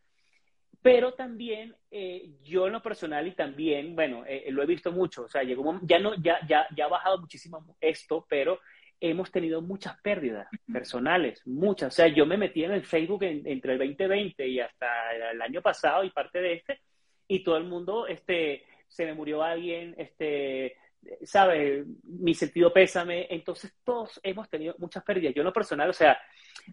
Pero 0.82 1.13
también 1.13 1.75
eh, 1.91 2.32
yo 2.41 2.65
en 2.65 2.73
lo 2.73 2.82
personal 2.82 3.27
y 3.27 3.34
también, 3.34 3.95
bueno, 3.95 4.23
eh, 4.25 4.45
lo 4.49 4.63
he 4.63 4.65
visto 4.65 4.91
mucho, 4.91 5.23
o 5.23 5.27
sea, 5.27 5.43
llegó, 5.43 5.77
ya 5.84 5.99
no, 5.99 6.15
ya, 6.15 6.39
ya, 6.47 6.65
ya 6.75 6.86
ha 6.86 6.88
bajado 6.88 7.19
muchísimo 7.19 7.75
esto, 7.80 8.25
pero 8.27 8.59
hemos 9.02 9.32
tenido 9.32 9.62
muchas 9.62 10.00
pérdidas 10.02 10.47
personales, 10.72 11.41
muchas. 11.45 11.93
O 11.93 11.95
sea, 11.95 12.08
yo 12.08 12.26
me 12.26 12.38
metí 12.38 12.64
en 12.64 12.72
el 12.72 12.86
Facebook 12.86 13.24
en, 13.24 13.47
entre 13.47 13.74
el 13.74 13.80
2020 13.80 14.47
y 14.47 14.60
hasta 14.60 15.14
el 15.32 15.41
año 15.41 15.62
pasado 15.62 16.04
y 16.04 16.10
parte 16.10 16.39
de 16.39 16.54
este, 16.54 16.82
y 17.28 17.43
todo 17.43 17.58
el 17.58 17.66
mundo, 17.66 18.08
este, 18.08 18.64
se 18.88 19.06
me 19.06 19.14
murió 19.14 19.43
alguien, 19.43 19.95
este, 19.97 20.76
¿sabes? 21.24 21.86
Mi 22.04 22.34
sentido 22.34 22.74
pésame. 22.74 23.28
Entonces, 23.30 23.74
todos 23.84 24.20
hemos 24.24 24.50
tenido 24.50 24.76
muchas 24.80 25.04
pérdidas. 25.04 25.34
Yo 25.34 25.41
en 25.41 25.45
lo 25.45 25.54
personal, 25.54 25.89
o 25.89 25.93
sea, 25.93 26.20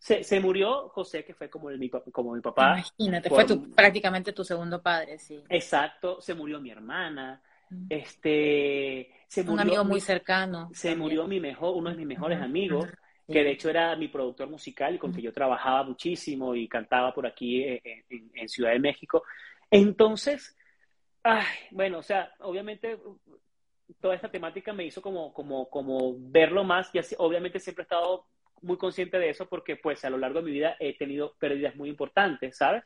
se, 0.01 0.25
se 0.25 0.41
murió 0.41 0.89
José, 0.89 1.25
que 1.25 1.35
fue 1.35 1.49
como, 1.49 1.71
el, 1.71 1.79
mi, 1.79 1.91
como 1.91 2.35
mi 2.35 2.41
papá. 2.41 2.79
Imagínate, 2.99 3.29
por, 3.29 3.37
fue 3.37 3.57
tu, 3.57 3.71
prácticamente 3.71 4.33
tu 4.33 4.45
segundo 4.45 4.83
padre, 4.83 5.19
sí. 5.19 5.43
Exacto, 5.49 6.21
se 6.21 6.35
murió 6.35 6.61
mi 6.61 6.71
hermana. 6.71 7.43
Este, 7.89 9.11
se 9.29 9.43
murió, 9.43 9.55
un 9.55 9.61
amigo 9.61 9.85
muy 9.85 10.01
cercano. 10.01 10.71
Se 10.73 10.89
también. 10.89 10.99
murió 10.99 11.27
mi 11.27 11.41
mejor, 11.41 11.77
uno 11.77 11.91
de 11.91 11.97
mis 11.97 12.07
mejores 12.07 12.41
amigos, 12.41 12.89
sí. 13.27 13.33
que 13.33 13.43
de 13.43 13.51
hecho 13.53 13.71
era 13.71 13.95
mi 13.97 14.09
productor 14.09 14.49
musical 14.49 14.95
y 14.95 14.99
con 14.99 15.13
que 15.13 15.23
yo 15.23 15.33
trabajaba 15.33 15.83
muchísimo 15.83 16.55
y 16.55 16.69
cantaba 16.69 17.13
por 17.13 17.27
aquí 17.27 17.65
en, 17.65 17.81
en, 17.85 18.31
en 18.35 18.49
Ciudad 18.49 18.73
de 18.73 18.79
México. 18.79 19.23
Entonces, 19.71 20.57
ay, 21.23 21.45
bueno, 21.71 21.99
o 21.99 22.03
sea, 22.03 22.33
obviamente 22.41 22.99
toda 24.01 24.15
esta 24.15 24.31
temática 24.31 24.73
me 24.73 24.85
hizo 24.85 25.01
como, 25.01 25.33
como, 25.33 25.69
como 25.69 26.15
verlo 26.19 26.65
más 26.65 26.91
y 26.93 26.99
así, 26.99 27.15
obviamente 27.19 27.61
siempre 27.61 27.83
he 27.83 27.85
estado 27.85 28.27
muy 28.63 28.77
consciente 28.77 29.19
de 29.19 29.31
eso 29.31 29.49
porque 29.49 29.77
pues 29.77 30.05
a 30.05 30.11
lo 30.11 30.19
largo 30.19 30.41
de 30.41 30.47
mi 30.47 30.53
vida 30.53 30.77
he 30.81 30.97
tenido 30.97 31.35
pérdidas 31.39 31.77
muy 31.77 31.89
importantes, 31.89 32.57
¿sabes? 32.57 32.85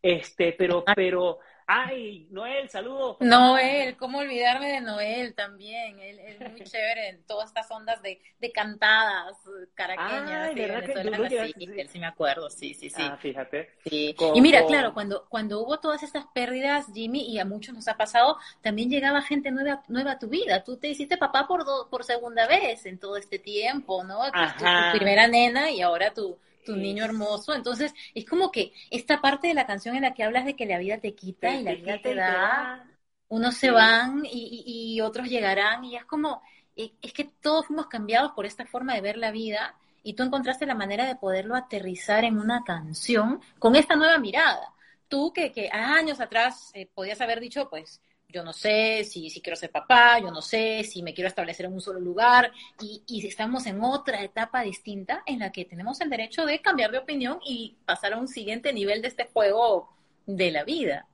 Este, 0.00 0.52
pero, 0.52 0.84
pero 0.94 1.38
Ay, 1.70 2.26
Noel, 2.30 2.70
saludos. 2.70 3.18
Noel, 3.20 3.94
¿cómo 3.98 4.20
olvidarme 4.20 4.72
de 4.72 4.80
Noel 4.80 5.34
también? 5.34 6.00
Él 6.00 6.18
es 6.18 6.40
muy 6.40 6.62
chévere 6.62 7.10
en 7.10 7.22
todas 7.24 7.48
estas 7.48 7.70
ondas 7.70 8.00
de, 8.00 8.18
de 8.38 8.52
cantadas 8.52 9.36
caraqueñas. 9.74 10.48
Ay, 10.48 10.54
sí, 10.54 10.60
venezolanas, 10.62 11.30
sí, 11.30 11.52
sí, 11.58 11.66
sí, 11.66 11.88
sí, 11.88 11.98
me 11.98 12.06
acuerdo, 12.06 12.48
sí, 12.48 12.72
sí, 12.72 12.88
sí. 12.88 13.02
Ah, 13.02 13.18
fíjate. 13.20 13.74
Sí. 13.84 14.16
Y 14.34 14.40
mira, 14.40 14.64
claro, 14.64 14.94
cuando, 14.94 15.26
cuando 15.28 15.60
hubo 15.60 15.78
todas 15.78 16.02
estas 16.02 16.24
pérdidas, 16.32 16.86
Jimmy, 16.94 17.30
y 17.30 17.38
a 17.38 17.44
muchos 17.44 17.74
nos 17.74 17.86
ha 17.86 17.98
pasado, 17.98 18.38
también 18.62 18.88
llegaba 18.88 19.20
gente 19.20 19.50
nueva, 19.50 19.82
nueva 19.88 20.12
a 20.12 20.18
tu 20.18 20.28
vida. 20.28 20.64
Tú 20.64 20.78
te 20.78 20.88
hiciste 20.88 21.18
papá 21.18 21.46
por, 21.46 21.66
do, 21.66 21.90
por 21.90 22.02
segunda 22.02 22.46
vez 22.46 22.86
en 22.86 22.98
todo 22.98 23.18
este 23.18 23.38
tiempo, 23.38 24.02
¿no? 24.04 24.22
Tu, 24.32 24.64
tu 24.64 24.96
primera 24.96 25.26
nena 25.26 25.70
y 25.70 25.82
ahora 25.82 26.14
tu 26.14 26.38
tu 26.68 26.76
niño 26.76 27.02
hermoso. 27.02 27.54
Entonces, 27.54 27.94
es 28.14 28.26
como 28.26 28.52
que 28.52 28.74
esta 28.90 29.22
parte 29.22 29.48
de 29.48 29.54
la 29.54 29.66
canción 29.66 29.96
en 29.96 30.02
la 30.02 30.12
que 30.12 30.22
hablas 30.22 30.44
de 30.44 30.54
que 30.54 30.66
la 30.66 30.78
vida 30.78 30.98
te 30.98 31.14
quita 31.14 31.54
y 31.54 31.62
la 31.62 31.74
vida 31.74 31.98
te 32.02 32.14
da, 32.14 32.86
unos 33.28 33.56
se 33.56 33.70
van 33.70 34.26
y, 34.26 34.64
y, 34.66 34.94
y, 34.94 35.00
otros 35.00 35.28
llegarán, 35.28 35.82
y 35.84 35.96
es 35.96 36.04
como, 36.04 36.42
eh, 36.76 36.92
es 37.00 37.14
que 37.14 37.24
todos 37.24 37.66
fuimos 37.66 37.86
cambiados 37.86 38.32
por 38.32 38.44
esta 38.44 38.66
forma 38.66 38.94
de 38.94 39.00
ver 39.00 39.16
la 39.16 39.30
vida, 39.30 39.76
y 40.02 40.12
tú 40.12 40.24
encontraste 40.24 40.66
la 40.66 40.74
manera 40.74 41.06
de 41.06 41.16
poderlo 41.16 41.56
aterrizar 41.56 42.24
en 42.24 42.38
una 42.38 42.62
canción 42.64 43.40
con 43.58 43.74
esta 43.74 43.96
nueva 43.96 44.18
mirada. 44.18 44.74
Tú 45.08 45.32
que, 45.32 45.52
que 45.52 45.70
años 45.70 46.20
atrás 46.20 46.70
eh, 46.74 46.86
podías 46.94 47.20
haber 47.22 47.40
dicho, 47.40 47.70
pues, 47.70 48.02
yo 48.28 48.44
no 48.44 48.52
sé 48.52 49.04
si, 49.04 49.30
si 49.30 49.40
quiero 49.40 49.56
ser 49.56 49.70
papá, 49.70 50.18
yo 50.20 50.30
no 50.30 50.42
sé 50.42 50.84
si 50.84 51.02
me 51.02 51.14
quiero 51.14 51.28
establecer 51.28 51.66
en 51.66 51.72
un 51.72 51.80
solo 51.80 51.98
lugar 51.98 52.52
y, 52.80 53.02
y 53.06 53.26
estamos 53.26 53.66
en 53.66 53.82
otra 53.82 54.22
etapa 54.22 54.62
distinta 54.62 55.22
en 55.26 55.38
la 55.38 55.50
que 55.50 55.64
tenemos 55.64 56.00
el 56.00 56.10
derecho 56.10 56.44
de 56.44 56.60
cambiar 56.60 56.90
de 56.90 56.98
opinión 56.98 57.40
y 57.44 57.76
pasar 57.86 58.12
a 58.12 58.18
un 58.18 58.28
siguiente 58.28 58.72
nivel 58.72 59.00
de 59.00 59.08
este 59.08 59.24
juego 59.24 59.96
de 60.26 60.50
la 60.50 60.64
vida. 60.64 61.06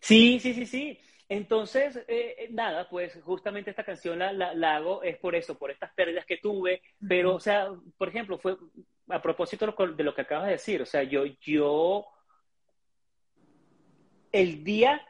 Sí, 0.00 0.40
sí, 0.40 0.54
sí, 0.54 0.66
sí. 0.66 0.98
Entonces, 1.28 1.96
eh, 2.08 2.48
nada, 2.50 2.88
pues 2.88 3.16
justamente 3.22 3.70
esta 3.70 3.84
canción 3.84 4.18
la, 4.18 4.32
la, 4.32 4.52
la, 4.52 4.76
hago 4.76 5.04
es 5.04 5.16
por 5.18 5.36
eso, 5.36 5.56
por 5.56 5.70
estas 5.70 5.92
pérdidas 5.92 6.26
que 6.26 6.38
tuve, 6.38 6.82
pero, 7.08 7.36
o 7.36 7.40
sea, 7.40 7.68
por 7.96 8.08
ejemplo, 8.08 8.36
fue 8.36 8.56
a 9.08 9.22
propósito 9.22 9.66
de 9.96 10.04
lo 10.04 10.12
que 10.12 10.22
acabas 10.22 10.46
de 10.46 10.52
decir, 10.52 10.82
o 10.82 10.86
sea, 10.86 11.04
yo, 11.04 11.24
yo, 11.40 12.04
el 14.32 14.64
día 14.64 15.06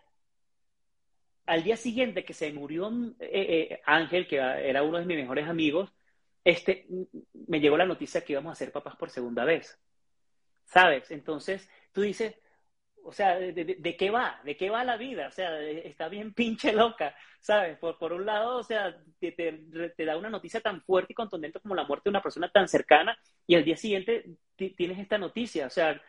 al 1.46 1.62
día 1.62 1.76
siguiente 1.76 2.24
que 2.24 2.34
se 2.34 2.52
murió 2.52 2.90
eh, 3.18 3.68
eh, 3.70 3.80
Ángel, 3.84 4.26
que 4.26 4.36
era 4.36 4.82
uno 4.82 4.98
de 4.98 5.04
mis 5.04 5.16
mejores 5.16 5.48
amigos, 5.48 5.92
este, 6.44 6.86
me 7.48 7.60
llegó 7.60 7.76
la 7.76 7.86
noticia 7.86 8.22
que 8.22 8.32
íbamos 8.32 8.52
a 8.52 8.54
ser 8.54 8.72
papás 8.72 8.96
por 8.96 9.10
segunda 9.10 9.44
vez. 9.44 9.78
¿Sabes? 10.64 11.10
Entonces 11.10 11.68
tú 11.92 12.02
dices, 12.02 12.36
o 13.02 13.12
sea, 13.12 13.36
de, 13.38 13.96
qué 13.98 14.10
va? 14.10 14.40
¿De 14.44 14.56
qué 14.56 14.70
va 14.70 14.84
la 14.84 14.96
vida? 14.96 15.28
O 15.28 15.30
sea, 15.30 15.60
está 15.60 16.08
bien 16.08 16.32
pinche 16.34 16.72
loca, 16.72 17.14
¿sabes? 17.40 17.78
Por, 17.78 17.98
por 17.98 18.12
un 18.12 18.26
lado, 18.26 18.58
o 18.58 18.62
sea, 18.62 18.96
te, 19.18 19.32
te, 19.32 20.04
da 20.04 20.16
una 20.16 20.30
noticia 20.30 20.60
tan 20.60 20.82
fuerte 20.82 21.12
y 21.12 21.14
contundente 21.14 21.60
como 21.60 21.74
la 21.74 21.84
muerte 21.84 22.04
de 22.04 22.10
una 22.10 22.22
persona 22.22 22.50
tan 22.50 22.68
cercana 22.68 23.18
y 23.46 23.54
al 23.54 23.64
día 23.64 23.76
siguiente 23.76 24.26
tienes 24.56 24.98
esta 24.98 25.18
noticia, 25.18 25.66
o 25.66 25.70
sea, 25.70 26.00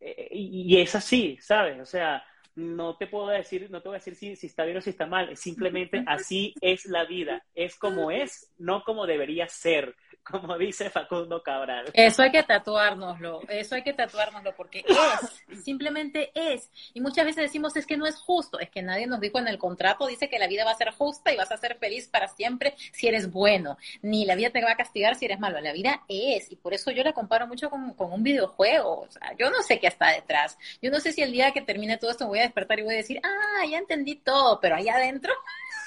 eh, 0.00 0.28
y, 0.32 0.74
y 0.74 0.80
es 0.80 0.94
así, 0.94 1.38
¿sabes? 1.40 1.78
O 1.80 1.86
sea, 1.86 2.24
no 2.60 2.96
te 2.96 3.06
puedo 3.06 3.28
decir, 3.28 3.70
no 3.70 3.82
te 3.82 3.88
voy 3.88 3.96
a 3.96 3.98
decir 3.98 4.14
si, 4.14 4.36
si, 4.36 4.46
está 4.46 4.64
bien 4.64 4.76
o 4.76 4.80
si 4.80 4.90
está 4.90 5.06
mal, 5.06 5.36
simplemente 5.36 6.02
así 6.06 6.54
es 6.60 6.86
la 6.86 7.04
vida, 7.04 7.44
es 7.54 7.76
como 7.76 8.10
es, 8.10 8.50
no 8.58 8.84
como 8.84 9.06
debería 9.06 9.48
ser 9.48 9.94
como 10.30 10.56
dice 10.58 10.90
Facundo 10.90 11.42
Cabral. 11.42 11.90
Eso 11.92 12.22
hay 12.22 12.30
que 12.30 12.42
tatuárnoslo, 12.42 13.40
eso 13.48 13.74
hay 13.74 13.82
que 13.82 13.92
tatuárnoslo 13.92 14.54
porque 14.56 14.84
es, 14.86 15.62
simplemente 15.64 16.30
es. 16.34 16.70
Y 16.94 17.00
muchas 17.00 17.24
veces 17.24 17.44
decimos 17.44 17.76
es 17.76 17.86
que 17.86 17.96
no 17.96 18.06
es 18.06 18.16
justo, 18.16 18.58
es 18.58 18.70
que 18.70 18.82
nadie 18.82 19.06
nos 19.06 19.20
dijo 19.20 19.38
en 19.38 19.48
el 19.48 19.58
contrato, 19.58 20.06
dice 20.06 20.28
que 20.28 20.38
la 20.38 20.46
vida 20.46 20.64
va 20.64 20.72
a 20.72 20.76
ser 20.76 20.90
justa 20.92 21.32
y 21.32 21.36
vas 21.36 21.50
a 21.52 21.56
ser 21.56 21.76
feliz 21.78 22.08
para 22.08 22.28
siempre 22.28 22.74
si 22.92 23.08
eres 23.08 23.30
bueno, 23.30 23.78
ni 24.02 24.24
la 24.24 24.34
vida 24.34 24.50
te 24.50 24.62
va 24.62 24.72
a 24.72 24.76
castigar 24.76 25.14
si 25.14 25.24
eres 25.24 25.40
malo, 25.40 25.60
la 25.60 25.72
vida 25.72 26.02
es. 26.08 26.50
Y 26.50 26.56
por 26.56 26.74
eso 26.74 26.90
yo 26.90 27.02
la 27.02 27.12
comparo 27.12 27.46
mucho 27.46 27.70
con, 27.70 27.94
con 27.94 28.12
un 28.12 28.22
videojuego, 28.22 29.00
o 29.00 29.10
sea, 29.10 29.34
yo 29.38 29.50
no 29.50 29.62
sé 29.62 29.78
qué 29.78 29.86
está 29.86 30.10
detrás, 30.12 30.58
yo 30.82 30.90
no 30.90 31.00
sé 31.00 31.12
si 31.12 31.22
el 31.22 31.32
día 31.32 31.52
que 31.52 31.62
termine 31.62 31.98
todo 31.98 32.10
esto 32.10 32.24
me 32.24 32.30
voy 32.30 32.38
a 32.40 32.42
despertar 32.42 32.78
y 32.78 32.82
voy 32.82 32.94
a 32.94 32.98
decir, 32.98 33.20
ah, 33.22 33.66
ya 33.66 33.78
entendí 33.78 34.16
todo, 34.16 34.60
pero 34.60 34.76
allá 34.76 34.96
adentro... 34.96 35.32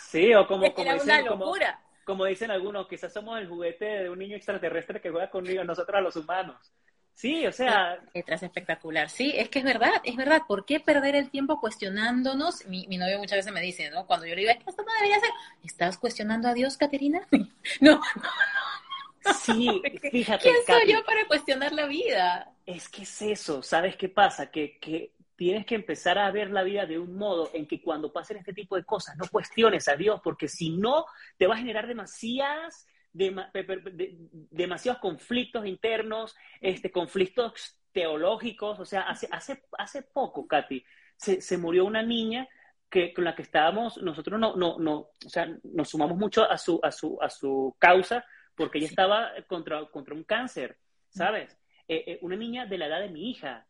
Sí, 0.09 0.33
o 0.33 0.45
como, 0.47 0.71
como, 0.73 0.91
una 0.91 1.21
locura 1.21 1.79
como 1.79 1.92
dicen 2.27 2.51
algunos, 2.51 2.87
quizás 2.87 3.11
somos 3.11 3.39
el 3.39 3.47
juguete 3.47 3.85
de 3.85 4.09
un 4.09 4.19
niño 4.19 4.35
extraterrestre 4.35 5.01
que 5.01 5.09
juega 5.09 5.29
con 5.29 5.43
nosotros 5.43 5.97
a 5.97 6.01
los 6.01 6.15
humanos. 6.15 6.73
Sí, 7.13 7.45
o 7.45 7.51
sea. 7.51 7.99
Letras 8.13 8.43
espectacular. 8.43 9.09
Sí, 9.09 9.33
es 9.35 9.49
que 9.49 9.59
es 9.59 9.65
verdad, 9.65 10.01
es 10.03 10.15
verdad. 10.15 10.41
¿Por 10.47 10.65
qué 10.65 10.79
perder 10.79 11.15
el 11.15 11.29
tiempo 11.29 11.59
cuestionándonos? 11.59 12.65
Mi, 12.65 12.87
mi 12.87 12.97
novio 12.97 13.19
muchas 13.19 13.37
veces 13.37 13.53
me 13.53 13.61
dice, 13.61 13.89
¿no? 13.91 14.07
Cuando 14.07 14.25
yo 14.25 14.35
le 14.35 14.41
digo, 14.41 14.51
esto 14.51 14.83
no 14.83 14.93
debería 14.95 15.19
ser. 15.19 15.29
¿Estás 15.63 15.97
cuestionando 15.97 16.47
a 16.47 16.53
Dios, 16.53 16.75
Caterina? 16.75 17.25
no, 17.31 17.91
no, 17.91 18.01
no. 18.01 19.33
Sí, 19.33 19.81
fíjate. 20.11 20.43
¿Quién 20.43 20.55
soy 20.65 20.91
yo 20.91 21.03
para 21.05 21.25
cuestionar 21.27 21.71
la 21.71 21.85
vida? 21.85 22.51
Es 22.65 22.89
que 22.89 23.03
es 23.03 23.21
eso, 23.21 23.61
¿sabes 23.61 23.95
qué 23.95 24.09
pasa? 24.09 24.49
Que, 24.49 24.77
que 24.79 25.12
tienes 25.35 25.65
que 25.65 25.75
empezar 25.75 26.17
a 26.17 26.31
ver 26.31 26.51
la 26.51 26.63
vida 26.63 26.85
de 26.85 26.99
un 26.99 27.15
modo 27.15 27.49
en 27.53 27.67
que 27.67 27.81
cuando 27.81 28.11
pasen 28.11 28.37
este 28.37 28.53
tipo 28.53 28.75
de 28.75 28.83
cosas 28.83 29.17
no 29.17 29.27
cuestiones 29.27 29.87
a 29.87 29.95
Dios, 29.95 30.21
porque 30.23 30.47
si 30.47 30.69
no, 30.71 31.05
te 31.37 31.47
va 31.47 31.55
a 31.55 31.59
generar 31.59 31.87
demasiadas, 31.87 32.87
demasiados 33.13 34.99
conflictos 35.01 35.65
internos, 35.65 36.35
este, 36.61 36.91
conflictos 36.91 37.79
teológicos. 37.91 38.79
O 38.79 38.85
sea, 38.85 39.01
hace, 39.01 39.27
hace, 39.31 39.63
hace 39.77 40.01
poco, 40.01 40.47
Katy, 40.47 40.83
se, 41.15 41.41
se 41.41 41.57
murió 41.57 41.85
una 41.85 42.01
niña 42.01 42.47
que, 42.89 43.13
con 43.13 43.23
la 43.23 43.35
que 43.35 43.41
estábamos, 43.41 43.97
nosotros 43.97 44.39
no, 44.39 44.55
no, 44.55 44.77
no, 44.77 45.09
o 45.25 45.29
sea, 45.29 45.47
nos 45.63 45.89
sumamos 45.89 46.17
mucho 46.17 46.49
a 46.49 46.57
su, 46.57 46.79
a 46.83 46.91
su, 46.91 47.17
a 47.21 47.29
su 47.29 47.75
causa, 47.79 48.25
porque 48.55 48.77
ella 48.77 48.87
estaba 48.87 49.31
contra, 49.47 49.85
contra 49.87 50.13
un 50.13 50.23
cáncer, 50.23 50.77
¿sabes? 51.09 51.57
Eh, 51.87 52.03
eh, 52.05 52.19
una 52.21 52.35
niña 52.35 52.65
de 52.65 52.77
la 52.77 52.87
edad 52.87 52.99
de 52.99 53.09
mi 53.09 53.31
hija. 53.31 53.65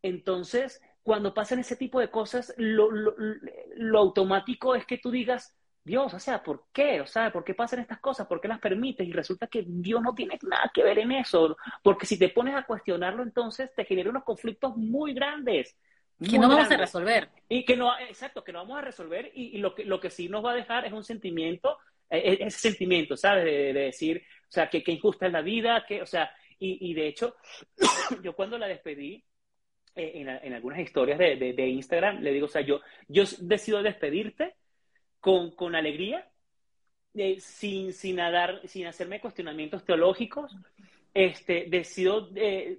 Entonces, 0.00 0.80
cuando 1.02 1.34
pasan 1.34 1.58
ese 1.58 1.76
tipo 1.76 2.00
de 2.00 2.10
cosas, 2.10 2.54
lo, 2.56 3.98
automático 3.98 4.74
es 4.74 4.86
que 4.86 4.98
tú 4.98 5.10
digas, 5.10 5.56
Dios, 5.84 6.14
o 6.14 6.18
sea, 6.20 6.42
¿por 6.42 6.66
qué? 6.72 7.00
O 7.00 7.06
sea, 7.06 7.32
¿por 7.32 7.42
qué 7.44 7.54
pasan 7.54 7.80
estas 7.80 7.98
cosas? 7.98 8.28
¿Por 8.28 8.40
qué 8.40 8.46
las 8.46 8.60
permites? 8.60 9.06
Y 9.06 9.12
resulta 9.12 9.48
que 9.48 9.64
Dios 9.66 10.00
no 10.00 10.14
tiene 10.14 10.38
nada 10.42 10.70
que 10.72 10.84
ver 10.84 11.00
en 11.00 11.10
eso, 11.12 11.56
porque 11.82 12.06
si 12.06 12.18
te 12.18 12.28
pones 12.28 12.54
a 12.54 12.64
cuestionarlo, 12.64 13.24
entonces 13.24 13.74
te 13.74 13.84
genera 13.84 14.10
unos 14.10 14.22
conflictos 14.22 14.76
muy 14.76 15.12
grandes. 15.12 15.76
que 16.20 16.38
no 16.38 16.48
vamos 16.48 16.70
a 16.70 16.76
resolver. 16.76 17.30
Y 17.48 17.64
que 17.64 17.76
no, 17.76 17.98
exacto, 17.98 18.44
que 18.44 18.52
no 18.52 18.60
vamos 18.60 18.78
a 18.78 18.82
resolver 18.82 19.32
y, 19.34 19.58
lo, 19.58 19.74
que, 19.74 19.84
lo 19.84 19.98
que 19.98 20.10
sí 20.10 20.28
nos 20.28 20.44
va 20.44 20.52
a 20.52 20.56
dejar 20.56 20.84
es 20.84 20.92
un 20.92 21.02
sentimiento, 21.02 21.78
e, 22.08 22.18
e, 22.18 22.46
ese 22.46 22.58
sentimiento, 22.58 23.16
¿sabes? 23.16 23.44
De, 23.44 23.72
decir, 23.72 24.22
o 24.42 24.52
sea, 24.52 24.70
que, 24.70 24.84
injusta 24.86 25.26
es 25.26 25.32
la 25.32 25.42
vida, 25.42 25.84
que, 25.84 26.00
o 26.00 26.06
sea, 26.06 26.30
y, 26.60 26.90
y 26.90 26.94
de 26.94 27.08
hecho, 27.08 27.34
yo 28.22 28.36
cuando 28.36 28.56
la 28.56 28.68
despedí, 28.68 29.24
eh, 29.94 30.40
en, 30.42 30.54
algunas 30.54 30.78
historias 30.78 31.18
de, 31.18 31.68
Instagram, 31.68 32.20
le 32.20 32.32
digo, 32.32 32.46
o 32.46 32.48
sea, 32.48 32.62
yo, 32.62 32.80
yo 33.08 33.24
decido 33.40 33.82
despedirte 33.82 34.54
con, 35.20 35.50
con 35.50 35.74
alegría, 35.74 36.28
eh, 37.14 37.38
sin, 37.40 37.92
sin, 37.92 38.18
sin 38.64 38.86
hacerme 38.86 39.20
cuestionamientos 39.20 39.84
teológicos, 39.84 40.56
este, 41.12 41.66
decido 41.68 42.30
eh, 42.34 42.78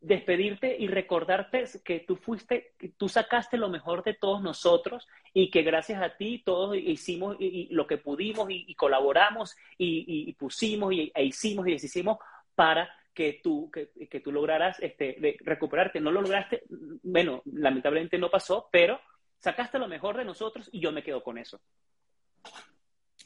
despedirte 0.00 0.76
y 0.78 0.86
recordarte 0.86 1.64
que 1.84 2.00
tú 2.00 2.16
fuiste, 2.16 2.72
que 2.78 2.90
tú 2.90 3.08
sacaste 3.08 3.56
lo 3.56 3.68
mejor 3.68 4.02
de 4.02 4.14
todos 4.14 4.42
nosotros 4.42 5.06
y 5.32 5.50
que 5.50 5.62
gracias 5.62 6.02
a 6.02 6.16
ti 6.16 6.42
todos 6.44 6.76
hicimos 6.76 7.36
y, 7.38 7.68
lo 7.70 7.86
que 7.86 7.98
pudimos 7.98 8.48
y, 8.50 8.74
colaboramos 8.74 9.56
y, 9.76 10.32
pusimos 10.34 10.92
y, 10.92 11.12
e 11.14 11.24
hicimos 11.24 11.66
y 11.66 11.72
deshicimos 11.72 12.18
para 12.54 12.90
que 13.14 13.40
tú, 13.42 13.70
que, 13.70 13.90
que 14.08 14.20
tú 14.20 14.32
lograras 14.32 14.78
este, 14.80 15.38
recuperarte. 15.40 16.00
No 16.00 16.10
lo 16.10 16.20
lograste, 16.20 16.64
bueno, 17.02 17.42
lamentablemente 17.46 18.18
no 18.18 18.30
pasó, 18.30 18.68
pero 18.70 19.00
sacaste 19.38 19.78
lo 19.78 19.88
mejor 19.88 20.16
de 20.16 20.24
nosotros 20.24 20.68
y 20.72 20.80
yo 20.80 20.92
me 20.92 21.02
quedo 21.02 21.22
con 21.22 21.38
eso. 21.38 21.60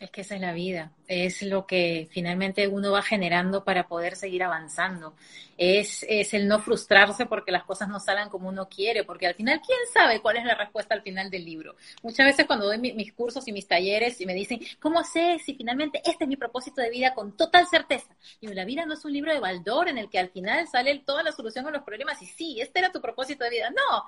Es 0.01 0.11
que 0.13 0.21
esa 0.21 0.37
es 0.37 0.41
la 0.41 0.53
vida, 0.53 0.93
es 1.09 1.43
lo 1.43 1.67
que 1.67 2.07
finalmente 2.13 2.69
uno 2.69 2.93
va 2.93 3.03
generando 3.03 3.65
para 3.65 3.89
poder 3.89 4.15
seguir 4.15 4.45
avanzando. 4.45 5.15
Es, 5.57 6.07
es 6.09 6.35
el 6.35 6.47
no 6.47 6.61
frustrarse 6.61 7.27
porque 7.27 7.51
las 7.51 7.65
cosas 7.65 7.89
no 7.89 7.99
salgan 7.99 8.29
como 8.29 8.49
uno 8.49 8.69
quiere, 8.69 9.03
porque 9.03 9.27
al 9.27 9.35
final, 9.35 9.61
¿quién 9.61 9.79
sabe 9.93 10.21
cuál 10.21 10.37
es 10.37 10.45
la 10.45 10.55
respuesta 10.55 10.95
al 10.95 11.03
final 11.03 11.31
del 11.31 11.45
libro? 11.45 11.75
Muchas 12.05 12.27
veces 12.27 12.47
cuando 12.47 12.67
doy 12.67 12.79
mis 12.79 13.13
cursos 13.13 13.49
y 13.49 13.53
mis 13.53 13.67
talleres 13.67 14.21
y 14.21 14.27
me 14.27 14.35
dicen, 14.35 14.61
¿cómo 14.79 15.03
sé 15.03 15.41
si 15.45 15.55
finalmente 15.55 16.01
este 16.05 16.25
es 16.25 16.29
mi 16.29 16.37
propósito 16.37 16.81
de 16.81 16.91
vida 16.91 17.13
con 17.13 17.37
total 17.37 17.67
certeza? 17.67 18.15
Y 18.41 18.47
la 18.47 18.65
vida 18.65 18.87
no 18.87 18.95
es 18.95 19.05
un 19.05 19.13
libro 19.13 19.33
de 19.33 19.41
baldor 19.41 19.89
en 19.89 19.99
el 19.99 20.09
que 20.09 20.21
al 20.21 20.31
final 20.31 20.69
sale 20.69 20.97
toda 21.01 21.25
la 21.25 21.33
solución 21.33 21.67
a 21.67 21.73
los 21.73 21.83
problemas 21.83 22.23
y 22.23 22.27
sí, 22.27 22.61
este 22.61 22.79
era 22.79 22.93
tu 22.93 23.01
propósito 23.01 23.43
de 23.43 23.51
vida. 23.51 23.71
No, 23.71 24.05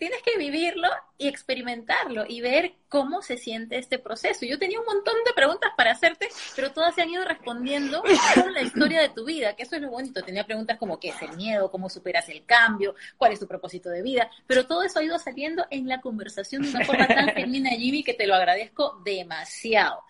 tienes 0.00 0.22
que 0.22 0.38
vivirlo 0.38 0.88
y 1.18 1.28
experimentarlo 1.28 2.24
y 2.26 2.40
ver 2.40 2.72
cómo 2.88 3.20
se 3.20 3.36
siente 3.36 3.76
este 3.76 3.98
proceso. 3.98 4.46
Yo 4.46 4.58
tenía 4.58 4.80
un 4.80 4.86
montón 4.86 5.14
de 5.26 5.34
preguntas 5.34 5.72
para 5.76 5.92
hacerte, 5.92 6.30
pero 6.56 6.72
todas 6.72 6.94
se 6.94 7.02
han 7.02 7.10
ido 7.10 7.22
respondiendo 7.22 8.02
con 8.34 8.54
la 8.54 8.62
historia 8.62 9.02
de 9.02 9.10
tu 9.10 9.26
vida, 9.26 9.54
que 9.54 9.64
eso 9.64 9.76
es 9.76 9.82
lo 9.82 9.90
bonito. 9.90 10.22
Tenía 10.22 10.46
preguntas 10.46 10.78
como 10.78 10.98
qué 10.98 11.10
es 11.10 11.20
el 11.20 11.36
miedo, 11.36 11.70
cómo 11.70 11.90
superas 11.90 12.30
el 12.30 12.46
cambio, 12.46 12.94
cuál 13.18 13.32
es 13.32 13.40
tu 13.40 13.46
propósito 13.46 13.90
de 13.90 14.00
vida, 14.00 14.30
pero 14.46 14.66
todo 14.66 14.82
eso 14.84 15.00
ha 15.00 15.04
ido 15.04 15.18
saliendo 15.18 15.66
en 15.70 15.86
la 15.86 16.00
conversación 16.00 16.62
de 16.62 16.70
una 16.70 16.84
forma 16.86 17.06
tan 17.06 17.28
genuina, 17.34 17.68
Jimmy, 17.72 18.02
que 18.02 18.14
te 18.14 18.26
lo 18.26 18.34
agradezco 18.34 19.02
demasiado. 19.04 20.02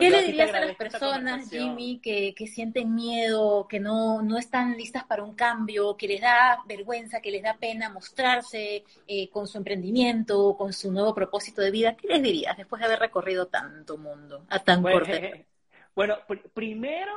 ¿Qué 0.00 0.10
le 0.10 0.22
dirías 0.24 0.52
a 0.52 0.58
las 0.58 0.74
personas, 0.74 1.48
Jimmy, 1.48 2.00
que, 2.02 2.34
que, 2.34 2.48
sienten 2.48 2.92
miedo, 2.96 3.68
que 3.68 3.78
no, 3.78 4.20
no 4.20 4.38
están 4.38 4.76
listas 4.76 5.04
para 5.04 5.22
un 5.22 5.36
cambio, 5.36 5.96
que 5.96 6.08
les 6.08 6.20
da 6.20 6.58
vergüenza, 6.66 7.20
que 7.20 7.30
les 7.30 7.44
da 7.44 7.54
pena 7.54 7.88
mostrarse 7.88 8.82
eh, 9.06 9.28
con 9.30 9.46
su 9.46 9.58
emprendimiento, 9.58 10.56
con 10.56 10.72
su 10.72 10.92
nuevo 10.92 11.14
propósito 11.14 11.62
de 11.62 11.70
vida? 11.70 11.96
¿Qué 11.96 12.08
les 12.08 12.22
dirías 12.22 12.56
después 12.56 12.80
de 12.80 12.86
haber 12.86 13.00
recorrido 13.00 13.46
tanto 13.46 13.98
mundo 13.98 14.46
a 14.48 14.58
tan 14.58 14.82
bueno, 14.82 15.00
corto 15.00 15.12
Bueno, 15.94 16.18
primero 16.54 17.12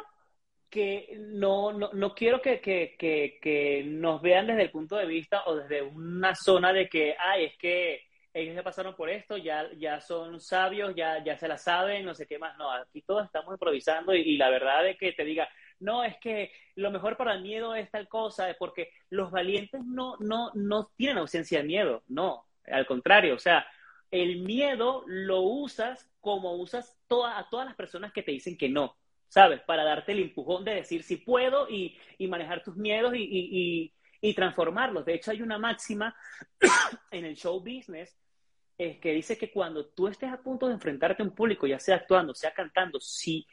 que 0.69 1.17
no, 1.19 1.73
no, 1.73 1.91
no 1.93 2.13
quiero 2.13 2.41
que, 2.41 2.61
que, 2.61 2.95
que, 2.97 3.39
que 3.41 3.83
nos 3.85 4.21
vean 4.21 4.47
desde 4.47 4.63
el 4.63 4.71
punto 4.71 4.95
de 4.95 5.07
vista 5.07 5.43
o 5.45 5.55
desde 5.55 5.81
una 5.81 6.35
zona 6.35 6.71
de 6.71 6.87
que, 6.87 7.15
ay, 7.17 7.45
es 7.45 7.57
que 7.57 8.03
ellos 8.33 8.55
ya 8.55 8.63
pasaron 8.63 8.95
por 8.95 9.09
esto, 9.09 9.37
ya, 9.37 9.67
ya 9.77 9.99
son 9.99 10.39
sabios, 10.39 10.93
ya, 10.95 11.23
ya 11.23 11.37
se 11.37 11.47
la 11.47 11.57
saben, 11.57 12.05
no 12.05 12.13
sé 12.13 12.27
qué 12.27 12.37
más. 12.37 12.57
No, 12.57 12.71
aquí 12.71 13.01
todos 13.01 13.25
estamos 13.25 13.53
improvisando 13.53 14.13
y, 14.13 14.37
la 14.37 14.49
verdad 14.49 14.87
es 14.87 14.97
que 14.97 15.13
te 15.13 15.23
diga, 15.23 15.49
no, 15.79 16.03
es 16.03 16.17
que 16.17 16.51
lo 16.75 16.91
mejor 16.91 17.17
para 17.17 17.33
el 17.33 17.41
miedo 17.41 17.75
es 17.75 17.89
tal 17.91 18.07
cosa, 18.07 18.55
porque 18.57 18.91
los 19.09 19.31
valientes 19.31 19.81
no, 19.85 20.15
no, 20.19 20.51
no 20.53 20.91
tienen 20.95 21.17
ausencia 21.17 21.59
de 21.59 21.65
miedo, 21.65 22.03
no, 22.07 22.45
al 22.65 22.85
contrario, 22.85 23.35
o 23.35 23.39
sea, 23.39 23.65
el 24.11 24.41
miedo 24.41 25.03
lo 25.07 25.41
usas 25.41 26.09
como 26.19 26.55
usas 26.55 26.97
a 27.25 27.47
todas 27.49 27.65
las 27.65 27.75
personas 27.75 28.11
que 28.11 28.23
te 28.23 28.31
dicen 28.31 28.57
que 28.57 28.69
no, 28.69 28.97
¿sabes? 29.27 29.61
Para 29.61 29.83
darte 29.83 30.11
el 30.11 30.19
empujón 30.19 30.65
de 30.65 30.75
decir 30.75 31.03
si 31.03 31.17
puedo 31.17 31.69
y, 31.69 31.97
manejar 32.27 32.63
tus 32.63 32.75
miedos 32.75 33.13
y, 33.15 33.93
y 34.21 34.33
transformarlos. 34.33 35.05
De 35.05 35.15
hecho, 35.15 35.31
hay 35.31 35.41
una 35.41 35.57
máxima 35.57 36.15
en 37.11 37.25
el 37.25 37.35
show 37.35 37.59
business 37.59 38.17
eh, 38.77 38.99
que 38.99 39.11
dice 39.11 39.37
que 39.37 39.51
cuando 39.51 39.87
tú 39.87 40.07
estés 40.07 40.31
a 40.31 40.41
punto 40.41 40.67
de 40.67 40.73
enfrentarte 40.73 41.21
a 41.21 41.25
un 41.25 41.35
público, 41.35 41.67
ya 41.67 41.79
sea 41.79 41.97
actuando, 41.97 42.33
sea 42.33 42.53
cantando, 42.53 42.99
si 42.99 43.45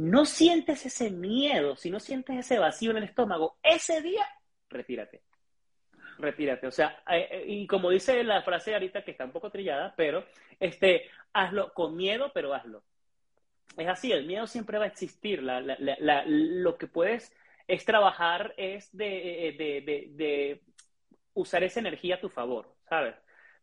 no 0.00 0.24
sientes 0.24 0.86
ese 0.86 1.10
miedo, 1.10 1.76
si 1.76 1.90
no 1.90 2.00
sientes 2.00 2.34
ese 2.38 2.58
vacío 2.58 2.90
en 2.90 2.96
el 2.96 3.04
estómago, 3.04 3.58
ese 3.62 4.00
día, 4.00 4.26
retírate. 4.70 5.20
Retírate. 6.16 6.66
O 6.66 6.70
sea, 6.70 7.02
eh, 7.10 7.28
eh, 7.30 7.44
y 7.46 7.66
como 7.66 7.90
dice 7.90 8.24
la 8.24 8.40
frase 8.40 8.72
ahorita 8.72 9.04
que 9.04 9.10
está 9.10 9.26
un 9.26 9.30
poco 9.30 9.50
trillada, 9.50 9.92
pero 9.94 10.24
este, 10.58 11.10
hazlo 11.34 11.74
con 11.74 11.96
miedo, 11.96 12.30
pero 12.32 12.54
hazlo. 12.54 12.82
Es 13.76 13.88
así, 13.88 14.10
el 14.10 14.24
miedo 14.24 14.46
siempre 14.46 14.78
va 14.78 14.84
a 14.84 14.88
existir. 14.88 15.42
lo 15.42 16.78
que 16.78 16.86
puedes 16.86 17.36
es 17.66 17.84
trabajar, 17.84 18.54
es 18.56 18.96
de, 18.96 19.54
de, 20.16 20.62
usar 21.34 21.62
esa 21.62 21.80
energía 21.80 22.14
a 22.14 22.20
tu 22.20 22.30
favor, 22.30 22.74
¿sabes? 22.88 23.14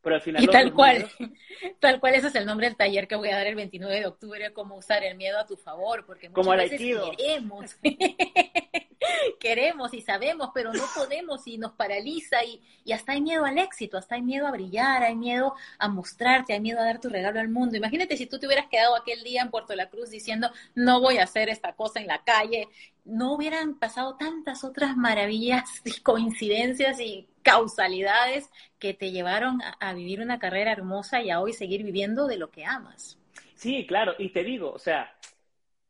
Pero 0.08 0.16
al 0.16 0.22
final... 0.22 0.42
Y 0.42 0.48
tal 0.48 0.74
cual, 0.74 1.06
tal 1.82 2.00
cual 2.00 2.16
ese 2.16 2.28
es 2.28 2.36
el 2.36 2.46
nombre 2.46 2.68
del 2.68 2.78
taller 2.78 3.10
que 3.10 3.18
voy 3.18 3.28
a 3.28 3.36
dar 3.36 3.46
el 3.46 3.56
29 3.56 4.00
de 4.00 4.06
octubre, 4.06 4.54
cómo 4.54 4.78
usar 4.78 5.04
el 5.04 5.18
miedo 5.18 5.38
a 5.38 5.46
tu 5.46 5.58
favor, 5.58 6.06
porque 6.06 6.30
muchas 6.30 6.46
como 6.46 6.56
veces 6.56 6.80
queremos, 6.80 7.76
queremos 9.42 9.94
y 9.94 10.00
sabemos, 10.00 10.52
pero 10.54 10.72
no 10.72 10.84
podemos 10.96 11.46
y 11.46 11.58
nos 11.58 11.74
paraliza 11.74 12.42
y, 12.46 12.62
y 12.86 12.94
hasta 12.94 13.12
hay 13.12 13.22
miedo 13.22 13.44
al 13.44 13.58
éxito, 13.58 13.98
hasta 13.98 14.16
hay 14.16 14.22
miedo 14.22 14.48
a 14.48 14.52
brillar, 14.52 15.04
hay 15.04 15.16
miedo 15.18 15.56
a 15.78 15.90
mostrarte, 15.90 16.54
hay 16.54 16.62
miedo 16.62 16.80
a 16.80 16.86
dar 16.86 17.02
tu 17.02 17.10
regalo 17.10 17.42
al 17.42 17.50
mundo. 17.50 17.76
Imagínate 17.76 18.16
si 18.16 18.28
tú 18.28 18.40
te 18.40 18.48
hubieras 18.48 18.68
quedado 18.68 18.96
aquel 18.96 19.26
día 19.26 19.42
en 19.42 19.52
Puerto 19.52 19.76
La 19.76 19.90
Cruz 19.90 20.10
diciendo, 20.10 20.50
no 20.74 21.02
voy 21.02 21.18
a 21.18 21.24
hacer 21.24 21.50
esta 21.50 21.74
cosa 21.74 22.00
en 22.00 22.08
la 22.08 22.24
calle, 22.24 22.70
no 23.08 23.34
hubieran 23.34 23.80
pasado 23.80 24.18
tantas 24.18 24.64
otras 24.64 24.96
maravillas 24.96 25.82
y 25.86 26.02
coincidencias 26.02 27.00
y 27.00 27.28
causalidades 27.42 28.52
que 28.80 28.94
te 28.94 29.12
llevaron 29.12 29.60
a, 29.80 29.94
vivir 29.94 30.22
una 30.22 30.38
carrera 30.38 30.72
hermosa 30.72 31.22
y 31.22 31.32
a 31.32 31.40
hoy 31.40 31.54
seguir 31.54 31.84
viviendo 31.84 32.28
de 32.28 32.38
lo 32.38 32.52
que 32.52 32.66
amas. 32.66 33.18
Sí, 33.56 33.88
claro, 33.88 34.14
y 34.20 34.30
te 34.30 34.44
digo, 34.44 34.72
o 34.72 34.78
sea, 34.78 35.16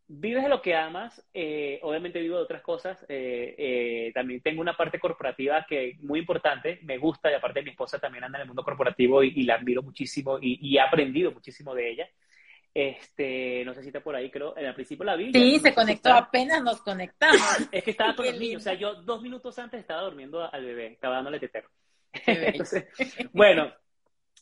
vives 0.08 0.44
de 0.44 0.50
lo 0.50 0.62
que 0.62 0.76
amas, 0.76 1.22
eh, 1.34 1.80
obviamente 1.82 2.22
vivo 2.22 2.38
de 2.38 2.44
otras 2.44 2.62
cosas, 2.62 3.04
eh, 3.10 3.56
eh, 3.58 4.12
también 4.14 4.40
tengo 4.42 4.62
una 4.62 4.78
parte 4.78 5.00
corporativa 5.00 5.66
que 5.68 5.90
es 5.90 6.00
muy 6.02 6.20
importante, 6.20 6.80
me 6.84 6.98
gusta, 6.98 7.32
y 7.32 7.34
aparte 7.34 7.64
mi 7.64 7.72
esposa 7.72 8.00
también 8.00 8.24
anda 8.24 8.38
en 8.38 8.44
el 8.44 8.48
mundo 8.48 8.64
corporativo 8.64 9.24
y, 9.24 9.34
y 9.36 9.44
la 9.44 9.56
admiro 9.56 9.82
muchísimo 9.82 10.38
y, 10.40 10.60
y, 10.62 10.78
he 10.78 10.80
aprendido 10.80 11.32
muchísimo 11.32 11.74
de 11.74 11.90
ella. 11.90 12.10
Este, 12.80 13.66
no 13.66 13.74
sé 13.74 13.82
si 13.82 13.88
está 13.88 14.02
por 14.02 14.16
ahí, 14.16 14.30
creo, 14.30 14.56
al 14.56 14.76
principio 14.76 15.04
la 15.04 15.16
vi. 15.16 15.32
Sí, 15.34 15.54
no 15.54 15.60
se 15.64 15.74
conectó, 15.74 16.14
apenas 16.14 16.62
nos 16.62 16.80
conectamos. 16.84 17.42
Es 17.72 17.84
que 17.84 17.90
estaba 17.90 18.16
con 18.16 18.28
los 18.28 18.38
niños, 18.38 18.62
o 18.62 18.64
sea, 18.66 18.76
yo 18.76 19.02
dos 19.02 19.20
minutos 19.24 19.58
antes 19.58 19.80
estaba 19.80 20.04
durmiendo 20.04 20.44
al 20.44 20.64
bebé, 20.64 20.92
estaba 20.92 21.16
dándole 21.16 21.40
tetero. 21.40 21.68
entonces, 22.14 22.86
bueno, 23.34 23.74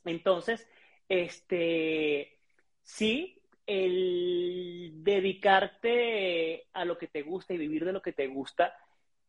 entonces, 0.03 0.67
este, 1.07 2.37
sí, 2.83 3.41
el 3.65 4.91
dedicarte 4.95 6.67
a 6.73 6.83
lo 6.83 6.97
que 6.97 7.07
te 7.07 7.21
gusta 7.21 7.53
y 7.53 7.57
vivir 7.57 7.85
de 7.85 7.93
lo 7.93 8.01
que 8.01 8.11
te 8.11 8.27
gusta 8.27 8.75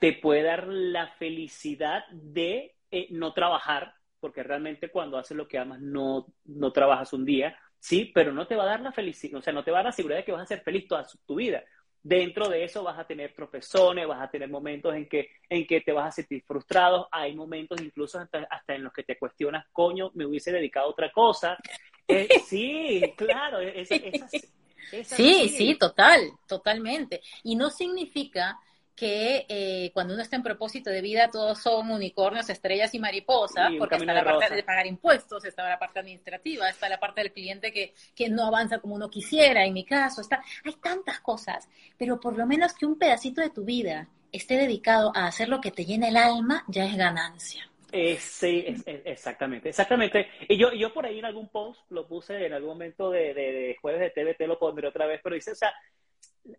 te 0.01 0.15
puede 0.15 0.43
dar 0.43 0.67
la 0.67 1.07
felicidad 1.13 2.03
de 2.11 2.75
eh, 2.91 3.07
no 3.11 3.33
trabajar, 3.35 3.95
porque 4.19 4.43
realmente 4.43 4.89
cuando 4.91 5.17
haces 5.17 5.37
lo 5.37 5.47
que 5.47 5.59
amas 5.59 5.81
no, 5.81 6.27
no 6.45 6.73
trabajas 6.73 7.13
un 7.13 7.25
día, 7.25 7.57
sí, 7.79 8.11
pero 8.15 8.33
no 8.33 8.47
te 8.47 8.57
va 8.57 8.65
a 8.65 8.67
dar 8.67 8.81
la 8.81 8.93
felicidad, 8.93 9.39
o 9.39 9.43
sea, 9.43 9.53
no 9.53 9.65
te 9.65 9.71
va 9.71 9.79
a 9.79 9.81
dar 9.81 9.87
la 9.87 9.93
seguridad 9.93 10.19
de 10.19 10.25
que 10.25 10.33
vas 10.33 10.43
a 10.43 10.47
ser 10.47 10.61
feliz 10.63 10.87
toda 10.87 11.07
tu 11.27 11.35
vida. 11.37 11.65
Dentro 12.03 12.49
de 12.49 12.63
eso 12.63 12.85
vas 12.85 12.99
a 12.99 13.07
tener 13.07 13.35
tropezones, 13.35 14.07
vas 14.07 14.23
a 14.23 14.31
tener 14.31 14.49
momentos 14.49 14.95
en 14.95 15.09
que, 15.09 15.29
en 15.49 15.67
que 15.67 15.81
te 15.81 15.93
vas 15.93 16.07
a 16.07 16.13
sentir 16.13 16.45
frustrado, 16.47 17.09
hay 17.11 17.35
momentos 17.35 17.81
incluso 17.81 18.21
hasta, 18.21 18.47
hasta 18.49 18.75
en 18.75 18.85
los 18.85 18.93
que 18.93 19.03
te 19.03 19.19
cuestionas, 19.19 19.67
coño, 19.73 20.13
me 20.15 20.25
hubiese 20.25 20.53
dedicado 20.53 20.87
a 20.87 20.91
otra 20.91 21.11
cosa, 21.11 21.59
eh, 22.09 22.29
sí, 22.47 23.03
claro. 23.17 23.61
Es, 23.61 23.91
es, 23.91 24.03
es 24.93 25.07
sí, 25.09 25.49
sí, 25.49 25.77
total, 25.77 26.31
totalmente. 26.47 27.21
Y 27.43 27.57
no 27.57 27.71
significa 27.71 28.59
que 28.97 29.45
eh, 29.49 29.91
cuando 29.93 30.15
uno 30.15 30.23
está 30.23 30.37
en 30.37 30.43
propósito 30.43 30.89
de 30.89 31.03
vida 31.03 31.29
todos 31.31 31.59
son 31.59 31.91
unicornios, 31.91 32.49
estrellas 32.49 32.95
y 32.95 32.99
mariposas, 32.99 33.71
porque 33.79 33.97
está 33.97 34.15
la 34.15 34.25
parte 34.25 34.55
de 34.55 34.63
pagar 34.63 34.87
impuestos, 34.87 35.45
está 35.45 35.69
la 35.69 35.79
parte 35.79 36.01
administrativa, 36.01 36.69
está 36.69 36.89
la 36.89 36.99
parte 36.99 37.21
del 37.21 37.33
cliente 37.33 37.71
que, 37.71 37.93
que 38.15 38.31
no 38.31 38.47
avanza 38.47 38.79
como 38.79 38.95
uno 38.95 39.11
quisiera, 39.11 39.65
en 39.67 39.75
mi 39.75 39.85
caso, 39.85 40.23
está, 40.23 40.43
hay 40.65 40.73
tantas 40.77 41.21
cosas, 41.21 41.69
pero 41.99 42.19
por 42.19 42.39
lo 42.39 42.47
menos 42.47 42.73
que 42.73 42.87
un 42.87 42.99
pedacito 42.99 43.43
de 43.43 43.51
tu 43.51 43.65
vida 43.65 44.09
esté 44.33 44.57
dedicado 44.57 45.13
a 45.15 45.27
hacer 45.27 45.51
lo 45.51 45.61
que 45.61 45.71
te 45.71 45.85
llena 45.85 46.09
el 46.09 46.17
alma, 46.17 46.65
ya 46.67 46.87
es 46.87 46.97
ganancia. 46.97 47.71
Eh, 47.93 48.17
sí, 48.19 48.65
es, 48.67 48.83
es, 48.87 49.03
exactamente, 49.05 49.69
exactamente. 49.69 50.29
Y 50.49 50.59
yo, 50.59 50.73
yo 50.73 50.93
por 50.93 51.07
ahí 51.07 51.19
en 51.19 51.25
algún 51.27 51.49
post 51.49 51.81
lo 51.91 52.07
puse 52.07 52.47
en 52.47 52.53
algún 52.53 52.71
momento 52.71 53.11
de, 53.11 53.33
de, 53.33 53.53
de 53.53 53.77
jueves 53.81 54.01
de 54.01 54.11
TVT, 54.11 54.49
lo 54.49 54.59
pondré 54.59 54.89
otra 54.89 55.07
vez, 55.07 55.21
pero 55.23 55.35
dice, 55.35 55.53
o 55.53 55.55
sea, 55.55 55.73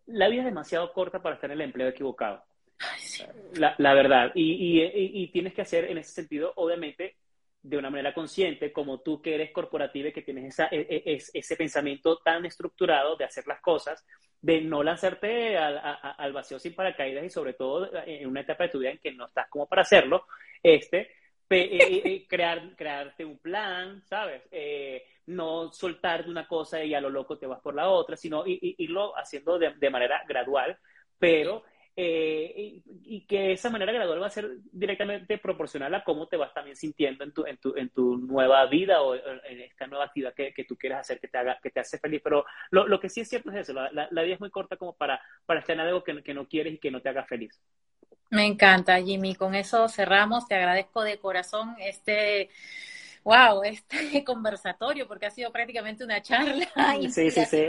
la 0.06 0.28
vida 0.28 0.42
es 0.42 0.46
demasiado 0.46 0.92
corta 0.94 1.22
para 1.22 1.36
estar 1.36 1.50
en 1.50 1.60
el 1.60 1.66
empleo 1.66 1.88
equivocado. 1.88 2.44
Ay, 2.80 3.00
sí. 3.00 3.24
la, 3.56 3.76
la, 3.78 3.94
verdad. 3.94 4.32
Y, 4.36 4.52
y, 4.52 4.84
y, 4.84 5.24
y, 5.24 5.28
tienes 5.32 5.54
que 5.54 5.62
hacer 5.62 5.86
en 5.86 5.98
ese 5.98 6.12
sentido, 6.12 6.54
obviamente, 6.58 7.16
de 7.62 7.78
una 7.78 7.90
manera 7.90 8.14
consciente, 8.14 8.72
como 8.72 9.02
tú 9.02 9.22
que 9.22 9.36
eres 9.36 9.52
corporativa 9.52 10.10
y 10.10 10.14
que 10.14 10.22
tienes 10.22 10.54
esa, 10.54 10.68
es, 10.68 11.32
ese 11.34 11.56
pensamiento 11.56 12.18
tan 12.20 12.46
estructurado 12.46 13.16
de 13.18 13.26
hacer 13.26 13.46
las 13.48 13.60
cosas, 13.62 14.06
de 14.40 14.62
no 14.62 14.84
lanzarte 14.84 15.58
al, 15.58 15.78
a, 15.78 15.92
al 16.12 16.34
vacío 16.34 16.60
sin 16.60 16.76
paracaídas 16.76 17.26
y 17.26 17.30
sobre 17.30 17.54
todo 17.54 17.90
en 18.06 18.28
una 18.28 18.42
etapa 18.42 18.66
de 18.66 18.70
tu 18.70 18.80
vida 18.80 18.92
en 18.92 19.00
que 19.00 19.12
no 19.12 19.26
estás 19.26 19.50
como 19.50 19.68
para 19.68 19.82
hacerlo, 19.82 20.28
este, 20.62 21.10
crear, 21.48 22.76
crearte 22.76 23.26
un 23.26 23.38
plan, 23.38 24.02
¿sabes? 24.06 24.44
Eh, 24.52 25.04
no 25.28 25.72
soltar 25.72 26.26
de 26.26 26.32
una 26.32 26.48
cosa 26.48 26.84
y 26.84 26.94
a 26.94 27.02
lo 27.02 27.10
loco 27.10 27.38
te 27.38 27.48
vas 27.48 27.62
por 27.62 27.76
la 27.76 27.90
otra, 27.90 28.16
sino 28.16 28.44
irlo 28.46 29.18
haciendo 29.18 29.60
de, 29.60 29.90
manera 29.90 30.24
gradual, 30.28 30.78
pero 31.20 31.64
eh, 31.96 32.82
y, 33.04 33.26
que 33.26 33.54
esa 33.54 33.70
manera 33.70 33.92
gradual 33.92 34.22
va 34.22 34.28
a 34.28 34.30
ser 34.30 34.58
directamente 34.72 35.38
proporcional 35.38 35.94
a 35.96 36.04
cómo 36.04 36.28
te 36.28 36.38
vas 36.38 36.54
también 36.54 36.76
sintiendo 36.76 37.24
en 37.24 37.34
tu, 37.34 37.46
en 37.46 37.58
tu, 37.58 37.76
en 37.76 37.90
tu 37.90 38.18
nueva 38.18 38.66
vida 38.68 39.02
o 39.02 39.16
en 39.16 39.62
esta 39.62 39.88
nueva 39.88 40.06
actividad 40.06 40.34
que, 40.34 40.54
que, 40.54 40.64
tú 40.64 40.78
quieras 40.78 41.02
hacer 41.02 41.20
que 41.20 41.28
te 41.28 41.38
haga, 41.38 41.60
que 41.62 41.72
te 41.72 41.80
hace 41.80 41.98
feliz. 41.98 42.22
Pero 42.24 42.46
lo, 42.72 42.88
lo 42.88 43.00
que 43.00 43.10
sí 43.10 43.22
es 43.22 43.30
cierto 43.30 43.52
es 43.52 43.58
eso, 43.58 43.74
la, 43.74 44.24
vida 44.24 44.36
es 44.36 44.40
muy 44.40 44.52
corta 44.52 44.78
como 44.78 44.96
para, 44.96 45.20
para 45.46 45.60
estar 45.60 45.74
en 45.76 45.82
algo 45.82 46.04
que, 46.04 46.24
que 46.24 46.34
no 46.34 46.48
quieres 46.48 46.74
y 46.74 46.78
que 46.78 46.92
no 46.92 47.02
te 47.02 47.10
haga 47.10 47.26
feliz. 47.26 47.60
Me 48.30 48.46
encanta, 48.46 49.02
Jimmy. 49.02 49.36
Con 49.36 49.56
eso 49.56 49.88
cerramos. 49.90 50.48
Te 50.48 50.56
agradezco 50.56 51.04
de 51.04 51.20
corazón 51.20 51.76
este 51.80 52.50
wow, 53.28 53.62
este 53.64 54.24
conversatorio, 54.24 55.06
porque 55.06 55.26
ha 55.26 55.32
sido 55.32 55.52
prácticamente 55.52 56.04
una 56.04 56.22
charla. 56.22 56.66
Sí, 57.10 57.32
sí, 57.32 57.46
sí. 57.46 57.66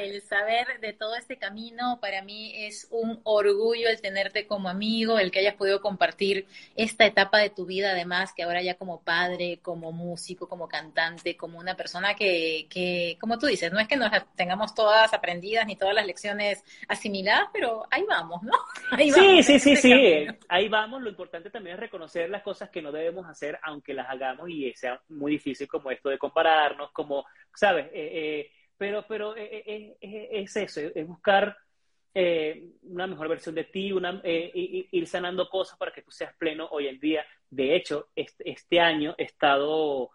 El 0.00 0.22
saber 0.22 0.80
de 0.80 0.92
todo 0.92 1.14
este 1.16 1.36
camino, 1.36 1.98
para 2.00 2.22
mí 2.22 2.52
es 2.56 2.88
un 2.90 3.20
orgullo 3.22 3.88
el 3.88 4.00
tenerte 4.00 4.46
como 4.46 4.68
amigo, 4.68 5.18
el 5.18 5.30
que 5.30 5.40
hayas 5.40 5.54
podido 5.54 5.80
compartir 5.80 6.46
esta 6.74 7.06
etapa 7.06 7.38
de 7.38 7.50
tu 7.50 7.66
vida, 7.66 7.90
además, 7.92 8.32
que 8.34 8.42
ahora 8.42 8.62
ya 8.62 8.74
como 8.74 9.00
padre, 9.02 9.60
como 9.62 9.92
músico, 9.92 10.48
como 10.48 10.68
cantante, 10.68 11.36
como 11.36 11.58
una 11.58 11.76
persona 11.76 12.14
que, 12.14 12.66
que 12.68 13.16
como 13.20 13.38
tú 13.38 13.46
dices, 13.46 13.72
no 13.72 13.78
es 13.78 13.86
que 13.86 13.96
nos 13.96 14.10
tengamos 14.34 14.74
todas 14.74 15.12
aprendidas 15.12 15.66
ni 15.66 15.76
todas 15.76 15.94
las 15.94 16.06
lecciones 16.06 16.64
asimiladas, 16.88 17.48
pero 17.52 17.84
ahí 17.90 18.04
vamos, 18.08 18.42
¿no? 18.42 18.54
Ahí 18.90 19.10
sí, 19.10 19.20
vamos, 19.20 19.46
sí, 19.46 19.58
sí, 19.58 19.76
sí, 19.76 19.90
camino. 19.90 20.34
ahí 20.48 20.68
vamos. 20.68 21.02
Lo 21.02 21.08
importante 21.08 21.50
también 21.50 21.74
es 21.74 21.80
reconocer 21.80 22.28
las 22.28 22.42
cosas 22.42 22.68
que 22.70 22.82
no 22.82 22.92
debemos 22.92 23.26
hacer, 23.26 23.58
aunque 23.62 23.94
las 23.94 24.08
hagamos 24.08 24.50
y 24.50 24.71
sea 24.74 25.00
muy 25.08 25.32
difícil 25.32 25.68
como 25.68 25.90
esto 25.90 26.08
de 26.08 26.18
compararnos, 26.18 26.90
como, 26.92 27.24
¿sabes? 27.54 27.86
Eh, 27.86 27.90
eh, 27.94 28.50
pero 28.76 29.04
pero 29.06 29.34
eh, 29.36 29.96
es 30.00 30.56
eso, 30.56 30.80
es 30.80 31.06
buscar 31.06 31.56
una 32.14 33.06
mejor 33.06 33.28
versión 33.28 33.54
de 33.54 33.64
ti, 33.64 33.90
una, 33.92 34.20
ir 34.24 35.06
sanando 35.06 35.48
cosas 35.48 35.78
para 35.78 35.92
que 35.92 36.02
tú 36.02 36.10
seas 36.10 36.34
pleno 36.36 36.68
hoy 36.70 36.88
en 36.88 37.00
día. 37.00 37.24
De 37.48 37.74
hecho, 37.74 38.08
este, 38.14 38.50
este 38.50 38.80
año 38.80 39.14
he 39.16 39.24
estado, 39.24 40.10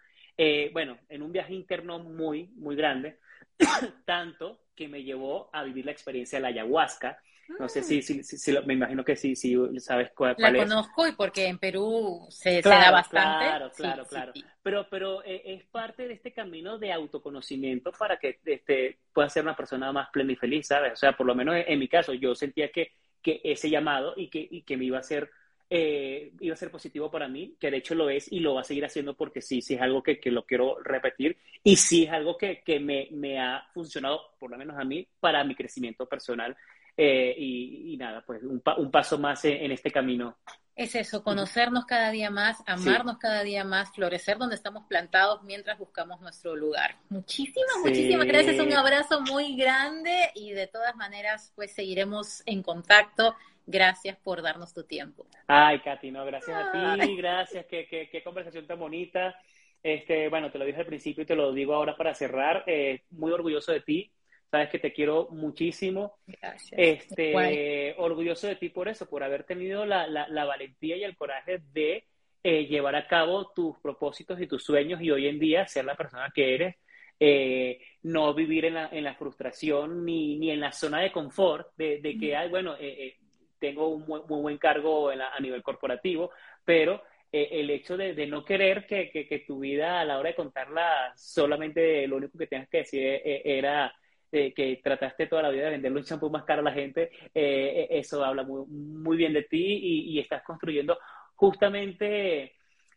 bueno, 0.74 1.00
en 1.10 1.24
un 1.24 1.32
viaje 1.32 1.54
interno 1.54 1.98
muy, 2.00 2.50
muy 2.56 2.76
grande, 2.76 3.18
tanto 4.06 4.60
que 4.76 4.88
me 4.88 5.04
llevó 5.04 5.50
a 5.54 5.64
vivir 5.64 5.86
la 5.86 5.92
experiencia 5.92 6.38
de 6.38 6.44
la 6.44 6.50
ayahuasca, 6.50 7.20
no 7.60 7.70
sé 7.70 7.84
si, 7.84 8.02
si, 8.02 8.24
si, 8.24 8.38
si, 8.38 8.58
me 8.66 8.74
imagino 8.74 9.04
que 9.04 9.16
sí, 9.16 9.36
sí 9.36 9.56
sabes 9.80 10.12
cuál, 10.16 10.32
la 10.32 10.36
cuál 10.36 10.56
es. 10.56 10.62
La 10.62 10.68
conozco 10.68 11.08
y 11.08 11.12
porque 11.14 11.48
en 11.48 11.58
Perú 11.58 12.26
se, 12.30 12.62
claro, 12.62 12.80
se 12.80 12.86
da 12.86 12.92
bastante. 12.92 13.46
Claro, 13.46 13.72
claro, 13.76 14.04
sí, 14.04 14.10
claro. 14.10 14.32
Sí, 14.34 14.46
pero, 14.62 14.88
pero 14.90 15.24
eh, 15.24 15.42
es 15.46 15.66
parte 15.66 16.08
de 16.08 16.14
este 16.14 16.34
camino 16.34 16.78
de 16.78 16.92
autoconocimiento 16.92 17.92
para 17.92 18.18
que 18.18 18.40
este, 18.46 18.98
puedas 19.14 19.32
ser 19.32 19.44
una 19.44 19.56
persona 19.56 19.92
más 19.92 20.10
plena 20.10 20.34
y 20.34 20.36
feliz, 20.36 20.68
¿sabes? 20.68 20.94
O 20.94 20.98
sea, 20.98 21.14
por 21.14 21.26
lo 21.26 21.36
menos 21.36 21.56
en, 21.56 21.66
en 21.68 21.80
mi 21.80 21.88
caso, 21.88 22.14
yo 22.14 22.36
sentía 22.36 22.72
que, 22.72 22.92
que 23.22 23.42
ese 23.44 23.70
llamado 23.70 24.14
y 24.16 24.30
que, 24.30 24.46
y 24.50 24.62
que 24.64 24.78
me 24.78 24.86
iba 24.86 25.00
a 25.00 25.04
ser 25.04 25.30
eh, 25.70 26.32
iba 26.40 26.54
a 26.54 26.58
ser 26.58 26.72
positivo 26.72 27.12
para 27.12 27.28
mí, 27.28 27.56
que 27.60 27.70
de 27.70 27.78
hecho 27.78 27.94
lo 27.94 28.10
es 28.10 28.32
y 28.32 28.40
lo 28.40 28.54
va 28.54 28.62
a 28.62 28.64
seguir 28.64 28.86
haciendo 28.86 29.16
porque 29.16 29.42
sí, 29.42 29.62
sí 29.62 29.74
es 29.74 29.82
algo 29.82 30.02
que, 30.02 30.18
que 30.18 30.32
lo 30.32 30.46
quiero 30.46 30.78
repetir 30.82 31.38
y 31.62 31.76
sí 31.76 32.06
es 32.06 32.12
algo 32.12 32.38
que, 32.38 32.62
que 32.62 32.80
me, 32.80 33.10
me, 33.12 33.38
ha 33.38 33.68
funcionado, 33.74 34.34
por 34.40 34.50
lo 34.50 34.58
menos 34.58 34.78
a 34.80 34.86
mí, 34.86 35.06
para 35.20 35.44
mi 35.44 35.56
crecimiento 35.56 36.06
personal 36.06 36.56
eh, 37.00 37.36
y, 37.38 37.94
y, 37.94 37.98
nada, 37.98 38.24
pues 38.26 38.42
un, 38.42 38.60
pa 38.60 38.76
un 38.76 38.90
paso 38.90 39.20
más 39.20 39.46
en, 39.46 39.54
en, 39.64 39.72
este 39.72 39.92
camino. 39.92 40.38
Es 40.76 40.96
eso, 40.96 41.24
conocernos 41.24 41.86
cada 41.86 42.10
día 42.10 42.32
más, 42.32 42.58
amarnos 42.66 43.16
sí. 43.16 43.20
cada 43.22 43.44
día 43.44 43.64
más, 43.64 43.94
florecer 43.94 44.40
donde 44.40 44.56
estamos 44.56 44.86
plantados 44.88 45.44
mientras 45.44 45.78
buscamos 45.78 46.20
nuestro 46.22 46.56
lugar. 46.56 46.96
Muchísimas, 47.10 47.72
sí. 47.84 47.90
muchísimas 47.90 48.26
gracias, 48.26 48.60
un 48.60 48.74
abrazo 48.74 49.22
muy 49.22 49.56
grande 49.56 50.32
y 50.34 50.52
de 50.54 50.66
todas 50.66 50.96
maneras 50.96 51.54
pues 51.56 51.72
seguiremos 51.74 52.42
en 52.48 52.64
contacto. 52.64 53.36
Gracias 53.68 54.18
por 54.18 54.42
darnos 54.42 54.74
tu 54.74 54.84
tiempo. 54.84 55.28
Ay, 55.46 55.82
Katy, 55.82 56.10
no, 56.10 56.26
gracias 56.26 56.58
Ay. 56.74 57.00
a 57.00 57.06
ti, 57.06 57.16
gracias, 57.18 57.66
qué, 57.66 57.86
qué, 57.88 58.10
qué 58.10 58.24
conversación 58.24 58.66
tan 58.66 58.80
bonita. 58.80 59.36
Este, 59.84 60.30
bueno, 60.30 60.52
te 60.52 60.58
lo 60.58 60.66
dije 60.66 60.80
al 60.80 60.86
principio 60.86 61.24
y 61.24 61.26
te 61.26 61.36
lo 61.36 61.54
digo 61.54 61.74
ahora 61.74 61.96
para 61.96 62.14
cerrar. 62.14 62.64
Eh, 62.66 63.04
muy 63.12 63.32
orgulloso 63.32 63.72
de 63.72 63.82
ti, 63.82 64.12
sabes 64.50 64.70
que 64.70 64.80
te 64.80 64.94
quiero 64.94 65.28
muchísimo. 65.32 66.18
Gracias. 66.26 66.74
Este, 66.78 67.96
orgulloso 67.98 68.48
de 68.48 68.56
ti 68.56 68.70
por 68.70 68.88
eso, 68.88 69.08
por 69.08 69.24
haber 69.24 69.44
tenido 69.44 69.86
la, 69.86 70.08
la, 70.08 70.28
la 70.28 70.46
valentía 70.46 70.98
y 70.98 71.04
el 71.04 71.18
coraje 71.18 71.62
de 71.74 72.06
llevar 72.44 72.96
a 72.96 73.08
cabo 73.08 73.52
tus 73.54 73.78
propósitos 73.80 74.40
y 74.40 74.48
tus 74.48 74.64
sueños 74.64 75.02
y 75.02 75.12
hoy 75.12 75.28
en 75.28 75.38
día 75.38 75.68
ser 75.68 75.84
la 75.84 75.96
persona 75.96 76.32
que 76.34 76.56
eres 76.56 76.76
eh, 77.20 77.80
no 78.04 78.34
vivir 78.36 78.66
en 78.66 78.76
la, 78.76 78.90
en 78.92 79.04
la 79.04 79.16
frustración 79.16 80.06
ni, 80.06 80.38
ni, 80.38 80.52
en 80.52 80.60
la 80.60 80.72
zona 80.72 81.00
de 81.00 81.12
confort 81.12 81.70
de, 81.76 82.00
de 82.00 82.16
que, 82.16 82.36
hay, 82.36 82.48
bueno, 82.48 82.76
eh, 82.76 83.08
eh, 83.08 83.18
tengo 83.58 83.88
un 83.88 84.06
muy, 84.06 84.22
buen 84.28 84.58
cargo 84.60 85.10
a 85.10 85.40
nivel 85.40 85.64
corporativo, 85.64 86.32
pero 86.64 87.02
el 87.32 87.70
hecho 87.70 87.98
de, 87.98 88.14
de 88.14 88.26
no 88.26 88.46
querer 88.46 88.86
que, 88.86 89.10
que, 89.10 89.28
que, 89.28 89.40
tu 89.40 89.60
vida 89.60 90.00
a 90.00 90.06
la 90.06 90.18
hora 90.18 90.30
de 90.30 90.36
contarla 90.36 91.14
solamente 91.18 92.08
lo 92.08 92.18
único 92.18 92.38
que 92.38 92.48
tengas 92.48 92.70
que 92.70 92.78
decir 92.78 93.22
era 93.26 93.94
que 94.30 94.82
trataste 94.84 95.28
toda 95.28 95.44
la 95.44 95.50
vida 95.50 95.66
de 95.66 95.72
venderle 95.72 96.00
un 96.00 96.06
champú 96.06 96.30
más 96.30 96.44
caro 96.44 96.62
a 96.62 96.66
la 96.66 96.74
gente, 96.74 97.12
eso 97.34 98.24
habla 98.24 98.44
muy, 98.44 98.66
muy 98.68 99.18
bien 99.18 99.34
de 99.34 99.44
ti 99.44 99.64
y, 99.64 100.12
y 100.12 100.20
estás 100.20 100.44
construyendo 100.44 100.98
justamente 101.36 102.54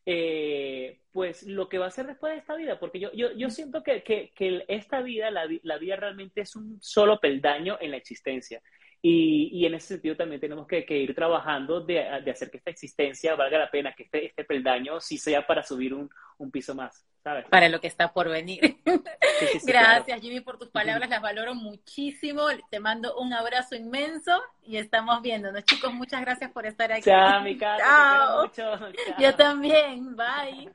eh, 0.06 0.98
pues 1.12 1.42
lo 1.44 1.68
que 1.68 1.78
va 1.78 1.86
a 1.86 1.90
ser 1.90 2.06
después 2.06 2.32
de 2.32 2.38
esta 2.38 2.56
vida, 2.56 2.78
porque 2.80 2.98
yo, 2.98 3.12
yo, 3.12 3.32
yo 3.32 3.50
siento 3.50 3.82
que, 3.82 4.02
que, 4.02 4.32
que 4.34 4.64
esta 4.68 5.02
vida, 5.02 5.30
la, 5.30 5.46
la, 5.62 5.78
vida 5.78 5.96
realmente 5.96 6.40
es 6.40 6.56
un 6.56 6.78
solo 6.80 7.20
peldaño 7.20 7.76
en 7.80 7.90
la 7.90 7.96
existencia. 7.98 8.62
Y, 9.02 9.48
y 9.52 9.64
en 9.64 9.74
ese 9.74 9.88
sentido 9.88 10.16
también 10.16 10.40
tenemos 10.40 10.66
que, 10.66 10.84
que 10.84 10.98
ir 10.98 11.14
trabajando 11.14 11.80
de, 11.80 12.06
de, 12.22 12.30
hacer 12.30 12.50
que 12.50 12.58
esta 12.58 12.70
existencia 12.70 13.34
valga 13.34 13.58
la 13.58 13.70
pena, 13.70 13.94
que 13.94 14.02
este, 14.02 14.26
este 14.26 14.44
peldaño 14.44 15.00
sí 15.00 15.16
sea 15.16 15.46
para 15.46 15.62
subir 15.62 15.94
un, 15.94 16.10
un 16.36 16.50
piso 16.50 16.74
más. 16.74 17.06
¿sabes? 17.22 17.46
Para 17.48 17.68
lo 17.68 17.80
que 17.80 17.86
está 17.86 18.12
por 18.12 18.28
venir. 18.28 18.78
Gracias, 19.64 20.20
Jimmy, 20.20 20.40
por 20.40 20.58
tus 20.58 20.68
palabras, 20.68 21.08
las 21.08 21.20
valoro 21.20 21.54
muchísimo. 21.54 22.42
Te 22.70 22.80
mando 22.80 23.16
un 23.16 23.32
abrazo 23.32 23.74
inmenso 23.74 24.32
y 24.62 24.76
estamos 24.76 25.20
viéndonos. 25.22 25.64
Chicos, 25.64 25.92
muchas 25.92 26.20
gracias 26.20 26.50
por 26.50 26.66
estar 26.66 26.92
aquí. 26.92 27.02
Chao, 27.02 27.42
mi 27.42 27.56
casa. 27.56 28.50
Chao. 28.52 28.92
Yo 29.18 29.34
también. 29.34 30.16
Bye. 30.16 30.70